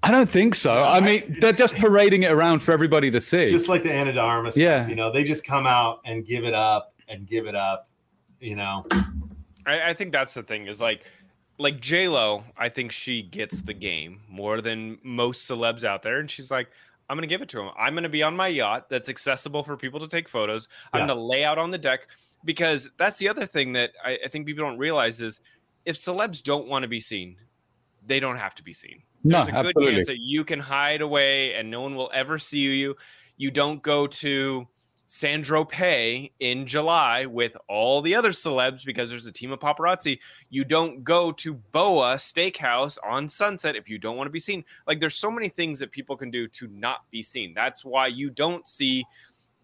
I 0.04 0.12
don't 0.12 0.30
think 0.30 0.56
so. 0.56 0.84
I 0.84 1.00
mean, 1.00 1.38
they're 1.40 1.52
just 1.54 1.76
parading 1.76 2.24
it 2.24 2.32
around 2.32 2.60
for 2.60 2.72
everybody 2.72 3.12
to 3.12 3.20
see. 3.22 3.50
just 3.50 3.68
like 3.68 3.84
the 3.84 3.92
Ana 3.92 4.14
de 4.14 4.20
Armas 4.20 4.56
stuff, 4.56 4.62
Yeah. 4.62 4.88
you 4.88 4.96
know, 4.96 5.12
they 5.12 5.24
just 5.24 5.46
come 5.46 5.66
out 5.68 6.00
and 6.06 6.26
give 6.26 6.44
it 6.46 6.54
up 6.54 6.94
and 7.08 7.28
give 7.28 7.48
it 7.48 7.56
up, 7.56 7.90
you 8.40 8.56
know. 8.56 8.86
I, 9.66 9.90
I 9.90 9.94
think 9.94 10.12
that's 10.14 10.34
the 10.34 10.44
thing 10.44 10.68
is 10.68 10.80
like 10.80 11.04
like 11.60 11.80
J 11.82 12.08
Lo. 12.08 12.44
I 12.56 12.70
think 12.70 12.92
she 12.92 13.22
gets 13.24 13.60
the 13.62 13.74
game 13.74 14.22
more 14.30 14.62
than 14.62 15.00
most 15.04 15.50
celebs 15.50 15.84
out 15.84 16.04
there, 16.04 16.20
and 16.20 16.30
she's 16.30 16.52
like, 16.52 16.68
I'm 17.10 17.18
gonna 17.18 17.28
give 17.28 17.42
it 17.42 17.50
to 17.50 17.60
him. 17.60 17.72
I'm 17.78 17.94
gonna 17.96 18.10
be 18.10 18.24
on 18.24 18.36
my 18.36 18.48
yacht 18.48 18.90
that's 18.90 19.10
accessible 19.10 19.64
for 19.64 19.76
people 19.76 20.00
to 20.02 20.08
take 20.08 20.30
photos. 20.30 20.68
I'm 20.94 21.02
Yeah. 21.02 21.08
gonna 21.08 21.20
lay 21.22 21.44
out 21.44 21.58
on 21.58 21.72
the 21.72 21.78
deck 21.78 22.08
because 22.46 22.90
that's 22.98 23.18
the 23.18 23.28
other 23.28 23.46
thing 23.46 23.74
that 23.74 23.92
I, 24.06 24.18
I 24.26 24.28
think 24.30 24.46
people 24.46 24.64
don't 24.66 24.78
realize 24.78 25.20
is 25.20 25.42
if 25.86 25.98
celebs 25.98 26.44
don't 26.44 26.68
want 26.68 26.84
to 26.84 26.88
be 26.88 27.00
seen, 27.00 27.38
they 28.06 28.20
don't 28.20 28.38
have 28.38 28.54
to 28.56 28.64
be 28.64 28.74
seen. 28.74 29.02
No, 29.28 29.38
There's 29.40 29.48
a 29.48 29.52
good 29.52 29.66
absolutely. 29.68 29.96
chance 29.96 30.08
that 30.08 30.20
you 30.20 30.44
can 30.44 30.60
hide 30.60 31.02
away 31.02 31.54
and 31.54 31.70
no 31.70 31.82
one 31.82 31.96
will 31.96 32.10
ever 32.14 32.40
see 32.40 32.60
you. 32.60 32.96
You 33.36 33.52
don't 33.52 33.82
go 33.82 34.08
to 34.08 34.68
Saint-Tropez 35.08 36.32
in 36.40 36.68
July 36.68 37.26
with 37.26 37.56
all 37.70 38.02
the 38.02 38.14
other 38.16 38.32
celebs 38.32 38.86
because 38.86 39.10
there's 39.10 39.26
a 39.26 39.32
team 39.32 39.52
of 39.52 39.60
paparazzi. 39.60 40.20
You 40.50 40.64
don't 40.64 41.04
go 41.04 41.32
to 41.34 41.54
Boa 41.54 42.16
Steakhouse 42.16 42.98
on 43.06 43.30
Sunset 43.30 43.76
if 43.76 43.90
you 43.90 43.98
don't 43.98 44.18
want 44.18 44.28
to 44.28 44.32
be 44.32 44.40
seen. 44.40 44.64
Like 44.86 45.00
there's 45.00 45.16
so 45.16 45.32
many 45.32 45.50
things 45.50 45.80
that 45.80 45.92
people 45.92 46.18
can 46.18 46.30
do 46.32 46.48
to 46.50 46.68
not 46.68 47.10
be 47.10 47.24
seen. 47.24 47.54
That's 47.54 47.86
why 47.86 48.08
you 48.08 48.30
don't 48.30 48.68
see 48.68 49.06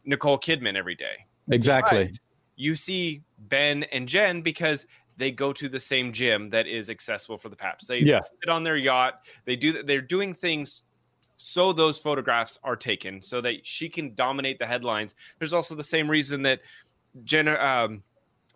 Nicole 0.06 0.40
Kidman 0.40 0.76
every 0.76 0.96
day. 0.96 1.26
Exactly. 1.52 2.06
But 2.06 2.20
you 2.56 2.76
see 2.76 3.22
Ben 3.38 3.84
and 3.84 4.08
Jen 4.08 4.42
because 4.42 4.86
they 5.18 5.32
go 5.32 5.54
to 5.54 5.70
the 5.70 5.80
same 5.80 6.12
gym 6.12 6.50
that 6.50 6.68
is 6.68 6.90
accessible 6.90 7.38
for 7.38 7.50
the 7.50 7.56
Paps. 7.56 7.86
They 7.88 8.00
Yeah. 8.00 8.20
sit 8.22 8.50
on 8.50 8.64
their 8.64 8.78
yacht. 8.78 9.22
They 9.46 9.56
do. 9.56 9.84
They're 9.84 10.02
doing 10.02 10.34
things 10.34 10.84
so 11.38 11.74
those 11.74 12.00
photographs 12.00 12.58
are 12.64 12.76
taken 12.76 13.22
so 13.22 13.42
that 13.42 13.66
she 13.66 13.90
can 13.90 14.16
dominate 14.16 14.60
the 14.60 14.66
headlines. 14.66 15.14
There's 15.40 15.52
also 15.54 15.76
the 15.76 15.84
same 15.84 16.10
reason 16.10 16.42
that 16.44 16.62
Jen, 17.26 17.48
um, 17.50 18.02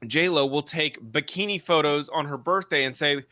J 0.08 0.30
Lo 0.30 0.45
will 0.45 0.62
take 0.64 0.99
bikini 1.12 1.62
photos 1.62 2.08
on 2.10 2.26
her 2.26 2.38
birthday 2.38 2.86
and 2.86 2.95
say, 2.95 3.24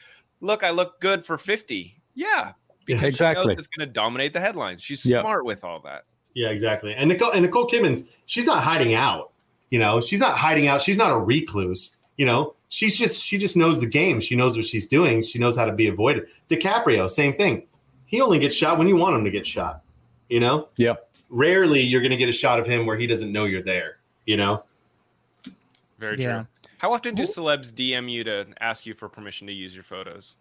"Look, 0.42 0.64
I 0.64 0.72
look 0.72 1.00
good 1.00 1.26
for 1.26 1.38
50." 1.38 2.02
Yeah, 2.16 2.54
because 2.86 3.02
she 3.02 3.08
Exactly. 3.08 3.48
knows 3.48 3.60
it's 3.60 3.68
going 3.68 3.88
to 3.88 3.94
dominate 3.94 4.34
the 4.34 4.40
headlines. 4.42 4.82
She's 4.84 5.06
Yeah. 5.06 5.22
smart 5.22 5.46
with 5.46 5.64
all 5.64 5.80
that. 5.82 6.04
Yeah, 6.34 6.50
exactly. 6.50 6.94
And 6.94 7.08
Nicole 7.10 7.32
and 7.32 7.44
Nicole 7.44 7.68
Kidman's 7.68 8.10
she's 8.26 8.46
not 8.46 8.62
hiding 8.64 8.94
out. 8.94 9.32
You 9.70 9.80
know, 9.80 10.00
she's 10.02 10.20
not 10.20 10.38
hiding 10.38 10.68
out. 10.68 10.82
She's 10.82 10.98
not 10.98 11.12
a 11.12 11.18
recluse. 11.18 11.96
You 12.18 12.26
know, 12.26 12.56
she's 12.70 12.98
just 12.98 13.22
she 13.22 13.38
just 13.38 13.58
knows 13.58 13.80
the 13.80 13.86
game. 13.86 14.20
She 14.22 14.36
knows 14.36 14.56
what 14.56 14.66
she's 14.66 14.88
doing. 14.88 15.22
She 15.24 15.38
knows 15.40 15.58
how 15.58 15.66
to 15.66 15.74
be 15.74 15.88
avoided. 15.88 16.28
DiCaprio, 16.50 17.10
same 17.12 17.34
thing. 17.34 17.64
He 18.06 18.22
only 18.22 18.40
gets 18.40 18.56
shot 18.56 18.78
when 18.78 18.88
you 18.88 18.96
want 18.96 19.16
him 19.16 19.24
to 19.26 19.32
get 19.32 19.46
shot. 19.46 19.82
You 20.30 20.40
know, 20.40 20.70
Yeah. 20.78 20.94
rarely 21.30 21.82
you're 21.82 22.02
going 22.02 22.12
to 22.12 22.18
get 22.18 22.30
a 22.30 22.34
shot 22.34 22.60
of 22.60 22.66
him 22.66 22.86
where 22.86 22.98
he 22.98 23.06
doesn't 23.08 23.32
know 23.32 23.46
you're 23.46 23.64
there. 23.64 23.98
You 24.26 24.38
know, 24.38 24.64
Very 26.00 26.22
Yeah. 26.22 26.34
true. 26.34 26.48
How 26.80 26.94
often 26.94 27.16
do 27.16 27.24
celebs 27.24 27.72
DM 27.74 28.10
you 28.12 28.24
to 28.26 28.46
ask 28.60 28.86
you 28.86 28.94
for 28.94 29.08
permission 29.10 29.48
to 29.48 29.54
use 29.54 29.74
your 29.74 29.84
photos? 29.84 30.36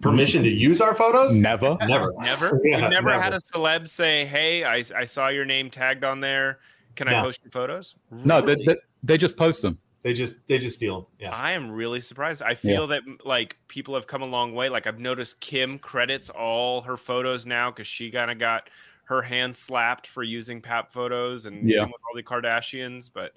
permission 0.00 0.42
to 0.42 0.48
use 0.50 0.80
our 0.80 0.94
photos? 0.94 1.36
Never. 1.36 1.76
Never. 1.86 2.12
Never. 2.18 2.60
Yeah, 2.64 2.80
You've 2.82 2.90
never, 2.90 3.12
had 3.18 3.32
a 3.32 3.38
celeb 3.38 3.88
say, 3.88 4.26
"Hey, 4.26 4.64
I, 4.64 4.84
I 4.94 5.04
saw 5.04 5.28
your 5.28 5.44
name 5.44 5.70
tagged 5.70 6.04
on 6.04 6.20
there. 6.20 6.58
Can 6.96 7.08
I 7.08 7.22
post 7.22 7.40
your 7.42 7.50
photos?" 7.50 7.94
No, 8.10 8.40
they, 8.40 8.56
they, 8.56 8.76
they 9.02 9.18
just 9.18 9.36
post 9.36 9.62
them. 9.62 9.78
They 10.02 10.14
just 10.14 10.36
they 10.48 10.58
just 10.58 10.76
steal 10.76 11.00
them. 11.00 11.06
Yeah. 11.18 11.30
I 11.34 11.52
am 11.52 11.70
really 11.70 12.00
surprised. 12.00 12.40
I 12.42 12.54
feel 12.54 12.86
that 12.86 13.02
like 13.24 13.56
people 13.68 13.94
have 13.94 14.06
come 14.06 14.22
a 14.22 14.26
long 14.26 14.54
way. 14.54 14.68
Like 14.70 14.86
I've 14.86 14.98
noticed 14.98 15.40
Kim 15.40 15.78
credits 15.78 16.30
all 16.30 16.80
her 16.82 16.96
photos 16.96 17.44
now 17.44 17.70
because 17.70 17.86
she 17.86 18.10
kind 18.10 18.30
of 18.30 18.38
got 18.38 18.70
her 19.04 19.20
hand 19.20 19.56
slapped 19.56 20.06
for 20.06 20.22
using 20.22 20.62
pap 20.62 20.90
photos 20.92 21.44
and 21.44 21.68
Yeah. 21.68 21.78
same 21.80 21.88
with 21.88 22.00
all 22.08 22.16
the 22.16 22.22
Kardashians. 22.22 23.10
But 23.12 23.32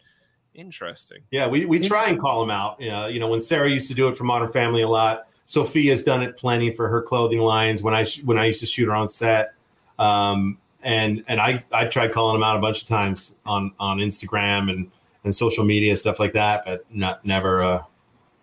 interesting. 0.54 1.18
Yeah, 1.32 1.48
we, 1.48 1.66
we 1.66 1.80
try 1.80 2.08
and 2.10 2.20
call 2.20 2.40
them 2.40 2.52
out. 2.52 2.80
You 2.80 2.92
know, 2.92 3.08
you 3.08 3.20
know, 3.20 3.28
when 3.28 3.42
Sarah 3.42 3.70
used 3.70 3.90
to 3.90 3.96
do 3.96 4.08
it 4.08 4.16
for 4.18 4.24
Modern 4.24 4.52
Family 4.52 4.84
a 4.84 4.88
lot, 4.88 5.28
Sofia's 5.48 6.04
done 6.04 6.24
it 6.24 6.38
plenty 6.38 6.72
for 6.72 6.88
her 6.88 7.02
clothing 7.02 7.40
lines. 7.40 7.84
When 7.84 7.94
I 7.94 8.06
when 8.24 8.38
I 8.38 8.46
used 8.46 8.62
to 8.62 8.66
shoot 8.66 8.86
her 8.86 8.96
on 8.96 9.10
set, 9.10 9.54
um, 10.00 10.58
and 10.84 11.24
and 11.28 11.42
I 11.42 11.64
I 11.74 11.86
tried 11.86 12.14
calling 12.14 12.36
them 12.36 12.44
out 12.44 12.56
a 12.56 12.60
bunch 12.62 12.82
of 12.82 12.88
times 12.88 13.40
on 13.46 13.74
on 13.80 13.98
Instagram 13.98 14.70
and 14.72 14.90
and 15.24 15.36
social 15.36 15.64
media 15.66 15.96
stuff 15.98 16.20
like 16.20 16.34
that, 16.34 16.66
but 16.66 16.86
not 16.92 17.26
never 17.26 17.62
a 17.62 17.88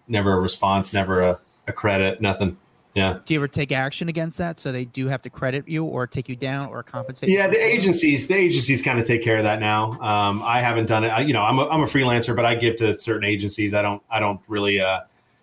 never 0.09 0.33
a 0.33 0.41
response, 0.41 0.93
never 0.93 1.21
a, 1.23 1.39
a 1.69 1.73
credit, 1.73 2.21
nothing. 2.21 2.57
Yeah, 2.93 3.21
Do 3.25 3.35
you 3.35 3.39
ever 3.39 3.47
take 3.47 3.71
action 3.71 4.09
against 4.09 4.39
that 4.39 4.59
so 4.59 4.73
they 4.73 4.85
do 4.85 5.07
have 5.07 5.23
to 5.23 5.31
credit 5.31 5.69
you 5.69 5.85
or 5.85 6.09
take 6.09 6.29
you 6.29 6.35
down 6.35 6.71
or 6.71 6.83
compensate? 6.83 7.29
you? 7.29 7.39
yeah. 7.39 7.47
The 7.47 7.65
agencies 7.65 8.27
the 8.27 8.35
agencies 8.35 8.83
kind 8.83 8.99
of 8.99 9.07
take 9.07 9.23
care 9.23 9.37
of 9.37 9.45
that 9.45 9.61
now. 9.61 9.93
Um, 10.01 10.43
I 10.43 10.61
haven't 10.61 10.87
done 10.87 11.05
it. 11.05 11.09
I, 11.09 11.21
you 11.21 11.33
know, 11.33 11.43
I'm 11.43 11.61
a, 11.61 11.69
I'm 11.69 11.83
a 11.83 11.87
freelancer, 11.87 12.35
but 12.35 12.45
I 12.45 12.57
give 12.57 12.79
to 12.79 12.99
certain 12.99 13.25
agencies. 13.25 13.75
I 13.75 13.83
don't 13.83 14.03
I 14.11 14.19
don't 14.21 14.41
really. 14.49 14.81
Uh, 14.81 15.01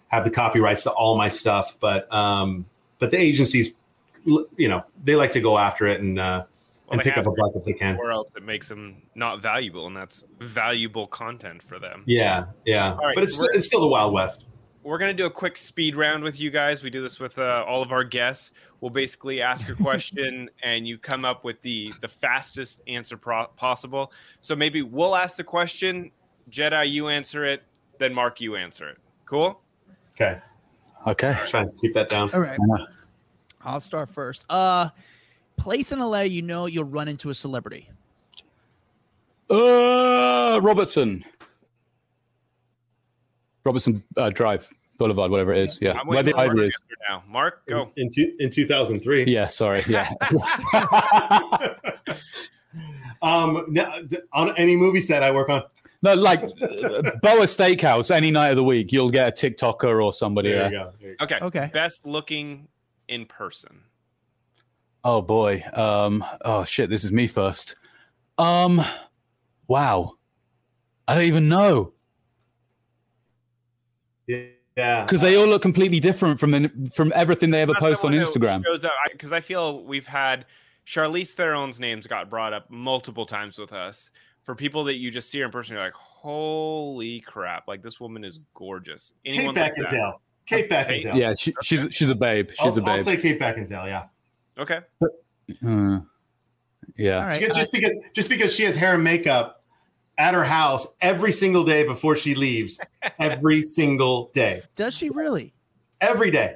have 0.10 0.24
the 0.24 0.30
copyrights 0.30 0.84
to 0.84 0.92
all 0.92 1.18
my 1.18 1.30
stuff, 1.30 1.78
but 1.80 2.12
um, 2.14 2.66
but 3.00 3.12
the 3.12 3.20
agencies, 3.20 3.74
you 4.26 4.68
know, 4.70 4.84
they 5.04 5.16
like 5.16 5.32
to 5.32 5.42
go 5.42 5.58
after 5.58 5.88
it 5.88 6.02
and 6.02 6.20
uh, 6.20 6.44
Well, 6.88 6.94
and 6.94 7.02
pick 7.02 7.18
up 7.18 7.26
a 7.28 7.30
to, 7.30 7.36
buck 7.42 7.52
if 7.56 7.66
they 7.66 7.74
can. 7.74 7.98
Or 7.98 8.12
else 8.12 8.30
it 8.36 8.44
makes 8.44 8.70
them 8.70 9.02
not 9.14 9.42
valuable, 9.42 9.88
and 9.88 9.96
that's 9.96 10.24
valuable 10.40 11.06
content 11.08 11.62
for 11.62 11.80
them. 11.80 12.04
Yeah, 12.06 12.46
yeah, 12.66 12.94
All 12.94 13.00
right, 13.00 13.16
but 13.16 13.26
it's 13.26 13.38
it's 13.54 13.68
still 13.68 13.82
the 13.82 13.88
Wild 13.88 14.14
West. 14.14 14.48
We're 14.84 14.98
gonna 14.98 15.14
do 15.14 15.26
a 15.26 15.30
quick 15.30 15.58
speed 15.58 15.98
round 15.98 16.24
with 16.24 16.40
you 16.40 16.50
guys. 16.50 16.82
We 16.82 16.90
do 16.90 17.02
this 17.02 17.20
with 17.20 17.38
uh, 17.38 17.66
all 17.68 17.82
of 17.82 17.92
our 17.92 18.06
guests. 18.06 18.52
We'll 18.80 18.90
basically 18.90 19.42
ask 19.42 19.68
a 19.68 19.76
question, 19.84 20.50
and 20.64 20.88
you 20.88 20.98
come 20.98 21.26
up 21.26 21.44
with 21.44 21.62
the 21.62 21.94
the 22.00 22.08
fastest 22.08 22.82
answer 22.88 23.18
pro- 23.18 23.48
possible. 23.58 24.14
So 24.40 24.56
maybe 24.56 24.82
we'll 24.82 25.16
ask 25.18 25.36
the 25.36 25.44
question, 25.44 26.12
Jedi, 26.52 26.90
you 26.90 27.10
answer 27.10 27.44
it, 27.44 27.64
then 28.00 28.14
Mark, 28.14 28.40
you 28.40 28.56
answer 28.56 28.88
it. 28.88 28.98
Cool. 29.26 29.60
Okay, 30.14 30.40
Okay. 31.06 31.38
try 31.50 31.64
and 31.64 31.82
keep 31.82 31.94
that 31.96 32.08
down. 32.08 32.32
All 32.34 32.40
right. 32.40 32.58
Yeah. 32.78 32.86
I'll 33.66 33.82
start 33.82 34.08
first. 34.10 34.46
Uh, 34.50 34.88
place 35.58 35.92
in 35.92 36.00
LA, 36.00 36.22
you 36.22 36.42
know 36.42 36.66
you'll 36.66 36.86
run 36.86 37.08
into 37.08 37.30
a 37.30 37.34
celebrity. 37.34 37.90
Uh, 39.50 40.60
Robertson. 40.62 41.24
Robertson 43.64 44.04
uh, 44.16 44.30
Drive, 44.30 44.70
Boulevard, 44.98 45.30
whatever 45.30 45.54
it 45.54 45.70
is. 45.70 45.78
Yeah. 45.82 46.00
I'm 46.00 46.08
Where 46.08 46.24
the 46.24 46.32
for 46.32 46.40
Ivy 46.40 46.68
is. 46.68 46.84
now. 47.10 47.24
Mark, 47.28 47.66
go. 47.68 47.92
In 47.98 48.10
two, 48.10 48.34
in 48.40 48.50
2003. 48.50 49.26
Yeah, 49.26 49.48
sorry. 49.48 49.84
Yeah. 49.88 50.10
um, 53.22 53.66
now, 53.70 54.00
on 54.34 54.56
any 54.58 54.76
movie 54.76 55.02
set 55.02 55.24
I 55.24 55.32
work 55.32 55.50
on. 55.50 55.64
no, 56.02 56.14
like 56.14 56.44
uh, 56.44 57.12
Boa 57.22 57.46
Steakhouse, 57.46 58.14
any 58.16 58.32
night 58.32 58.52
of 58.52 58.56
the 58.56 58.64
week, 58.64 58.92
you'll 58.92 59.10
get 59.10 59.28
a 59.28 59.50
TikToker 59.50 60.04
or 60.04 60.14
somebody. 60.14 60.52
There 60.52 60.70
there. 60.70 60.72
you 60.72 60.78
go. 60.78 60.94
There 61.00 61.10
you 61.12 61.18
go. 61.18 61.26
Okay. 61.26 61.40
Okay. 61.42 61.70
Best 61.74 62.06
looking 62.06 62.68
in 63.08 63.26
person. 63.26 63.82
Oh 65.08 65.22
boy. 65.22 65.64
Um. 65.72 66.24
Oh 66.44 66.66
shit. 66.66 66.90
This 66.90 67.06
is 67.06 67.14
me 67.14 67.28
first. 67.28 67.76
Um. 68.38 68.84
Wow. 69.70 70.16
I 71.08 71.16
don't 71.16 71.24
even 71.24 71.48
know 71.48 71.94
Yeah, 74.28 75.06
because 75.06 75.22
they 75.22 75.36
all 75.38 75.48
look 75.48 75.62
completely 75.62 76.02
different 76.02 76.38
from 76.40 76.90
from 76.90 77.14
everything 77.16 77.52
they 77.52 77.62
ever 77.62 77.72
That's 77.72 77.84
post 77.84 78.02
the 78.02 78.10
on 78.10 78.14
Instagram. 78.14 78.64
because 79.12 79.32
I 79.32 79.40
feel 79.40 79.86
we've 79.86 80.06
had 80.06 80.46
Charlize 80.86 81.34
Theron's 81.34 81.80
names 81.80 82.06
got 82.06 82.30
brought 82.30 82.52
up 82.52 82.70
multiple 82.70 83.26
times 83.26 83.58
with 83.58 83.72
us. 83.72 84.12
For 84.44 84.56
people 84.56 84.84
that 84.86 84.96
you 84.96 85.10
just 85.10 85.30
see 85.30 85.40
her 85.40 85.46
in 85.46 85.52
person, 85.52 85.76
you're 85.76 85.84
like, 85.84 85.94
"Holy 85.94 87.22
crap! 87.22 87.68
Like 87.70 87.82
this 87.82 88.00
woman 88.02 88.26
is 88.26 88.40
gorgeous." 88.54 89.14
Kate 89.26 89.34
Anyone 89.34 89.56
like 89.56 89.76
that? 89.76 89.88
Beckinsale. 89.88 90.14
Kate 90.46 90.70
Beckinsale. 90.70 91.16
Yeah, 91.16 91.34
she, 91.36 91.54
she's 91.64 91.88
she's 91.92 92.10
a 92.10 92.16
babe. 92.16 92.50
She's 92.52 92.60
I'll, 92.60 92.78
a 92.78 92.82
babe. 92.82 92.88
I'll 92.90 93.04
say 93.04 93.18
Kate 93.18 93.40
Beckinsale. 93.40 93.88
Yeah. 93.88 94.06
Okay. 94.60 94.80
Uh, 95.02 96.00
yeah. 96.96 97.16
All 97.20 97.22
right. 97.28 97.40
She- 97.42 97.48
just 97.50 97.72
because 97.72 97.94
just 98.14 98.30
because 98.30 98.54
she 98.56 98.64
has 98.64 98.76
hair 98.76 98.94
and 98.96 99.04
makeup 99.04 99.64
at 100.18 100.34
her 100.34 100.44
house 100.44 100.88
every 101.02 101.32
single 101.32 101.64
day 101.64 101.84
before 101.86 102.16
she 102.16 102.34
leaves, 102.36 102.80
every 103.20 103.62
single 103.64 104.32
day, 104.34 104.64
Does 104.76 104.96
she 104.96 105.10
really? 105.10 105.54
every 106.02 106.32
day. 106.32 106.56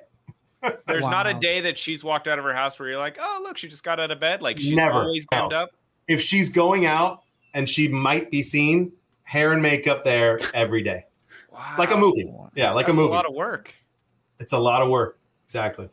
There's 0.88 1.02
not 1.02 1.26
a 1.26 1.34
day 1.34 1.62
that 1.62 1.76
she's 1.78 2.04
walked 2.04 2.28
out 2.28 2.38
of 2.38 2.46
her 2.46 2.54
house 2.54 2.78
where 2.78 2.88
you're 2.90 3.00
like, 3.00 3.18
oh, 3.20 3.40
look, 3.44 3.58
she 3.58 3.68
just 3.68 3.84
got 3.84 4.00
out 4.00 4.12
of 4.12 4.20
bed. 4.20 4.42
Like 4.44 4.60
she's 4.60 4.74
Never. 4.76 5.02
always 5.02 5.26
glammed 5.26 5.54
up. 5.54 5.72
If 6.08 6.22
she's 6.22 6.50
going 6.50 6.86
out 6.86 7.22
and 7.56 7.68
she 7.68 7.88
might 7.88 8.30
be 8.30 8.44
seen, 8.44 8.92
hair 9.24 9.54
and 9.54 9.62
makeup 9.62 10.04
there 10.04 10.38
every 10.54 10.84
day, 10.84 11.06
Wow. 11.52 11.76
like 11.80 11.92
a 11.92 11.98
movie. 11.98 12.32
Yeah, 12.56 12.72
like 12.72 12.86
That's 12.86 12.94
a 12.96 13.02
movie. 13.02 13.12
A 13.12 13.16
lot 13.16 13.26
of 13.28 13.34
work. 13.34 13.74
it's 14.40 14.54
a 14.54 14.60
lot 14.60 14.82
of 14.84 14.90
work. 14.90 15.18
Exactly. 15.46 15.90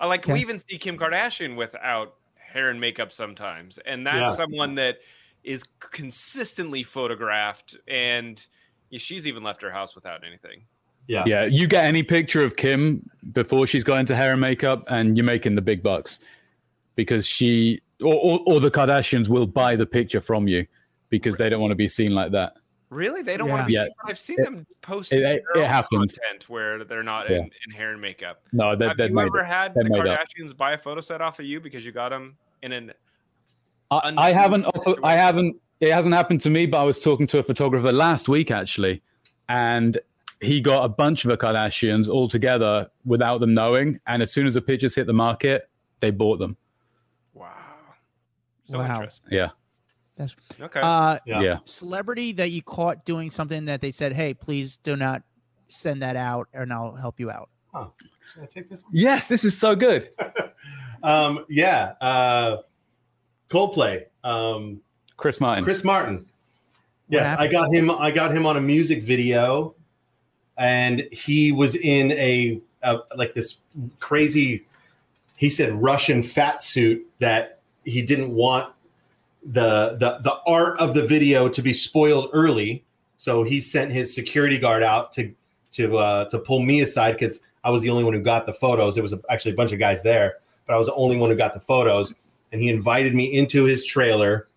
I 0.00 0.06
like 0.06 0.20
Okay. 0.24 0.34
we 0.34 0.40
even 0.40 0.58
see 0.58 0.78
Kim 0.78 0.96
Kardashian 0.98 1.56
without 1.56 2.14
hair 2.36 2.70
and 2.70 2.80
makeup 2.80 3.12
sometimes, 3.12 3.78
and 3.78 4.06
that's 4.06 4.16
Yeah. 4.16 4.34
someone 4.36 4.74
that 4.76 4.98
is 5.44 5.64
consistently 5.80 6.82
photographed, 6.82 7.76
and 7.86 8.44
she's 8.92 9.26
even 9.26 9.42
left 9.42 9.62
her 9.62 9.70
house 9.70 9.94
without 9.94 10.24
anything. 10.26 10.64
Yeah. 11.06 11.24
Yeah, 11.26 11.44
you 11.44 11.66
get 11.66 11.84
any 11.84 12.02
picture 12.02 12.42
of 12.42 12.56
Kim 12.56 13.08
before 13.32 13.66
she's 13.66 13.84
got 13.84 13.98
into 13.98 14.14
hair 14.14 14.32
and 14.32 14.40
makeup, 14.40 14.84
and 14.88 15.16
you're 15.16 15.24
making 15.24 15.54
the 15.54 15.62
big 15.62 15.82
bucks 15.82 16.18
because 16.96 17.26
she 17.26 17.80
or, 18.02 18.14
or, 18.14 18.40
or 18.46 18.60
the 18.60 18.70
Kardashians 18.70 19.28
will 19.28 19.46
buy 19.46 19.74
the 19.74 19.86
picture 19.86 20.20
from 20.20 20.46
you 20.46 20.66
because 21.08 21.36
they 21.36 21.48
don't 21.48 21.60
want 21.60 21.70
to 21.72 21.76
be 21.76 21.88
seen 21.88 22.14
like 22.14 22.32
that. 22.32 22.56
Really, 22.90 23.20
they 23.22 23.36
don't 23.36 23.48
Yeah. 23.48 23.52
want 23.54 23.62
to 23.64 23.66
be. 23.66 23.72
Yeah. 23.74 23.84
seen? 23.84 23.92
I've 24.06 24.18
seen 24.18 24.36
It- 24.40 24.44
them 24.44 24.66
post 24.80 25.12
it- 25.12 25.20
their 25.20 25.62
it 25.62 25.66
happens. 25.66 26.14
content 26.14 26.48
where 26.48 26.84
they're 26.84 27.02
not 27.02 27.28
Yeah. 27.28 27.38
in, 27.38 27.50
in 27.66 27.74
hair 27.74 27.92
and 27.92 28.00
makeup. 28.00 28.40
No, 28.52 28.74
they, 28.74 28.88
Have 28.88 28.96
they've 28.96 29.10
you 29.10 29.16
made 29.16 29.26
ever 29.26 29.44
had 29.44 29.74
They're 29.74 29.84
the 29.84 29.90
made 29.90 30.06
up. 30.06 30.18
Kardashians 30.20 30.56
buy 30.56 30.72
a 30.72 30.78
photo 30.78 31.00
set 31.02 31.20
off 31.20 31.38
of 31.38 31.44
you 31.44 31.60
because 31.60 31.84
you 31.84 31.92
got 31.92 32.08
them 32.10 32.36
in 32.62 32.72
an? 32.72 32.92
I, 33.90 34.12
I 34.16 34.32
haven't. 34.32 34.66
I 35.04 35.14
haven't. 35.16 35.60
It 35.80 35.92
hasn't 35.92 36.14
happened 36.14 36.40
to 36.42 36.50
me, 36.50 36.66
but 36.66 36.78
I 36.80 36.84
was 36.84 36.98
talking 36.98 37.26
to 37.28 37.38
a 37.38 37.42
photographer 37.42 37.92
last 37.92 38.28
week 38.28 38.50
actually, 38.50 39.02
and 39.48 39.98
he 40.40 40.60
got 40.60 40.84
a 40.84 40.88
bunch 40.88 41.24
of 41.24 41.28
the 41.30 41.36
Kardashians 41.36 42.08
all 42.08 42.26
together 42.28 42.88
without 43.04 43.38
them 43.40 43.54
knowing. 43.54 44.00
And 44.06 44.22
as 44.22 44.32
soon 44.32 44.46
as 44.46 44.54
the 44.54 44.62
pictures 44.62 44.94
hit 44.94 45.06
the 45.06 45.12
market, 45.12 45.68
they 46.00 46.10
bought 46.10 46.38
them. 46.38 46.56
Wow. 47.34 47.52
So 48.64 48.78
Wow. 48.78 48.96
interesting. 48.96 49.28
Yeah, 49.32 49.48
That's 50.18 50.36
Okay. 50.60 50.80
uh, 50.82 51.18
Yeah. 51.24 51.40
yeah. 51.40 51.58
celebrity 51.64 52.32
that 52.32 52.50
you 52.50 52.60
caught 52.62 53.04
doing 53.04 53.30
something 53.30 53.64
that 53.64 53.80
they 53.80 53.90
said, 53.90 54.12
"Hey, 54.12 54.34
please 54.34 54.76
do 54.78 54.96
not 54.96 55.22
send 55.68 56.02
that 56.02 56.16
out, 56.16 56.48
and 56.52 56.72
I'll 56.72 56.94
help 56.94 57.18
you 57.20 57.30
out." 57.30 57.48
Should 58.32 58.42
I 58.42 58.46
take 58.46 58.68
this 58.68 58.82
one? 58.82 58.90
Yes, 58.92 59.28
this 59.28 59.44
is 59.44 59.56
so 59.58 59.74
good. 59.74 60.10
Um, 61.00 61.44
yeah. 61.48 61.92
Uh, 62.00 62.56
Coldplay. 63.50 64.06
Um, 64.24 64.80
Chris 65.16 65.40
Martin. 65.40 65.62
Chris 65.62 65.84
Martin. 65.84 66.26
Yes, 67.08 67.38
I 67.38 67.46
got 67.46 67.72
him. 67.72 67.88
I 67.88 68.10
got 68.10 68.32
him 68.32 68.44
on 68.46 68.56
a 68.56 68.60
music 68.60 69.04
video, 69.04 69.76
and 70.58 71.06
he 71.12 71.52
was 71.52 71.76
in 71.76 72.10
a, 72.10 72.60
a 72.82 72.98
like 73.16 73.32
this 73.32 73.58
crazy. 74.00 74.66
He 75.36 75.50
said 75.50 75.72
Russian 75.80 76.20
fat 76.24 76.64
suit 76.64 77.06
that 77.20 77.60
he 77.84 78.02
didn't 78.02 78.34
want 78.34 78.74
the 79.44 79.96
the 79.98 80.18
the 80.22 80.36
art 80.46 80.78
of 80.78 80.94
the 80.94 81.06
video 81.06 81.48
to 81.48 81.62
be 81.62 81.72
spoiled 81.72 82.30
early. 82.32 82.84
So 83.16 83.42
he 83.42 83.60
sent 83.60 83.92
his 83.92 84.14
security 84.14 84.58
guard 84.58 84.82
out 84.82 85.12
to 85.14 85.34
to 85.72 85.98
uh, 85.98 86.28
to 86.30 86.38
pull 86.38 86.60
me 86.60 86.80
aside 86.80 87.12
because 87.12 87.42
I 87.64 87.70
was 87.70 87.82
the 87.82 87.90
only 87.90 88.04
one 88.04 88.14
who 88.14 88.20
got 88.20 88.46
the 88.46 88.54
photos. 88.54 88.94
There 88.94 89.02
was 89.02 89.12
a, 89.12 89.20
actually 89.30 89.52
a 89.52 89.56
bunch 89.56 89.72
of 89.72 89.78
guys 89.78 90.02
there, 90.02 90.34
but 90.66 90.74
I 90.74 90.76
was 90.76 90.86
the 90.86 90.94
only 90.94 91.16
one 91.16 91.30
who 91.30 91.36
got 91.36 91.54
the 91.54 91.60
photos. 91.60 92.14
And 92.50 92.62
he 92.62 92.68
invited 92.68 93.14
me 93.14 93.24
into 93.34 93.64
his 93.64 93.84
trailer, 93.84 94.48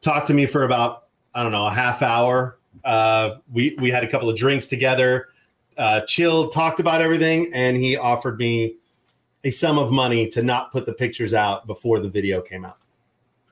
talked 0.00 0.26
to 0.28 0.34
me 0.34 0.46
for 0.46 0.64
about 0.64 1.04
I 1.34 1.42
don't 1.42 1.52
know 1.52 1.66
a 1.66 1.72
half 1.72 2.02
hour. 2.02 2.58
Uh, 2.84 3.36
we 3.52 3.76
we 3.80 3.90
had 3.90 4.04
a 4.04 4.08
couple 4.08 4.28
of 4.28 4.36
drinks 4.36 4.66
together, 4.66 5.28
uh, 5.76 6.00
chilled, 6.02 6.52
talked 6.52 6.80
about 6.80 7.02
everything, 7.02 7.50
and 7.52 7.76
he 7.76 7.96
offered 7.96 8.38
me 8.38 8.76
a 9.44 9.50
sum 9.50 9.78
of 9.78 9.90
money 9.90 10.28
to 10.28 10.42
not 10.42 10.70
put 10.70 10.86
the 10.86 10.92
pictures 10.92 11.34
out 11.34 11.66
before 11.66 12.00
the 12.00 12.08
video 12.08 12.40
came 12.40 12.64
out. 12.64 12.76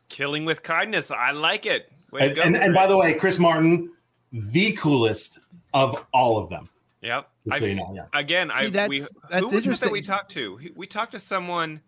Killing 0.09 0.45
with 0.45 0.63
kindness. 0.63 1.11
I 1.11 1.31
like 1.33 1.67
it. 1.67 1.93
Way 2.13 2.21
to 2.21 2.27
And, 2.27 2.37
go, 2.37 2.43
and, 2.43 2.57
and 2.57 2.75
by 2.75 2.87
the 2.87 2.97
way, 2.97 3.15
Chris 3.15 3.39
Martin, 3.39 3.91
the 4.33 4.73
coolest 4.73 5.39
of 5.75 6.05
all 6.13 6.39
of 6.39 6.49
them. 6.49 6.69
yep. 7.03 7.29
Just 7.45 7.57
I- 7.57 7.59
so 7.61 7.65
you 7.67 7.75
know, 7.75 7.93
yeah. 7.95 8.07
again, 8.19 8.51
See, 8.55 8.67
I 8.67 8.71
that's- 8.71 8.89
we, 8.89 9.01
that's 9.31 9.41
who 9.51 9.57
was 9.57 9.67
it 9.67 9.81
that 9.81 9.93
we 9.93 10.01
talked 10.03 10.31
to? 10.33 10.59
We 10.75 10.87
talked 10.87 11.13
to 11.13 11.21
someone 11.21 11.81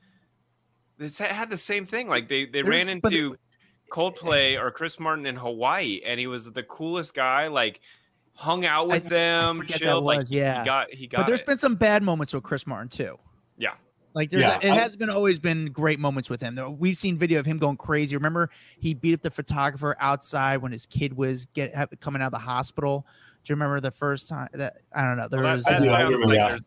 that 0.99 1.17
had 1.17 1.49
the 1.51 1.59
same 1.59 1.87
thing. 1.87 2.09
Like 2.09 2.29
they 2.29 2.45
they 2.45 2.63
There's- 2.63 2.87
ran 2.87 3.01
but- 3.01 3.13
into 3.13 3.37
Coldplay 3.91 4.61
or 4.61 4.71
Chris 4.71 5.01
Martin 5.01 5.27
in 5.27 5.35
Hawaii, 5.37 6.01
and 6.07 6.21
he 6.21 6.27
was 6.27 6.51
the 6.53 6.63
coolest 6.63 7.15
guy. 7.15 7.49
Like 7.49 7.81
hung 8.35 8.65
out 8.65 8.89
with 8.89 9.07
I 9.07 9.09
them, 9.09 9.57
forget 9.59 9.81
that 9.81 9.85
chilled. 9.87 10.05
like 10.05 10.19
was, 10.21 10.29
he- 10.29 10.39
yeah. 10.39 10.61
he 10.61 10.65
got 10.67 10.91
he 10.93 11.07
got. 11.07 11.19
But 11.19 11.27
there's 11.27 11.41
it. 11.41 11.47
been 11.47 11.59
some 11.59 11.75
bad 11.75 12.03
moments 12.03 12.33
with 12.35 12.43
Chris 12.45 12.67
Martin 12.67 12.89
too. 12.89 13.19
Yeah. 13.59 13.75
Like 14.15 14.31
there's 14.31 14.43
Yeah, 14.43 14.59
it 14.63 14.71
I- 14.73 14.75
has 14.77 14.97
been 14.97 15.11
always 15.11 15.39
been 15.39 15.67
great 15.67 15.99
moments 16.01 16.29
with 16.29 16.41
him. 16.41 16.59
We've 16.79 16.97
seen 16.97 17.17
video 17.19 17.39
of 17.41 17.47
him 17.47 17.59
going 17.59 17.77
crazy. 17.77 18.17
Remember 18.17 18.51
he 18.79 18.95
beat 18.95 19.15
up 19.15 19.23
the 19.23 19.31
photographer 19.31 19.97
outside 20.01 20.59
when 20.59 20.73
his 20.73 20.87
kid 20.87 21.17
was 21.17 21.47
get 21.55 21.75
ha- 21.75 21.87
coming 22.01 22.21
out 22.23 22.27
of 22.27 22.33
the 22.33 22.39
hospital. 22.39 23.07
Do 23.45 23.51
you 23.53 23.55
remember 23.55 23.81
the 23.81 23.91
first 23.91 24.29
time 24.29 24.49
that 24.55 24.79
I 24.95 25.05
don't 25.05 25.17
know? 25.17 25.29
There 25.29 25.41
Well, 25.43 25.55
was 25.55 25.65
that, 25.65 25.79
that 25.81 25.85
do, 25.85 25.91
sounds 25.91 26.25
like 26.25 26.39
that. 26.39 26.49
there's 26.49 26.61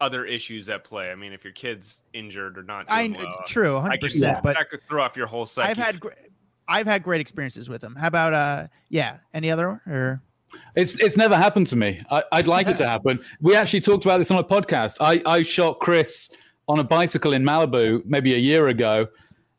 other 0.00 0.24
issues 0.24 0.68
at 0.68 0.84
play. 0.84 1.10
I 1.10 1.14
mean, 1.14 1.32
if 1.32 1.42
your 1.44 1.52
kid's 1.52 2.00
injured 2.12 2.56
or 2.58 2.62
not, 2.62 2.86
I 2.88 3.06
doing 3.08 3.18
well, 3.20 3.42
true, 3.46 3.72
I 3.76 3.80
100. 3.80 3.90
can, 4.00 4.00
percent 4.08 4.42
But 4.42 4.56
that 4.56 4.70
could 4.70 4.80
throw 4.88 5.02
off 5.02 5.16
your 5.16 5.26
whole 5.26 5.46
psyche. 5.46 5.70
I've 5.70 5.76
had 5.78 6.00
gr- 6.00 6.10
I've 6.68 6.86
had 6.86 7.02
great 7.02 7.20
experiences 7.20 7.68
with 7.68 7.82
him. 7.82 7.96
How 7.96 8.06
about 8.06 8.32
uh 8.32 8.68
yeah? 8.90 9.16
Any 9.34 9.50
other 9.50 9.80
or 9.86 10.22
It's 10.76 11.00
it's 11.00 11.16
never 11.16 11.36
happened 11.36 11.66
to 11.68 11.76
me. 11.76 12.00
I, 12.10 12.22
I'd 12.32 12.46
like 12.46 12.68
it 12.68 12.78
to 12.78 12.86
happen. 12.88 13.18
We 13.40 13.56
actually 13.56 13.80
talked 13.80 14.04
about 14.04 14.18
this 14.18 14.30
on 14.30 14.38
a 14.38 14.44
podcast. 14.44 14.96
I, 15.00 15.20
I 15.26 15.42
shot 15.42 15.80
Chris 15.80 16.30
on 16.70 16.78
a 16.78 16.84
bicycle 16.84 17.32
in 17.32 17.42
Malibu 17.42 18.04
maybe 18.06 18.32
a 18.34 18.38
year 18.38 18.68
ago, 18.68 19.08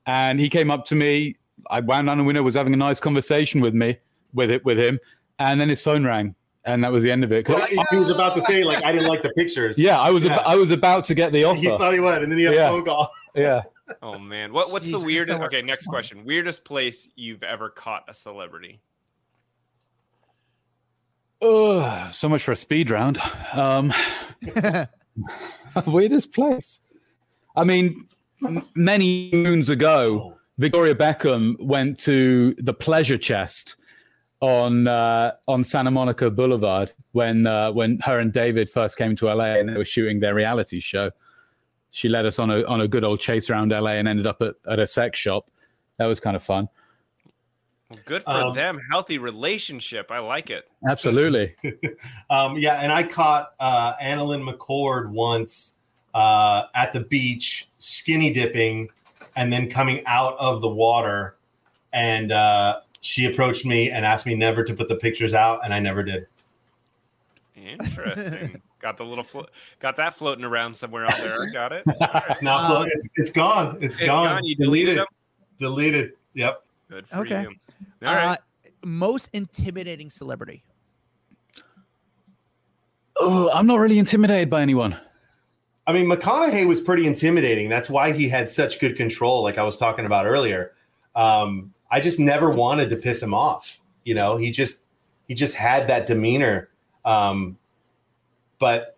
and 0.06 0.40
he 0.40 0.48
came 0.50 0.72
up 0.72 0.86
to 0.86 0.96
me. 0.96 1.36
I 1.70 1.82
wound 1.82 2.08
down 2.08 2.18
the 2.18 2.24
window, 2.24 2.42
was 2.42 2.56
having 2.56 2.74
a 2.74 2.78
nice 2.78 3.00
conversation 3.00 3.60
with 3.62 3.74
me, 3.74 3.98
with 4.34 4.50
it 4.50 4.64
with 4.66 4.80
him, 4.80 4.98
and 5.40 5.60
then 5.60 5.68
his 5.70 5.82
phone 5.82 6.06
rang, 6.06 6.34
and 6.66 6.84
that 6.84 6.92
was 6.92 7.04
the 7.04 7.12
end 7.12 7.24
of 7.26 7.32
it. 7.34 7.48
Well, 7.50 7.68
he 7.92 7.98
was 7.98 8.10
about 8.10 8.34
to 8.36 8.42
say 8.42 8.64
like 8.64 8.84
I 8.84 8.92
didn't 8.94 9.08
like 9.10 9.22
the 9.24 9.32
pictures. 9.34 9.78
yeah, 9.78 10.00
I 10.00 10.10
was 10.10 10.24
Yeah. 10.24 10.38
Ab- 10.40 10.46
I 10.48 10.56
was 10.56 10.72
about 10.72 11.04
to 11.06 11.14
get 11.14 11.34
the 11.34 11.44
offer. 11.44 11.60
he 11.60 11.68
thought 11.68 11.94
he 11.94 12.00
would, 12.00 12.24
and 12.24 12.32
then 12.32 12.40
he 12.40 12.46
had 12.46 12.56
Yeah. 12.56 12.68
a 12.68 12.72
phone 12.72 12.86
call. 12.86 13.12
yeah. 13.36 13.62
Oh 14.02 14.18
man, 14.18 14.54
what 14.54 14.72
what's 14.72 14.88
Jeez, 14.88 14.92
the 14.92 15.00
weirdest? 15.02 15.36
Okay, 15.36 15.42
working. 15.42 15.66
next 15.66 15.86
question. 15.88 16.24
Weirdest 16.24 16.64
place 16.64 17.10
you've 17.18 17.44
ever 17.44 17.70
caught 17.70 18.04
a 18.08 18.14
celebrity? 18.14 18.80
Oh, 21.42 22.10
so 22.14 22.30
much 22.30 22.42
for 22.44 22.54
a 22.54 22.56
speed 22.56 22.90
round. 22.90 23.20
Um, 23.52 23.92
weirdest 25.88 26.32
place. 26.34 26.80
I 27.56 27.64
mean, 27.64 28.08
many 28.76 29.30
moons 29.34 29.70
ago, 29.70 30.38
Victoria 30.58 30.96
Beckham 30.96 31.60
went 31.60 32.00
to 32.02 32.56
the 32.58 32.74
Pleasure 32.74 33.18
Chest 33.18 33.76
on 34.42 34.88
uh, 34.88 35.34
on 35.48 35.64
Santa 35.64 35.92
Monica 35.92 36.30
Boulevard 36.30 36.94
when 37.12 37.46
uh, 37.48 37.72
when 37.72 38.00
her 38.00 38.20
and 38.20 38.32
David 38.34 38.70
first 38.70 38.98
came 38.98 39.16
to 39.18 39.26
LA 39.34 39.56
and 39.60 39.70
they 39.70 39.78
were 39.78 39.86
shooting 39.86 40.20
their 40.20 40.34
reality 40.34 40.80
show. 40.80 41.12
She 41.92 42.08
led 42.10 42.26
us 42.26 42.40
on 42.40 42.50
a 42.50 42.64
on 42.66 42.82
a 42.82 42.88
good 42.88 43.04
old 43.04 43.20
chase 43.20 43.50
around 43.50 43.72
LA 43.72 43.92
and 43.92 44.08
ended 44.08 44.26
up 44.28 44.42
at, 44.42 44.56
at 44.70 44.80
a 44.80 44.88
sex 44.88 45.20
shop. 45.20 45.50
That 45.98 46.06
was 46.06 46.20
kind 46.20 46.36
of 46.36 46.44
fun. 46.44 46.70
Good 48.06 48.24
for 48.24 48.30
Um, 48.32 48.56
them. 48.56 48.80
Healthy 48.90 49.18
relationship. 49.18 50.10
I 50.12 50.20
like 50.20 50.50
it. 50.50 50.64
Absolutely. 50.90 51.56
Um, 52.30 52.58
yeah, 52.58 52.76
and 52.76 52.94
I 52.94 53.04
caught 53.04 53.52
uh, 53.60 53.96
AnnaLynne 53.98 54.50
McCord 54.50 55.10
once 55.10 55.76
uh, 56.14 56.64
at 56.76 56.94
the 56.94 57.02
beach, 57.02 57.70
skinny 57.78 58.32
dipping, 58.34 58.90
and 59.36 59.52
then 59.52 59.70
coming 59.70 60.04
out 60.06 60.36
of 60.40 60.62
the 60.62 60.68
water. 60.70 61.36
And 61.94 62.32
uh, 62.32 62.82
she 63.02 63.26
approached 63.26 63.66
me 63.66 63.92
and 63.92 64.06
asked 64.06 64.26
me 64.26 64.36
never 64.36 64.64
to 64.64 64.74
put 64.74 64.88
the 64.88 64.96
pictures 64.96 65.34
out, 65.34 65.62
and 65.64 65.74
I 65.74 65.80
never 65.80 66.04
did. 66.04 66.28
Interesting. 67.56 68.62
got 68.82 68.98
the 68.98 69.04
little 69.04 69.24
flo- 69.24 69.46
got 69.80 69.96
that 69.98 70.16
floating 70.16 70.44
around 70.44 70.74
somewhere 70.76 71.06
out 71.06 71.18
there. 71.18 71.50
Got 71.54 71.72
it. 71.74 71.84
It's 72.30 72.42
not. 72.42 72.72
Um, 72.76 72.88
it's, 72.92 73.08
it's 73.16 73.32
gone. 73.32 73.78
It's, 73.82 73.98
It's 73.98 74.06
gone. 74.06 74.28
gone. 74.28 74.44
You 74.44 74.56
deleted 74.56 74.98
them. 74.98 75.06
Deleted. 75.60 76.14
Yep. 76.34 76.64
Good 76.90 77.08
for 77.08 77.18
Okay. 77.18 77.42
you. 77.44 77.50
All 78.08 78.16
right. 78.16 78.26
uh, 78.26 78.38
most 78.84 79.30
intimidating 79.34 80.10
celebrity? 80.10 80.64
Oh, 83.20 83.50
I'm 83.52 83.68
not 83.68 83.78
really 83.80 84.00
intimidated 84.00 84.50
by 84.50 84.62
anyone. 84.62 84.96
I 85.88 85.94
mean, 85.94 86.06
McConaughey 86.06 86.68
was 86.68 86.80
pretty 86.80 87.08
intimidating. 87.08 87.70
That's 87.70 87.90
why 87.90 88.12
he 88.12 88.30
had 88.30 88.48
such 88.48 88.80
good 88.80 88.96
control, 88.96 89.42
like 89.44 89.58
I 89.58 89.64
was 89.64 89.78
talking 89.78 90.06
about 90.06 90.26
earlier. 90.26 90.74
Um, 91.16 91.74
I 91.90 92.00
just 92.00 92.20
never 92.20 92.50
wanted 92.50 92.90
to 92.92 92.96
piss 92.96 93.22
him 93.22 93.34
off. 93.34 93.80
You 94.04 94.16
know, 94.16 94.38
he 94.38 94.52
just 94.52 94.86
he 95.28 95.34
just 95.34 95.56
had 95.56 95.88
that 95.88 96.06
demeanor. 96.06 96.70
Um, 97.04 97.58
but 98.60 98.96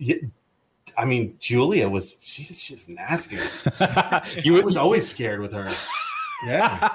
I 0.98 1.06
mean, 1.06 1.36
Julia 1.40 1.90
was 1.90 2.16
she's 2.20 2.62
she's 2.62 2.90
nasty. 2.90 3.38
you 4.44 4.58
I 4.58 4.62
was 4.62 4.78
always 4.78 5.08
scared 5.08 5.40
with 5.40 5.54
her. 5.54 5.74
Yeah. 6.46 6.90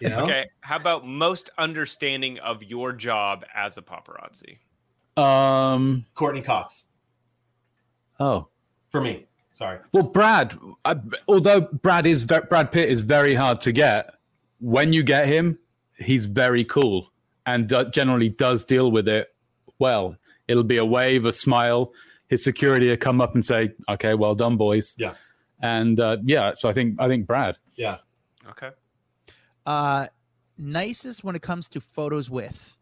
You 0.00 0.10
know? 0.10 0.24
Okay. 0.24 0.50
How 0.60 0.76
about 0.76 1.06
most 1.06 1.48
understanding 1.56 2.38
of 2.40 2.62
your 2.62 2.92
job 2.92 3.44
as 3.54 3.78
a 3.78 3.82
paparazzi? 3.82 4.58
um. 5.16 6.06
Courteney 6.14 6.42
Cox 6.42 6.84
Oh. 8.18 8.48
For 8.92 9.00
me. 9.00 9.26
Sorry. 9.52 9.78
Well, 9.92 10.04
Brad, 10.04 10.56
I, 10.84 10.96
although 11.26 11.62
Brad 11.62 12.06
is 12.06 12.22
ve- 12.22 12.40
Brad 12.48 12.70
Pitt 12.70 12.88
is 12.88 13.02
very 13.02 13.34
hard 13.34 13.60
to 13.62 13.72
get, 13.72 14.14
when 14.60 14.92
you 14.92 15.02
get 15.02 15.26
him, 15.26 15.58
he's 15.98 16.26
very 16.26 16.64
cool 16.64 17.10
and 17.44 17.72
uh, 17.72 17.84
generally 17.86 18.28
does 18.28 18.64
deal 18.64 18.92
with 18.92 19.08
it 19.08 19.34
well. 19.78 20.16
It'll 20.46 20.62
be 20.62 20.76
a 20.76 20.84
wave, 20.84 21.24
a 21.24 21.32
smile. 21.32 21.92
His 22.28 22.44
security 22.44 22.88
will 22.88 22.96
come 22.96 23.20
up 23.20 23.34
and 23.34 23.44
say, 23.44 23.74
"Okay, 23.88 24.14
well 24.14 24.34
done, 24.34 24.56
boys." 24.56 24.94
Yeah. 24.98 25.14
And 25.60 26.00
uh, 26.00 26.16
yeah, 26.24 26.52
so 26.54 26.68
I 26.68 26.72
think 26.72 27.00
I 27.00 27.08
think 27.08 27.26
Brad. 27.26 27.56
Yeah. 27.74 27.98
Okay. 28.50 28.70
Uh, 29.66 30.06
nicest 30.58 31.24
when 31.24 31.36
it 31.36 31.42
comes 31.42 31.68
to 31.70 31.80
photos 31.80 32.30
with. 32.30 32.76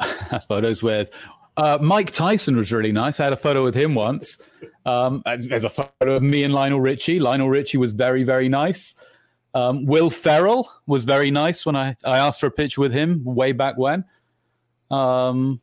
photos 0.48 0.82
with. 0.82 1.10
Uh, 1.58 1.76
Mike 1.82 2.12
Tyson 2.12 2.56
was 2.56 2.72
really 2.72 2.92
nice. 2.92 3.18
I 3.18 3.24
had 3.24 3.32
a 3.32 3.36
photo 3.36 3.64
with 3.64 3.74
him 3.74 3.94
once. 3.94 4.40
Um, 4.86 5.22
there's 5.26 5.64
a 5.64 5.68
photo 5.70 5.90
of 6.16 6.22
me 6.22 6.44
and 6.44 6.54
Lionel 6.54 6.80
Richie. 6.80 7.18
Lionel 7.18 7.48
Richie 7.50 7.78
was 7.78 7.92
very, 7.92 8.22
very 8.22 8.48
nice. 8.48 8.94
Um, 9.54 9.84
Will 9.84 10.08
Ferrell 10.08 10.70
was 10.86 11.04
very 11.04 11.30
nice 11.32 11.66
when 11.66 11.74
I, 11.74 11.96
I 12.04 12.18
asked 12.18 12.38
for 12.38 12.46
a 12.46 12.50
picture 12.50 12.80
with 12.80 12.92
him 12.92 13.24
way 13.24 13.50
back 13.52 13.76
when. 13.76 14.04
Um, 14.90 15.60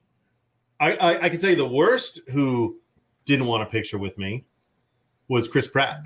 I, 0.81 0.95
I, 0.97 1.23
I 1.23 1.29
can 1.29 1.39
tell 1.39 1.51
you 1.51 1.55
the 1.55 1.65
worst 1.67 2.19
who 2.29 2.77
didn't 3.25 3.45
want 3.47 3.63
a 3.63 3.67
picture 3.67 3.97
with 3.97 4.17
me 4.17 4.43
was 5.29 5.47
Chris 5.47 5.67
Pratt. 5.67 6.01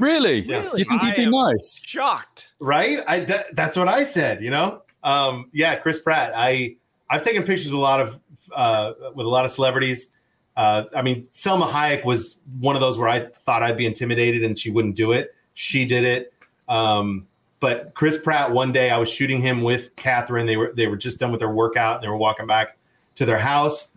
really? 0.00 0.40
Yeah. 0.40 0.62
Do 0.62 0.78
you 0.78 0.84
think 0.84 1.02
he'd 1.02 1.12
I 1.12 1.16
be 1.16 1.24
am- 1.24 1.30
nice? 1.32 1.80
Shocked. 1.84 2.48
Right? 2.58 3.00
I 3.06 3.20
that, 3.20 3.54
that's 3.54 3.76
what 3.76 3.86
I 3.88 4.02
said. 4.04 4.42
You 4.42 4.50
know. 4.50 4.82
Um, 5.04 5.50
yeah, 5.52 5.76
Chris 5.76 6.00
Pratt. 6.00 6.32
I 6.34 6.76
I've 7.10 7.22
taken 7.22 7.42
pictures 7.42 7.70
with 7.70 7.78
a 7.78 7.82
lot 7.82 8.00
of 8.00 8.20
uh, 8.54 8.92
with 9.14 9.26
a 9.26 9.28
lot 9.28 9.44
of 9.44 9.50
celebrities. 9.50 10.12
Uh, 10.56 10.84
I 10.94 11.02
mean, 11.02 11.28
Salma 11.34 11.68
Hayek 11.68 12.04
was 12.04 12.40
one 12.60 12.76
of 12.76 12.80
those 12.80 12.96
where 12.96 13.08
I 13.08 13.20
thought 13.20 13.62
I'd 13.62 13.76
be 13.76 13.86
intimidated 13.86 14.42
and 14.42 14.58
she 14.58 14.70
wouldn't 14.70 14.96
do 14.96 15.12
it. 15.12 15.34
She 15.54 15.84
did 15.84 16.04
it. 16.04 16.32
Um, 16.68 17.26
but 17.60 17.94
Chris 17.94 18.20
Pratt, 18.20 18.50
one 18.50 18.72
day 18.72 18.90
I 18.90 18.98
was 18.98 19.08
shooting 19.08 19.40
him 19.40 19.62
with 19.62 19.94
Katherine. 19.96 20.46
They 20.46 20.56
were 20.56 20.72
they 20.74 20.86
were 20.86 20.96
just 20.96 21.18
done 21.18 21.30
with 21.30 21.40
their 21.40 21.50
workout. 21.50 22.02
They 22.02 22.08
were 22.08 22.16
walking 22.16 22.46
back 22.46 22.76
to 23.16 23.24
their 23.24 23.38
house, 23.38 23.92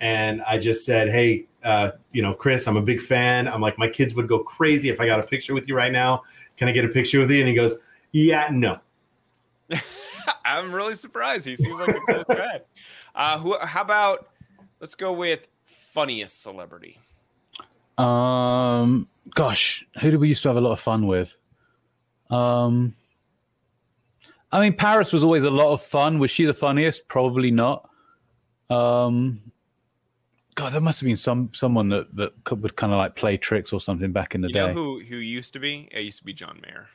and 0.00 0.42
I 0.42 0.58
just 0.58 0.84
said, 0.84 1.10
"Hey, 1.10 1.46
uh, 1.64 1.90
you 2.12 2.22
know, 2.22 2.34
Chris, 2.34 2.68
I'm 2.68 2.76
a 2.76 2.82
big 2.82 3.00
fan. 3.00 3.48
I'm 3.48 3.60
like, 3.60 3.78
my 3.78 3.88
kids 3.88 4.14
would 4.14 4.28
go 4.28 4.40
crazy 4.40 4.88
if 4.88 5.00
I 5.00 5.06
got 5.06 5.18
a 5.18 5.24
picture 5.24 5.54
with 5.54 5.68
you 5.68 5.76
right 5.76 5.92
now. 5.92 6.22
Can 6.56 6.68
I 6.68 6.72
get 6.72 6.84
a 6.84 6.88
picture 6.88 7.18
with 7.18 7.30
you?" 7.30 7.40
And 7.40 7.48
he 7.48 7.54
goes, 7.54 7.78
"Yeah, 8.12 8.48
no." 8.52 8.78
I'm 10.44 10.72
really 10.72 10.96
surprised. 10.96 11.46
He 11.46 11.56
seems 11.56 11.78
like 11.78 11.96
a 12.08 12.12
nice 12.12 12.24
guy. 12.28 12.60
Uh, 13.12 13.38
who? 13.38 13.58
How 13.58 13.82
about? 13.82 14.28
Let's 14.78 14.94
go 14.94 15.12
with 15.12 15.48
funniest 15.64 16.42
celebrity. 16.42 16.96
Um, 17.98 19.08
gosh, 19.34 19.84
who 20.00 20.12
did 20.12 20.20
we 20.20 20.28
used 20.28 20.44
to 20.44 20.48
have 20.48 20.56
a 20.56 20.60
lot 20.60 20.70
of 20.70 20.80
fun 20.80 21.08
with? 21.08 21.34
Um, 22.30 22.94
I 24.52 24.60
mean, 24.60 24.74
Paris 24.74 25.12
was 25.12 25.24
always 25.24 25.42
a 25.42 25.50
lot 25.50 25.72
of 25.72 25.82
fun. 25.82 26.20
Was 26.20 26.30
she 26.30 26.44
the 26.44 26.54
funniest? 26.54 27.08
Probably 27.08 27.50
not. 27.50 27.88
Um, 28.70 29.40
God, 30.54 30.72
there 30.72 30.80
must 30.80 31.00
have 31.00 31.06
been 31.06 31.16
some 31.16 31.50
someone 31.52 31.88
that 31.88 32.14
that 32.14 32.32
could, 32.44 32.62
would 32.62 32.76
kind 32.76 32.92
of 32.92 32.98
like 32.98 33.16
play 33.16 33.36
tricks 33.36 33.72
or 33.72 33.80
something 33.80 34.12
back 34.12 34.34
in 34.36 34.40
the 34.40 34.48
You 34.48 34.54
day. 34.54 34.66
know 34.68 34.72
who 34.72 35.00
who 35.00 35.16
used 35.16 35.52
to 35.54 35.58
be? 35.58 35.88
It 35.90 36.02
used 36.02 36.18
to 36.18 36.24
be 36.24 36.32
John 36.32 36.60
Mayer. 36.62 36.88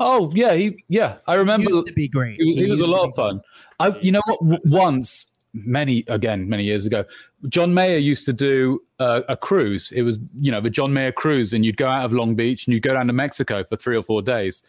Oh 0.00 0.30
yeah, 0.34 0.54
he 0.54 0.84
yeah, 0.88 1.16
I 1.26 1.34
remember. 1.34 1.70
Used 1.70 1.88
to 1.88 1.92
be 1.92 2.08
great. 2.08 2.40
He, 2.40 2.54
he 2.54 2.70
was 2.70 2.80
a 2.80 2.86
lot 2.86 3.06
of 3.06 3.14
fun. 3.14 3.40
I, 3.80 3.96
you 4.00 4.12
know 4.12 4.22
what? 4.40 4.64
Once, 4.66 5.26
many 5.52 6.04
again, 6.08 6.48
many 6.48 6.64
years 6.64 6.86
ago, 6.86 7.04
John 7.48 7.74
Mayer 7.74 7.98
used 7.98 8.24
to 8.26 8.32
do 8.32 8.82
uh, 8.98 9.22
a 9.28 9.36
cruise. 9.36 9.92
It 9.92 10.02
was 10.02 10.18
you 10.40 10.52
know 10.52 10.60
the 10.60 10.70
John 10.70 10.92
Mayer 10.92 11.12
cruise, 11.12 11.52
and 11.52 11.64
you'd 11.64 11.76
go 11.76 11.88
out 11.88 12.04
of 12.04 12.12
Long 12.12 12.34
Beach 12.34 12.66
and 12.66 12.74
you'd 12.74 12.82
go 12.82 12.92
down 12.94 13.06
to 13.08 13.12
Mexico 13.12 13.64
for 13.64 13.76
three 13.76 13.96
or 13.96 14.02
four 14.02 14.22
days. 14.22 14.62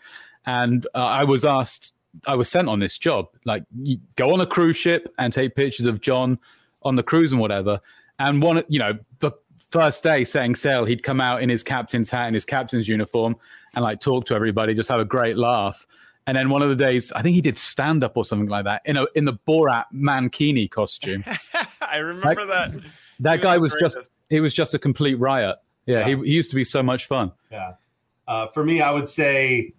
And 0.46 0.86
uh, 0.96 1.00
I 1.00 1.26
was 1.26 1.46
asked, 1.46 1.94
I 2.26 2.36
was 2.36 2.50
sent 2.50 2.70
on 2.70 2.80
this 2.80 2.98
job, 2.98 3.28
like 3.46 3.64
you 3.84 3.98
go 4.16 4.34
on 4.34 4.42
a 4.42 4.46
cruise 4.46 4.78
ship 4.78 5.14
and 5.20 5.32
take 5.34 5.56
pictures 5.56 5.86
of 5.86 6.02
John 6.02 6.40
on 6.82 6.96
the 6.96 7.04
cruise 7.04 7.32
and 7.32 7.42
whatever. 7.42 7.82
And 8.20 8.42
one, 8.42 8.64
you 8.68 8.80
know, 8.80 8.98
the 9.20 9.32
first 9.72 10.04
day 10.04 10.26
setting 10.26 10.56
sail, 10.56 10.86
he'd 10.86 11.04
come 11.04 11.20
out 11.22 11.42
in 11.42 11.50
his 11.50 11.64
captain's 11.64 12.10
hat 12.10 12.26
and 12.28 12.34
his 12.34 12.46
captain's 12.46 12.88
uniform 12.88 13.36
and 13.76 13.84
like 13.84 14.00
talk 14.00 14.26
to 14.26 14.36
everybody, 14.36 14.74
just 14.74 14.90
have 14.90 15.00
a 15.00 15.06
great 15.06 15.38
laugh. 15.38 15.86
And 16.28 16.38
then 16.38 16.50
one 16.50 16.62
of 16.62 16.70
the 16.70 16.76
days, 16.76 17.12
I 17.14 17.22
think 17.22 17.36
he 17.36 17.42
did 17.42 17.58
stand 17.58 18.04
up 18.04 18.16
or 18.16 18.24
something 18.26 18.50
like 18.50 18.66
that 18.66 18.82
in 18.86 18.98
a 18.98 19.06
in 19.16 19.26
the 19.26 19.34
Borat 19.48 19.86
Mankini 19.94 20.70
costume. 20.70 21.24
I 21.82 21.98
remember 21.98 22.46
that. 22.46 22.72
That 23.20 23.36
He 23.40 23.42
guy 23.42 23.56
the 23.56 23.62
was 23.62 23.76
just 23.80 23.96
greatest. 23.96 24.12
he 24.30 24.40
was 24.40 24.54
just 24.54 24.74
a 24.74 24.80
complete 24.80 25.16
riot. 25.20 25.56
Yeah, 25.86 26.06
He, 26.08 26.16
he 26.18 26.32
used 26.34 26.50
to 26.52 26.56
be 26.56 26.64
so 26.64 26.84
much 26.84 27.08
fun. 27.08 27.32
Yeah. 27.52 27.74
Uh, 28.28 28.46
for 28.48 28.64
me, 28.64 28.80
I 28.82 28.92
would 28.92 29.08
say 29.08 29.74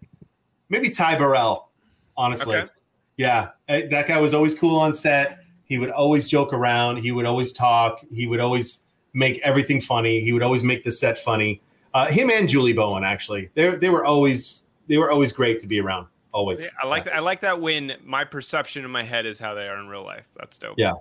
maybe 0.68 0.91
Ty 0.91 1.16
Burrell. 1.18 1.68
Honestly, 2.16 2.57
Okay. 2.57 2.68
yeah, 3.16 3.51
Eh, 3.68 3.87
that 3.91 4.09
guy 4.09 4.18
was 4.18 4.35
always 4.35 4.59
cool 4.59 4.78
on 4.78 4.93
set. 4.93 5.39
He 5.64 5.78
would 5.78 5.91
always 5.91 6.28
joke 6.28 6.53
around. 6.53 6.97
He 6.97 7.12
would 7.12 7.26
always 7.26 7.53
talk. 7.53 8.01
He 8.12 8.26
would 8.26 8.41
always 8.41 8.83
make 9.13 9.41
everything 9.43 9.81
funny. 9.81 10.21
He 10.21 10.33
would 10.33 10.43
always 10.43 10.63
make 10.63 10.85
the 10.85 10.93
set 10.93 11.19
funny. 11.19 11.61
Uh, 11.95 12.07
him 12.07 12.31
and 12.31 12.49
Julie 12.49 12.73
Bowen 12.73 13.05
actually, 13.05 13.51
they 13.55 13.75
they 13.77 13.89
were 13.89 14.05
always 14.05 14.65
they 14.89 14.97
were 14.97 15.11
always 15.11 15.33
great 15.33 15.61
to 15.61 15.67
be 15.67 15.81
around. 15.81 16.07
Always. 16.33 16.61
See, 16.61 16.69
I 16.83 16.87
like 16.87 17.09
I 17.09 17.19
like 17.19 17.41
that 17.41 17.61
when 17.61 17.95
my 18.05 18.25
perception 18.25 18.85
in 18.85 18.91
my 18.91 19.03
head 19.03 19.27
is 19.27 19.39
how 19.39 19.55
they 19.55 19.67
are 19.67 19.79
in 19.79 19.89
real 19.89 20.05
life. 20.05 20.27
That's 20.37 20.59
dope. 20.59 20.75
Yeah. 20.79 20.93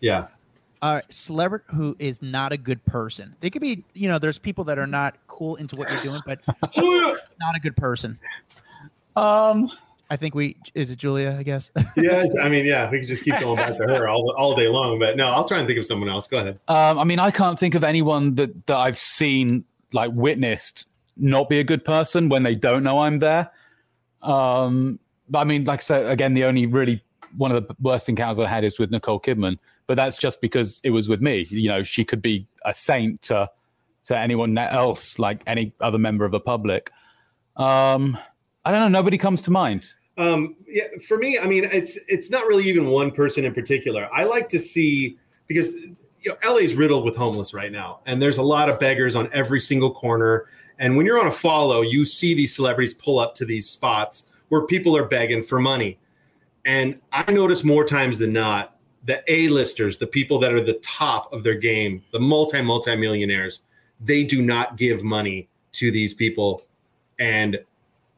Yeah. 0.00 0.28
All 0.80 0.94
right, 0.94 1.12
celebrity 1.12 1.64
who 1.74 1.96
is 1.98 2.22
not 2.22 2.52
a 2.52 2.56
good 2.56 2.84
person. 2.84 3.34
They 3.40 3.50
could 3.50 3.62
be, 3.62 3.84
you 3.94 4.08
know, 4.08 4.20
there's 4.20 4.38
people 4.38 4.62
that 4.64 4.78
are 4.78 4.86
not 4.86 5.16
cool 5.26 5.56
into 5.56 5.74
what 5.74 5.90
you're 5.90 6.02
doing, 6.02 6.20
but 6.24 6.38
not 6.76 7.56
a 7.56 7.60
good 7.60 7.76
person. 7.76 8.16
Um, 9.16 9.72
I 10.10 10.16
think 10.16 10.34
we 10.34 10.56
is 10.74 10.90
it 10.90 10.96
Julia, 10.96 11.36
I 11.38 11.42
guess. 11.42 11.70
yeah. 11.96 12.24
I 12.42 12.48
mean, 12.48 12.64
yeah, 12.64 12.90
we 12.90 13.00
could 13.00 13.08
just 13.08 13.24
keep 13.24 13.38
going 13.40 13.56
back 13.56 13.76
to 13.76 13.84
her 13.84 14.08
all, 14.08 14.34
all 14.38 14.56
day 14.56 14.68
long. 14.68 14.98
But 14.98 15.16
no, 15.16 15.26
I'll 15.26 15.46
try 15.46 15.58
and 15.58 15.66
think 15.66 15.78
of 15.78 15.84
someone 15.84 16.08
else. 16.08 16.26
Go 16.26 16.38
ahead. 16.38 16.58
um, 16.68 16.98
I 16.98 17.04
mean, 17.04 17.18
I 17.18 17.30
can't 17.30 17.58
think 17.58 17.74
of 17.74 17.84
anyone 17.84 18.34
that 18.36 18.66
that 18.66 18.76
I've 18.76 18.98
seen 18.98 19.64
like 19.92 20.10
witnessed 20.14 20.86
not 21.16 21.48
be 21.48 21.58
a 21.58 21.64
good 21.64 21.84
person 21.84 22.28
when 22.28 22.42
they 22.42 22.54
don't 22.54 22.82
know 22.82 23.00
I'm 23.00 23.18
there. 23.18 23.50
Um, 24.22 24.98
but 25.28 25.40
I 25.40 25.44
mean, 25.44 25.64
like 25.64 25.80
I 25.80 25.82
said, 25.82 26.10
again, 26.10 26.34
the 26.34 26.44
only 26.44 26.66
really 26.66 27.02
one 27.36 27.52
of 27.52 27.66
the 27.66 27.76
worst 27.80 28.08
encounters 28.08 28.38
I 28.38 28.48
had 28.48 28.64
is 28.64 28.78
with 28.78 28.90
Nicole 28.90 29.20
Kidman, 29.20 29.58
but 29.86 29.94
that's 29.94 30.16
just 30.16 30.40
because 30.40 30.80
it 30.84 30.90
was 30.90 31.08
with 31.08 31.20
me. 31.20 31.46
You 31.50 31.68
know, 31.68 31.82
she 31.82 32.04
could 32.04 32.22
be 32.22 32.46
a 32.64 32.72
saint 32.72 33.22
to 33.22 33.50
to 34.04 34.16
anyone 34.16 34.56
else, 34.56 35.18
like 35.18 35.42
any 35.46 35.72
other 35.80 35.98
member 35.98 36.24
of 36.24 36.32
the 36.32 36.40
public. 36.40 36.90
Um, 37.56 38.16
I 38.64 38.70
don't 38.70 38.80
know. 38.80 38.98
Nobody 38.98 39.18
comes 39.18 39.42
to 39.42 39.50
mind. 39.50 39.86
Um, 40.18 40.56
yeah, 40.66 40.88
for 41.06 41.16
me, 41.16 41.38
I 41.38 41.46
mean, 41.46 41.64
it's 41.64 41.96
it's 42.08 42.28
not 42.28 42.46
really 42.46 42.64
even 42.64 42.88
one 42.88 43.12
person 43.12 43.44
in 43.44 43.54
particular. 43.54 44.08
I 44.12 44.24
like 44.24 44.48
to 44.50 44.58
see 44.58 45.16
because 45.46 45.74
you 45.74 45.96
know 46.26 46.36
LA's 46.54 46.74
riddled 46.74 47.04
with 47.04 47.16
homeless 47.16 47.54
right 47.54 47.70
now, 47.70 48.00
and 48.04 48.20
there's 48.20 48.38
a 48.38 48.42
lot 48.42 48.68
of 48.68 48.80
beggars 48.80 49.14
on 49.14 49.30
every 49.32 49.60
single 49.60 49.94
corner. 49.94 50.46
And 50.80 50.96
when 50.96 51.06
you're 51.06 51.20
on 51.20 51.28
a 51.28 51.32
follow, 51.32 51.82
you 51.82 52.04
see 52.04 52.34
these 52.34 52.54
celebrities 52.54 52.94
pull 52.94 53.18
up 53.20 53.34
to 53.36 53.44
these 53.44 53.70
spots 53.70 54.32
where 54.48 54.62
people 54.62 54.96
are 54.96 55.04
begging 55.04 55.42
for 55.42 55.60
money. 55.60 55.98
And 56.64 57.00
I 57.12 57.30
notice 57.30 57.64
more 57.64 57.84
times 57.84 58.18
than 58.18 58.32
not 58.32 58.76
the 59.04 59.22
A-listers, 59.28 59.98
the 59.98 60.06
people 60.06 60.38
that 60.40 60.52
are 60.52 60.62
the 60.62 60.74
top 60.74 61.32
of 61.32 61.42
their 61.42 61.54
game, 61.54 62.02
the 62.12 62.20
multi 62.20 62.60
multi 62.60 62.96
millionaires, 62.96 63.62
they 64.00 64.24
do 64.24 64.42
not 64.42 64.76
give 64.76 65.04
money 65.04 65.48
to 65.72 65.92
these 65.92 66.12
people, 66.12 66.62
and 67.20 67.58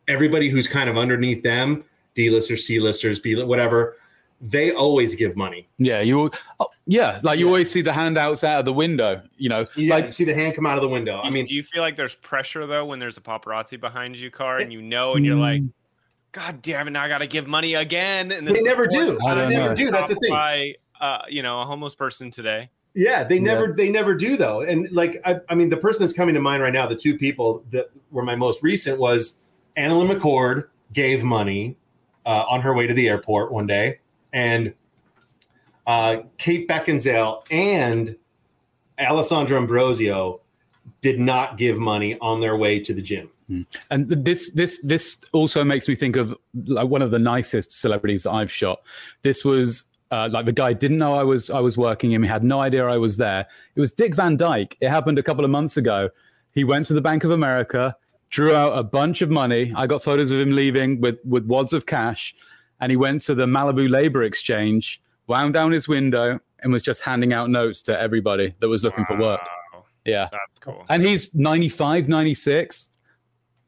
everybody 0.09 0.49
who's 0.49 0.67
kind 0.67 0.89
of 0.89 0.97
underneath 0.97 1.43
them, 1.43 1.85
D-listers, 2.15 2.67
C-listers, 2.67 3.19
B 3.21 3.43
whatever, 3.43 3.97
they 4.41 4.73
always 4.73 5.15
give 5.15 5.37
money. 5.37 5.69
Yeah, 5.79 6.01
you. 6.01 6.31
Oh, 6.59 6.69
yeah, 6.87 7.21
like 7.23 7.39
you 7.39 7.47
always 7.47 7.71
see 7.71 7.83
the 7.83 7.93
handouts 7.93 8.43
out 8.43 8.59
of 8.61 8.65
the 8.65 8.73
window. 8.73 9.23
You 9.37 9.49
know, 9.51 9.67
Yeah, 9.77 9.95
like 9.95 10.07
you 10.07 10.11
see 10.13 10.25
the 10.25 10.35
hand 10.35 10.55
come 10.55 10.67
out 10.67 10.77
of 10.77 10.83
the 10.83 10.89
window. 10.89 11.21
I 11.23 11.31
mean, 11.31 11.45
do 11.47 11.55
you 11.55 11.63
feel 11.63 11.83
like 11.83 11.97
there's 11.97 12.15
pressure 12.15 12.67
though 12.67 12.87
when 12.87 12.99
there's 12.99 13.17
a 13.17 13.21
paparazzi 13.21 13.79
behind 13.79 14.17
you 14.17 14.31
car 14.31 14.59
and 14.59 14.73
you 14.73 14.81
know 14.83 15.15
and 15.15 15.25
you're 15.25 15.37
like, 15.37 15.61
Mm. 15.63 15.73
God 16.33 16.63
damn 16.63 16.87
it, 16.87 16.93
now 16.93 17.03
I 17.03 17.09
got 17.09 17.19
to 17.19 17.27
give 17.27 17.49
money 17.49 17.75
again. 17.75 18.31
And 18.31 18.47
this 18.47 18.55
they 18.55 18.63
never 18.63 18.87
do. 18.87 19.19
I 19.27 19.35
They 19.35 19.41
don't 19.41 19.51
never 19.51 19.69
know. 19.71 19.75
do. 19.75 19.91
That's 19.91 20.11
the 20.11 20.15
thing. 20.15 20.31
By, 20.31 20.75
uh, 21.01 21.23
you 21.29 21.43
know, 21.43 21.61
a 21.61 21.65
homeless 21.65 21.97
person 21.97 22.31
today. 22.31 22.71
Yeah, 22.95 23.25
they 23.25 23.35
Yeah. 23.37 23.43
never 23.43 23.73
they 23.73 23.91
never 23.91 24.15
do 24.15 24.37
though. 24.37 24.61
And 24.61 24.89
like 24.93 25.21
I, 25.25 25.41
I 25.49 25.57
mean, 25.57 25.71
the 25.71 25.77
person 25.77 26.03
that's 26.05 26.13
coming 26.17 26.35
to 26.37 26.41
mind 26.41 26.63
right 26.63 26.73
now, 26.73 26.87
the 26.87 26.95
two 26.95 27.19
people 27.19 27.65
that 27.73 27.91
were 28.13 28.23
my 28.23 28.37
most 28.37 28.63
recent 28.63 28.99
was 29.01 29.41
AnnaLynne 29.77 30.19
McCord 30.19 30.69
gave 30.93 31.25
money 31.25 31.77
uh, 32.27 32.45
on 32.49 32.61
her 32.61 32.75
way 32.75 32.87
to 32.87 32.95
the 32.95 33.09
airport 33.09 33.53
one 33.53 33.67
day, 33.67 33.99
and 34.33 34.75
uh, 35.87 36.19
Kate 36.39 36.69
Beckinsale 36.69 37.43
and 37.51 38.17
Alessandra 38.99 39.57
Ambrosio 39.57 40.41
did 41.01 41.19
not 41.19 41.57
give 41.57 41.79
money 41.79 42.19
on 42.21 42.41
their 42.41 42.57
way 42.57 42.81
to 42.81 42.95
the 42.95 43.03
gym. 43.03 43.31
And 43.91 44.09
this 44.09 44.51
this 44.51 44.81
this 44.85 45.19
also 45.33 45.65
makes 45.65 45.89
me 45.89 45.97
think 45.97 46.15
of 46.15 46.37
like 46.67 46.89
one 46.89 47.03
of 47.03 47.11
the 47.11 47.19
nicest 47.19 47.73
celebrities 47.73 48.23
that 48.23 48.31
I've 48.31 48.53
shot. 48.53 48.81
This 49.23 49.45
was 49.45 49.85
uh, 50.13 50.29
like 50.31 50.45
the 50.47 50.53
guy 50.53 50.73
didn't 50.73 50.99
know 50.99 51.15
I 51.15 51.25
was 51.25 51.51
I 51.51 51.59
was 51.59 51.77
working 51.77 52.13
him. 52.13 52.23
He 52.23 52.29
had 52.29 52.45
no 52.45 52.61
idea 52.61 52.87
I 52.87 52.99
was 52.99 53.17
there. 53.17 53.47
It 53.75 53.81
was 53.81 53.91
Dick 53.91 54.15
Van 54.15 54.37
Dyke. 54.37 54.77
It 54.81 54.89
happened 54.89 55.19
a 55.19 55.23
couple 55.23 55.45
of 55.45 55.51
months 55.51 55.77
ago. 55.77 56.11
He 56.53 56.63
went 56.63 56.87
to 56.87 56.95
the 56.95 57.01
Bank 57.01 57.25
of 57.25 57.33
America, 57.33 57.97
drew 58.31 58.55
out 58.55 58.79
a 58.79 58.83
bunch 58.83 59.23
of 59.23 59.31
money. 59.31 59.73
I 59.77 59.87
got 59.87 60.03
photos 60.03 60.31
of 60.31 60.39
him 60.41 60.53
leaving 60.53 61.01
with 61.01 61.19
with 61.25 61.45
wads 61.47 61.73
of 61.73 61.87
cash, 61.87 62.35
and 62.81 62.91
he 62.91 62.97
went 62.97 63.23
to 63.23 63.35
the 63.35 63.47
Malibu 63.47 63.91
Labor 63.91 64.23
Exchange, 64.23 65.03
wound 65.27 65.53
down 65.55 65.73
his 65.73 65.87
window, 65.89 66.41
and 66.61 66.73
was 66.73 66.83
just 66.83 67.03
handing 67.03 67.33
out 67.33 67.51
notes 67.51 67.83
to 67.83 68.01
everybody 68.01 68.55
that 68.61 68.69
was 68.69 68.83
looking 68.83 69.05
for 69.05 69.17
work. 69.19 69.41
Yeah, 70.05 70.29
That's 70.33 70.59
cool. 70.61 70.87
and 70.89 71.03
he's 71.03 71.35
95, 71.35 72.09
96. 72.09 72.89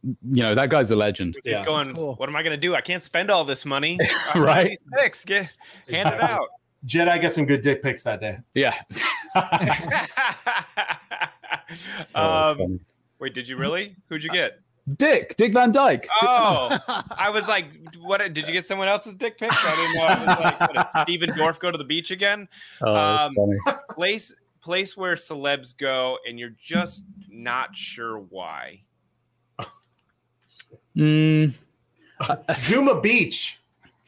You 0.03 0.43
know 0.43 0.55
that 0.55 0.71
guy's 0.71 0.91
a 0.91 0.97
legend. 0.97 1.37
He's 1.45 1.53
Yeah. 1.53 1.65
going, 1.65 1.95
cool. 1.95 2.15
what 2.17 2.29
am 2.29 2.35
I 2.35 2.43
going 2.43 2.53
to 2.53 2.57
do? 2.57 2.75
I 2.75 2.81
can't 2.81 3.03
spend 3.05 3.31
all 3.31 3.45
this 3.45 3.65
money. 3.65 3.99
I'm 4.35 4.43
Right. 4.43 4.77
96. 4.91 5.25
Get 5.27 5.51
hand 5.91 6.09
it 6.09 6.21
out. 6.21 6.49
Jedi 6.87 7.23
got 7.23 7.33
some 7.33 7.47
good 7.47 7.61
dick 7.63 7.83
pics 7.83 8.03
that 8.05 8.21
day. 8.21 8.39
Yeah. 8.55 8.75
Oh, 12.15 12.43
that's 12.45 12.49
um, 12.49 12.59
funny. 12.59 12.81
Wait, 13.23 13.35
did 13.35 13.47
you 13.47 13.57
really? 13.57 13.95
Who'd 14.09 14.25
you 14.25 14.31
get? 14.31 14.59
Dick, 14.97 15.37
Dick 15.37 15.53
Van 15.53 15.71
Dyke. 15.71 16.09
Oh, 16.23 16.77
I 17.17 17.31
was 17.31 17.47
like, 17.47 17.67
what? 18.01 18.19
Did 18.35 18.49
you 18.49 18.53
get 18.53 18.67
someone 18.67 18.89
else's 18.89 19.15
dick 19.15 19.39
pics? 19.39 19.55
I 19.61 19.77
didn't 19.77 19.95
know. 19.95 20.03
I 20.03 20.19
was 20.19 20.27
like, 20.27 20.61
what, 20.61 20.73
did 20.75 21.03
Stephen 21.03 21.31
Dorff 21.39 21.61
go 21.61 21.71
to 21.71 21.79
the 21.79 21.85
beach 21.85 22.11
again? 22.11 22.49
Oh, 22.81 22.93
that's 22.93 23.23
um, 23.23 23.35
funny. 23.37 23.59
Place 23.91 24.35
place 24.61 24.97
where 24.97 25.15
celebs 25.15 25.79
go, 25.79 26.19
and 26.27 26.37
you're 26.37 26.57
just 26.61 27.05
not 27.31 27.77
sure 27.77 28.19
why. 28.19 28.81
Mm, 30.97 31.55
Zuma 32.57 33.01
Beach. 33.01 33.61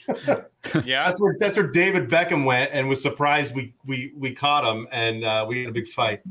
Yeah, 0.82 1.06
That's 1.06 1.20
where 1.20 1.36
that's 1.38 1.58
where 1.58 1.66
David 1.66 2.08
Beckham 2.08 2.44
went 2.46 2.70
and 2.72 2.88
was 2.88 3.00
surprised 3.00 3.54
we 3.54 3.74
we 3.86 4.12
we 4.16 4.34
caught 4.34 4.64
him 4.64 4.88
and 4.90 5.22
uh, 5.22 5.44
we 5.46 5.60
had 5.60 5.68
a 5.68 5.72
big 5.72 5.86
fight. 5.86 6.22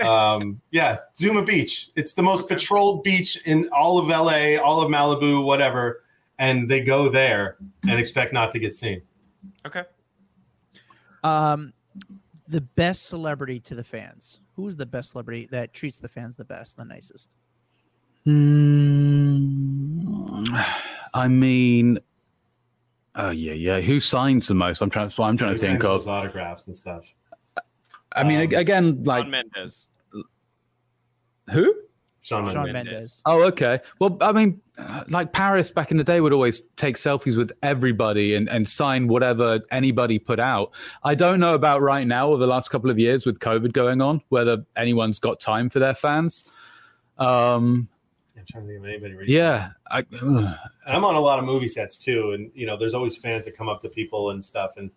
Um, 0.00 0.60
yeah, 0.70 0.98
Zuma 1.16 1.42
Beach. 1.42 1.90
It's 1.94 2.14
the 2.14 2.22
most 2.22 2.48
patrolled 2.48 3.04
beach 3.04 3.40
in 3.44 3.68
all 3.68 3.98
of 3.98 4.08
LA, 4.08 4.56
all 4.56 4.80
of 4.80 4.90
Malibu, 4.90 5.44
whatever. 5.44 6.02
And 6.38 6.68
they 6.68 6.80
go 6.80 7.08
there 7.08 7.56
and 7.88 7.98
expect 7.98 8.32
not 8.32 8.50
to 8.52 8.58
get 8.58 8.74
seen. 8.74 9.02
okay. 9.66 9.82
Um, 11.22 11.72
the 12.48 12.60
best 12.60 13.06
celebrity 13.06 13.60
to 13.60 13.74
the 13.74 13.84
fans. 13.84 14.40
Who 14.56 14.66
is 14.68 14.76
the 14.76 14.86
best 14.86 15.12
celebrity 15.12 15.48
that 15.50 15.72
treats 15.72 15.98
the 15.98 16.08
fans 16.08 16.36
the 16.36 16.44
best, 16.44 16.76
the 16.76 16.84
nicest? 16.84 17.34
mm, 18.26 19.44
I 21.14 21.28
mean, 21.28 21.98
oh 23.14 23.30
yeah, 23.30 23.52
yeah. 23.52 23.80
Who 23.80 24.00
signs 24.00 24.48
the 24.48 24.54
most? 24.54 24.80
I'm 24.80 24.90
trying. 24.90 25.06
That's 25.06 25.18
what 25.18 25.28
I'm 25.28 25.36
trying 25.36 25.54
to 25.54 25.60
think 25.60 25.84
of. 25.84 26.06
autographs 26.08 26.66
and 26.66 26.76
stuff. 26.76 27.04
I 28.14 28.24
mean, 28.24 28.40
um, 28.40 28.58
again, 28.58 29.02
like 29.04 29.24
Shawn 29.24 29.30
Mendes. 29.30 29.88
who? 31.50 31.74
Shawn, 32.22 32.50
Shawn 32.50 32.72
Mendes. 32.72 32.92
Mendes. 32.92 33.22
Oh, 33.26 33.42
okay. 33.44 33.80
Well, 33.98 34.16
I 34.20 34.32
mean, 34.32 34.60
uh, 34.78 35.04
like 35.08 35.32
Paris 35.32 35.70
back 35.70 35.90
in 35.90 35.98
the 35.98 36.04
day 36.04 36.20
would 36.20 36.32
always 36.32 36.62
take 36.76 36.96
selfies 36.96 37.36
with 37.36 37.52
everybody 37.62 38.34
and, 38.34 38.48
and 38.48 38.66
sign 38.66 39.08
whatever 39.08 39.60
anybody 39.70 40.18
put 40.18 40.40
out. 40.40 40.72
I 41.02 41.14
don't 41.14 41.38
know 41.38 41.54
about 41.54 41.82
right 41.82 42.06
now 42.06 42.30
or 42.30 42.38
the 42.38 42.46
last 42.46 42.70
couple 42.70 42.90
of 42.90 42.98
years 42.98 43.26
with 43.26 43.40
COVID 43.40 43.72
going 43.72 44.00
on, 44.00 44.22
whether 44.30 44.64
anyone's 44.74 45.18
got 45.18 45.38
time 45.38 45.68
for 45.68 45.80
their 45.80 45.94
fans. 45.94 46.44
Um, 47.18 47.88
I'm 48.36 48.44
trying 48.50 48.64
to 48.64 48.68
think 48.68 48.78
of 48.80 48.88
anybody. 48.88 49.14
recently. 49.14 49.36
yeah. 49.36 49.70
I, 49.90 50.04
I'm 50.86 51.04
on 51.04 51.14
a 51.14 51.20
lot 51.20 51.38
of 51.38 51.44
movie 51.44 51.68
sets 51.68 51.98
too, 51.98 52.32
and 52.32 52.50
you 52.54 52.66
know, 52.66 52.76
there's 52.76 52.94
always 52.94 53.16
fans 53.16 53.44
that 53.44 53.56
come 53.56 53.68
up 53.68 53.82
to 53.82 53.88
people 53.88 54.30
and 54.30 54.44
stuff, 54.44 54.72
and 54.76 54.90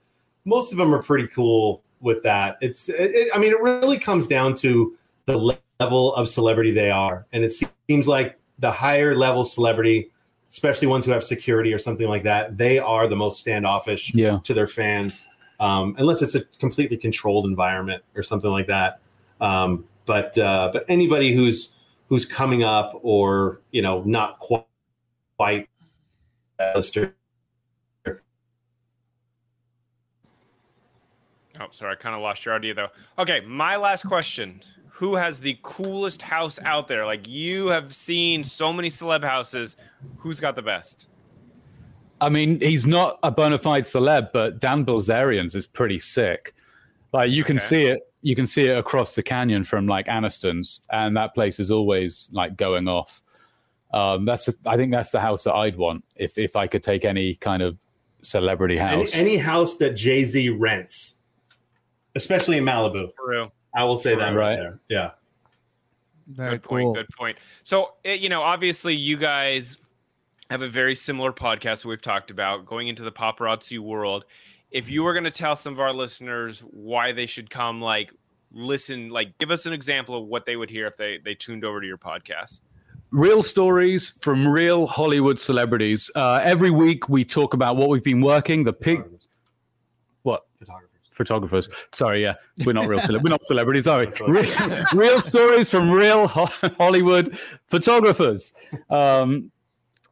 most 0.46 0.72
of 0.72 0.78
them 0.78 0.94
are 0.94 1.04
pretty 1.04 1.28
cool 1.28 1.84
with 2.00 2.24
that. 2.24 2.58
It's, 2.62 2.90
it, 2.90 3.30
I 3.34 3.38
mean, 3.38 3.52
it 3.52 3.62
really 3.62 3.98
comes 3.98 4.28
down 4.28 4.56
to 4.56 4.96
the 5.26 5.58
level 5.80 6.14
of 6.16 6.30
celebrity 6.30 6.72
they 6.72 6.92
are, 6.92 7.26
and 7.34 7.44
it 7.44 7.52
seems 7.52 8.08
like 8.08 8.38
the 8.60 8.72
higher 8.72 9.16
level 9.16 9.46
celebrity, 9.46 10.12
especially 10.50 10.88
ones 10.88 11.06
who 11.06 11.12
have 11.12 11.24
security 11.24 11.74
or 11.74 11.80
something 11.80 12.08
like 12.08 12.24
that, 12.24 12.58
they 12.58 12.80
are 12.80 13.08
the 13.08 13.16
most 13.16 13.40
standoffish 13.40 14.14
yeah. 14.14 14.40
to 14.44 14.54
their 14.54 14.68
fans, 14.68 15.28
um, 15.60 15.96
unless 15.98 16.22
it's 16.22 16.36
a 16.36 16.46
completely 16.60 16.98
controlled 16.98 17.46
environment 17.46 18.04
or 18.16 18.24
something 18.24 18.52
like 18.52 18.68
that. 18.68 19.00
Um, 19.42 19.86
but 20.06 20.38
uh, 20.38 20.72
but 20.74 20.86
anybody 20.88 21.34
who's 21.34 21.76
who's 22.10 22.26
coming 22.26 22.64
up 22.64 22.98
or 23.04 23.62
you 23.72 23.82
know 23.82 24.02
not 24.06 24.40
quite 24.40 24.66
quite 25.38 25.70
Oh, 31.60 31.66
sorry, 31.72 31.94
I 31.94 31.96
kind 31.96 32.16
of 32.16 32.22
lost 32.22 32.46
your 32.46 32.56
idea 32.56 32.74
though. 32.74 32.90
Okay, 33.18 33.42
my 33.42 33.76
last 33.78 34.04
question: 34.06 34.62
Who 34.90 35.16
has 35.16 35.40
the 35.40 35.58
coolest 35.64 36.22
house 36.22 36.60
out 36.64 36.88
there? 36.88 37.06
Like 37.06 37.28
you 37.28 37.68
have 37.68 37.94
seen 37.96 38.44
so 38.44 38.72
many 38.72 38.90
celeb 38.90 39.24
houses. 39.24 39.76
Who's 40.18 40.40
got 40.40 40.56
the 40.56 40.62
best? 40.62 41.08
I 42.20 42.30
mean, 42.30 42.60
he's 42.60 42.88
not 42.88 43.20
a 43.22 43.30
bona 43.30 43.58
fide 43.58 43.84
celeb, 43.84 44.32
but 44.34 44.60
Dan 44.60 44.84
Bilzerian's 44.84 45.54
is 45.56 45.68
pretty 45.68 46.00
sick. 46.00 46.56
Like 47.14 47.30
you 47.30 47.44
can 47.44 47.58
Okay. 47.58 47.66
see 47.66 47.86
it, 47.86 48.12
you 48.22 48.36
can 48.36 48.46
see 48.48 48.66
it 48.66 48.78
across 48.78 49.16
the 49.16 49.24
canyon 49.24 49.64
from 49.64 49.88
like 49.88 50.08
Aniston's, 50.08 50.82
and 50.92 51.16
that 51.16 51.34
place 51.36 51.60
is 51.60 51.70
always 51.72 52.30
like 52.34 52.58
going 52.58 52.88
off. 52.88 53.22
Um, 53.94 54.26
that's 54.26 54.48
the, 54.48 54.56
I 54.66 54.76
think 54.76 54.92
that's 54.92 55.12
the 55.12 55.20
house 55.20 55.44
that 55.46 55.54
I'd 55.54 55.78
want 55.78 56.04
if 56.16 56.38
if 56.38 56.56
I 56.56 56.68
could 56.68 56.84
take 56.84 57.06
any 57.06 57.36
kind 57.36 57.62
of 57.64 57.78
celebrity 58.22 58.78
Any, 58.80 59.02
house. 59.02 59.14
any 59.16 59.38
house 59.38 59.78
that 59.78 59.92
Jay 59.96 60.26
Z 60.26 60.50
rents, 60.50 61.20
especially 62.18 62.58
in 62.58 62.66
Malibu, 62.66 63.10
For. 63.16 63.50
I 63.76 63.84
will 63.86 63.98
say 63.98 64.16
that 64.16 64.34
right, 64.36 64.36
Right. 64.36 64.56
there. 64.58 64.80
Yeah, 64.90 65.12
Very 66.28 66.52
good 66.52 66.64
point. 66.64 66.96
Good 66.96 67.10
point. 67.18 67.38
So, 67.64 67.92
it, 68.04 68.20
you 68.20 68.30
know, 68.30 68.42
obviously, 68.42 68.96
you 68.96 69.18
guys 69.18 69.78
have 70.50 70.62
a 70.62 70.70
very 70.70 70.96
similar 70.96 71.32
podcast 71.32 71.86
we've 71.86 72.02
talked 72.02 72.32
about 72.32 72.66
going 72.66 72.88
into 72.88 73.04
the 73.04 73.12
paparazzi 73.12 73.80
world. 73.80 74.26
If 74.72 74.90
you 74.90 75.04
were 75.04 75.14
going 75.14 75.24
to 75.26 75.32
tell 75.32 75.56
some 75.56 75.74
of 75.74 75.80
our 75.80 75.94
listeners 75.94 76.60
why 76.62 77.12
they 77.14 77.26
should 77.26 77.50
come, 77.50 77.80
like, 77.82 78.12
listen, 78.52 79.10
like, 79.10 79.38
give 79.38 79.52
us 79.52 79.66
an 79.66 79.74
example 79.74 80.22
of 80.22 80.26
what 80.28 80.46
they 80.46 80.56
would 80.58 80.70
hear 80.70 80.88
if 80.88 80.98
they 80.98 81.20
they 81.24 81.36
tuned 81.36 81.64
over 81.64 81.80
to 81.82 81.88
your 81.88 81.98
podcast. 81.98 82.60
real 83.12 83.42
stories 83.42 84.10
from 84.10 84.46
real 84.46 84.86
Hollywood 84.86 85.40
celebrities. 85.40 86.12
Uh, 86.16 86.42
every 86.44 86.70
week 86.72 87.08
we 87.08 87.24
talk 87.24 87.54
about 87.54 87.78
what 87.78 87.88
we've 87.88 88.04
been 88.04 88.20
working. 88.22 88.66
The 88.66 88.74
pig, 88.74 89.00
what 89.00 89.17
photographers. 91.18 91.70
Sorry, 91.94 92.22
yeah, 92.24 92.36
we're 92.66 92.74
not 92.74 92.88
real. 92.88 93.00
Cele- 93.00 93.20
we're 93.22 93.30
not 93.30 93.44
celebrities, 93.46 93.84
sorry. 93.92 94.10
Real, 94.28 94.86
real 94.94 95.22
stories 95.22 95.70
from 95.70 95.92
real 95.92 96.28
Hollywood 96.28 97.38
photographers. 97.68 98.54
Um, 98.90 99.52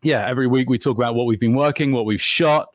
yeah, 0.02 0.28
every 0.28 0.48
week 0.48 0.70
we 0.70 0.78
talk 0.78 0.98
about 0.98 1.16
what 1.16 1.26
we've 1.26 1.40
been 1.40 1.56
working, 1.56 1.92
what 1.92 2.06
we've 2.06 2.22
shot. 2.22 2.70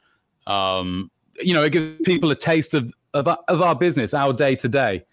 Um, 0.47 1.11
you 1.41 1.55
know, 1.55 1.65
it 1.65 1.71
gives 1.71 2.01
people 2.05 2.31
a 2.31 2.37
taste 2.37 2.75
of 2.75 2.93
of, 3.15 3.27
our- 3.29 3.39
of 3.49 3.61
our 3.61 3.75
business, 3.75 4.15
our 4.15 4.33
day 4.33 4.55
to 4.57 4.69
day. 4.69 5.05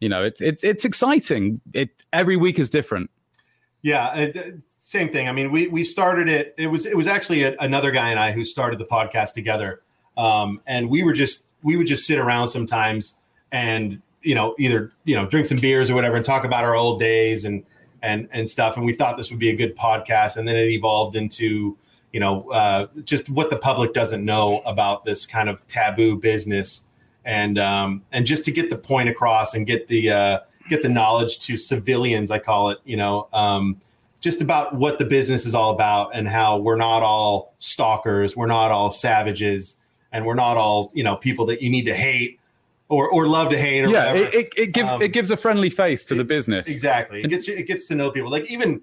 You 0.00 0.08
know, 0.08 0.22
it's 0.22 0.40
it's 0.40 0.62
it's 0.62 0.84
exciting. 0.84 1.60
It 1.74 1.90
every 2.12 2.36
week 2.36 2.58
is 2.58 2.70
different. 2.70 3.10
Yeah, 3.82 4.14
it, 4.14 4.36
it- 4.36 4.54
same 4.80 5.10
thing. 5.10 5.28
I 5.28 5.32
mean, 5.32 5.50
we 5.52 5.66
we 5.68 5.84
started 5.84 6.28
it. 6.28 6.54
It 6.56 6.68
was 6.68 6.86
it 6.86 6.96
was 6.96 7.06
actually 7.06 7.42
a, 7.42 7.54
another 7.58 7.90
guy 7.90 8.08
and 8.10 8.18
I 8.18 8.32
who 8.32 8.42
started 8.44 8.78
the 8.78 8.86
podcast 8.86 9.34
together, 9.34 9.82
um, 10.16 10.62
and 10.66 10.88
we 10.88 11.02
were 11.02 11.12
just 11.12 11.47
we 11.62 11.76
would 11.76 11.86
just 11.86 12.06
sit 12.06 12.18
around 12.18 12.48
sometimes 12.48 13.16
and 13.52 14.00
you 14.22 14.34
know 14.34 14.54
either 14.58 14.92
you 15.04 15.14
know 15.14 15.26
drink 15.26 15.46
some 15.46 15.58
beers 15.58 15.90
or 15.90 15.94
whatever 15.94 16.16
and 16.16 16.24
talk 16.24 16.44
about 16.44 16.64
our 16.64 16.74
old 16.74 17.00
days 17.00 17.44
and 17.44 17.64
and 18.02 18.28
and 18.32 18.48
stuff. 18.48 18.76
And 18.76 18.86
we 18.86 18.94
thought 18.94 19.16
this 19.16 19.30
would 19.30 19.40
be 19.40 19.50
a 19.50 19.56
good 19.56 19.76
podcast, 19.76 20.36
and 20.36 20.46
then 20.46 20.56
it 20.56 20.68
evolved 20.68 21.16
into 21.16 21.76
you 22.12 22.20
know 22.20 22.48
uh, 22.50 22.86
just 23.04 23.28
what 23.28 23.50
the 23.50 23.56
public 23.56 23.92
doesn't 23.92 24.24
know 24.24 24.60
about 24.60 25.04
this 25.04 25.26
kind 25.26 25.48
of 25.48 25.66
taboo 25.66 26.16
business, 26.16 26.84
and 27.24 27.58
um, 27.58 28.02
and 28.12 28.26
just 28.26 28.44
to 28.46 28.52
get 28.52 28.70
the 28.70 28.78
point 28.78 29.08
across 29.08 29.54
and 29.54 29.66
get 29.66 29.88
the 29.88 30.10
uh, 30.10 30.38
get 30.68 30.82
the 30.82 30.88
knowledge 30.88 31.40
to 31.40 31.56
civilians, 31.56 32.30
I 32.30 32.38
call 32.38 32.70
it, 32.70 32.78
you 32.84 32.96
know, 32.96 33.28
um, 33.32 33.80
just 34.20 34.40
about 34.40 34.74
what 34.74 34.98
the 34.98 35.04
business 35.04 35.46
is 35.46 35.54
all 35.54 35.72
about 35.72 36.14
and 36.14 36.28
how 36.28 36.58
we're 36.58 36.76
not 36.76 37.02
all 37.02 37.54
stalkers, 37.58 38.36
we're 38.36 38.46
not 38.46 38.70
all 38.70 38.90
savages, 38.90 39.80
and 40.12 40.24
we're 40.24 40.34
not 40.34 40.56
all 40.56 40.90
you 40.94 41.04
know 41.04 41.16
people 41.16 41.46
that 41.46 41.62
you 41.62 41.70
need 41.70 41.84
to 41.84 41.94
hate 41.94 42.40
or 42.88 43.08
or 43.08 43.28
love 43.28 43.50
to 43.50 43.58
hate. 43.58 43.84
Or 43.84 43.88
yeah, 43.88 44.12
whatever. 44.12 44.18
it, 44.18 44.34
it, 44.34 44.52
it, 44.56 44.72
give, 44.72 44.86
Um, 44.86 45.02
it 45.02 45.12
gives 45.12 45.30
a 45.30 45.36
friendly 45.36 45.70
face 45.70 46.04
to 46.04 46.14
the 46.14 46.24
business. 46.24 46.68
Exactly. 46.68 47.22
It 47.22 47.28
gets 47.28 47.48
it 47.48 47.66
gets 47.66 47.86
to 47.86 47.94
know 47.94 48.10
people. 48.10 48.30
Like 48.30 48.50
even 48.50 48.80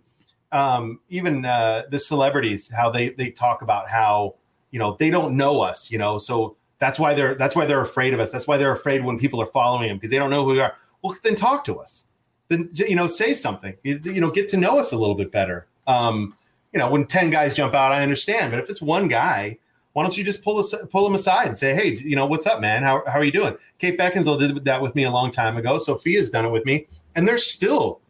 um, 0.52 1.00
even 1.10 1.46
uh, 1.46 1.84
the 1.90 2.00
celebrities, 2.00 2.72
how 2.72 2.90
they 2.90 3.10
they 3.10 3.32
talk 3.32 3.62
about 3.62 3.90
how 3.90 4.36
you 4.72 4.80
know 4.80 4.96
they 5.00 5.10
don't 5.10 5.36
know 5.36 5.62
us. 5.62 5.92
You 5.92 5.98
know, 5.98 6.18
so 6.18 6.56
that's 6.80 7.00
why 7.00 7.14
they're 7.14 7.36
that's 7.36 7.56
why 7.56 7.66
they're 7.66 7.82
afraid 7.82 8.14
of 8.14 8.20
us. 8.20 8.32
That's 8.32 8.48
why 8.48 8.58
they're 8.58 8.72
afraid 8.72 9.04
when 9.04 9.18
people 9.18 9.42
are 9.42 9.48
following 9.48 9.90
them 9.90 9.98
because 9.98 10.12
they 10.12 10.18
don't 10.18 10.30
know 10.30 10.46
who 10.46 10.52
we 10.52 10.60
are. 10.60 10.76
well, 11.02 11.16
then 11.24 11.36
talk 11.36 11.66
to 11.66 11.80
us. 11.80 12.04
Then 12.48 12.70
you 12.74 12.96
know, 12.96 13.08
say 13.08 13.34
something. 13.34 13.76
You, 13.84 14.00
you 14.04 14.22
know, 14.22 14.30
get 14.30 14.50
to 14.50 14.58
know 14.58 14.80
us 14.80 14.92
a 14.92 14.98
little 14.98 15.16
bit 15.16 15.32
better. 15.32 15.66
Um, 15.88 16.36
you 16.74 16.80
know, 16.80 16.90
when 16.90 17.08
ten 17.08 17.32
guys 17.32 17.54
jump 17.54 17.74
out, 17.74 17.92
I 17.92 18.04
understand, 18.04 18.52
but 18.52 18.60
if 18.60 18.70
it's 18.70 18.82
one 18.82 19.08
guy, 19.08 19.58
why 19.96 20.04
don't 20.04 20.18
you 20.18 20.26
just 20.26 20.44
pull 20.44 20.58
us 20.58 20.76
pull 20.92 21.08
him 21.08 21.16
aside 21.16 21.48
and 21.48 21.58
say, 21.58 21.74
hey, 21.74 21.96
you 21.96 22.18
know, 22.18 22.26
what's 22.26 22.46
up, 22.46 22.60
man? 22.60 22.84
How 22.84 23.02
how 23.08 23.18
are 23.18 23.24
you 23.24 23.32
doing? 23.32 23.56
Kate 23.80 23.98
Beckinsale 23.98 24.38
did 24.38 24.66
that 24.66 24.82
with 24.82 24.94
me 24.94 25.06
a 25.06 25.10
long 25.10 25.32
time 25.32 25.56
ago. 25.56 25.78
Sofia's 25.78 26.30
done 26.30 26.44
it 26.44 26.50
with 26.50 26.66
me, 26.66 26.86
and 27.16 27.26
they're 27.26 27.38
still 27.38 28.02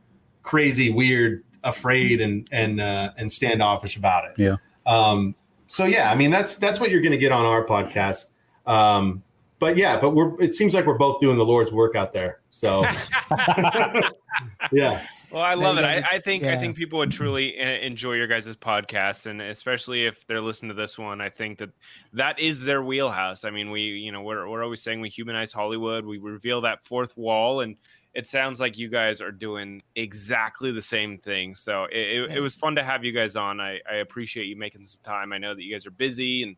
crazy, 0.41 0.89
weird, 0.89 1.43
afraid, 1.63 2.21
and 2.21 2.49
and 2.51 2.81
uh, 2.81 3.11
and 3.19 3.31
standoffish 3.31 3.97
about 3.97 4.25
it. 4.25 4.33
Yeah. 4.35 4.55
Um, 4.87 5.35
so 5.67 5.85
yeah, 5.85 6.11
I 6.11 6.15
mean 6.15 6.31
that's 6.31 6.55
that's 6.55 6.79
what 6.79 6.89
you're 6.89 7.01
going 7.01 7.11
to 7.11 7.19
get 7.19 7.31
on 7.31 7.45
our 7.45 7.63
podcast. 7.63 8.31
Um, 8.65 9.21
but 9.59 9.77
yeah, 9.77 9.99
but 9.99 10.15
we're 10.15 10.41
it 10.41 10.55
seems 10.55 10.73
like 10.73 10.87
we're 10.87 10.97
both 10.97 11.21
doing 11.21 11.37
the 11.37 11.45
Lord's 11.45 11.71
work 11.71 11.95
out 11.95 12.13
there. 12.13 12.39
So 12.49 12.83
yeah. 14.71 15.05
Well, 15.31 15.41
I 15.43 15.53
love 15.53 15.77
it. 15.77 15.83
I, 15.85 16.03
I 16.13 16.19
think 16.19 16.43
yeah. 16.43 16.53
I 16.53 16.57
think 16.57 16.75
people 16.75 16.99
would 16.99 17.11
truly 17.11 17.59
uh, 17.59 17.63
enjoy 17.65 18.13
your 18.13 18.27
guys' 18.27 18.47
podcast, 18.55 19.25
and 19.25 19.41
especially 19.41 20.05
if 20.05 20.25
they're 20.27 20.41
listening 20.41 20.69
to 20.69 20.75
this 20.75 20.97
one, 20.97 21.21
I 21.21 21.29
think 21.29 21.59
that 21.59 21.69
that 22.13 22.39
is 22.39 22.63
their 22.63 22.83
wheelhouse. 22.83 23.43
I 23.43 23.49
mean, 23.49 23.71
we 23.71 23.81
you 23.81 24.11
know 24.11 24.21
we're 24.21 24.47
we're 24.47 24.63
always 24.63 24.81
saying 24.81 25.01
we 25.01 25.09
humanize 25.09 25.51
Hollywood, 25.51 26.05
we 26.05 26.17
reveal 26.17 26.61
that 26.61 26.83
fourth 26.85 27.15
wall, 27.17 27.61
and 27.61 27.75
it 28.13 28.27
sounds 28.27 28.59
like 28.61 28.77
you 28.77 28.87
guys 28.87 29.19
are 29.19 29.31
doing 29.31 29.81
exactly 29.95 30.71
the 30.71 30.81
same 30.81 31.17
thing. 31.17 31.53
So 31.55 31.83
it, 31.85 31.97
it, 31.97 32.31
it 32.37 32.39
was 32.39 32.55
fun 32.55 32.75
to 32.75 32.83
have 32.83 33.03
you 33.03 33.11
guys 33.11 33.35
on. 33.35 33.59
I, 33.59 33.79
I 33.91 33.95
appreciate 33.95 34.45
you 34.45 34.55
making 34.55 34.85
some 34.85 35.01
time. 35.03 35.33
I 35.33 35.37
know 35.37 35.53
that 35.53 35.61
you 35.61 35.73
guys 35.73 35.85
are 35.85 35.91
busy 35.91 36.43
and 36.43 36.55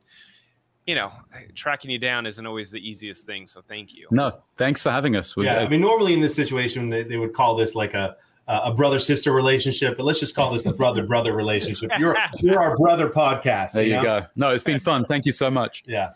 you 0.86 0.96
know, 0.96 1.12
tracking 1.54 1.92
you 1.92 2.00
down 2.00 2.26
isn't 2.26 2.46
always 2.46 2.72
the 2.72 2.78
easiest 2.80 3.26
thing. 3.26 3.46
So 3.46 3.62
thank 3.68 3.94
you. 3.94 4.08
No, 4.10 4.40
thanks 4.56 4.82
for 4.82 4.90
having 4.90 5.18
us. 5.18 5.36
We- 5.36 5.44
Yeah, 5.44 5.60
I 5.60 5.68
mean, 5.68 5.82
normally 5.82 6.14
in 6.14 6.22
this 6.22 6.34
situation, 6.34 6.90
they, 6.90 7.04
they 7.04 7.18
would 7.18 7.34
call 7.34 7.56
this 7.58 7.76
like 7.76 7.94
a 7.94 8.16
Uh, 8.48 8.62
a 8.64 8.74
brother 8.74 8.98
sister 8.98 9.34
relationship, 9.34 9.98
but 9.98 10.06
let's 10.06 10.22
just 10.22 10.34
call 10.34 10.54
this 10.54 10.66
a 10.66 10.72
brother 10.74 11.06
brother 11.06 11.34
relationship. 11.34 11.92
You're 12.00 12.16
you're 12.40 12.62
our 12.62 12.78
brother 12.78 13.10
podcast. 13.10 13.74
there 13.74 13.84
you, 13.86 13.96
know? 13.96 14.04
go. 14.04 14.26
No, 14.38 14.52
it's 14.52 14.64
been 14.64 14.80
fun. 14.80 15.04
Thank 15.04 15.26
you 15.26 15.34
so 15.34 15.52
much. 15.52 15.84
Yeah, 15.86 16.12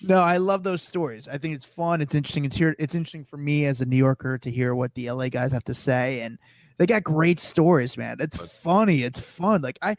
No, 0.00 0.16
I 0.16 0.38
love 0.38 0.62
those 0.64 0.82
stories. 0.82 1.28
I 1.28 1.36
think 1.36 1.54
it's 1.54 1.66
fun. 1.66 2.00
It's 2.00 2.14
interesting. 2.14 2.46
It's 2.46 2.56
here. 2.56 2.74
It's 2.78 2.94
interesting 2.94 3.24
for 3.26 3.36
me 3.36 3.66
as 3.66 3.82
a 3.82 3.84
New 3.84 3.98
Yorker 3.98 4.38
to 4.38 4.50
hear 4.50 4.74
what 4.74 4.94
the 4.94 5.10
LA 5.10 5.28
guys 5.28 5.52
have 5.52 5.64
to 5.64 5.74
say, 5.74 6.22
and 6.22 6.38
they 6.78 6.86
got 6.86 7.02
great 7.04 7.40
stories, 7.40 7.98
man. 7.98 8.16
It's 8.20 8.38
funny. 8.38 9.02
It's 9.02 9.20
fun. 9.20 9.60
Like 9.60 9.78
I, 9.82 9.96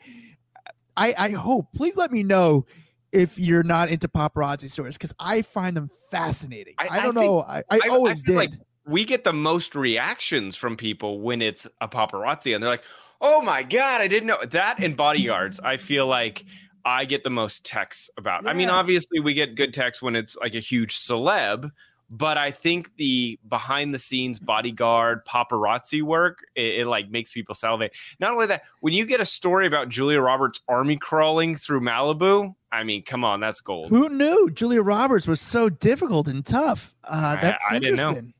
I, 0.96 1.14
I 1.16 1.30
hope. 1.30 1.68
Please 1.76 1.96
let 1.96 2.12
me 2.12 2.24
know 2.24 2.66
if 3.12 3.38
you're 3.38 3.62
not 3.64 3.90
into 3.90 4.08
paparazzi 4.08 4.70
stories 4.70 4.98
because 4.98 5.14
I 5.20 5.44
find 5.44 5.78
them 5.78 5.92
fascinating. 6.10 6.74
I, 6.80 6.88
I- 6.88 6.88
I 7.00 7.04
don't 7.04 7.14
think- 7.14 7.26
know. 7.28 7.42
I, 7.42 7.62
I, 7.70 7.80
always 7.90 8.24
feel 8.24 8.40
did. 8.40 8.52
like 8.52 8.60
we 8.88 9.06
get 9.06 9.24
the 9.24 9.34
most 9.34 9.76
reactions 9.76 10.56
from 10.56 10.78
people 10.78 11.20
when 11.22 11.42
it's 11.42 11.68
a 11.82 11.88
paparazzi, 11.88 12.54
and 12.56 12.64
they're 12.64 12.72
like, 12.72 12.84
"Oh 13.22 13.42
my 13.42 13.64
god, 13.64 14.02
I 14.02 14.08
didn't 14.08 14.28
know 14.28 14.40
that." 14.46 14.80
And 14.80 14.96
bodyguards, 14.98 15.60
I 15.60 15.78
feel 15.78 16.08
like 16.08 16.46
I 16.86 17.06
get 17.06 17.24
the 17.24 17.30
most 17.30 17.66
texts 17.66 18.10
about. 18.18 18.48
I 18.48 18.54
mean, 18.54 18.70
obviously, 18.70 19.20
we 19.20 19.34
get 19.34 19.56
good 19.56 19.74
texts 19.74 20.02
when 20.02 20.16
it's 20.16 20.36
like 20.38 20.56
a 20.56 20.60
huge 20.60 20.98
celeb. 21.00 21.72
But 22.10 22.38
I 22.38 22.52
think 22.52 22.96
the 22.96 23.38
behind 23.50 23.94
the 23.94 24.00
scenes 24.00 24.40
bodyguard 24.40 25.26
paparazzi 25.26 26.02
work, 26.02 26.40
it, 26.56 26.80
it 26.80 26.88
like 26.88 27.10
makes 27.10 27.32
people 27.34 27.54
salivate. 27.54 27.92
Not 28.22 28.32
only 28.32 28.46
that, 28.46 28.62
when 28.80 28.94
you 28.94 29.06
get 29.06 29.20
a 29.20 29.26
story 29.26 29.68
about 29.68 29.90
Julia 29.90 30.22
Roberts 30.22 30.62
army 30.70 30.96
crawling 30.96 31.58
through 31.58 31.82
Malibu, 31.82 32.56
I 32.72 32.86
mean, 32.86 33.04
come 33.04 33.26
on, 33.26 33.42
that's 33.42 33.60
gold. 33.60 33.90
Who 33.90 34.08
knew 34.08 34.50
Julia 34.52 34.82
Roberts 34.82 35.28
was 35.28 35.42
so 35.42 35.68
difficult 35.68 36.30
and 36.30 36.46
tough? 36.46 36.96
Uh, 37.04 37.36
I- 37.38 37.42
that's 37.42 37.66
I 37.70 37.80
didn't 37.80 37.96
know. 37.98 38.08
interesting. 38.08 38.34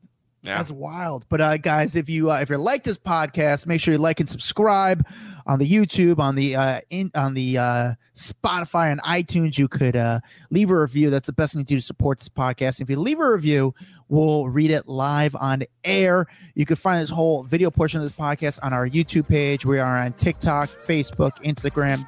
Yeah. 0.48 0.60
That's 0.60 0.72
wild. 0.72 1.26
But 1.28 1.42
uh, 1.42 1.58
guys, 1.58 1.98
if 1.98 2.10
you 2.10 2.32
uh, 2.32 2.36
if 2.40 2.50
you 2.50 2.56
like 2.56 2.84
this 2.84 2.98
podcast, 2.98 3.68
make 3.68 3.82
sure 3.82 3.94
you 3.94 3.98
like 3.98 4.22
and 4.22 4.30
subscribe 4.30 5.06
on 5.46 5.60
the 5.60 5.70
YouTube, 5.70 6.20
on 6.20 6.36
the 6.36 6.56
uh, 6.56 6.80
in 6.90 7.12
on 7.16 7.34
the 7.34 7.58
uh, 7.58 7.94
Spotify 8.16 8.90
and 8.90 9.02
iTunes. 9.02 9.58
You 9.58 9.68
could 9.68 9.98
uh, 9.98 10.22
leave 10.50 10.72
a 10.72 10.80
review. 10.80 11.10
That's 11.10 11.28
the 11.28 11.34
best 11.34 11.54
thing 11.54 11.64
to 11.64 11.68
do 11.68 11.76
to 11.76 11.82
support 11.82 12.20
this 12.20 12.30
podcast. 12.30 12.80
If 12.80 12.90
you 12.90 12.98
leave 12.98 13.20
a 13.20 13.30
review, 13.30 13.76
we'll 14.08 14.48
read 14.48 14.72
it 14.72 14.88
live 14.88 15.36
on 15.36 15.64
air. 15.84 16.28
You 16.56 16.66
can 16.66 16.78
find 16.78 17.02
this 17.02 17.10
whole 17.10 17.44
video 17.44 17.70
portion 17.70 18.00
of 18.00 18.06
this 18.06 18.14
podcast 18.14 18.58
on 18.64 18.72
our 18.72 18.88
YouTube 18.88 19.28
page. 19.28 19.66
We 19.66 19.80
are 19.80 19.98
on 19.98 20.14
TikTok, 20.14 20.70
Facebook, 20.70 21.44
Instagram, 21.44 22.08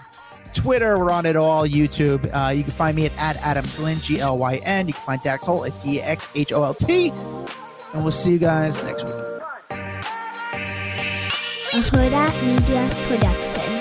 Twitter, 0.53 0.98
we're 0.98 1.11
on 1.11 1.26
it 1.26 1.36
all. 1.36 1.68
YouTube. 1.68 2.30
Uh, 2.34 2.52
you 2.52 2.64
can 2.64 2.72
find 2.72 2.95
me 2.95 3.06
at, 3.06 3.18
at 3.18 3.36
Adam 3.38 3.66
Glynn, 3.76 3.98
G 3.99 4.22
L 4.22 4.38
Y 4.38 4.61
N. 4.64 4.88
You 4.88 4.94
can 4.94 5.03
find 5.03 5.22
Dax 5.24 5.45
Holt 5.45 5.68
at 5.68 5.82
D 5.82 6.02
X 6.02 6.30
H 6.36 6.53
O 6.53 6.64
L 6.64 6.74
T. 6.74 7.11
And 7.94 8.03
we'll 8.03 8.11
see 8.11 8.34
you 8.34 8.40
guys 8.40 8.84
next 8.84 9.06
week. 9.06 9.16
a 11.72 11.82
Huda 11.82 12.26
Media 12.44 12.90
Production. 13.07 13.78